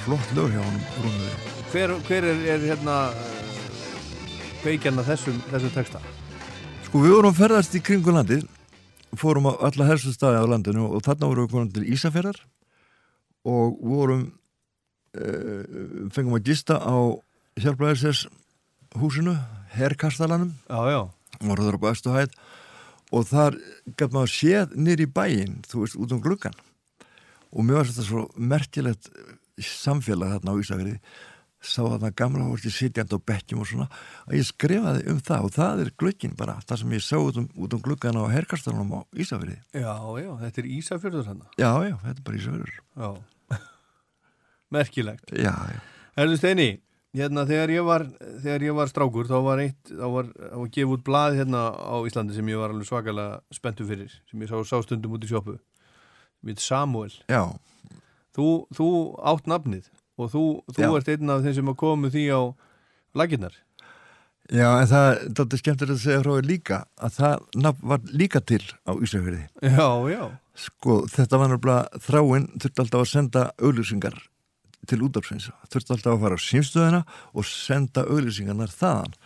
flott 0.05 0.32
lög 0.36 0.55
hjá 0.55 0.62
hann 0.64 0.81
Rúnur 1.02 1.36
Hver, 1.73 1.94
hver 2.09 2.27
er, 2.28 2.43
er 2.55 2.64
hérna 2.66 2.97
uh, 3.12 3.31
kveikjarna 4.62 5.05
þessum, 5.06 5.39
þessum 5.52 5.73
texta? 5.77 6.01
Sko 6.86 7.05
við 7.05 7.16
vorum 7.16 7.32
að 7.32 7.40
ferðast 7.40 7.77
í 7.78 7.82
kringu 7.85 8.14
landið 8.14 8.44
fórum 9.20 9.51
á 9.52 9.52
alla 9.69 9.89
helstu 9.90 10.12
staði 10.14 10.40
á 10.40 10.47
landinu 10.48 10.89
og 10.89 11.05
þarna 11.05 11.31
vorum 11.31 11.47
við 11.47 11.55
komin 11.55 11.73
til 11.74 11.86
Ísafjörðar 11.94 12.39
og 13.48 13.81
vorum 13.85 14.27
uh, 15.16 15.64
fengum 16.14 16.39
að 16.39 16.48
gista 16.52 16.81
á 16.81 16.97
hjálpræðisess 17.60 18.27
húsinu 19.01 19.36
herrkastalanum 19.77 20.55
Já, 20.69 20.81
já 20.97 21.02
voru 21.51 21.66
þar 21.66 21.78
á 21.78 21.85
bestu 21.86 22.14
hæð 22.14 22.36
og 23.12 23.27
þar 23.28 23.59
gæt 23.98 24.14
maður 24.14 24.32
séð 24.32 24.77
nýri 24.78 25.09
í 25.09 25.12
bæinn 25.12 25.60
þú 25.69 25.85
veist, 25.85 25.98
út 25.98 26.14
um 26.14 26.23
gluggan 26.23 26.56
og 27.52 27.66
mér 27.66 27.82
var 27.82 27.90
þetta 27.90 28.06
svo 28.06 28.24
merkilegt 28.36 29.10
samfélag 29.62 30.36
þarna 30.36 30.56
á 30.56 30.60
Ísafjörði 30.62 30.97
sá 31.62 31.82
þarna 31.85 32.10
gamla 32.19 32.47
fólki 32.48 32.73
sitjandi 32.74 33.14
á 33.14 33.27
bekkjum 33.31 33.62
og 33.62 33.69
svona 33.70 33.86
að 34.27 34.39
ég 34.40 34.48
skrifaði 34.48 35.05
um 35.12 35.20
það 35.23 35.44
og 35.47 35.52
það 35.55 35.82
er 35.85 35.90
glugginn 36.02 36.39
bara, 36.39 36.56
það 36.66 36.81
sem 36.82 36.94
ég 36.97 37.05
sá 37.06 37.16
út 37.20 37.39
um, 37.39 37.48
út 37.55 37.77
um 37.77 37.82
gluggan 37.85 38.19
á 38.19 38.24
herrkastalanum 38.32 38.97
á 38.98 39.01
Ísafjörði 39.14 39.59
Já, 39.77 39.94
já, 40.24 40.31
þetta 40.43 40.62
er 40.62 40.70
Ísafjörður 40.78 41.28
hann 41.31 41.44
já, 41.55 41.70
já, 41.86 41.94
þetta 42.02 42.16
er 42.16 42.27
bara 42.27 42.40
Ísafjörður. 42.40 42.74
Já. 42.97 43.10
Merkilegt. 44.74 45.35
Já, 45.36 45.55
já, 45.70 45.78
Herðu 46.19 46.40
Steini, 46.40 46.69
hérna 47.16 47.44
þegar 47.48 47.72
ég 47.74 47.84
var 47.86 48.05
þegar 48.43 48.64
ég 48.64 48.76
var 48.76 48.90
strákur, 48.90 49.28
þá 49.28 49.39
var 49.44 49.62
eitt 49.62 49.90
þá 49.90 50.06
var, 50.14 50.30
var 50.32 50.70
gefið 50.72 50.94
út 50.97 51.05
blað 51.06 51.40
hérna 51.43 51.64
á 51.76 51.97
Íslandi 52.09 52.36
sem 52.36 52.48
ég 52.48 52.60
var 52.60 52.72
alveg 52.72 52.89
svakalega 52.89 53.43
spenntu 53.52 53.86
fyrir 53.89 54.14
sem 54.30 54.44
ég 54.44 54.48
sá, 54.52 54.56
sá 54.64 54.80
stundum 54.84 55.18
út 55.18 55.26
í 55.26 55.30
sjópu 55.30 55.59
Mitt 56.43 56.62
Samuel 56.62 57.12
já, 57.28 57.43
þú, 58.34 58.47
þú 58.74 58.89
átt 59.32 59.51
nafnið 59.51 59.90
og 60.16 60.32
þú, 60.32 60.47
þú 60.72 60.89
ert 60.97 61.12
einn 61.12 61.34
af 61.34 61.44
þeim 61.44 61.59
sem 61.60 61.74
að 61.74 61.78
komu 61.84 62.12
því 62.12 62.24
á 62.32 62.40
laginnar 63.18 63.60
já 64.52 64.68
en 64.72 64.89
það 64.90 65.09
þetta 65.28 65.47
er 65.47 65.62
skemmtilegt 65.62 65.98
að 65.98 66.05
segja 66.06 66.24
því 66.24 66.40
líka 66.48 66.82
að 66.97 67.18
það 67.20 67.47
nafn 67.68 67.93
var 67.93 68.09
líka 68.09 68.40
til 68.40 68.64
á 68.89 68.93
Ísafjörði 68.97 69.44
Já, 69.68 69.89
já. 70.09 70.24
Sko, 70.52 71.02
þetta 71.09 71.39
var 71.40 71.52
náttúrulega 71.52 72.02
þráinn 72.09 72.51
þurfti 72.56 72.82
alltaf 72.82 73.05
að 73.05 73.12
senda 73.12 73.44
auglýsingar 73.60 74.18
til 74.89 75.03
útdarpsins, 75.07 75.51
þurfti 75.71 75.95
alltaf 75.95 76.17
að 76.17 76.25
fara 76.25 76.39
á 76.39 76.47
símstöðina 76.47 77.03
og 77.33 77.47
senda 77.47 78.07
auglýsingarnar 78.09 78.73
þaðan. 78.75 79.17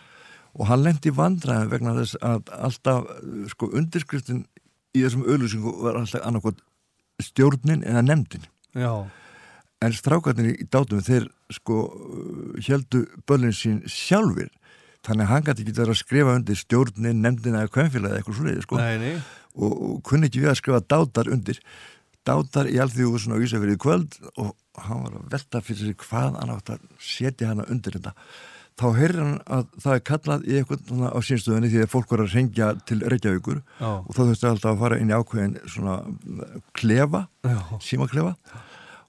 Og 0.57 0.69
hann 0.69 0.83
lendi 0.85 1.13
vandræðin 1.13 1.71
vegna 1.71 1.95
þess 1.99 2.17
að 2.25 2.51
alltaf 2.57 3.07
sko 3.53 3.69
undirskriftin 3.77 4.45
í 4.97 5.03
þessum 5.03 5.25
auglýsingu 5.27 5.73
var 5.83 5.99
alltaf 5.99 6.25
annarkot 6.25 6.61
stjórnin 7.21 7.85
eða 7.85 8.05
nefndin. 8.05 8.45
Já, 8.77 9.07
en 9.83 9.93
strákarnir 9.93 10.55
í 10.57 10.67
dátum 10.73 11.01
þeir 11.05 11.27
sko 11.53 11.81
heldu 12.65 13.03
börlinn 13.29 13.55
sín 13.55 13.81
sjálfur 13.89 14.49
þannig 15.05 15.27
að 15.27 15.31
hann 15.31 15.45
gæti 15.45 15.63
ekki 15.63 15.75
verið 15.77 15.93
að 15.93 15.99
skrifa 16.01 16.33
undir 16.35 16.57
stjórnin, 16.59 17.21
nefndin 17.23 17.57
eða 17.59 17.71
kvennfélagi 17.71 18.11
eða 18.11 18.21
eitthvað 18.21 18.39
svoleiði 18.39 18.63
sko. 18.65 18.79
Nei, 18.81 18.97
nei. 19.03 19.13
Og, 19.57 19.71
og 19.71 20.01
kunni 20.05 20.27
ekki 20.27 20.41
við 20.43 20.51
að 20.51 20.59
skrifa 20.59 20.81
dátar 20.83 21.29
undir 21.33 21.61
dátar 22.27 22.69
í 22.69 22.77
alþjóðu 22.83 23.23
svona 23.23 23.39
á 23.39 23.43
Ísafjörði 23.45 23.79
kvöld 23.81 24.19
og 24.35 24.53
hann 24.83 25.01
var 25.05 25.17
að 25.17 25.31
velta 25.33 25.63
fyrir 25.65 25.89
sig 25.89 25.97
hvað 26.03 26.37
hann 26.41 26.53
átt 26.53 26.71
að 26.75 26.85
setja 27.01 27.51
hana 27.51 27.65
undir 27.71 27.97
þetta 27.97 28.13
þá 28.77 28.85
heyrði 28.93 29.23
hann 29.23 29.37
að 29.57 29.69
það 29.81 29.95
er 29.95 30.03
kallað 30.05 30.43
í 30.45 30.57
eitthvað 30.59 31.05
á 31.09 31.19
sínstöðunni 31.25 31.71
því 31.73 31.79
að 31.81 31.93
fólk 31.93 32.11
var 32.13 32.23
að 32.23 32.33
rengja 32.35 32.67
til 32.85 32.99
Reykjavíkur 33.01 33.61
Já. 33.79 33.89
og 33.97 34.11
þá 34.13 34.19
þurfti 34.21 34.49
alltaf 34.51 34.73
að 34.73 34.83
fara 34.83 34.99
inn 35.01 35.09
í 35.09 35.17
ákveðin 35.17 35.55
svona 35.65 35.95
klefa, 36.77 37.23
Já. 37.47 37.57
símaklefa 37.81 38.35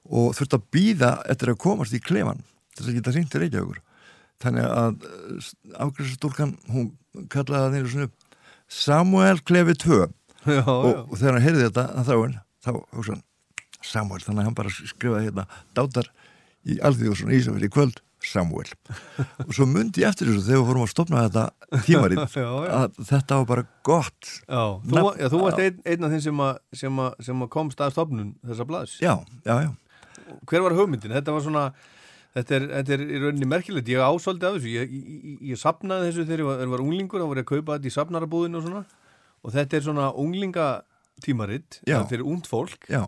og 0.08 0.32
þurfti 0.38 0.56
að 0.56 0.70
býða 0.72 1.10
eftir 1.28 1.52
að 1.52 1.60
komast 1.66 1.96
í 1.96 2.00
klefan 2.00 2.40
þess 2.78 2.88
að 2.88 2.96
geta 2.96 3.14
ringt 3.18 3.32
til 3.34 3.42
Reykjavíkur 3.44 3.82
þannig 4.40 4.68
að 4.70 5.06
afgræsastúlkan 5.84 6.56
hún 6.72 6.92
kallaði 7.28 7.66
það 7.66 7.76
nýru 7.76 7.92
svona 7.92 8.10
Samuel 8.68 9.40
klefi 9.44 9.76
2 9.84 10.00
Já, 10.48 10.62
og, 10.64 10.92
og 11.10 11.16
þegar 11.18 11.34
hann 11.36 11.44
heyrði 11.44 11.66
þetta 11.66 11.86
að 11.92 12.08
þráin 12.08 12.36
þá 12.68 12.74
hugsa 12.96 13.16
hann 13.16 13.24
Samuel 13.84 14.20
þannig 14.24 14.42
að 14.42 14.48
hann 14.48 14.58
bara 14.58 14.74
skrifaði 14.74 15.28
hérna 15.28 15.46
dátar 15.76 16.12
í 16.68 16.78
alþjóðsson 16.84 17.34
Ísafjörði 17.36 17.70
í 17.70 17.74
kvöld 17.74 18.00
Samuel 18.28 18.66
og 19.44 19.52
svo 19.54 19.66
myndi 19.70 20.02
ég 20.02 20.10
eftir 20.10 20.28
þessu 20.28 20.46
þegar 20.48 20.62
við 20.62 20.70
fórum 20.70 20.84
að 20.84 20.90
stopna 20.92 21.26
þetta 21.28 21.82
tímarinn 21.86 22.22
að 22.80 22.96
þetta 23.06 23.38
var 23.38 23.46
bara 23.52 23.66
gott 23.86 24.30
já. 24.42 24.62
Þú, 24.82 25.04
já, 25.20 25.28
þú 25.28 25.42
varst 25.44 25.62
einn, 25.62 25.78
einn 25.84 26.08
af 26.08 26.14
þeim 26.14 26.24
sem, 26.24 26.42
að, 26.48 26.58
sem, 26.80 27.04
að, 27.04 27.20
sem 27.28 27.44
að 27.46 27.52
komst 27.54 27.84
að 27.84 27.94
stofnun 27.94 28.32
þessa 28.48 28.66
blaðs. 28.68 28.96
Já, 29.04 29.14
já, 29.46 29.54
já, 29.68 29.70
Hver 30.50 30.66
var 30.66 30.76
hugmyndin? 30.76 31.14
Þetta 31.14 31.36
var 31.36 31.46
svona 31.46 31.68
Þetta 32.36 32.54
er, 32.54 32.64
þetta 32.70 32.92
er 32.94 33.02
í 33.02 33.18
rauninni 33.22 33.46
merkilegt, 33.48 33.88
ég 33.90 34.02
ásóldi 34.04 34.46
af 34.46 34.58
þessu, 34.58 34.68
ég, 34.70 34.90
ég, 34.92 35.38
ég, 35.48 35.58
sapnaði 35.58 36.10
þessu 36.10 36.26
þegar 36.28 36.42
ég 36.42 36.48
var, 36.50 36.60
var 36.74 36.82
unglingur, 36.84 37.22
þá 37.22 37.30
var 37.30 37.40
ég 37.40 37.46
að 37.46 37.48
kaupa 37.48 37.78
þetta 37.78 37.88
í 37.88 37.94
sapnarabúðinu 37.94 38.60
og 38.60 38.66
svona. 38.66 38.82
Og 39.42 39.54
þetta 39.54 39.78
er 39.78 39.84
svona 39.86 40.10
unglinga 40.22 40.66
tímaritt 41.24 41.80
fyrir 41.84 42.26
ungt 42.26 42.48
fólk. 42.50 42.88
Já, 42.90 43.06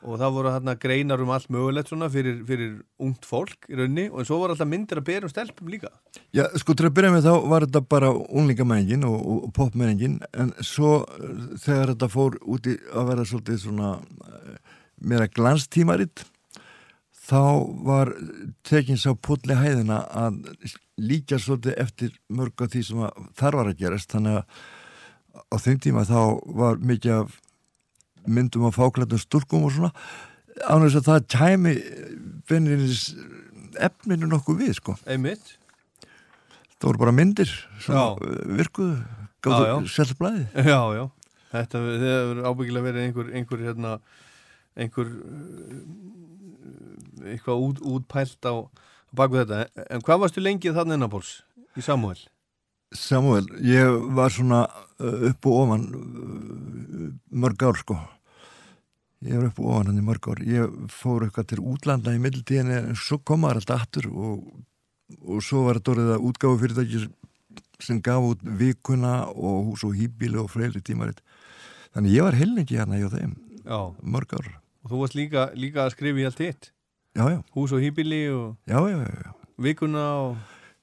og 0.00 0.16
það 0.20 0.34
voru 0.36 0.52
hérna 0.54 0.74
greinar 0.80 1.20
um 1.20 1.32
allt 1.34 1.50
mögulegt 1.52 1.90
svona 1.90 2.08
fyrir, 2.12 2.40
fyrir 2.48 2.72
ungt 3.02 3.26
fólk 3.28 3.68
í 3.68 3.76
raunni 3.76 4.06
og 4.08 4.24
svo 4.28 4.38
var 4.40 4.54
alltaf 4.54 4.68
myndir 4.68 5.00
að 5.00 5.08
bera 5.10 5.28
um 5.28 5.32
stelpum 5.32 5.68
líka. 5.72 5.92
Já, 6.36 6.46
sko 6.60 6.76
til 6.76 6.88
að 6.88 6.96
byrja 6.96 7.12
með 7.14 7.28
þá 7.28 7.48
var 7.52 7.66
þetta 7.66 7.84
bara 7.92 8.10
unglingamenningin 8.16 9.06
og, 9.08 9.18
og, 9.20 9.46
popmenningin 9.56 10.18
en 10.32 10.54
svo 10.64 11.00
eh, 11.04 11.46
þegar 11.60 11.94
þetta 11.94 12.10
fór 12.16 12.40
út 12.40 12.70
í 12.70 12.76
að 12.96 13.12
vera 13.12 13.28
svolítið 13.28 13.62
svona 13.66 13.92
eh, 14.00 14.76
meira 15.04 15.28
glanstímaritt 15.28 16.24
þá 17.30 17.44
var 17.86 18.14
tekin 18.66 18.98
sá 18.98 19.12
pulli 19.14 19.54
hæðina 19.54 20.02
að 20.16 20.40
líka 21.00 21.38
svolítið 21.38 21.76
eftir 21.84 22.16
mörg 22.32 22.64
af 22.64 22.72
því 22.72 22.86
sem 22.88 23.08
þar 23.38 23.60
var 23.60 23.70
að 23.70 23.82
gerast. 23.84 24.10
Þannig 24.16 24.40
að 24.40 24.62
á 25.50 25.56
þeim 25.60 25.78
tíma 25.82 26.04
þá 26.08 26.18
var 26.60 26.80
mikið 26.82 27.14
af 27.20 27.38
myndum 28.26 28.66
af 28.68 28.76
fáklættum 28.76 29.20
stúlkum 29.22 29.64
og 29.68 29.72
svona 29.76 29.92
ánveg 30.68 30.98
að 31.00 31.06
það 31.08 31.28
tæmi 31.32 31.74
beinlinis 32.50 33.04
efninu 33.80 34.28
nokkuð 34.28 34.60
við 34.64 34.76
sko 34.80 34.96
einmitt 35.06 35.56
Það 36.80 36.88
voru 36.88 37.00
bara 37.02 37.12
myndir 37.12 37.50
Já, 37.84 38.04
gáðu 39.44 39.64
já. 39.68 39.74
selta 39.92 40.14
blæði. 40.16 40.44
Já, 40.64 40.78
já, 40.96 41.02
þetta 41.52 41.80
hefur 42.00 42.38
ábyggilega 42.48 42.86
verið 42.86 43.04
einhver, 43.04 43.26
einhver 43.36 43.64
hérna, 43.66 43.90
einhver 44.80 45.10
eitthvað 47.28 47.66
út, 47.66 47.82
útpælt 47.84 48.48
á, 48.48 48.64
baku 49.12 49.42
þetta, 49.42 49.60
en 49.92 50.04
hvað 50.06 50.22
varstu 50.24 50.40
lengið 50.40 50.78
þannig 50.78 50.96
innabóls 50.96 51.34
í 51.76 51.84
Samuel? 51.84 52.16
Samuel, 52.96 53.46
ég 53.62 54.00
var 54.16 54.32
svona 54.34 54.64
uh, 54.66 55.28
upp 55.30 55.46
og 55.46 55.58
ofan 55.64 55.84
uh, 55.94 57.04
mörg 57.30 57.62
ár 57.68 57.78
sko. 57.78 57.98
Ég 59.22 59.36
var 59.36 59.50
upp 59.50 59.60
og 59.62 59.68
ofan 59.74 59.90
hann 59.92 60.00
í 60.00 60.06
mörg 60.06 60.26
ár. 60.32 60.40
Ég 60.42 60.74
fór 60.90 61.26
eitthvað 61.28 61.50
til 61.52 61.60
útlanda 61.62 62.14
í 62.16 62.22
mildtíðinni 62.22 62.78
en 62.80 62.98
svo 62.98 63.20
kom 63.22 63.44
maður 63.44 63.60
alltaf 63.62 63.84
aftur 63.84 64.08
og, 64.10 64.42
og 65.22 65.42
svo 65.44 65.66
var 65.68 65.78
þetta 65.78 65.94
orðið 65.94 66.12
að 66.16 66.26
útgáfu 66.30 66.60
fyrirtæki 66.64 67.02
sem 67.80 68.00
gaf 68.04 68.26
út 68.32 68.42
vikuna 68.60 69.14
og 69.30 69.70
hús 69.70 69.84
og 69.86 69.94
hýbíli 69.96 70.40
og 70.42 70.50
fleiri 70.52 70.82
tímaritt. 70.84 71.22
Þannig 71.94 72.16
ég 72.18 72.26
var 72.26 72.36
heilningi 72.38 72.76
hérna 72.76 72.98
hjá 73.00 73.08
þeim, 73.14 73.32
Já, 73.64 73.78
mörg 74.02 74.34
ár. 74.36 74.50
og 74.84 74.90
þú 74.92 74.98
varst 75.00 75.16
líka, 75.18 75.46
líka 75.58 75.84
að 75.86 75.94
skrifa 75.94 76.20
í 76.20 76.26
allt 76.28 76.42
hitt, 76.44 76.68
Já, 77.16 77.24
já, 77.26 77.40
hús 77.56 77.72
og 77.74 77.80
hýbili 77.82 78.20
og 78.30 78.56
já, 78.70 78.78
já, 78.86 78.98
já, 79.02 79.14
já. 79.24 79.32
vikuna 79.58 80.04
og, 80.22 80.36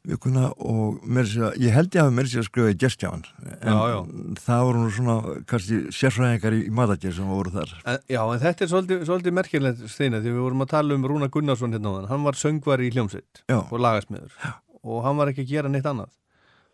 vikuna 0.08 0.50
og 0.58 1.00
sér 1.28 1.48
að, 1.50 1.58
ég 1.64 1.74
held 1.76 1.96
ég 1.98 2.04
hafi 2.06 2.16
meira 2.18 2.32
sér 2.32 2.44
að 2.44 2.48
skrifa 2.50 2.74
í 2.74 2.78
gestjáðan 2.84 3.24
en 3.48 3.72
Já, 3.72 3.80
já. 3.92 3.98
það 4.46 4.62
voru 4.68 4.84
nú 4.84 4.92
svona 4.96 5.16
kannski 5.52 5.80
sérfræðingar 5.98 6.56
í, 6.58 6.62
í 6.68 6.74
matager 6.80 7.16
sem 7.18 7.32
voru 7.32 7.54
þar. 7.56 7.74
En, 7.84 8.00
já, 8.12 8.22
en 8.24 8.44
þetta 8.46 8.66
er 8.66 8.72
svolítið, 8.74 9.02
svolítið 9.10 9.36
merkilegt 9.40 9.84
steina, 9.92 10.22
því 10.24 10.34
við 10.36 10.46
vorum 10.46 10.64
að 10.66 10.72
tala 10.76 10.96
um 10.98 11.08
Rúna 11.12 11.30
Gunnarsson 11.34 11.76
hérna 11.76 11.92
á 11.92 12.10
hann, 12.14 12.24
var 12.28 12.40
söngvari 12.40 12.88
í 12.88 12.94
hljómsveit 12.96 13.44
og 13.58 13.76
lagasmiður. 13.84 14.38
Og 14.88 15.04
hann 15.04 15.20
var 15.20 15.32
ekki 15.34 15.44
að 15.44 15.52
gera 15.52 15.72
neitt 15.74 15.88
annað. 15.90 16.14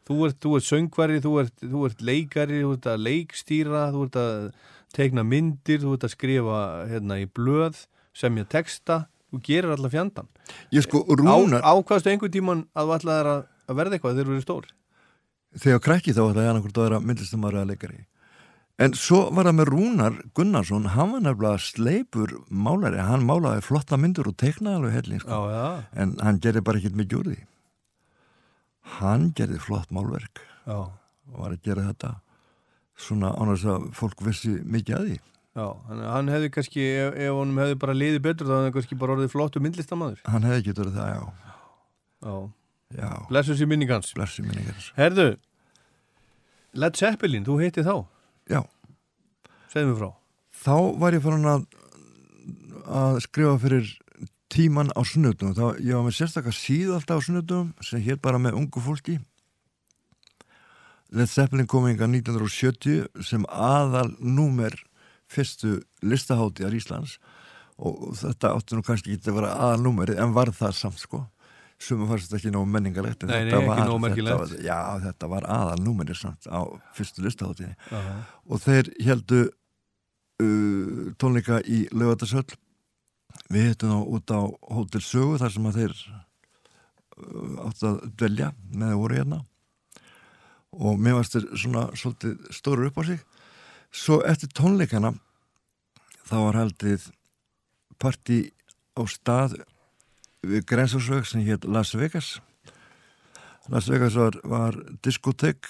Þú 0.04 0.18
ert, 0.28 0.38
þú 0.44 0.58
ert 0.60 0.68
söngvari, 0.68 1.22
þú 1.24 1.34
ert, 1.42 1.54
þú 1.64 1.86
ert 1.88 2.02
leikari, 2.04 2.58
þú 2.66 2.74
ert 2.76 2.88
að 2.92 3.04
leikstýra 3.08 3.84
þú 3.96 4.02
ert 4.10 4.18
að 4.20 4.48
tegna 4.94 5.24
myndir 5.26 5.80
þú 5.82 5.94
ert 5.96 6.04
að 6.06 6.12
skrifa 6.14 6.58
hérna 6.92 7.22
í 7.24 7.26
blöð 7.32 7.80
semja 8.14 8.44
texta, 8.46 9.06
þú 9.34 9.42
gerir 9.48 9.74
alla 9.74 9.90
fjandan 9.90 10.30
ég 10.74 10.86
sko 10.86 11.02
Á, 11.04 11.14
Rúnar, 11.18 11.66
ákvaðstu 11.66 12.14
einhvern 12.14 12.34
tíman 12.34 12.64
að 12.78 12.90
þú 12.90 12.96
ætlaðir 13.00 13.30
að, 13.34 13.44
að 13.68 13.80
verða 13.80 13.98
eitthvað 13.98 14.18
þegar 14.18 14.30
þú 14.30 14.36
eru 14.38 14.46
stór? 14.46 14.72
Þegar 15.64 15.86
krakki 15.86 16.14
þá 16.14 16.24
ætlaði 16.30 16.50
hann 16.50 16.64
hvort 16.64 16.78
að 16.80 16.88
vera 16.88 17.00
myndlistamæri 17.04 17.62
að 17.62 17.72
leikari. 17.74 18.04
En 18.82 18.96
svo 18.98 19.20
var 19.30 19.46
það 19.46 19.58
með 19.60 19.70
Rúnar 19.70 20.16
Gunnarsson 20.34 20.88
hann 20.96 21.12
var 21.14 21.22
nefnilega 21.22 21.62
sleipur 21.62 22.32
málari. 22.50 22.98
Hann 23.06 23.26
málaði 23.28 23.62
flotta 23.62 24.00
myndur 24.02 24.32
og 24.32 24.38
teiknaði 24.42 24.80
alveg 24.80 24.96
helling 24.98 25.22
sko. 25.22 25.42
en 25.94 26.16
hann 26.22 26.40
gerði 26.42 26.64
bara 26.66 26.82
ekkert 26.82 26.98
mikið 26.98 27.20
úr 27.20 27.30
því. 27.30 27.38
Hann 28.98 29.30
gerði 29.38 29.60
flott 29.62 29.94
málverk 29.94 30.42
já, 30.66 30.90
og 30.90 31.38
var 31.38 31.54
að 31.54 31.62
gera 31.64 31.86
þetta 31.92 32.16
svona 32.98 33.30
ánægast 33.38 33.70
að 33.70 33.86
fólk 33.98 34.26
vissi 34.26 34.58
mikið 34.66 34.98
að 34.98 35.06
því 35.08 35.20
já 35.54 35.66
hann, 35.88 36.34
hefði 36.34 36.50
kannski, 36.54 36.84
ef, 37.04 37.16
ef 37.28 37.38
honum 37.38 37.62
hefði 37.62 37.80
bara 37.84 37.98
liðið 37.98 38.22
betur 38.26 38.50
þá 38.50 38.54
hefði 38.56 38.68
hann 38.68 38.76
kannski 38.78 39.00
bara 39.00 39.16
orðið 39.18 39.34
flottu 39.34 39.62
myndlistamæður 39.64 40.22
hann 40.34 40.48
hefði 40.50 40.76
verið 40.80 41.00
það, 41.00 41.10
já, 41.14 41.54
já, 42.26 42.36
já. 42.98 43.10
blessus 43.30 43.62
í 43.62 43.70
minning 43.70 43.94
hans. 43.94 44.14
Blessi 44.18 44.46
minningar 44.46 44.92
Herðu, 44.98 45.30
Led 46.74 46.98
Zeppelin, 46.98 47.46
þú 47.46 47.60
heiti 47.62 47.86
þá? 47.86 47.96
Já, 48.50 48.64
segðu 49.70 49.92
mig 49.92 50.00
frá. 50.00 50.10
Þá 50.64 50.78
var 51.02 51.18
ég 51.18 51.24
farin 51.24 51.52
að, 51.52 51.68
að 52.88 53.20
skrifa 53.28 53.60
fyrir 53.62 53.92
tíman 54.54 54.90
á 54.94 55.02
sunnutum. 55.06 55.54
Þá 55.58 55.82
ég 55.82 55.94
var 55.98 56.08
með 56.08 56.18
sérstakar 56.18 56.56
síð 56.56 56.96
alltaf 56.98 57.22
á 57.22 57.26
sunnutum 57.26 57.72
sem 57.86 58.02
hér 58.02 58.18
bara 58.22 58.42
með 58.42 58.58
ungu 58.62 58.82
fólki. 58.84 59.20
Led 61.14 61.30
Zeppelin 61.30 61.70
kom 61.70 61.86
inga 61.90 62.08
1970 62.10 63.06
sem 63.22 63.46
aðal 63.50 64.10
númer 64.18 64.74
fyrstu 65.34 65.76
listaháttíðar 66.06 66.76
Íslands 66.78 67.18
og 67.84 68.14
þetta 68.20 68.52
áttu 68.56 68.78
nú 68.78 68.84
kannski 68.86 69.16
ekki 69.18 69.32
að 69.32 69.38
vera 69.42 69.54
aðal 69.58 69.82
númerið 69.88 70.20
en 70.24 70.34
var 70.36 70.52
það 70.54 70.76
samt 70.78 71.00
sko. 71.02 71.24
Sumum 71.84 72.08
fannst 72.08 72.30
þetta 72.30 72.38
ekki 72.40 72.52
nóg 72.54 72.68
menningalegt. 72.70 73.24
en 73.26 73.30
Nei, 73.34 73.44
nei, 73.44 73.52
þetta 73.52 73.60
ekki 73.60 73.68
var- 73.68 73.88
nógu 73.90 73.98
þetta 73.98 74.08
merkilegt. 74.08 74.40
var- 74.40 74.64
Já, 74.64 74.78
þetta 75.08 75.30
var 75.34 75.48
aðal 75.56 75.80
númerið 75.84 76.20
samt 76.22 76.46
á 76.48 76.60
fyrstu 76.96 77.26
listaháttíðinni 77.26 77.76
Já, 77.92 78.02
og 78.50 78.62
þeir 78.64 78.92
heldu 79.04 79.40
uh, 80.44 81.14
tónleika 81.20 81.60
í 81.66 81.82
lögatarsöll 81.92 82.46
við 83.52 83.68
hittum 83.74 83.90
þá 83.90 84.00
út 84.16 84.32
á 84.34 84.42
Hótel 84.78 85.02
Sögu 85.04 85.40
þar 85.42 85.52
sem 85.58 85.66
að 85.70 85.80
þeir 85.82 85.96
uh, 87.18 87.68
áttu 87.68 87.90
að 87.90 88.00
dvelja 88.22 88.52
með 88.74 88.96
voru 89.02 89.18
hérna 89.20 89.42
og 90.74 90.98
mér 91.04 91.18
varst 91.20 91.36
þeir 91.38 91.50
svona 91.60 91.84
svolítið 91.98 92.48
stóru 92.56 92.88
upp 92.90 92.98
á 92.98 93.04
sig 93.12 93.20
svo 93.94 94.22
eftir 94.26 94.50
tónleikana 94.58 95.14
þá 96.26 96.36
var 96.48 96.58
haldið 96.64 97.06
partí 98.02 98.40
á 98.98 99.06
stað 99.10 99.60
við 100.44 100.66
Grensásvög 100.68 101.28
sem 101.30 101.46
hétt 101.46 101.68
Las 101.70 101.94
Vegas. 101.96 102.40
Las 103.72 103.88
Vegas 103.88 104.18
var, 104.20 104.36
var 104.44 104.76
diskotek 105.06 105.70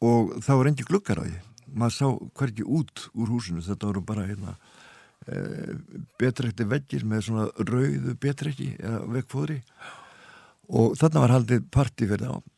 og 0.00 0.38
það 0.44 0.60
var 0.60 0.70
engi 0.70 0.86
glukkar 0.88 1.20
á 1.20 1.24
því. 1.26 1.36
Maður 1.76 1.96
sá 1.96 2.06
hverki 2.38 2.64
út 2.64 3.08
úr 3.12 3.32
húsinu. 3.34 3.60
Þetta 3.64 3.90
voru 3.90 4.02
bara 4.06 4.26
hérna 4.28 4.54
e, 5.26 5.76
betrekti 6.20 6.64
veggir 6.68 7.04
með 7.04 7.26
svona 7.26 7.46
rauðu 7.58 8.16
betrekki 8.22 8.72
eða 8.78 9.02
veggfóðri. 9.18 9.58
Og 10.72 10.96
þarna 10.98 11.24
var 11.26 11.34
haldið 11.36 11.66
parti 11.74 12.08
fyrir 12.08 12.30
þá. 12.30 12.52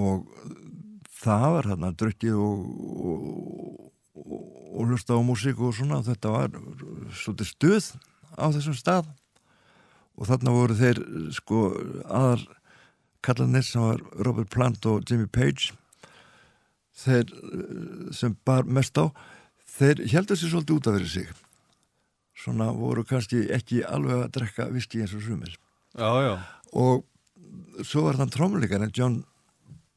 Og 0.00 0.24
það 1.24 1.46
var 1.56 1.68
hérna 1.72 1.92
drukkið 1.98 2.40
og, 2.40 2.64
og, 3.10 3.28
og, 4.14 4.42
og 4.74 4.90
hlusta 4.90 5.16
á 5.16 5.20
músík 5.24 5.60
og 5.60 5.74
svona 5.76 6.02
þetta 6.04 6.32
var 6.34 6.58
svolítið 7.12 7.50
stuð 7.50 7.92
á 8.36 8.46
þessum 8.54 8.76
stað. 8.78 9.08
Og 10.14 10.28
þarna 10.30 10.54
voru 10.54 10.76
þeir 10.78 11.00
sko 11.34 11.62
aðal 12.06 12.44
kallanir 13.24 13.64
sem 13.66 13.82
var 13.82 14.02
Robert 14.26 14.52
Plant 14.52 14.86
og 14.86 15.02
Jimmy 15.08 15.26
Page 15.26 15.72
þeir 16.94 17.30
eh, 17.30 18.12
sem 18.14 18.36
bar 18.46 18.68
mest 18.68 18.98
á 19.00 19.10
þeir 19.74 20.04
heldur 20.12 20.38
sér 20.38 20.52
svolítið 20.52 20.76
út 20.76 20.90
af 20.90 20.98
fyrir 20.98 21.10
sig. 21.10 21.32
Svona 22.44 22.70
voru 22.74 23.04
kannski 23.06 23.46
ekki 23.54 23.82
alveg 23.86 24.26
að 24.26 24.32
drekka 24.36 24.68
viski 24.74 25.02
eins 25.02 25.14
og 25.16 25.24
sumir. 25.24 25.56
Og 26.74 27.04
svo 27.86 28.04
var 28.06 28.18
þann 28.18 28.32
trómuleikarinn 28.34 28.94
John 28.94 29.22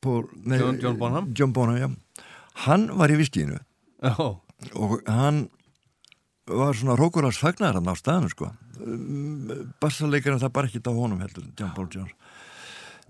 Paul, 0.07 0.25
nei, 0.47 0.57
John- 0.61 0.79
John 0.81 0.97
Bonham? 1.01 1.29
John 1.37 1.53
Bonham, 1.55 1.77
já. 1.83 2.23
Hann 2.65 2.87
var 2.97 3.11
í 3.13 3.17
viskinu 3.19 3.59
já. 4.01 4.13
og 4.73 4.97
hann 5.07 5.43
var 6.47 6.73
svona 6.79 6.95
rókurars 6.97 7.37
fagnar 7.37 7.75
hann 7.77 7.91
á 7.91 7.95
staðinu 7.99 8.31
sko. 8.31 8.49
Bassarleikarinn 9.83 10.41
það 10.41 10.53
bara 10.55 10.69
ekki 10.71 10.81
á 10.81 10.91
honum 10.95 11.19
heldur 11.21 11.45
John 11.59 11.73
Paul 11.75 11.87
Jones. 11.91 12.13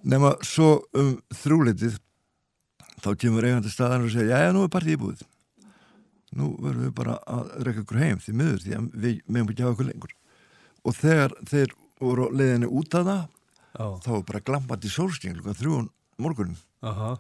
Nema 0.04 0.36
svo 0.46 0.84
um 0.98 1.16
þrúleitið 1.34 1.98
þá 3.02 3.10
kemur 3.22 3.46
eigandi 3.46 3.72
staðan 3.72 4.06
og 4.08 4.14
segja 4.14 4.36
já, 4.38 4.48
já, 4.48 4.54
nú 4.56 4.64
er 4.66 4.72
partíð 4.74 4.98
íbúið 4.98 5.26
nú 6.38 6.52
verðum 6.62 6.88
við 6.90 6.94
bara 6.98 7.16
að 7.30 7.52
reyka 7.66 7.82
okkur 7.86 8.00
heim 8.02 8.20
því 8.22 8.34
miður 8.36 8.64
því 8.66 8.74
að 8.78 8.88
við 9.06 9.20
meðum 9.32 9.52
ekki 9.54 9.64
hafa 9.64 9.76
okkur 9.78 9.88
lengur. 9.88 10.14
Og 10.84 10.96
þegar 10.98 11.36
þeir 11.50 11.74
voru 12.04 12.28
á 12.28 12.36
leiðinni 12.36 12.70
út 12.70 12.98
af 13.00 13.06
það 13.08 13.22
já. 13.24 13.86
þá 14.04 14.10
var 14.12 14.26
bara 14.28 14.44
glampandi 14.50 14.92
sólsting 14.92 15.40
þrjún 15.48 15.88
morgunin 16.22 16.60
Aha. 16.86 17.16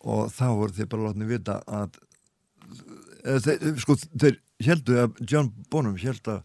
og 0.00 0.30
þá 0.32 0.46
voru 0.56 0.72
þeir 0.78 0.88
bara 0.92 1.08
látni 1.10 1.26
vita 1.28 1.58
að 1.68 1.98
þeir, 3.44 3.74
sko, 3.82 3.96
þeir 4.16 4.38
heldu 4.64 4.96
að 5.02 5.20
John 5.28 5.50
Bonham 5.72 5.98
held 6.00 6.30
að 6.32 6.40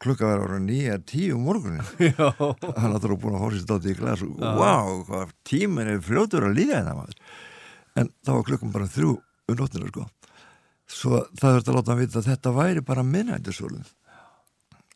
klukka 0.00 0.24
var 0.30 0.42
ára 0.46 0.58
nýja 0.64 0.96
tíu 1.04 1.34
um 1.36 1.44
morgunin 1.44 1.84
hann 2.80 2.94
hattur 2.94 3.14
búin 3.20 3.36
að 3.36 3.42
horfist 3.44 3.70
átti 3.74 3.92
í 3.92 3.98
glas 3.98 4.22
og 4.24 4.38
wow, 4.40 5.02
hvað 5.08 5.34
tíminn 5.46 5.90
er 5.92 6.00
fljótur 6.04 6.46
að 6.48 6.56
líða 6.56 6.78
þetta 6.80 6.94
maður. 6.96 7.18
En 8.00 8.08
þá 8.24 8.30
var 8.32 8.46
klukkan 8.48 8.72
bara 8.74 8.88
þrjú 8.90 9.10
um 9.20 9.58
nóttina 9.58 9.90
sko. 9.90 10.06
Svo 10.90 11.20
það 11.38 11.56
verður 11.58 11.70
að 11.74 11.76
láta 11.80 11.92
hann 11.92 12.00
vita 12.00 12.18
að 12.22 12.28
þetta 12.32 12.52
væri 12.56 12.84
bara 12.86 13.04
minnættisólun 13.06 13.84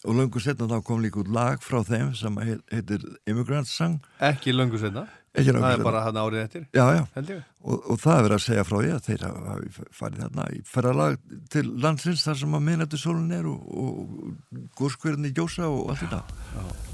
og 0.05 0.17
löngu 0.19 0.41
setna 0.43 0.67
þá 0.69 0.79
kom 0.85 1.01
líka 1.05 1.21
út 1.23 1.31
lag 1.33 1.63
frá 1.65 1.79
þeim 1.87 2.11
sem 2.19 2.35
heit- 2.45 2.65
heitir 2.73 3.05
Immigrant 3.31 3.69
Song. 3.71 4.01
Ekki 4.25 4.53
löngu 4.57 4.81
setna 4.81 5.07
Ekki 5.35 5.51
löngu 5.51 5.65
Það 5.65 5.77
er 5.77 5.85
bara 5.85 6.05
hann 6.05 6.19
árið 6.23 6.41
eftir 6.45 6.67
já, 6.71 6.85
já. 6.95 7.03
Ég. 7.19 7.43
Og, 7.65 7.91
og 7.91 8.01
það 8.01 8.17
er 8.17 8.27
verið 8.29 8.37
að 8.37 8.45
segja 8.45 8.67
frá 8.69 8.77
því 8.79 8.93
að 8.95 9.05
þeir 9.09 9.27
hafi 9.27 9.87
farið 9.99 10.25
þarna 10.25 10.49
í 10.55 10.63
ferðalag 10.71 11.21
til 11.55 11.67
landsins 11.83 12.27
þar 12.29 12.41
sem 12.45 12.59
að 12.59 12.67
minnættisólun 12.71 13.37
er 13.41 13.51
og, 13.51 13.69
og 13.85 14.67
góðskverðin 14.79 15.31
í 15.31 15.35
gjósa 15.35 15.71
og 15.71 15.95
allt 15.95 16.05
þetta 16.07 16.94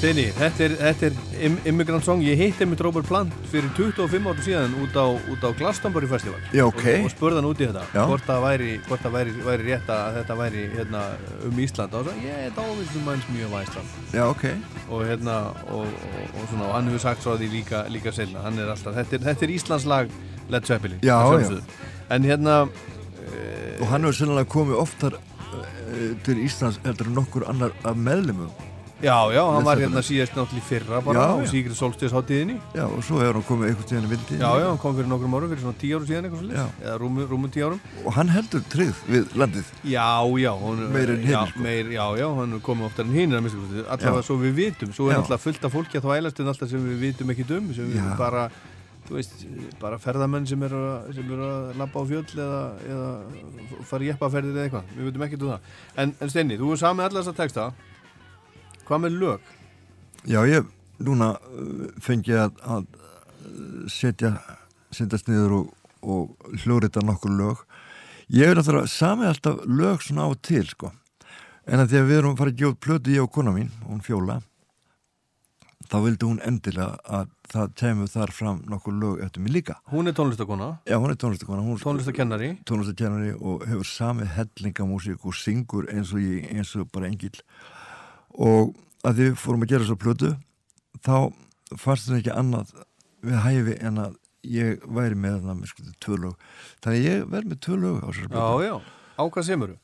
Steini, 0.00 0.30
þetta 0.32 0.62
er, 0.64 0.74
þetta 0.80 1.08
er 1.10 1.16
Im 1.44 1.56
Immigrant 1.68 2.06
Song. 2.06 2.22
Ég 2.24 2.38
hitti 2.40 2.64
mitt 2.64 2.80
Robert 2.80 3.04
Plant 3.04 3.34
fyrir 3.52 3.66
25 3.76 4.30
árum 4.30 4.38
síðan 4.40 4.76
út 4.80 4.94
á, 4.96 5.12
út 5.12 5.42
á 5.44 5.52
Glastonbury 5.58 6.08
Festival. 6.08 6.38
Já, 6.56 6.62
ok. 6.64 6.78
og, 6.80 7.04
og 7.04 7.12
spurði 7.12 7.36
hann 7.36 7.48
út 7.50 7.60
í 7.60 7.66
þetta 7.68 7.82
Já. 7.92 7.98
hvort 8.08 8.24
það 8.24 8.46
væri, 8.46 8.68
væri, 8.88 9.34
væri 9.44 9.66
rétt 9.66 9.92
að 9.92 10.16
þetta 10.16 10.36
væri 10.38 10.62
hérna, 10.72 11.02
um 11.44 11.60
Ísland. 11.60 11.96
Og 12.00 12.08
það 12.08 12.30
er 12.30 12.62
always 12.62 12.94
reminds 12.96 13.28
me 13.28 13.44
of 13.44 13.58
Iceland. 13.58 13.92
Já, 14.14 14.22
ok. 14.30 14.46
Og 14.88 15.04
hérna 15.10 15.36
og, 15.66 15.84
og, 15.84 16.24
og, 16.30 16.40
svona, 16.46 16.70
hann 16.78 16.88
hefur 16.88 17.04
sagt 17.04 17.26
frá 17.26 17.36
því 17.36 17.50
líka, 17.58 17.84
líka 17.92 18.16
selna 18.22 18.46
hann 18.46 18.56
er 18.64 18.72
alltaf, 18.72 18.96
þetta 19.02 19.18
er, 19.18 19.24
þetta 19.28 19.46
er 19.50 19.54
Íslands 19.58 19.88
lag 19.92 20.16
Led 20.48 20.72
Zeppelin 20.72 21.04
Já, 21.04 21.18
að 21.18 21.44
já. 21.44 21.60
en 22.16 22.30
hérna 22.30 22.56
og 22.64 23.86
hann 23.92 24.08
hefur 24.08 24.16
sennilega 24.22 24.48
komið 24.56 24.80
oftar 24.80 25.20
eh, 25.20 26.16
til 26.24 26.40
Íslands 26.48 26.80
heldur 26.88 27.12
en 27.12 27.20
nokkur 27.20 27.48
annar 27.52 27.76
af 27.84 28.00
meðlumum 28.00 28.48
já, 29.02 29.16
já, 29.34 29.42
hann 29.54 29.64
var 29.64 29.80
hérna 29.80 30.02
síðast 30.04 30.34
náttúrulega 30.36 30.66
fyrra 30.68 31.00
bara 31.04 31.24
á. 31.24 31.32
Sigrid 31.48 31.76
Solstis 31.78 32.12
hátíðinni. 32.12 32.56
Já, 32.76 32.84
og 32.86 33.02
svo 33.06 33.20
hefur 33.22 33.38
hann 33.38 33.46
komið 33.48 33.70
einhvern 33.70 33.88
tíðan 33.90 34.06
í 34.06 34.10
vildi 34.12 34.38
Já, 34.40 34.48
já, 34.60 34.66
hann 34.68 34.80
kom 34.82 34.96
fyrir 34.98 35.08
nokkrum 35.10 35.36
árum, 35.38 35.52
fyrir 35.52 35.62
svona 35.64 35.78
tíu 35.80 35.98
árum 35.98 36.08
síðan 36.10 36.28
eitthvað 36.28 36.42
svolítið, 36.42 36.72
eða 36.84 36.96
rúmu, 37.02 37.26
rúmu 37.30 37.50
tíu 37.54 37.66
árum. 37.68 37.80
og 38.04 38.16
hann 38.18 38.32
heldur 38.34 38.64
tryggð 38.72 39.02
við 39.10 39.36
landið. 39.42 39.70
Já, 39.84 40.08
já, 40.44 40.50
hún, 40.64 40.82
Meira 40.94 41.14
en 41.16 41.22
hinir, 41.24 41.34
já, 41.36 41.42
sko. 41.50 41.64
meir, 41.64 41.92
já, 41.96 42.04
já, 42.20 42.26
hann 42.40 42.52
er 42.58 42.64
komið 42.68 42.88
oftar 42.90 43.08
en 43.08 43.14
hinn, 43.16 43.36
allavega 43.36 44.22
svo 44.26 44.36
við 44.40 44.54
vitum, 44.60 44.92
svo 44.96 45.08
er 45.10 45.20
alltaf 45.20 45.42
fullt 45.46 45.64
af 45.64 45.72
fólki 45.74 46.00
að 46.00 46.06
þvælast 46.08 46.40
en 46.44 46.52
alltaf 46.52 46.70
sem 46.70 46.84
við 46.90 47.00
vitum 47.08 47.32
ekki 47.34 47.46
um, 47.56 47.72
sem 47.76 47.88
við 47.90 48.10
bara, 48.20 48.46
þú 49.08 49.16
veist, 49.18 49.44
bara 49.80 49.98
ferðamenn 49.98 50.46
sem 50.46 50.62
eru 50.62 50.80
eru 51.10 51.38
að 51.48 51.78
labba 51.80 51.98
á 51.98 52.04
fjöll 52.06 52.26
eða, 52.36 52.60
eða 52.94 53.84
fara 53.88 54.04
í 54.06 54.10
jeppaferðir 54.12 54.54
eða 54.58 54.66
eitthvað, 54.68 54.92
við 54.98 55.08
vitum 55.10 55.24
ekki 55.26 55.40
um 55.40 55.48
það. 55.54 55.70
En, 56.04 56.12
en 56.20 56.30
Steini, 56.30 56.58
þú 56.60 56.74
er 56.76 56.82
samið 56.84 57.08
allar 57.08 57.24
þess 57.24 57.32
að 57.32 57.40
texta, 57.42 57.70
hvað 58.90 59.04
með 59.04 59.18
lög? 59.22 59.50
Já, 60.26 60.40
ég 60.50 60.66
núna 61.00 61.32
uh, 61.38 61.84
fengi 62.02 62.34
að, 62.36 62.58
að 62.66 62.88
uh, 62.90 63.84
setja 63.88 64.34
setjast 64.90 65.30
niður 65.30 65.56
og, 65.60 65.68
og 66.02 66.50
hljórita 66.64 67.02
nokkur 67.06 67.32
lög. 67.38 67.64
Ég 68.30 68.50
er 68.50 68.58
náttúrulega 68.58 68.90
sami 68.90 69.28
alltaf 69.28 69.62
lög 69.66 70.02
svona 70.02 70.26
á 70.26 70.32
og 70.34 70.40
til 70.42 70.66
sko. 70.66 70.90
En 71.70 71.82
að 71.82 71.92
því 71.92 72.00
að 72.00 72.08
við 72.08 72.18
erum 72.18 72.38
farið 72.38 72.62
að 72.64 72.72
út 72.72 72.80
plötu 72.82 73.14
ég 73.14 73.22
og 73.22 73.32
kona 73.34 73.54
mín, 73.54 73.70
hún 73.86 74.02
Fjóla 74.02 74.40
þá 75.90 75.96
vildi 76.04 76.26
hún 76.26 76.38
endilega 76.46 76.98
að 77.10 77.30
það 77.50 77.72
kemur 77.80 78.10
þar 78.10 78.32
fram 78.34 78.60
nokkur 78.70 78.94
lög 78.94 79.22
eftir 79.24 79.42
mig 79.42 79.54
líka. 79.56 79.76
Hún 79.90 80.06
er 80.06 80.14
tónlistakona, 80.14 80.68
Já, 80.86 80.96
hún 81.02 81.10
er 81.10 81.18
tónlistakona 81.18 81.64
hún 81.66 81.80
tónlistakennari, 81.82 82.50
tónlistakennari 82.66 83.32
og 83.40 83.64
hefur 83.66 83.86
sami 83.86 84.26
hellingamúsík 84.26 85.26
og 85.26 85.34
syngur 85.34 85.90
eins 85.90 86.12
og, 86.14 86.22
ég, 86.22 86.46
eins 86.54 86.74
og 86.78 86.90
bara 86.94 87.10
engil 87.10 87.34
og 88.34 88.74
að 89.06 89.18
því 89.18 89.28
við 89.30 89.36
fórum 89.42 89.66
að 89.66 89.72
gera 89.74 89.88
svo 89.88 89.98
plötu 90.00 90.32
þá 91.04 91.14
fannst 91.78 92.08
það 92.08 92.18
ekki 92.20 92.34
annað 92.36 92.72
við 93.26 93.38
hæfi 93.44 93.76
en 93.86 94.02
að 94.06 94.16
ég 94.50 94.82
væri 94.88 95.18
með 95.20 95.42
það 95.44 95.58
með 95.60 95.70
sko 95.72 95.86
tvö 96.00 96.18
lög 96.24 96.50
þannig 96.80 96.98
að 96.98 97.06
ég 97.06 97.24
verð 97.34 97.52
með 97.52 97.62
tvö 97.66 97.78
lög 97.82 98.00
á 98.00 98.06
þessari 98.08 98.28
já, 98.30 98.40
plötu 98.40 98.64
já, 98.64 98.74
á 99.20 99.22
hvað 99.28 99.48
semuru? 99.50 99.76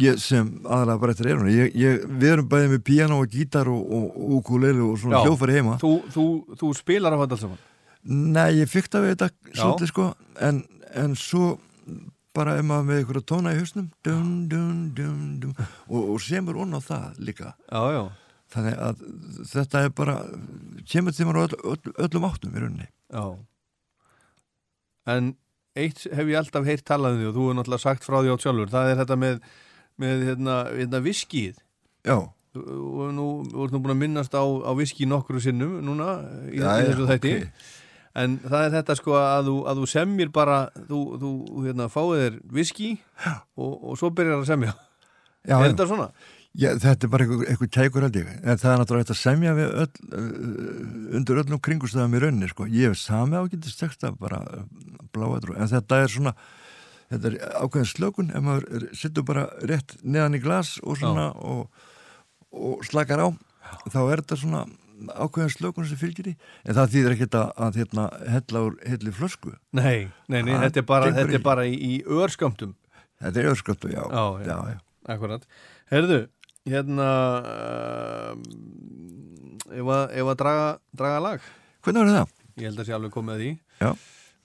ég 0.00 0.20
sem 0.20 0.50
aðalega 0.68 1.00
bara 1.02 1.14
eftir 1.14 1.30
erunni 1.32 1.54
ég, 1.56 1.72
ég, 1.80 2.04
við 2.20 2.34
erum 2.34 2.48
bæðið 2.50 2.74
með 2.74 2.82
piano 2.84 3.18
og 3.22 3.32
gítar 3.32 3.70
og, 3.72 3.80
og, 3.80 4.04
og 4.12 4.34
ukulele 4.40 4.84
og 4.84 4.98
svona 5.00 5.22
Já. 5.22 5.24
hljófari 5.26 5.56
heima 5.56 5.78
Þú, 5.80 5.92
þú, 6.12 6.26
þú 6.60 6.72
spilar 6.76 7.16
af 7.16 7.24
þetta 7.24 7.38
alls 7.38 7.44
saman? 7.46 7.62
Nei, 8.36 8.50
ég 8.60 8.70
það 8.70 9.06
við 9.06 9.14
þetta 9.14 9.30
Já. 9.30 9.62
svolítið 9.62 9.90
sko 9.92 10.06
en, 10.48 10.60
en 11.00 11.16
svo 11.18 11.46
bara 12.36 12.56
ef 12.60 12.64
maður 12.66 12.88
með 12.88 13.00
einhverja 13.00 13.26
tóna 13.32 13.52
í 13.54 13.58
hausnum 13.60 13.88
dun, 14.06 14.32
dun, 14.50 14.80
dun, 14.94 15.54
og, 15.88 16.00
og 16.14 16.18
semur 16.22 16.60
onni 16.62 16.78
á 16.78 16.82
það 16.84 17.20
líka. 17.26 17.52
Já, 17.66 17.82
já, 17.96 18.02
þannig 18.54 18.80
að 18.86 19.04
þetta 19.52 19.84
er 19.86 19.94
bara 19.98 20.16
kemur 20.90 21.16
til 21.16 21.26
maður 21.28 21.40
á 21.40 21.44
öll, 21.46 21.60
öll, 21.74 21.94
öllum 22.06 22.28
áttum 22.30 22.54
í 22.54 22.62
rauninni. 22.64 22.88
Já. 23.10 23.24
En 25.10 25.32
eitt 25.78 26.02
hef 26.10 26.26
ég 26.30 26.38
alltaf 26.40 26.66
heyrt 26.66 26.84
talað 26.86 27.16
um 27.16 27.20
því 27.20 27.28
og 27.30 27.34
þú 27.36 27.44
hefur 27.46 27.58
náttúrulega 27.60 27.84
sagt 27.84 28.06
frá 28.06 28.18
því 28.20 28.34
á 28.34 28.36
sjálfur 28.42 28.72
það 28.72 28.90
er 28.92 29.00
þetta 29.00 29.16
með, 29.22 29.40
með 30.02 30.24
hérna, 30.28 30.56
hérna 30.74 31.00
viskið 31.04 31.60
Já, 32.06 32.16
og 32.58 33.12
nú, 33.14 33.26
nú 33.46 33.78
búin 33.78 33.94
að 33.94 34.00
minnast 34.00 34.34
á, 34.34 34.42
á 34.42 34.72
viski 34.78 35.06
nokkru 35.06 35.42
sinnum 35.42 35.78
núna 35.86 36.16
í, 36.50 36.58
Já, 36.58 36.72
í 36.82 36.88
þessu 36.90 37.06
þætti. 37.10 37.34
ok. 37.44 37.68
En 38.18 38.36
það 38.42 38.66
er 38.66 38.74
þetta 38.78 38.96
sko 38.98 39.16
að 39.18 39.48
þú, 39.50 39.56
að 39.70 39.80
þú 39.80 39.88
semjir 39.92 40.34
bara 40.34 40.58
þú, 40.74 41.00
þú 41.22 41.32
hérna, 41.66 41.88
fáið 41.92 42.22
þér 42.24 42.38
viski 42.58 42.90
og, 43.56 43.72
og 43.74 43.98
svo 44.00 44.12
byrjar 44.14 44.40
að 44.40 44.50
semja. 44.50 44.76
Já, 45.46 45.56
er 45.56 45.70
þetta 45.70 45.88
svona? 45.88 46.10
Já, 46.58 46.72
þetta 46.82 47.06
er 47.06 47.10
bara 47.12 47.26
einhver 47.30 47.68
kækur 47.70 48.04
held 48.08 48.16
ég. 48.18 48.30
En 48.42 48.58
það 48.58 48.72
er 48.72 48.80
náttúrulega 48.80 49.04
hægt 49.04 49.12
að 49.14 49.20
semja 49.20 49.52
öll, 49.54 49.92
uh, 50.10 51.12
undir 51.18 51.42
öllum 51.44 51.60
kringustöðum 51.62 52.16
í 52.18 52.22
rauninni 52.24 52.50
sko. 52.50 52.66
ég 52.66 52.90
hef 52.90 52.98
sami 52.98 53.38
ágætist 53.38 53.78
texta 53.78 54.10
bara 54.18 54.42
uh, 54.42 54.64
bláætrú, 55.14 55.54
en 55.54 55.70
þetta 55.70 56.02
er 56.02 56.10
svona 56.10 56.34
þetta 57.10 57.30
er 57.30 57.38
ákveðin 57.58 57.90
slökun 57.90 58.34
ef 58.34 58.44
maður 58.46 58.88
situr 58.98 59.26
bara 59.26 59.46
rétt 59.66 59.96
neðan 60.02 60.38
í 60.38 60.42
glas 60.42 60.76
og 60.82 60.98
svona 61.00 61.30
og, 61.34 61.70
og 62.54 62.84
slakar 62.86 63.22
á 63.22 63.28
þá 63.90 64.00
er 64.04 64.22
þetta 64.22 64.38
svona 64.38 64.64
ákveðin 65.08 65.52
slökun 65.54 65.86
sem 65.88 65.98
fylgir 66.00 66.30
í 66.32 66.34
en 66.64 66.76
það 66.76 66.90
þýðir 66.94 67.14
ekkert 67.16 67.36
að, 67.40 67.48
að 67.66 67.78
hérna, 67.80 68.04
hella 68.34 68.62
úr 68.68 68.76
helli 68.86 69.12
flösku 69.16 69.52
Nei, 69.76 70.08
nei, 70.28 70.40
nei 70.42 70.52
Það 70.54 70.64
þetta 70.66 70.82
er 70.82 70.86
bara, 70.90 71.10
þetta 71.16 71.38
er 71.38 71.44
bara 71.46 71.64
í, 71.68 71.74
í 71.76 71.92
örskömmtum 72.20 72.74
þetta 73.20 73.42
er 73.42 73.50
ösköptu, 73.54 73.90
já, 73.92 74.02
Já, 74.04 74.24
já, 74.46 74.56
já. 74.74 74.78
Akkurat. 75.10 75.46
Herðu, 75.90 76.18
hérna 76.68 77.08
um, 78.34 78.42
ef, 79.70 79.90
ef 80.20 80.30
að 80.34 80.36
draga, 80.42 80.68
draga 80.96 81.22
lag 81.24 81.48
hvernig 81.84 82.04
var 82.04 82.12
það? 82.18 82.34
ég 82.60 82.66
held 82.68 82.82
að 82.82 82.88
sé 82.90 82.96
alveg 82.96 83.14
komið 83.14 83.34
að 83.36 83.42
því 83.44 83.50
Já. 83.80 83.90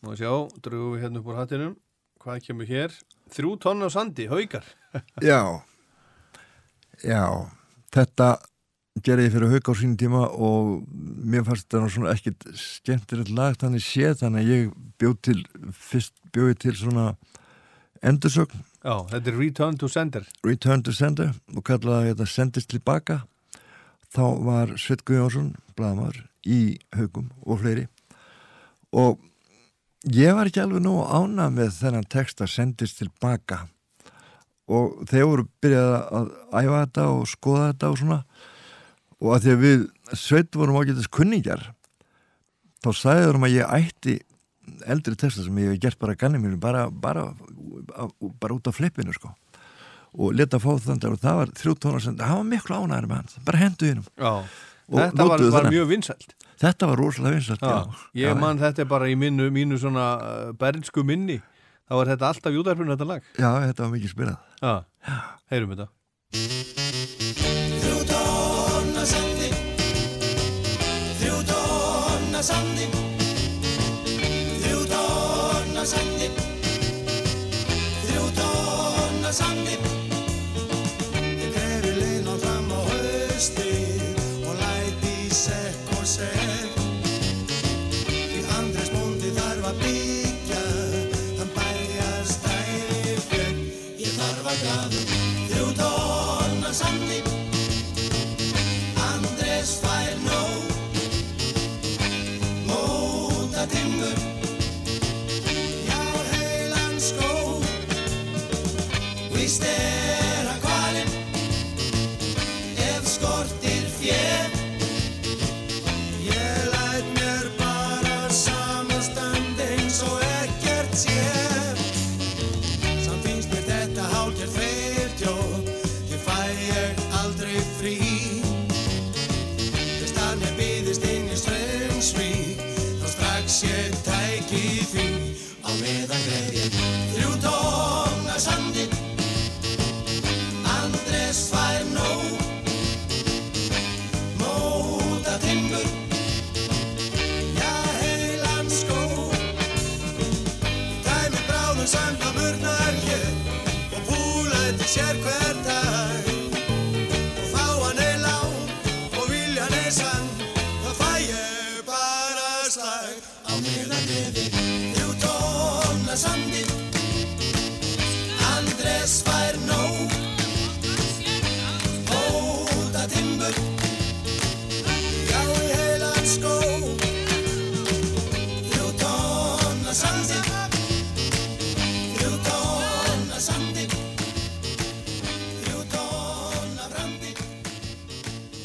Má 0.06 0.12
sjá, 0.20 0.32
drugum 0.64 0.94
við 0.96 1.04
hérna 1.06 1.22
upp 1.22 1.30
úr 1.32 1.40
hattinum 1.42 1.76
hvað 2.24 2.42
kemur 2.48 2.70
hér? 2.70 2.94
Þrjú 3.36 3.56
tonna 3.64 3.90
á 3.90 3.94
sandi, 3.94 4.28
haukar 4.32 4.68
Já 5.30 5.40
Já, 7.04 7.24
þetta 7.92 8.30
gerði 9.04 9.28
ég 9.28 9.34
fyrir 9.34 9.52
hauk 9.52 9.70
á 9.70 9.74
sínum 9.76 9.98
tíma 10.00 10.22
og 10.32 10.86
mér 11.28 11.44
fannst 11.48 11.74
nú 11.76 11.90
svona 11.92 12.14
ekkit 12.16 12.46
skemmtilegt 12.56 13.34
lag 13.36 13.58
þannig 13.60 13.84
séð 13.84 14.22
þannig 14.22 14.46
að 14.46 14.54
ég 14.54 14.70
bjóð 15.02 15.18
til 15.28 15.40
fyrst 15.76 16.16
bjóð 16.32 16.54
ég 16.54 16.62
til 16.64 16.76
svona 16.80 17.08
endursögn. 18.06 18.64
Já, 18.86 19.02
þetta 19.10 19.32
er 19.32 19.38
Return 19.40 19.78
to 19.82 19.90
Sender. 19.90 20.26
Return 20.46 20.84
to 20.86 20.94
Sender 20.94 21.34
og 21.56 21.66
kallaði 21.66 22.14
þetta 22.14 22.30
Sendist 22.30 22.72
tilbaka. 22.72 23.24
Þá 24.14 24.26
var 24.46 24.76
Sveit 24.80 25.04
Guðjónsson 25.08 25.56
blaðamar 25.76 26.22
í 26.46 26.78
haugum 26.96 27.32
og 27.44 27.64
fleiri. 27.64 27.88
Og 28.96 29.20
ég 30.14 30.38
var 30.38 30.48
ekki 30.48 30.62
alveg 30.64 30.86
nú 30.86 31.00
ána 31.04 31.50
með 31.52 31.74
þennan 31.82 32.08
text 32.08 32.44
að 32.46 32.54
Sendist 32.54 33.02
tilbaka. 33.02 33.66
Og 34.72 35.02
þeir 35.10 35.28
voru 35.30 35.48
byrjað 35.62 35.96
að 36.20 36.30
æfa 36.54 36.78
þetta 36.86 37.08
og 37.12 37.26
skoða 37.30 37.72
þetta 37.72 37.90
og 37.90 38.00
svona 38.02 38.22
og 39.24 39.36
að 39.36 39.46
því 39.46 39.54
að 39.56 39.64
við 39.66 39.86
Sveit 40.16 40.54
vorum 40.54 40.78
ágætist 40.78 41.10
kunningjar 41.14 41.64
þá 42.86 42.90
sagði 42.94 43.24
það 43.26 43.38
um 43.40 43.48
að 43.48 43.56
ég 43.56 43.74
ætti 43.80 44.14
eldri 44.86 45.16
texta 45.18 45.46
sem 45.46 45.58
ég 45.62 45.74
hef 45.74 45.82
gert 45.82 46.00
bara 46.02 46.14
að 46.16 46.22
ganni 46.22 46.42
mínu 46.42 46.60
bara, 46.62 46.86
bara, 46.90 47.28
bara 48.42 48.56
út 48.56 48.70
af 48.70 48.78
flippinu 48.78 49.14
sko. 49.16 49.34
Og 50.16 50.34
leta 50.38 50.62
fá 50.62 50.70
þannig 50.80 51.10
og 51.10 51.20
það 51.22 51.42
var 51.42 51.52
þrjú 51.60 51.74
tónar 51.82 52.06
sem 52.06 52.16
það 52.20 52.38
var 52.38 52.48
miklu 52.54 52.78
ánæður 52.78 53.10
með 53.10 53.20
hann, 53.20 53.46
bara 53.50 53.62
hendu 53.62 53.90
innum 53.92 54.08
þetta 54.86 55.28
var, 55.28 55.44
var 55.56 55.70
mjög 55.74 55.88
vinsælt. 55.90 56.36
Þetta 56.62 56.88
var 56.88 57.02
rosalega 57.02 57.36
vinsalt 57.36 57.66
Já, 57.66 57.68
já. 57.68 57.82
ég 58.22 58.30
Já, 58.30 58.40
man 58.40 58.62
þetta 58.62 58.86
bara 58.88 59.10
í 59.12 59.16
mínu, 59.20 59.50
mínu 59.52 59.80
svona 59.82 60.06
uh, 60.22 60.54
bernsku 60.60 61.04
minni. 61.04 61.42
Þá 61.86 61.94
var 62.00 62.14
þetta 62.14 62.30
alltaf 62.32 62.56
júdarfinu 62.56 62.96
þetta 62.96 63.10
lag. 63.10 63.28
Já, 63.36 63.50
þetta 63.68 63.84
var 63.84 63.92
mikið 63.98 64.14
spilað. 64.14 64.38
Já, 64.62 64.74
heyrum 65.52 65.76
þetta. 65.76 65.88
Þrjú 67.76 68.75
tonna 69.06 69.22
sandi 69.22 69.50
Þrjú 71.20 71.38
tonna 71.46 72.42
sandi 72.42 72.88
Þrjú 74.64 74.80
tonna 74.90 75.86
sandi 75.86 76.30
Þrjú 78.02 78.26
tonna 78.40 79.32
sandi 79.32 79.95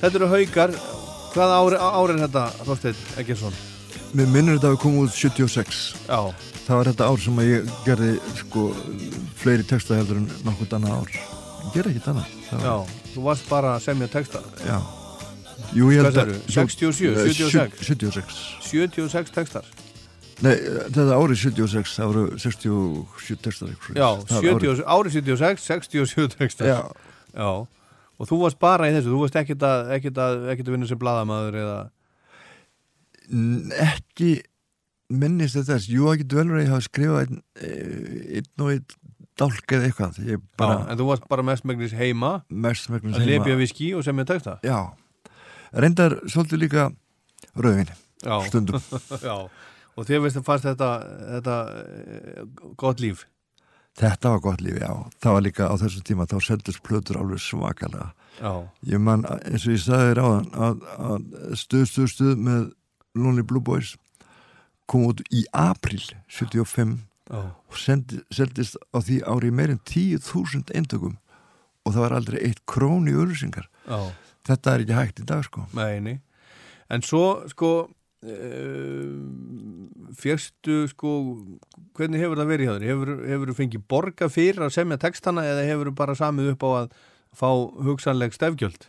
Þetta 0.00 0.16
eru 0.20 0.28
haukar. 0.32 0.72
Hvaða 1.30 1.58
ári, 1.62 1.76
ári 1.78 2.14
er 2.16 2.22
þetta, 2.26 2.44
Þorsteinn 2.66 3.02
Eggersson? 3.22 3.58
mér 4.18 4.26
minnur 4.26 4.56
þetta 4.58 4.70
að 4.72 4.78
koma 4.82 5.04
út 5.06 5.12
76 5.14 5.80
Já, 6.08 6.18
það 6.66 6.72
var 6.80 6.88
þetta 6.90 7.06
ár 7.06 7.20
sem 7.22 7.36
ég 7.44 7.68
gerði 7.86 8.08
sko 8.40 8.64
fleiri 9.38 9.62
texta 9.70 9.94
heldur 10.00 10.18
en 10.18 10.24
nokkurt 10.42 10.72
annað 10.74 10.96
ár. 10.96 11.12
Ég 11.14 11.76
gerði 11.76 11.92
ekkert 11.92 12.08
annað. 12.10 12.32
Það 12.48 12.64
já, 12.66 12.72
var- 12.80 12.96
þú 13.14 13.22
varst 13.28 13.46
bara 13.52 13.76
að 13.76 13.84
semja 13.86 14.08
texta. 14.10 14.42
Já. 14.66 14.80
Jú, 15.76 15.86
Hvað 15.92 16.08
að- 16.08 16.16
sagðirðu? 16.18 16.40
67, 16.50 17.14
Eh, 17.14 17.30
76? 17.30 17.86
76 17.86 18.40
76 18.66 19.30
textar. 19.30 19.64
Nei, 20.42 20.56
þetta 20.56 21.14
árið 21.14 21.36
76, 21.44 21.94
það 22.00 22.06
voru 22.10 22.38
67 22.40 23.36
textar 23.44 23.68
Já, 23.68 23.76
svoleiðis. 23.76 24.26
Það 24.26 24.34
var 24.34 24.42
70, 24.42 24.84
ári 24.96 25.10
76, 25.10 25.62
67 25.62 26.28
textar. 26.34 26.66
Já, 26.66 26.80
Já, 27.36 27.66
og 28.20 28.28
þú 28.28 28.42
varst 28.42 28.60
bara 28.60 28.90
í 28.90 28.94
þessu, 28.94 29.14
þú 29.14 29.22
varst 29.24 29.40
ekkert 29.40 29.64
að, 29.64 29.90
ekkert 29.96 30.20
að, 30.20 30.38
ekkert 30.52 30.68
að 30.68 30.76
vinna 30.76 30.88
sem 30.90 31.00
bladamaður 31.00 31.58
eða? 31.62 31.78
Ekki 33.86 34.32
minnist 35.10 35.56
þetta 35.56 35.76
þess, 35.76 35.90
jú, 35.90 36.10
ekki 36.12 36.26
dvelur 36.30 36.58
að 36.58 36.64
ég 36.64 36.74
hafa 36.74 36.86
skrifað 36.86 37.22
einn, 37.24 37.40
eh, 37.64 38.40
einn 38.40 38.64
og 38.64 38.72
einn 38.74 38.84
dálk 39.40 39.74
eða 39.74 39.88
eitthvað, 39.88 40.20
ég 40.28 40.44
bara 40.60 40.76
Já, 40.76 40.84
en 40.92 41.00
þú 41.00 41.08
varst 41.08 41.26
bara 41.30 41.46
mestmegnis 41.46 41.96
heima 41.96 42.32
mest 42.52 42.90
megnum 42.92 43.16
að 43.16 43.26
lepja 43.30 43.56
viski 43.58 43.90
og 43.96 44.04
semja 44.06 44.28
texta? 44.28 44.58
Já, 44.66 44.92
reyndar 45.72 46.18
svolítið 46.28 46.64
líka 46.66 46.86
rauðvinni, 47.56 47.96
stundum. 48.50 48.84
Já, 49.28 49.36
og 49.96 50.06
þér 50.06 50.24
veist 50.26 50.38
að 50.38 50.46
fannst 50.46 50.68
þetta, 50.68 50.90
þetta 51.38 51.58
eh, 51.80 52.42
gott 52.84 53.00
líf 53.02 53.24
Þetta 54.00 54.32
var 54.32 54.40
gott 54.44 54.62
líf, 54.64 54.78
já. 54.80 54.92
Það 55.20 55.34
var 55.36 55.44
líka 55.44 55.68
á 55.68 55.74
þessum 55.80 56.04
tíma, 56.08 56.26
þá 56.30 56.36
seldist 56.46 56.82
plötur 56.86 57.18
alveg 57.20 57.42
svakalega. 57.44 58.10
Já, 58.40 58.52
Ég 58.88 59.02
man, 59.04 59.26
eins 59.44 59.66
og 59.68 59.74
ég 59.74 59.82
sagði 59.84 60.12
þér 60.14 60.20
áðan, 60.24 60.46
að, 60.66 60.84
að 61.10 61.56
stuð, 61.60 61.84
stuð, 61.90 62.06
stuð 62.14 62.38
með 62.46 62.62
Lonely 63.20 63.44
Blue 63.44 63.60
Boys 63.60 63.96
kom 64.90 65.04
út 65.10 65.20
í 65.30 65.44
april 65.54 66.00
75 66.32 66.96
já, 67.30 67.42
og 67.52 67.76
sendi, 67.78 68.22
seldist 68.34 68.78
á 68.90 68.98
því 68.98 69.20
ári 69.28 69.52
meir 69.54 69.74
en 69.74 69.82
10.000 69.86 70.72
eintökum 70.74 71.18
og 71.84 71.92
það 71.94 72.02
var 72.06 72.16
aldrei 72.16 72.40
eitt 72.48 72.64
krón 72.70 73.06
í 73.10 73.14
auðlýsingar. 73.14 73.68
já 73.86 74.00
Þetta 74.48 74.72
er 74.72 74.82
ekki 74.86 74.96
hægt 74.96 75.20
í 75.20 75.24
dag, 75.28 75.44
sko. 75.44 75.66
Meini. 75.76 76.16
En 76.90 77.04
svo, 77.04 77.42
sko, 77.52 77.90
fyrstu, 80.20 80.84
sko, 80.90 81.12
hvernig 81.96 82.20
hefur 82.20 82.40
það 82.40 82.50
verið 82.52 82.68
hjá 82.68 82.74
þér? 82.74 82.86
Hefur, 82.90 83.12
hefur 83.30 83.50
þú 83.50 83.56
fengið 83.60 83.84
borga 83.90 84.28
fyrir 84.32 84.66
að 84.66 84.74
semja 84.76 85.00
textana 85.00 85.44
eða 85.48 85.66
hefur 85.68 85.90
þú 85.90 85.94
bara 86.02 86.16
samið 86.18 86.52
upp 86.54 86.66
á 86.66 86.70
að 86.82 86.94
fá 87.40 87.48
hugsanleg 87.86 88.36
stefgjöld? 88.36 88.86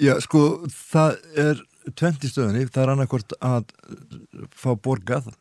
Já, 0.00 0.14
sko, 0.24 0.42
það 0.70 1.18
er 1.42 1.62
tvent 1.98 2.24
í 2.24 2.30
stöðunni, 2.30 2.66
það 2.70 2.82
er 2.84 2.92
annarkvort 2.94 3.36
að 3.44 3.72
fá 4.56 4.70
borgað 4.78 5.32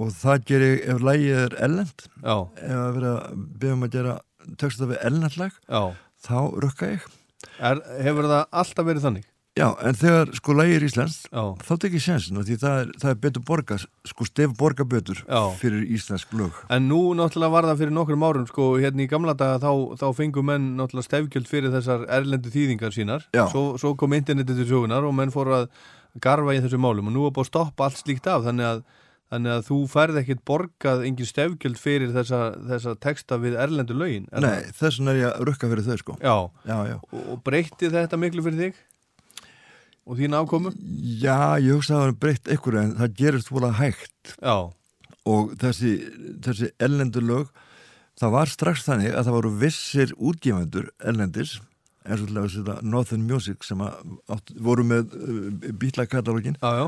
og 0.00 0.12
það 0.14 0.44
gerir 0.48 0.76
ef 0.94 1.02
lægið 1.04 1.40
er 1.44 1.56
ellend, 1.66 2.06
Já, 2.22 2.36
ef 2.62 2.76
að 2.78 2.92
vera 3.00 3.14
byggjum 3.34 3.86
að 3.88 3.96
gera 3.96 4.14
texta 4.60 4.88
við 4.88 5.02
ellendlag, 5.10 5.58
þá 6.20 6.38
rukka 6.62 6.94
ég. 6.94 7.08
Er, 7.60 7.80
hefur 8.04 8.28
það 8.30 8.46
alltaf 8.62 8.86
verið 8.86 9.06
þannig? 9.08 9.29
Já, 9.58 9.66
en 9.82 9.96
þegar 9.98 10.30
sko 10.38 10.54
lægið 10.54 10.84
íslenskt, 10.86 11.24
Já, 11.26 11.42
þá 11.66 11.72
tekir 11.82 12.02
sjensin 12.04 12.38
og 12.38 12.44
því 12.46 12.56
það 12.62 12.76
er, 12.84 12.90
það 13.02 13.10
er 13.10 13.16
betur 13.24 13.42
borga, 13.48 13.78
sko 14.06 14.26
stef 14.28 14.52
borga 14.56 14.84
betur 14.86 15.18
Já. 15.26 15.40
fyrir 15.58 15.88
íslensk 15.96 16.30
lög. 16.38 16.60
En 16.70 16.86
nú 16.86 17.00
náttúrulega 17.18 17.50
var 17.56 17.66
það 17.66 17.80
fyrir 17.82 17.94
nokkrum 17.96 18.22
árum 18.28 18.46
sko, 18.46 18.68
hérna 18.78 19.02
í 19.02 19.08
gamla 19.10 19.34
daga 19.34 19.58
þá, 19.64 19.98
þá 19.98 20.06
fengu 20.20 20.44
menn 20.46 20.68
náttúrulega 20.78 21.08
stefgjöld 21.08 21.50
fyrir 21.50 21.74
þessar 21.74 22.06
erlendu 22.06 22.52
þýðingar 22.54 22.94
sínar 22.94 23.26
svo, 23.50 23.64
svo 23.82 23.96
kom 23.98 24.14
internetið 24.14 24.62
til 24.62 24.68
sögunar 24.70 25.08
og 25.08 25.16
menn 25.18 25.34
fóru 25.34 25.56
að 25.58 25.66
garfa 26.22 26.54
í 26.54 26.62
þessu 26.62 26.78
málum 26.82 27.10
og 27.10 27.16
nú 27.16 27.26
er 27.26 27.34
búið 27.34 27.48
að 27.48 27.50
stoppa 27.50 27.88
allt 27.88 27.98
slíkt 28.04 28.28
af 28.30 28.46
þannig 28.46 28.68
að, 28.68 28.84
þannig 29.34 29.52
að 29.56 29.66
þú 29.66 29.80
færð 29.90 30.20
ekkit 30.22 30.44
borgað 30.46 31.04
engin 31.06 31.28
stefgjöld 31.28 31.78
fyrir 31.78 32.14
þessa, 32.14 32.40
þessa 32.70 32.94
texta 33.02 33.38
við 33.42 33.58
erlendu 33.66 33.98
lögin 33.98 34.30
er 34.30 34.46
Nei, 34.46 34.70
þess 34.78 35.02
vegna 35.02 35.14
er 35.14 35.20
ég 35.20 35.28
að 35.34 35.44
rukka 35.50 35.70
fyrir 35.70 35.86
þau 35.90 36.00
sko. 36.02 36.16
Já, 36.22 36.36
Já, 36.70 36.96
og 37.10 37.42
breytti 37.46 37.90
þetta 37.90 38.18
miklu 38.18 38.46
fyrir 38.46 38.64
þig? 38.64 38.80
Og 40.08 40.18
þín 40.18 40.34
afkomu? 40.34 40.72
Já, 41.20 41.58
ég 41.60 41.76
hugsa 41.76 41.96
að 41.96 42.00
það 42.00 42.10
er 42.10 42.20
breytt 42.24 42.52
einhverju 42.52 42.82
en 42.82 42.94
það 42.98 43.16
gerist 43.20 43.50
vola 43.52 43.72
hægt. 43.78 44.36
Já, 44.40 44.56
og 45.28 45.52
þessi, 45.60 45.96
þessi 46.44 46.70
ellendu 46.82 47.22
lög 47.24 47.50
það 48.20 48.34
var 48.36 48.52
strax 48.52 48.86
þannig 48.86 49.12
að 49.14 49.26
það 49.26 49.36
voru 49.36 49.52
vissir 49.60 50.14
útgefendur 50.16 50.88
ellendis 50.98 51.58
eins 52.04 52.22
og 52.24 52.30
til 52.32 52.64
að 52.72 52.84
Northern 52.88 53.26
Music 53.28 53.64
sem 53.66 53.80
átt, 53.84 54.52
voru 54.56 54.86
með 54.88 55.12
uh, 55.16 55.48
bílakatalógin 55.80 56.56
já, 56.56 56.70
já, 56.80 56.86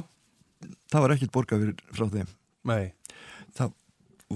það 0.92 1.04
var 1.04 1.14
ekkert 1.16 1.34
borgað 1.34 1.66
frá 1.92 2.06
þeim. 2.08 2.30
Nei, 2.68 2.92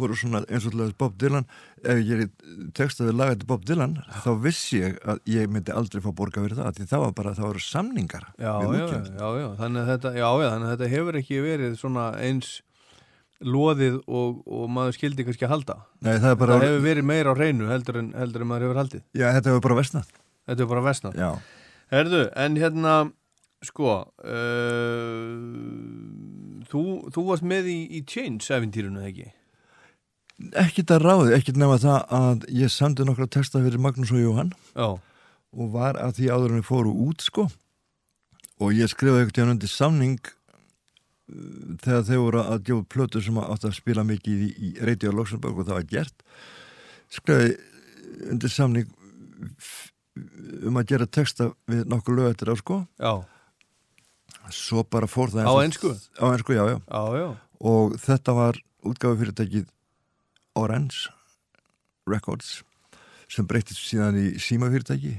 voru 0.00 0.16
svona 0.18 0.42
eins 0.46 0.66
og 0.68 0.76
þess 0.76 0.96
Bob 1.00 1.16
Dylan 1.20 1.46
ef 1.82 2.02
ég 2.06 2.26
textaði 2.76 3.14
lagað 3.16 3.40
til 3.42 3.50
Bob 3.52 3.64
Dylan 3.68 3.96
þá 4.24 4.30
vissi 4.44 4.82
ég 4.82 5.00
að 5.08 5.20
ég 5.32 5.50
myndi 5.52 5.74
aldrei 5.74 6.02
fá 6.04 6.10
borga 6.16 6.44
fyrir 6.44 6.58
það 6.60 6.78
því 6.80 6.88
það 6.92 7.04
var 7.06 7.16
bara, 7.20 7.34
það 7.38 7.50
voru 7.50 7.64
samningar 7.66 8.28
já, 8.36 8.52
já, 8.62 8.86
já, 9.16 9.26
já, 9.40 9.48
þannig 9.62 9.82
að 9.82 9.90
þetta, 9.94 10.14
já, 10.20 10.28
já, 10.28 10.48
þannig 10.54 10.68
að 10.70 10.74
þetta 10.76 10.92
hefur 10.96 11.20
ekki 11.22 11.42
verið 11.46 11.76
svona 11.80 12.06
eins 12.20 12.54
loðið 13.44 13.98
og, 14.08 14.38
og 14.48 14.68
maður 14.72 14.94
skildi 14.96 15.24
kannski 15.26 15.44
að 15.44 15.50
halda. 15.52 15.74
Nei, 16.00 16.14
það 16.22 16.38
það 16.40 16.62
hefur 16.62 16.84
verið 16.86 17.04
meira 17.10 17.32
á 17.32 17.36
reynu 17.36 17.66
heldur 17.68 17.98
en, 18.00 18.06
heldur 18.16 18.44
en 18.46 18.48
maður 18.48 18.64
hefur 18.64 18.80
haldið. 18.80 19.02
já, 19.12 19.26
þetta 19.36 19.52
hefur 19.52 19.64
bara 19.66 19.76
vestnað 19.82 20.14
Þetta 20.46 20.62
er 20.62 20.70
bara 20.70 20.84
vestnað. 20.86 21.18
já, 21.20 21.30
Herðu, 21.92 22.20
en 22.42 22.56
hérna, 22.58 22.94
sko, 23.66 23.92
uh, 24.24 25.34
þú, 26.70 26.82
þú 27.14 27.24
varst 27.28 27.46
með 27.46 27.68
í, 27.70 27.76
í 27.98 28.00
Change-eventýrunu, 28.08 29.02
eða 29.02 29.10
ekki? 29.12 29.28
Ekkert 30.60 30.90
að 30.96 31.04
ráði, 31.06 31.34
ekkert 31.36 31.56
nema 31.60 31.78
það 31.80 32.00
að 32.18 32.46
ég 32.52 32.72
samdi 32.72 33.06
nokkra 33.08 33.26
texta 33.32 33.62
fyrir 33.64 33.80
Magnús 33.80 34.12
og 34.12 34.20
Jóhann 34.20 34.50
Já, 34.76 34.88
og 35.56 35.70
var 35.72 35.96
að 35.96 36.18
því 36.18 36.26
áður 36.34 36.52
en 36.54 36.60
við 36.60 36.66
fóru 36.68 36.92
út 37.06 37.24
sko. 37.24 37.46
Og 38.60 38.72
ég 38.76 38.88
skrifaði 38.92 39.22
eitthvað 39.24 39.36
tíðan 39.38 39.54
undir 39.54 39.72
samning 39.72 40.18
uh, 40.20 41.76
þegar 41.84 42.04
þeir 42.10 42.20
voru 42.24 42.42
að 42.44 42.62
djóða 42.68 42.86
plötu 42.92 43.22
sem 43.24 43.40
átt 43.40 43.64
að 43.68 43.74
spila 43.78 44.04
mikið 44.08 44.44
í, 44.46 44.50
í 44.56 44.68
Radio 44.84 45.12
Luxemburg 45.16 45.60
og 45.62 45.68
það 45.70 45.78
var 45.80 45.88
gert. 45.94 46.26
Skrifaði 47.12 47.56
undir 48.32 48.52
samning 48.52 48.92
f- 49.60 49.92
um 50.64 50.76
að 50.80 50.86
gera 50.92 51.06
texta 51.12 51.50
við 51.68 51.82
nokkuð 51.92 52.16
lög 52.20 52.30
eftir 52.34 52.52
á 52.52 52.56
sko. 52.56 52.78
Já, 53.00 53.12
svo 54.52 54.84
bara 54.88 55.08
fór 55.10 55.32
það 55.32 55.48
Á 55.48 55.52
eins 55.52 55.56
og- 55.56 55.64
ensku? 55.66 55.90
á 56.20 56.24
ensku, 56.32 56.52
já, 56.56 56.64
já. 56.76 57.26
Og 57.60 57.96
þetta 58.00 58.32
var 58.36 58.60
útgáfi 58.86 59.18
fyrirtækið 59.24 59.66
Orange 60.56 61.12
Records 62.08 62.60
sem 63.30 63.46
breytist 63.48 63.82
síðan 63.88 64.18
í 64.20 64.26
símafyrirtæki. 64.42 65.16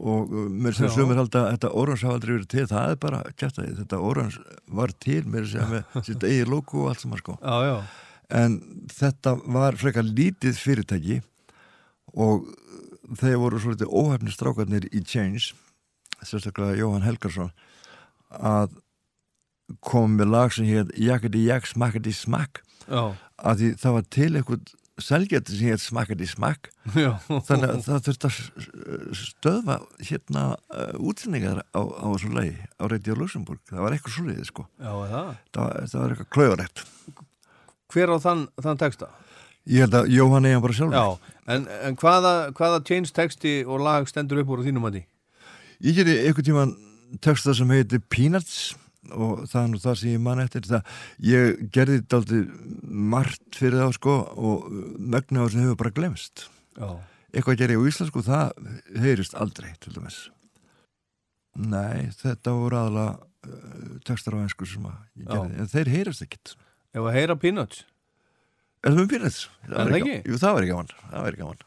Og 0.00 0.30
mér 0.30 0.76
sem 0.76 0.88
sögumir 0.88 1.18
halda 1.18 1.42
að 1.44 1.56
þetta 1.56 1.72
Orange 1.76 2.06
hafa 2.06 2.16
aldrei 2.16 2.34
verið 2.36 2.50
til, 2.54 2.66
það 2.70 2.92
er 2.92 3.00
bara 3.02 3.22
kæftæði, 3.36 3.72
þetta 3.80 4.04
Orange 4.10 4.60
var 4.80 4.94
til 5.02 5.24
mér 5.28 5.48
sem 5.50 5.74
með 5.74 5.96
sitt 6.06 6.28
eigi 6.28 6.46
logo 6.48 6.84
og 6.84 6.92
allt 6.92 7.04
saman 7.04 7.20
sko. 7.20 7.36
Já, 7.42 7.56
já, 7.66 7.74
en 8.30 8.60
þetta 8.94 9.34
var 9.50 9.78
frekar 9.80 10.06
lítið 10.06 10.58
fyrirtæki 10.60 11.18
og 12.14 12.46
þeir 13.18 13.40
voru 13.42 13.60
svolítið 13.62 13.90
óhefni 13.90 14.32
strákarnir 14.34 14.86
í 14.94 15.02
Change 15.02 15.50
sérstaklega 16.22 16.78
Jóhann 16.78 17.04
Helgarsson 17.06 17.50
að 18.30 18.76
kom 19.84 20.16
með 20.18 20.32
lag 20.34 20.54
sem 20.54 20.66
hér 20.68 20.90
Jakati 20.98 21.44
Jak 21.46 21.66
Smakkati 21.68 22.12
Smakk 22.14 22.62
að 22.88 23.62
því 23.62 23.72
það 23.80 23.96
var 23.96 24.06
til 24.16 24.30
einhvern 24.30 24.68
selgæti 25.00 25.56
sem 25.56 25.70
hér 25.70 25.80
Smakkati 25.80 26.26
Smakk. 26.28 26.68
Þannig 26.92 27.70
að 27.70 27.78
það 27.86 28.02
þurfti 28.06 28.28
að 28.28 29.16
stöðva 29.16 29.76
hérna 30.04 30.42
uh, 30.74 30.92
útsendingar 31.00 31.62
á, 31.64 31.80
á 31.80 32.06
þessu 32.12 32.32
lagi 32.34 32.52
á 32.76 32.84
Radio 32.90 33.16
Luxemburg, 33.16 33.62
það 33.70 33.84
var 33.86 33.96
eitthvað 33.96 34.16
svolítið 34.18 34.50
sko. 34.50 34.66
Já, 34.76 34.92
það. 34.92 35.32
það 35.56 35.72
það 35.94 35.98
var 36.02 36.14
eitthvað 36.14 36.30
klauðarætt 36.36 36.84
Hver 37.90 38.12
á 38.14 38.16
þann, 38.22 38.44
þann 38.60 38.80
texta? 38.84 39.08
ég 39.68 39.84
held 39.84 39.96
að 39.98 40.10
Jóhann 40.14 40.46
eiga 40.48 40.60
bara 40.62 40.76
sjálfur. 40.76 40.96
Já, 40.96 41.40
en, 41.54 41.66
en 41.86 41.96
hvaða, 42.00 42.34
hvaða 42.56 42.82
Change 42.86 43.12
texti 43.16 43.56
og 43.66 43.82
lag 43.84 44.08
stendur 44.08 44.42
upp 44.42 44.54
úr 44.54 44.64
þínum 44.66 44.86
að 44.88 44.98
því? 44.98 45.02
Ég 45.88 45.98
geri 46.00 46.16
einhvern 46.26 46.46
tíman 46.46 46.76
texta 47.24 47.54
sem 47.56 47.72
heitir 47.74 48.02
Peanuts 48.12 48.74
og 49.08 49.44
það 49.48 49.60
er 49.62 49.70
nú 49.72 49.80
það 49.80 49.98
sem 50.00 50.12
ég 50.14 50.22
man 50.24 50.42
eftir 50.42 50.66
það, 50.68 50.90
ég 51.24 51.62
gerði 51.72 52.00
þetta 52.02 52.18
aldrei 52.20 52.40
margt 53.14 53.60
fyrir 53.60 53.80
þá 53.80 53.96
sko 53.96 54.16
og 54.36 54.66
megna 54.98 55.46
á 55.46 55.50
sem 55.50 55.64
hefur 55.64 55.80
bara 55.80 55.94
glemst 55.96 56.46
Já, 56.76 56.90
eitthvað 57.32 57.60
gerði 57.62 57.78
ég 57.78 57.84
á 57.86 57.88
íslensku, 57.90 58.24
það 58.26 58.52
heyrist 59.04 59.38
aldrei 59.40 59.72
til 59.80 59.94
dæmis 59.96 60.20
Nei, 61.60 62.10
þetta 62.20 62.52
voru 62.54 62.78
aðalega 62.78 63.16
uh, 63.18 63.94
textar 64.06 64.36
á 64.38 64.42
einsku 64.44 64.68
sem 64.68 64.84
að 64.86 64.98
ég 65.18 65.24
Já. 65.26 65.32
gerði, 65.32 65.56
en 65.64 65.72
þeir 65.72 65.94
heyrist 65.96 66.26
ekkit 66.28 66.54
ef 66.94 67.00
að 67.02 67.16
heyra 67.16 67.38
Peanuts 67.40 67.86
Er 68.80 68.94
það 68.94 69.02
með 69.02 69.10
Peanuts? 69.12 69.40
Það 69.66 69.90
væri 69.90 69.98
ekki? 69.98 70.12
gaman. 71.42 71.66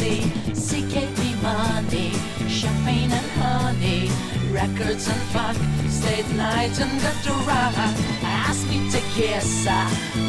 records 4.61 5.07
and 5.07 5.21
funk, 5.33 5.57
stayed 5.89 6.25
the 6.25 6.35
night 6.35 6.79
and 6.79 6.91
got 7.01 7.17
drunk. 7.23 7.75
Asked 8.23 8.67
me 8.69 8.89
to 8.91 9.01
kiss 9.15 9.65
her, 9.65 9.85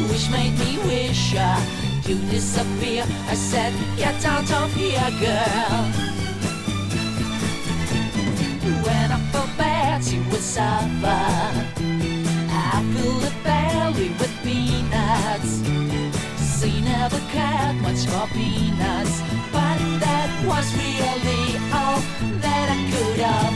which 0.09 0.31
made 0.31 0.55
me 0.59 0.79
wish 0.89 1.33
her 1.33 1.57
to 2.07 2.15
disappear. 2.31 3.05
I 3.29 3.35
said, 3.35 3.73
Get 3.97 4.25
out 4.25 4.51
of 4.61 4.73
here, 4.75 5.11
girl. 5.21 5.81
When 8.87 9.07
I 9.17 9.19
felt 9.33 9.51
bad, 9.59 10.05
she 10.05 10.19
would 10.31 10.47
suffer. 10.57 11.23
I 12.65 12.77
filled 12.93 13.23
the 13.23 13.33
belly 13.45 14.11
with 14.21 14.35
peanuts. 14.43 15.53
She 16.57 16.81
never 16.81 17.21
cared 17.35 17.77
much 17.87 18.07
for 18.11 18.27
peanuts, 18.33 19.15
but 19.53 19.79
that 20.05 20.31
was 20.47 20.67
really 20.83 21.45
all 21.79 22.01
that 22.45 22.67
I 22.71 22.79
could 22.91 23.03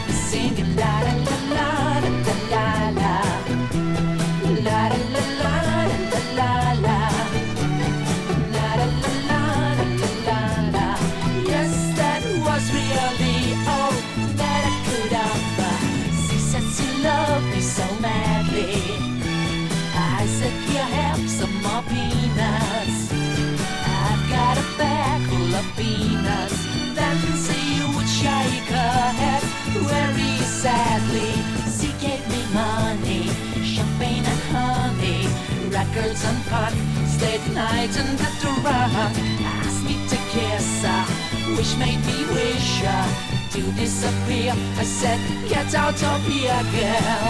been 0.06 0.15
singing 0.30 0.74
la 0.76 0.92
la 1.04 1.14
da 1.24 1.36
la. 1.54 2.15
Sadly. 30.62 31.32
She 31.78 31.92
gave 32.00 32.24
me 32.32 32.40
money, 32.52 33.28
champagne 33.62 34.24
and 34.24 34.42
honey, 34.54 35.28
records 35.68 36.24
and 36.24 36.40
fun. 36.50 36.72
Stayed 37.06 37.40
the 37.46 37.52
night 37.54 37.92
and 38.00 38.18
got 38.18 38.34
drunk. 38.40 38.64
Asked 39.58 39.84
me 39.84 39.94
to 40.08 40.18
kiss 40.32 40.82
her, 40.84 41.02
which 41.56 41.72
made 41.76 42.00
me 42.08 42.18
wish 42.32 42.80
her 42.80 43.04
to 43.54 43.62
disappear. 43.72 44.52
I 44.82 44.84
said, 44.84 45.20
get 45.48 45.74
out 45.74 46.02
of 46.02 46.20
here, 46.26 46.62
girl. 46.74 47.26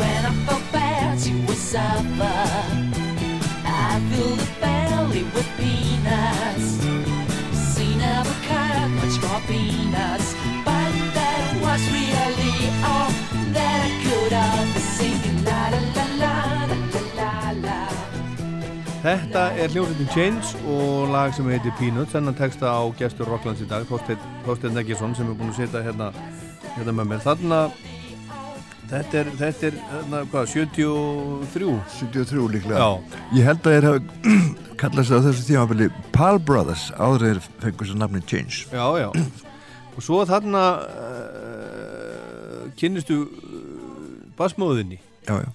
When 0.00 0.20
I 0.30 0.32
felt 0.46 0.64
bad, 0.72 1.18
she 1.20 1.32
would 1.46 1.62
suffer. 1.72 2.40
I 3.64 4.00
filled 4.10 4.38
the 4.38 4.48
belly 4.60 5.22
with 5.34 5.48
peanuts. 5.58 6.99
For 9.40 9.52
peanuts, 9.52 10.34
but 10.64 10.92
that 11.14 11.60
was 11.60 11.80
really 11.92 12.70
all 12.84 13.10
that 13.52 13.78
I 13.86 13.90
could 14.04 14.32
been 14.72 14.82
singing. 14.82 15.44
La 15.44 15.68
la 15.68 16.04
la 16.22 16.34
la 16.68 17.00
la 17.16 17.52
la. 17.64 17.78
Þetta 19.02 19.44
er 19.56 19.72
hljómsveitin 19.72 20.10
Change 20.14 20.58
og 20.68 21.08
lag 21.08 21.32
sem 21.34 21.46
heitir 21.48 21.72
Peanuts 21.78 22.12
þennan 22.12 22.36
texta 22.36 22.68
á 22.68 22.82
gestur 22.98 23.28
Rocklands 23.30 23.62
í 23.62 23.68
dag 23.68 23.86
Þorsteinn 23.88 24.76
Eggesson 24.82 25.14
sem 25.16 25.30
er 25.30 25.38
búin 25.38 25.54
að 25.54 25.62
setja 25.62 25.84
hérna, 25.86 26.10
hérna 26.76 26.92
með 26.92 27.14
mér 27.14 27.24
þarna 27.24 27.62
þetta 28.90 29.20
er, 29.20 29.30
þetta 29.38 29.68
er 29.70 29.76
hvað, 30.32 30.48
73 30.54 31.70
73 31.98 32.48
líklega 32.56 32.80
Já. 32.80 32.88
Ég 33.38 33.46
held 33.48 33.60
að 33.62 33.76
þeir 33.76 33.86
hafa 33.88 34.00
kallað 34.80 35.06
sig 35.08 35.14
á 35.16 35.24
þessu 35.28 35.46
tímabili 35.48 35.88
Pal 36.16 36.38
Brothers 36.42 36.88
áður 36.98 37.26
þeir 37.28 37.40
fengur 37.64 37.90
sér 37.90 38.00
nafni 38.02 38.22
Change 38.30 38.66
Já, 38.72 38.84
já, 39.04 39.08
og 39.94 40.04
svo 40.04 40.22
þarna 40.28 40.64
uh, 40.80 42.66
kynnistu 42.80 43.20
uh, 43.24 43.30
basmóðinni 44.38 44.98
já, 45.28 45.34
já. 45.44 45.50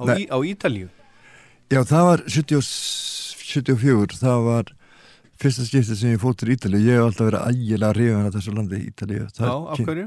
á, 0.00 0.02
í, 0.18 0.26
á 0.30 0.38
Ítalíu 0.54 0.88
Já, 1.72 1.80
það 1.88 2.02
var 2.10 2.22
70, 2.28 2.66
74, 3.54 4.18
það 4.20 4.42
var 4.46 4.74
fyrsta 5.40 5.64
skiptið 5.66 5.96
sem 5.98 6.12
ég 6.12 6.20
fótt 6.22 6.38
til 6.42 6.52
Ítalíu. 6.54 6.82
Ég 6.84 6.98
hef 7.00 7.06
alltaf 7.08 7.26
verið 7.30 7.46
ægilega 7.50 7.96
ríðan 7.96 8.28
að 8.28 8.36
þessu 8.36 8.52
landi 8.54 8.80
Ítalíu. 8.84 9.24
Það 9.34 9.48
Já, 9.48 9.54
af 9.56 9.78
kyn- 9.80 9.88
hverju? 9.88 10.04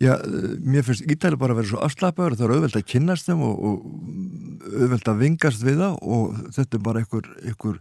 Já, 0.00 0.14
eh, 0.16 0.56
mér 0.64 0.84
finnst 0.86 1.04
Ítalíu 1.04 1.36
bara 1.36 1.52
að 1.52 1.60
vera 1.60 1.68
svo 1.68 1.80
afslappaður, 1.84 2.38
það 2.38 2.46
er 2.46 2.54
auðvelt 2.54 2.76
að 2.78 2.86
kynnast 2.88 3.26
þeim 3.28 3.42
og, 3.44 3.58
og 3.68 4.78
auðvelt 4.80 5.10
að 5.12 5.20
vingast 5.20 5.64
við 5.66 5.82
það 5.82 5.98
og 6.16 6.38
þetta 6.56 6.78
er 6.78 6.84
bara 6.86 7.02
einhver, 7.02 7.28
einhver 7.44 7.80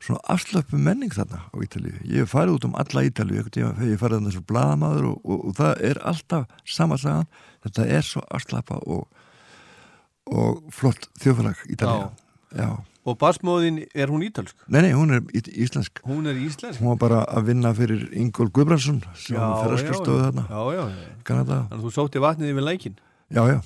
svona 0.00 0.22
afslöpu 0.32 0.80
menning 0.80 1.12
þarna 1.12 1.42
á 1.52 1.56
Ítalíu. 1.60 1.98
Ég 2.08 2.24
hef 2.24 2.32
farið 2.32 2.56
út 2.56 2.68
um 2.70 2.78
alla 2.80 3.04
þegar 3.04 3.90
ég 3.90 4.00
farið 4.00 4.16
þarna 4.16 4.32
svo 4.32 4.44
blaðamaður 4.48 5.08
og, 5.10 5.18
og, 5.20 5.42
og 5.50 5.58
það 5.60 5.84
er 5.90 6.00
alltaf 6.08 6.46
sama 6.64 6.96
sagan, 6.96 7.28
þetta 7.66 7.88
er 7.98 8.08
svo 8.08 8.24
afslappa 8.32 8.80
og, 8.88 9.04
og 10.32 10.62
flott 10.72 11.10
þjóðfélag 11.20 11.60
Ítalíu. 11.68 12.08
Já. 12.56 12.70
Og 13.10 13.18
basmóðin, 13.20 13.80
er 13.94 14.10
hún 14.12 14.22
ítalsk? 14.26 14.54
Nei, 14.70 14.80
nei, 14.86 14.92
hún 14.94 15.14
er 15.16 15.24
íslensk. 15.34 16.00
hún 16.06 16.26
er 16.30 16.38
íslensk? 16.38 16.80
Hún 16.82 16.92
var 16.94 17.00
bara 17.02 17.20
að 17.26 17.50
vinna 17.50 17.72
fyrir 17.76 18.06
Ingól 18.16 18.48
Guðbrandsson 18.54 19.02
sem 19.18 19.36
já, 19.36 19.42
þarna. 20.06 20.46
já, 20.48 20.62
já, 20.76 20.84
já. 20.88 21.10
Kanada. 21.26 21.60
þannig 21.70 21.76
að 21.80 21.84
þú 21.88 21.92
sótti 21.98 22.22
vatnið 22.22 22.52
yfir 22.54 22.66
lækin 22.66 22.96
Já, 23.30 23.42
já. 23.46 23.58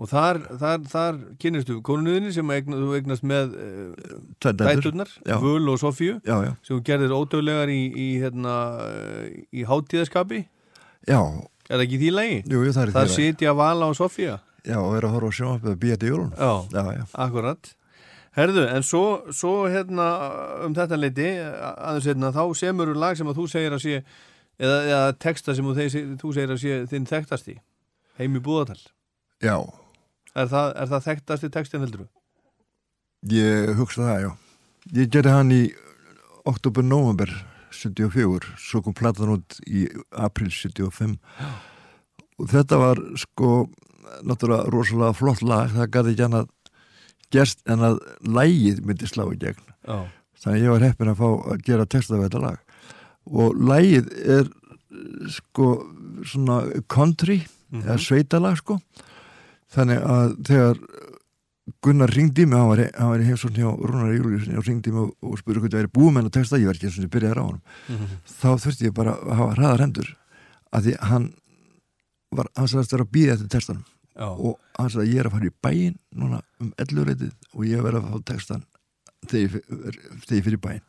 og 0.00 0.08
þar, 0.08 0.38
þar, 0.60 0.84
þar 0.88 1.18
kynnistu 1.42 1.78
konuðinni 1.84 2.32
sem 2.32 2.52
eigna, 2.54 2.76
þú 2.80 2.94
eignast 2.96 3.24
með 3.28 3.56
uh, 3.56 4.52
dæturnar. 4.52 5.10
Völ 5.42 5.68
og 5.72 5.80
Sofíu 5.82 6.20
Já, 6.24 6.36
já. 6.46 6.52
sem 6.64 6.80
gerðir 6.84 7.12
ódöglegar 7.16 7.68
í, 7.72 7.80
í, 7.92 8.06
hérna, 8.22 8.54
í 9.52 9.64
hátíðaskapi 9.68 10.44
Já. 11.08 11.20
er 11.68 11.76
það 11.80 11.84
ekki 11.86 11.98
því 12.04 12.14
lægi? 12.16 12.38
Jú, 12.48 12.62
það 12.70 12.80
er 12.84 12.88
því 12.92 12.96
þar 12.96 13.10
lagi. 13.10 13.16
sitja 13.18 13.52
Vala 13.56 13.90
og 13.92 13.98
Sofía 13.98 14.38
Já, 14.60 14.76
og 14.76 14.92
er 14.98 15.06
að 15.08 15.14
horfa 15.16 15.28
á 15.32 15.36
sjónvarpið 15.38 15.70
að 15.72 15.78
býja 15.80 15.96
til 16.00 16.08
jólun. 16.10 16.32
Já, 16.36 16.50
já, 16.76 16.82
já. 16.98 17.04
akkurat 17.24 17.70
Herðu, 18.38 18.62
en 18.70 18.84
svo, 18.86 19.04
svo 19.34 19.64
hérna 19.66 20.06
um 20.66 20.74
þetta 20.76 20.98
leiti, 21.00 21.28
aðeins 21.42 22.06
hérna 22.06 22.30
þá 22.34 22.42
semur 22.60 22.92
lag 22.94 23.18
sem 23.18 23.26
að 23.30 23.40
þú 23.40 23.46
segir 23.50 23.74
að 23.74 23.82
sé 23.82 23.96
eða, 24.60 24.76
eða 24.86 25.00
texta 25.18 25.54
sem 25.56 25.66
þú, 25.66 26.30
segir 26.36 26.52
að 26.54 26.60
sé 26.62 26.76
þinn 26.92 27.08
þekktasti, 27.10 27.56
heim 28.20 28.38
í 28.38 28.42
búðatal 28.44 28.78
Já, 29.42 29.56
Er 30.38 30.46
það, 30.46 30.68
er 30.78 30.90
það 30.92 31.06
þekktasti 31.08 31.48
textin 31.50 31.82
heldur 31.82 32.04
þú? 32.04 32.08
ég 33.34 33.72
hugsa 33.76 34.04
það, 34.06 34.20
já. 34.22 34.30
Ég 34.96 35.10
gerði 35.12 35.32
hann 35.34 35.50
í 35.52 35.62
oktober-november 36.48 37.32
74, 37.74 38.54
svo 38.58 38.80
kom 38.84 38.94
platan 38.96 39.34
út 39.34 39.58
í 39.66 39.84
april 40.14 40.48
75 40.54 41.18
og 42.40 42.48
þetta 42.50 42.78
var 42.80 43.02
sko 43.20 43.50
náttúrulega 44.26 44.70
rosalega 44.72 45.16
flott 45.18 45.42
lag, 45.44 45.70
það 45.74 45.90
gæti 45.94 46.14
ekki 46.14 46.24
annað 46.26 46.48
gerst 47.30 47.60
en 47.66 47.78
að 47.78 47.98
lægið 48.26 48.80
myndi 48.86 49.06
slá 49.06 49.24
í 49.32 49.38
gegn. 49.38 49.60
Já. 49.86 49.98
Þannig 50.40 50.56
að 50.58 50.64
ég 50.64 50.70
var 50.74 50.84
heppin 50.88 51.08
að 51.12 51.20
fá 51.20 51.28
að 51.52 51.62
gera 51.66 51.86
texta 51.86 52.16
við 52.16 52.28
þetta 52.28 52.40
lag 52.40 52.58
og 53.30 53.54
lægið 53.70 54.06
er 54.38 54.48
sko 55.30 55.66
svona 56.26 56.62
country 56.88 57.42
Mhm. 57.70 57.82
eða 57.86 57.98
sveitalag 58.02 58.56
sko 58.58 58.80
þannig 59.72 60.00
að 60.02 60.36
þegar 60.48 60.78
Gunnar 61.84 62.08
ringdi 62.10 62.46
mig, 62.46 62.58
hann 62.58 62.66
var, 62.68 62.80
hann 62.98 63.10
var 63.12 63.20
í 63.22 63.26
heimsókn 63.28 63.54
hjá 63.54 63.68
Rúnar 63.78 64.10
Júliusin 64.16 64.56
og 64.58 64.64
ringdi 64.66 64.90
mig 64.90 65.12
og, 65.22 65.36
spurði 65.38 65.60
hvað 65.62 65.70
það 65.70 65.78
væri 65.84 65.92
búið 65.94 66.14
með 66.16 66.24
að 66.26 66.32
texta, 66.34 66.58
ég 66.58 66.66
var 66.66 66.74
ekki 66.74 66.88
eins 66.88 66.98
og 66.98 67.04
ég 67.04 67.12
byrjaði 67.14 67.38
á 67.38 67.44
honum 67.46 67.60
Mhm. 67.86 68.06
þá 68.26 68.48
þurfti 68.64 68.86
ég 68.88 68.94
bara 68.94 69.12
að 69.14 69.36
hafa 69.38 69.54
hraðar 69.54 69.80
hendur 69.84 70.08
að 70.72 70.82
því 70.82 70.96
hann 71.00 71.32
var, 72.32 72.46
hann 72.56 72.66
sagðist 72.66 72.90
vera 72.90 73.04
að 73.04 73.12
býða 73.14 73.32
eftir 73.36 73.48
textanum 73.54 73.84
Já. 74.16 74.26
og 74.26 74.58
hann 74.76 74.90
sagði 74.90 75.06
að 75.06 75.12
ég 75.14 75.20
er 75.22 75.28
að 75.28 75.34
fara 75.36 75.48
í 75.48 75.56
bæinn 75.64 75.98
núna 76.18 76.40
um 76.60 76.70
11 76.76 77.08
reytið 77.08 77.34
og 77.54 77.66
ég 77.68 77.84
verð 77.84 78.00
að 78.00 78.08
fá 78.10 78.24
textan 78.32 78.64
þegar 79.30 79.60
ég, 79.94 80.44
fyrir 80.44 80.62
bæinn 80.62 80.82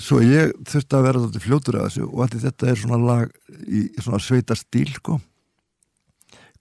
svo 0.00 0.20
ég 0.24 0.54
þurfti 0.64 0.96
að 0.96 1.06
vera 1.06 1.24
þetta 1.26 1.42
fljótur 1.44 1.78
að 1.78 1.88
þessu 1.88 2.06
og 2.08 2.22
allir 2.24 2.44
þetta 2.46 2.70
er 2.70 2.80
svona 2.80 3.00
lag 3.04 3.34
í, 3.66 3.82
svona 4.00 4.22
sveita 4.24 4.56
stíl 4.56 4.88
sko 4.94 5.18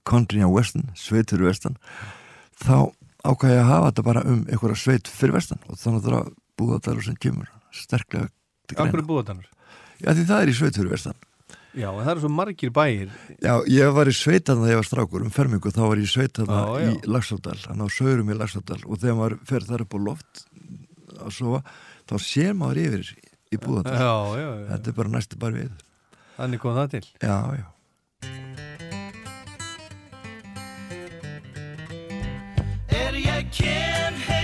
country 0.10 0.42
and 0.44 0.54
western, 0.54 0.90
sveit 0.98 1.30
fyrir 1.32 1.50
vestan 1.50 1.78
þá 2.60 2.92
ákvæði 3.24 3.56
ég 3.56 3.64
að 3.64 3.70
hafa 3.70 3.90
þetta 3.92 4.06
bara 4.10 4.26
um 4.28 4.44
einhverja 4.48 4.82
sveit 4.84 5.10
fyrir 5.12 5.38
vestan 5.38 5.64
og 5.68 5.80
þannig 5.80 6.02
að 6.02 6.06
það 6.06 6.12
er 6.12 6.20
að 6.20 6.36
búða 6.60 6.80
þetta 6.80 7.08
sem 7.08 7.18
kemur 7.24 7.50
sterklega 7.76 8.30
til 8.30 8.78
Akkur 8.78 8.92
greina 8.92 9.04
er 9.04 9.10
búðatanur? 9.10 9.50
Já 10.00 10.12
því 10.14 10.28
það 10.30 10.44
er 10.44 10.52
í 10.52 10.56
sveit 10.60 10.80
fyrir 10.80 10.94
vestan 10.94 11.20
Já, 11.78 11.90
en 11.94 12.00
það 12.02 12.12
eru 12.16 12.22
svo 12.24 12.30
margir 12.34 12.72
bæir 12.74 13.12
Já, 13.46 13.54
ég 13.70 13.91
var 13.94 14.10
í 14.10 14.14
sveitan 14.18 14.58
þegar 14.64 14.72
ég 14.74 14.80
var 14.82 14.88
strákur 14.88 15.26
um 15.28 15.34
fermingu, 15.34 15.70
þá 15.76 15.82
var 15.86 16.00
ég 16.02 16.08
í 16.08 16.12
sveitan 16.14 16.50
Já, 16.50 16.62
já. 16.82 16.90
í 16.90 17.12
Lagsardal, 17.14 17.58
hann 17.70 17.84
á 17.86 17.88
Saurum 17.94 18.32
í 18.34 18.38
Lagsardal 18.40 18.80
og 18.88 18.98
þegar 19.04 19.20
maður 19.20 19.36
fer 19.52 19.68
þar 19.70 19.84
upp 19.86 19.94
á 19.94 20.00
loft 20.08 20.41
að 21.20 21.36
sofa, 21.36 21.62
þá 22.10 22.16
sér 22.26 22.56
maður 22.58 22.82
yfir 22.88 23.12
í 23.54 23.58
búðandal. 23.62 23.98
Já, 23.98 24.14
já, 24.40 24.48
já. 24.50 24.66
Þetta 24.74 24.91
er 24.91 24.98
bara 25.02 25.14
næstu 25.14 25.40
bara 25.41 25.58
við. 25.58 25.72
Þannig 26.40 26.62
kom 26.64 26.78
það 26.78 26.91
til 26.96 27.06
Já, 27.22 27.38
já. 27.60 27.68
Er 33.00 33.14
ég 33.20 33.50
kem 33.54 34.20
heim 34.28 34.39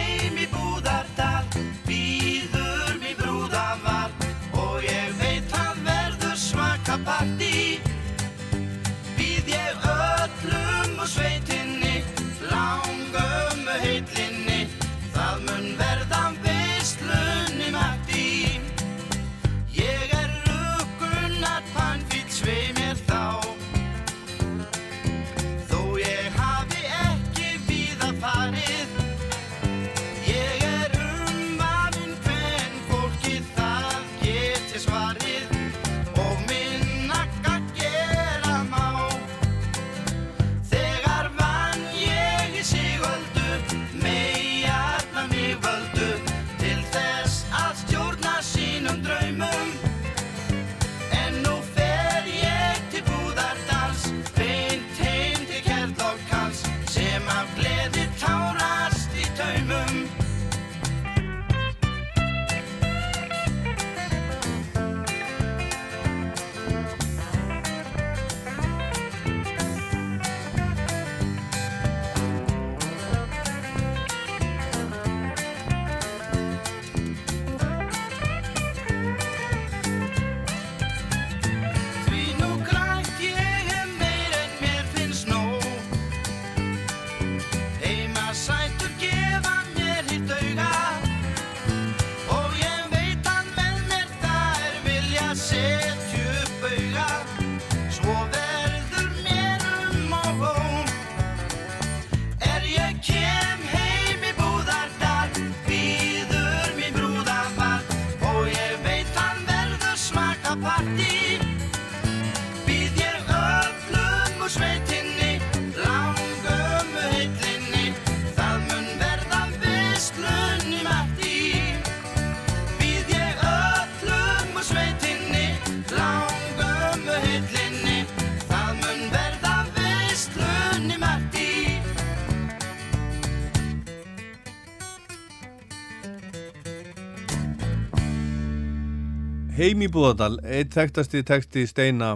Heim 139.65 139.81
í 139.81 139.87
Búðardal, 139.89 140.35
eitt 140.45 140.75
þekktasti 140.77 141.23
teksti 141.25 141.63
Steina 141.65 142.11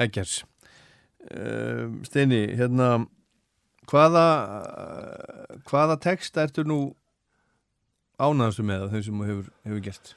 Eggers. 0.00 0.40
Uh, 1.30 2.00
Steini, 2.02 2.40
hérna, 2.58 3.04
hvaða, 3.86 4.24
hvaða 5.70 5.96
teksta 6.02 6.48
ertu 6.48 6.64
nú 6.66 6.80
ánæðastu 8.18 8.66
með 8.66 8.88
þeim 8.90 9.06
sem 9.06 9.22
þú 9.22 9.28
hefur, 9.28 9.46
hefur 9.68 9.86
gert? 9.86 10.12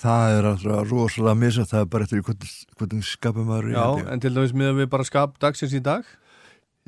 Það 0.00 0.34
er 0.34 0.50
alltaf 0.50 0.90
rosalega 0.90 1.38
misa, 1.44 1.70
það 1.70 1.84
er 1.84 1.88
bara 1.94 2.08
eftir 2.08 2.26
hvernig, 2.26 2.58
hvernig 2.80 3.06
skapum 3.06 3.50
maður 3.52 3.70
í 3.70 3.74
Já, 3.78 3.82
ég. 4.00 4.10
en 4.10 4.26
til 4.26 4.34
dæmis 4.34 4.58
miðan 4.58 4.78
við 4.82 4.92
bara 4.98 5.06
skap 5.06 5.38
dagsins 5.38 5.78
í 5.78 5.86
dag? 5.92 6.14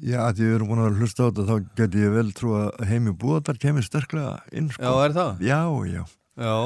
Já, 0.03 0.23
að 0.27 0.49
ég 0.49 0.57
er 0.57 0.67
búin 0.67 0.83
að 0.83 0.99
hlusta 0.99 1.29
á 1.29 1.31
þetta 1.31 1.47
þá 1.47 1.75
get 1.79 2.01
ég 2.03 2.17
vel 2.19 2.31
trú 2.35 2.57
að 2.59 2.89
heimi 2.91 3.15
búðardal 3.15 3.61
kemur 3.63 3.87
sterklega 3.87 4.41
inn 4.51 4.73
sko. 4.73 4.83
Já, 4.83 5.05
er 5.07 5.21
það? 5.21 5.45
Já, 5.47 5.61
já. 5.93 6.09
Já. 6.43 6.57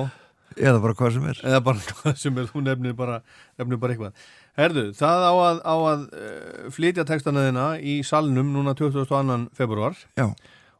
Eða 0.56 0.80
bara 0.80 0.96
hvað 0.96 1.14
sem 1.16 1.28
er. 1.30 1.40
Eða 1.44 1.60
bara 1.66 1.82
hvað 2.00 2.18
sem 2.20 2.38
er, 2.40 2.48
þú 2.48 2.62
nefnir 2.64 2.96
bara, 2.96 3.20
nefnir 3.60 3.80
bara 3.82 3.94
eitthvað. 3.96 4.26
Herðu, 4.56 4.84
það 4.96 5.24
á 5.28 5.32
að, 5.36 5.58
á 5.68 5.74
að 5.76 6.04
uh, 6.06 6.66
flytja 6.72 7.04
textana 7.08 7.44
þina 7.48 7.66
í 7.84 7.98
salnum 8.08 8.54
núna 8.54 8.72
22. 8.78 9.38
februar. 9.56 9.98
Já. 10.16 10.30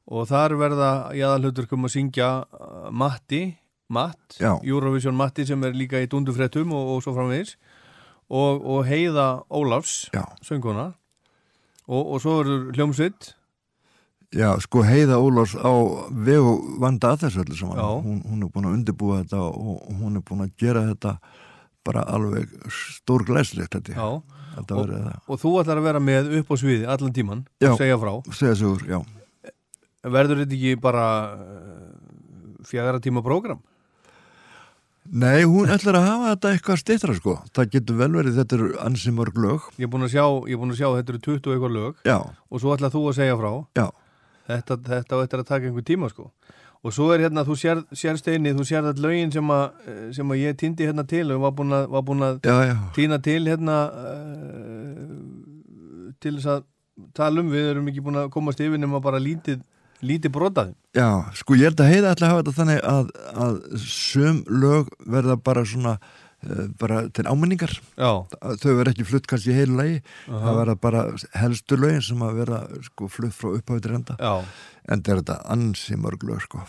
Og 0.07 0.27
þar 0.31 0.55
verða 0.57 0.91
í 1.19 1.23
aðalhutur 1.27 1.69
kom 1.69 1.85
að 1.89 1.97
syngja 1.99 2.31
uh, 2.47 2.89
Matti, 2.95 3.45
Matt, 3.93 4.39
Já. 4.41 4.55
Eurovision 4.67 5.15
Matti 5.19 5.45
sem 5.47 5.63
er 5.69 5.77
líka 5.77 6.01
í 6.03 6.09
dundufréttum 6.11 6.73
og, 6.75 6.97
og 6.97 7.05
svo 7.05 7.13
framvegis. 7.15 7.57
Og, 8.27 8.65
og 8.65 8.87
Heiða 8.89 9.45
Ólafs, 9.55 10.07
Já. 10.15 10.25
sönguna. 10.43 10.95
Og, 11.87 12.01
og 12.17 12.23
svo 12.25 12.41
verður 12.41 12.73
hljómsvitt. 12.75 13.36
Já, 14.35 14.49
sko 14.61 14.83
Heiða 14.83 15.21
Ólafs 15.23 15.55
á 15.55 15.71
vegu 16.11 16.57
vanda 16.83 17.13
að 17.15 17.27
þessu 17.27 17.43
öllu 17.45 17.59
saman. 17.59 17.83
Hún, 18.03 18.17
hún 18.27 18.43
er 18.43 18.51
búin 18.53 18.67
að 18.67 18.79
undirbúa 18.81 19.21
þetta 19.23 19.43
og 19.47 19.85
hún 20.01 20.19
er 20.19 20.25
búin 20.27 20.43
að 20.47 20.57
gera 20.59 20.83
þetta 20.89 21.13
bara 21.87 22.03
alveg 22.11 22.51
stór 22.73 23.23
glæslegt 23.29 23.77
þetta. 23.79 23.95
Já. 23.95 24.09
Þetta 24.57 24.77
Og, 24.81 24.91
og 25.29 25.39
þú 25.43 25.51
ætlar 25.61 25.79
að 25.83 25.87
vera 25.87 26.01
með 26.01 26.31
upp 26.41 26.51
á 26.51 26.55
sviði 26.57 26.87
allan 26.89 27.13
tíman 27.15 27.45
Já. 27.61 27.71
og 27.75 27.79
segja 27.79 27.99
frá. 28.01 28.13
Segja 28.33 28.55
sig 28.57 28.69
úr, 28.71 28.85
já. 28.89 28.99
Verður 30.07 30.43
þetta 30.43 30.57
ekki 30.57 30.77
bara 30.81 31.07
uh, 31.37 32.63
fjagara 32.67 33.03
tíma 33.05 33.23
prógram? 33.27 33.61
Nei, 35.07 35.45
hún 35.47 35.69
ætlar 35.71 36.01
að 36.01 36.07
hafa 36.09 36.31
þetta 36.33 36.53
eitthvað 36.55 36.81
stittra 36.81 37.15
sko. 37.15 37.37
Það 37.55 37.69
getur 37.77 37.99
vel 38.01 38.11
verið, 38.17 38.41
þetta 38.41 38.57
eru 38.59 38.71
ansi 38.83 39.13
mörg 39.15 39.37
lög. 39.39 39.69
Ég 39.79 39.87
er 39.87 39.93
búin 39.93 40.07
að 40.09 40.17
sjá, 40.17 40.25
ég 40.49 40.57
er 40.57 40.63
búin 40.63 40.75
að 40.75 40.81
sjá 40.81 40.89
þetta 40.97 41.15
eru 41.15 41.23
20 41.29 41.53
eitthvað 41.55 41.77
lög 41.77 42.01
Já. 42.09 42.17
og 42.27 42.63
svo 42.65 42.75
ætlar 42.75 42.95
þú 42.97 43.05
að 43.13 43.19
segja 43.21 43.37
frá 43.39 43.53
Já. 43.79 43.87
Þetta, 44.47 44.79
þetta 44.87 45.19
á 45.19 45.23
eftir 45.25 45.43
að 45.43 45.51
taka 45.51 45.69
einhver 45.69 45.87
tíma 45.87 46.11
sko. 46.13 46.31
Og 46.87 46.93
svo 46.95 47.09
er 47.15 47.25
hérna, 47.25 47.43
þú 47.47 47.57
sér, 47.59 47.81
sér 47.97 48.19
steini 48.21 48.53
þú 48.55 48.65
sér 48.69 48.85
þetta 48.87 49.03
lögin 49.03 49.33
sem 49.35 49.49
að, 49.51 49.87
sem 50.15 50.33
að 50.33 50.43
ég 50.43 50.59
týndi 50.61 50.87
hérna 50.87 51.07
til 51.09 51.25
og 51.35 51.43
var 51.43 51.55
búin 52.07 52.27
að, 52.27 52.41
týna 52.95 53.19
til 53.25 53.43
hérna 53.49 53.79
uh, 53.91 55.15
til 56.23 56.37
þess 56.37 56.51
að 56.53 56.67
tala 57.17 57.43
um, 57.43 57.49
við 57.53 57.73
erum 57.73 57.89
ekki 57.91 58.05
búin 58.05 58.21
að 58.21 58.31
komast 58.35 58.63
yfir 58.63 58.81
nema 58.81 59.01
bara 59.05 59.19
lítið, 59.23 59.65
lítið 60.07 60.33
brotaði 60.37 60.77
Já, 60.97 61.09
sko 61.37 61.59
ég 61.59 61.71
held 61.71 61.83
að 61.83 61.91
heiða 61.93 62.13
ætla 62.15 62.29
að 62.29 62.33
hafa 62.33 62.45
þetta 62.45 62.57
þannig 62.61 62.81
að, 62.93 63.11
að 63.47 63.59
sum 63.83 64.39
lög 64.63 64.95
verða 65.17 65.37
bara 65.49 65.67
svona 65.69 65.97
bara 66.81 67.03
til 67.15 67.27
áminningar. 67.29 67.75
Já. 67.97 68.11
þau 68.63 68.73
verða 68.79 68.93
ekki 68.95 69.07
flutt 69.09 69.29
kannski 69.31 69.53
í 69.53 69.59
heilu 69.59 69.79
lagi. 69.81 70.01
Aha. 70.29 70.41
það 70.45 70.59
verða 70.61 70.77
bara 70.87 71.05
helstu 71.43 71.79
lögin 71.81 72.05
sem 72.07 72.25
að 72.27 72.41
verða 72.43 72.61
sko 72.89 73.11
flutt 73.13 73.37
frá 73.37 73.51
upphafið 73.53 73.87
til 73.87 73.97
enda. 74.01 74.19
Já. 74.21 74.35
en 74.87 75.03
það 75.03 75.13
er 75.15 75.23
þetta 75.23 75.39
ansi 75.57 75.99
mörg 76.01 76.27
lög 76.29 76.45
sko. 76.47 76.63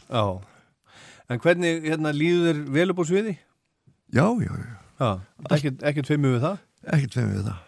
En 1.27 1.41
hvernig 1.43 1.83
hérna 1.83 2.13
líður 2.15 2.53
þér 2.53 2.59
vel 2.71 2.89
upp 2.93 3.01
á 3.03 3.05
sviði? 3.09 3.37
Já, 4.15 4.27
já, 4.39 4.51
já. 4.55 4.75
Já, 4.97 5.09
ekkert 5.85 6.07
feimur 6.09 6.37
við 6.37 6.45
það? 6.45 6.61
Ekkert 6.95 7.17
feimur 7.17 7.35
við 7.35 7.49
það. 7.49 7.63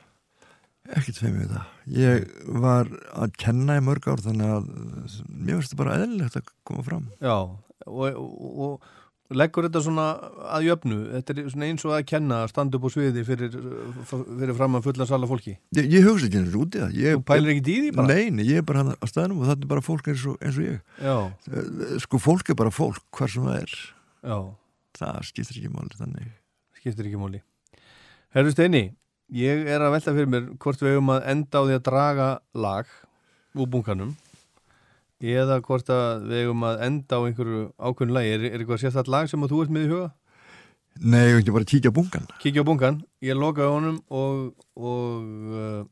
Ekkert 0.98 1.19
feimur 1.22 1.41
við 1.44 1.52
það. 1.53 1.73
Ég 1.99 2.30
var 2.64 2.88
að 3.14 3.36
kenna 3.44 3.76
í 3.77 3.84
mörg 3.86 4.07
ár 4.10 4.23
þannig 4.23 4.53
að 4.56 4.69
mér 5.27 5.60
finnst 5.60 5.73
þetta 5.73 5.81
bara 5.84 5.98
eðlilegt 5.99 6.40
að 6.40 6.53
koma 6.65 6.86
fram. 6.88 7.03
Já, 7.22 7.36
og, 7.86 8.07
og, 8.23 8.64
og 8.65 8.88
leggur 9.38 9.65
þetta 9.68 9.81
svona 9.85 10.06
að 10.56 10.65
jöfnu? 10.65 10.97
Þetta 11.14 11.34
er 11.35 11.49
svona 11.53 11.68
eins 11.69 11.84
og 11.85 11.93
að 11.93 12.06
kenna 12.10 12.39
að 12.43 12.51
standa 12.53 12.80
upp 12.80 12.88
á 12.88 12.89
sviði 12.95 13.23
fyrir, 13.27 13.57
fyrir 14.10 14.53
fram 14.57 14.77
að 14.80 14.88
fulla 14.88 15.07
sala 15.10 15.30
fólki. 15.30 15.53
Ég, 15.77 15.89
ég 15.93 16.07
hugsa 16.07 16.30
ekki 16.30 16.41
og 16.41 16.57
út 16.64 16.77
í 16.77 16.81
það. 16.81 16.95
Ég, 16.97 17.18
Þú 17.19 17.26
pælir 17.30 17.51
í 17.53 17.61
því 17.68 17.91
bara? 17.97 18.07
Nei, 18.10 18.31
nei, 18.34 18.45
ég 18.49 18.61
er 18.64 18.65
bara 18.69 18.84
hann 18.84 18.93
að 18.95 19.11
staðnum 19.11 19.43
og 19.43 19.51
þetta 19.51 19.68
er 19.68 19.72
bara 19.73 19.85
fólk 19.85 20.10
eins 20.10 20.23
og, 20.30 20.39
eins 20.41 20.57
og 20.57 20.65
ég. 20.65 20.80
Já. 21.06 21.18
Eh, 21.53 21.97
Sko 22.06 22.22
fólk 22.23 22.49
er 22.49 22.57
bara 22.60 22.73
fólk, 22.73 23.03
hvar 23.18 23.34
sem 23.34 23.45
það 23.45 23.60
er. 23.61 23.76
Já. 24.23 24.38
Það 24.99 25.19
skiptir 25.30 25.60
ekki 25.61 25.73
máli 25.76 25.99
þannig. 25.99 26.31
Skiptir 26.80 27.11
ekki 27.11 27.22
máli. 27.22 27.43
Herru 28.34 28.53
Steini, 28.53 28.84
ég 29.34 29.69
er 29.69 29.85
að 29.85 29.93
velta 29.97 30.15
fyrir 30.15 30.31
mér 30.34 30.49
hvort 30.57 30.81
við 30.81 30.95
hefum 30.95 31.14
að 31.14 31.30
enda 31.35 31.61
á 31.61 31.64
því 31.68 31.77
að 31.77 31.85
draga 31.85 32.31
lag 32.65 32.89
úr 33.57 33.69
bunkanum 33.69 34.15
eða 35.19 35.59
hvort 35.65 35.89
að 35.91 36.25
við 36.29 36.43
hefum 36.45 36.65
að 36.69 36.81
enda 36.87 37.19
á 37.19 37.21
einhverju 37.27 37.63
ákveðnu 37.75 38.15
lagi. 38.15 38.33
Er, 38.35 38.45
er 38.49 38.61
eitthvað 38.61 38.81
sérstætt 38.83 39.11
lag 39.11 39.29
sem 39.31 39.43
að 39.43 39.53
þú 39.53 39.61
ert 39.63 39.73
með 39.75 39.85
í 39.85 39.91
huga? 39.91 40.09
Nei, 40.99 41.21
ég 41.23 41.33
vil 41.35 41.43
ekki 41.43 41.55
bara 41.55 41.67
kíkja 41.69 41.91
á 41.91 41.95
bunkan 41.95 42.25
Kíkja 42.41 42.63
á 42.63 42.67
bunkan, 42.67 42.97
ég 43.23 43.37
lokaði 43.39 43.71
honum 43.71 43.99
og, 44.11 44.39
og 44.75 45.27
uh, 45.53 45.83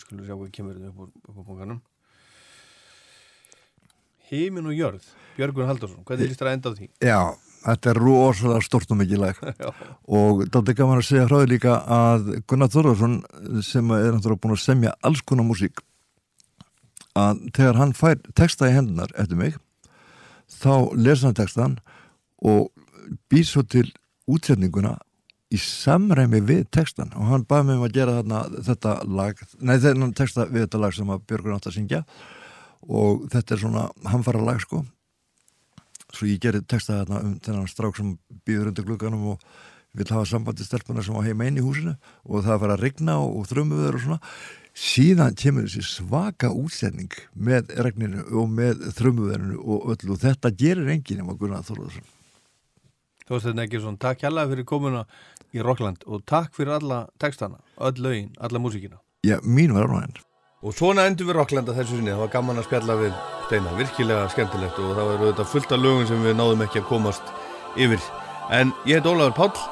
skulum 0.00 0.22
við 0.22 0.30
sjá 0.30 0.38
hvað 0.38 0.54
kemur 0.56 0.78
þetta 0.78 0.90
upp, 0.90 1.12
upp 1.30 1.36
á 1.38 1.42
bunkanum. 1.46 1.82
Heimin 4.26 4.66
og 4.66 4.74
jörð. 4.74 5.10
Björgun 5.36 5.68
Haldursson, 5.68 6.02
hvernig 6.06 6.32
líst 6.32 6.40
þér 6.40 6.50
að 6.50 6.56
enda 6.56 6.72
á 6.72 6.76
því? 6.78 6.88
Já, 7.06 7.20
þetta 7.66 7.90
er 7.92 8.00
rosalega 8.02 8.66
stort 8.66 8.94
og 8.94 8.98
mikið 9.02 9.22
lag. 9.22 9.42
Og 10.18 10.42
þetta 10.46 10.72
er 10.72 10.78
gaman 10.80 11.02
að 11.02 11.08
segja 11.10 11.28
því 11.30 11.42
líka 11.50 11.76
að 11.96 12.32
Gunnar 12.48 12.72
Þorðarsson 12.72 13.16
sem 13.66 13.92
er 13.94 14.08
náttúrulega 14.14 14.42
búin 14.42 14.56
að 14.56 14.64
semja 14.64 14.94
alls 15.06 15.22
konar 15.22 15.46
músík 15.46 15.82
að 17.16 17.46
þegar 17.56 17.80
hann 17.80 17.94
fær 17.96 18.18
texta 18.36 18.68
í 18.68 18.76
hendunar 18.76 19.12
eftir 19.16 19.40
mig 19.40 19.56
þá 20.52 20.92
lesa 20.94 21.28
hann 21.28 21.38
textan 21.38 21.78
og 22.44 22.70
býr 23.30 23.46
svo 23.48 23.64
til 23.64 23.88
útsetninguna 24.30 24.96
í 25.54 25.58
samræmi 25.62 26.40
við 26.46 26.64
textan 26.74 27.12
og 27.14 27.30
hann 27.30 27.46
baði 27.48 27.68
mig 27.68 27.78
um 27.78 27.86
að 27.86 27.94
gera 27.94 28.16
þarna 28.18 28.40
þetta 28.66 28.94
lag, 29.18 29.44
nei 29.62 29.76
þennan 29.82 30.16
texta 30.18 30.48
við 30.50 30.66
þetta 30.66 30.82
lag 30.82 30.96
sem 30.96 31.12
að 31.14 31.22
Björgur 31.30 31.54
átt 31.54 31.70
að 31.70 31.78
syngja. 31.78 32.02
Og 32.86 33.24
þetta 33.32 33.54
er 33.54 33.62
svona 33.62 33.84
hamfara 34.10 34.42
lag 34.42 34.60
sko. 34.62 34.82
Svo 36.12 36.28
ég 36.28 36.42
gerði 36.42 36.66
texta 36.66 37.00
þarna 37.00 37.22
um 37.22 37.32
þennan 37.42 37.70
strák 37.70 37.98
sem 37.98 38.12
býður 38.46 38.72
undir 38.72 38.86
glugganum 38.86 39.32
og 39.32 39.48
vil 39.96 40.06
hafa 40.10 40.26
sambandi 40.28 40.66
stelpuna 40.66 41.02
sem 41.02 41.16
á 41.16 41.22
heima 41.24 41.46
inn 41.48 41.58
í 41.58 41.64
húsinu. 41.64 41.96
Og 42.26 42.44
það 42.46 42.62
fara 42.62 42.76
að 42.76 42.84
regna 42.84 43.18
og, 43.22 43.40
og 43.40 43.50
þrömmuður 43.50 43.98
og 43.98 44.04
svona 44.04 44.20
síðan 44.76 45.36
kemur 45.38 45.64
þessi 45.64 45.84
svaka 45.88 46.50
útsetning 46.52 47.14
með 47.32 47.72
regninu 47.80 48.26
og 48.36 48.50
með 48.52 48.84
þrömmuðurinu 48.98 49.56
og 49.62 49.88
öllu 49.94 50.16
og 50.16 50.20
þetta 50.20 50.52
gerir 50.52 50.92
enginn 50.92 51.24
ef 51.24 51.32
að 51.32 51.40
Gunnar 51.40 51.64
Þorðarsson 51.64 52.12
Þorsteinn 53.26 53.64
Eggersson, 53.64 53.96
takk 53.98 54.22
hérlega 54.22 54.52
fyrir 54.52 54.68
komuna 54.68 55.02
í 55.56 55.64
Rockland 55.64 56.04
og 56.06 56.22
takk 56.28 56.52
fyrir 56.54 56.76
alla 56.76 57.06
textana, 57.18 57.58
öll 57.82 57.98
lögin, 57.98 58.30
alla 58.38 58.60
músíkina. 58.62 59.00
Já, 59.26 59.40
mín 59.42 59.74
var 59.74 59.88
ánæginn 59.90 60.22
Og 60.66 60.74
svona 60.74 61.04
endur 61.06 61.28
við 61.28 61.36
Rockland 61.36 61.68
að 61.68 61.80
þessu 61.80 61.98
sinni, 61.98 62.10
það 62.10 62.22
var 62.24 62.32
gaman 62.32 62.60
að 62.60 62.66
spjalla 62.66 62.96
við 62.98 63.18
Steina, 63.46 63.74
virkilega 63.78 64.30
skemmtilegt 64.32 64.80
og 64.82 64.96
það 64.96 65.10
var 65.10 65.22
auðvitað 65.22 65.52
fullt 65.52 65.76
af 65.76 65.82
lögum 65.84 66.08
sem 66.08 66.26
við 66.26 66.36
náðum 66.40 66.66
ekki 66.66 66.82
að 66.82 66.90
komast 66.90 67.32
yfir. 67.76 68.10
En 68.50 68.74
ég 68.88 68.98
heit 68.98 69.10
Ólafur 69.12 69.36
Páll, 69.36 69.64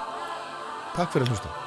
takk 0.94 1.14
fyrir 1.16 1.26
að 1.26 1.35
hlusta. 1.35 1.64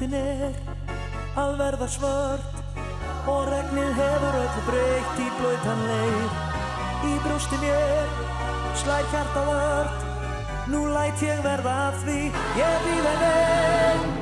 Nóttin 0.00 0.16
er 0.16 0.54
að 1.36 1.58
verða 1.58 1.86
svart 1.92 2.78
og 3.28 3.50
regnið 3.50 3.90
hefur 3.98 4.38
öllu 4.38 4.62
breykt 4.68 5.18
í 5.20 5.26
blöytan 5.36 5.82
leir. 5.90 6.38
Í 7.04 7.12
brústin 7.26 7.66
ég 7.68 8.22
slæð 8.80 9.12
hjarta 9.12 9.42
vart, 9.50 10.08
nú 10.72 10.86
læt 10.94 11.20
ég 11.28 11.44
verða 11.44 11.76
af 11.90 12.00
því. 12.06 12.18
Ég 12.62 12.88
býð 12.88 13.12
en 13.12 13.28
einn 13.28 14.19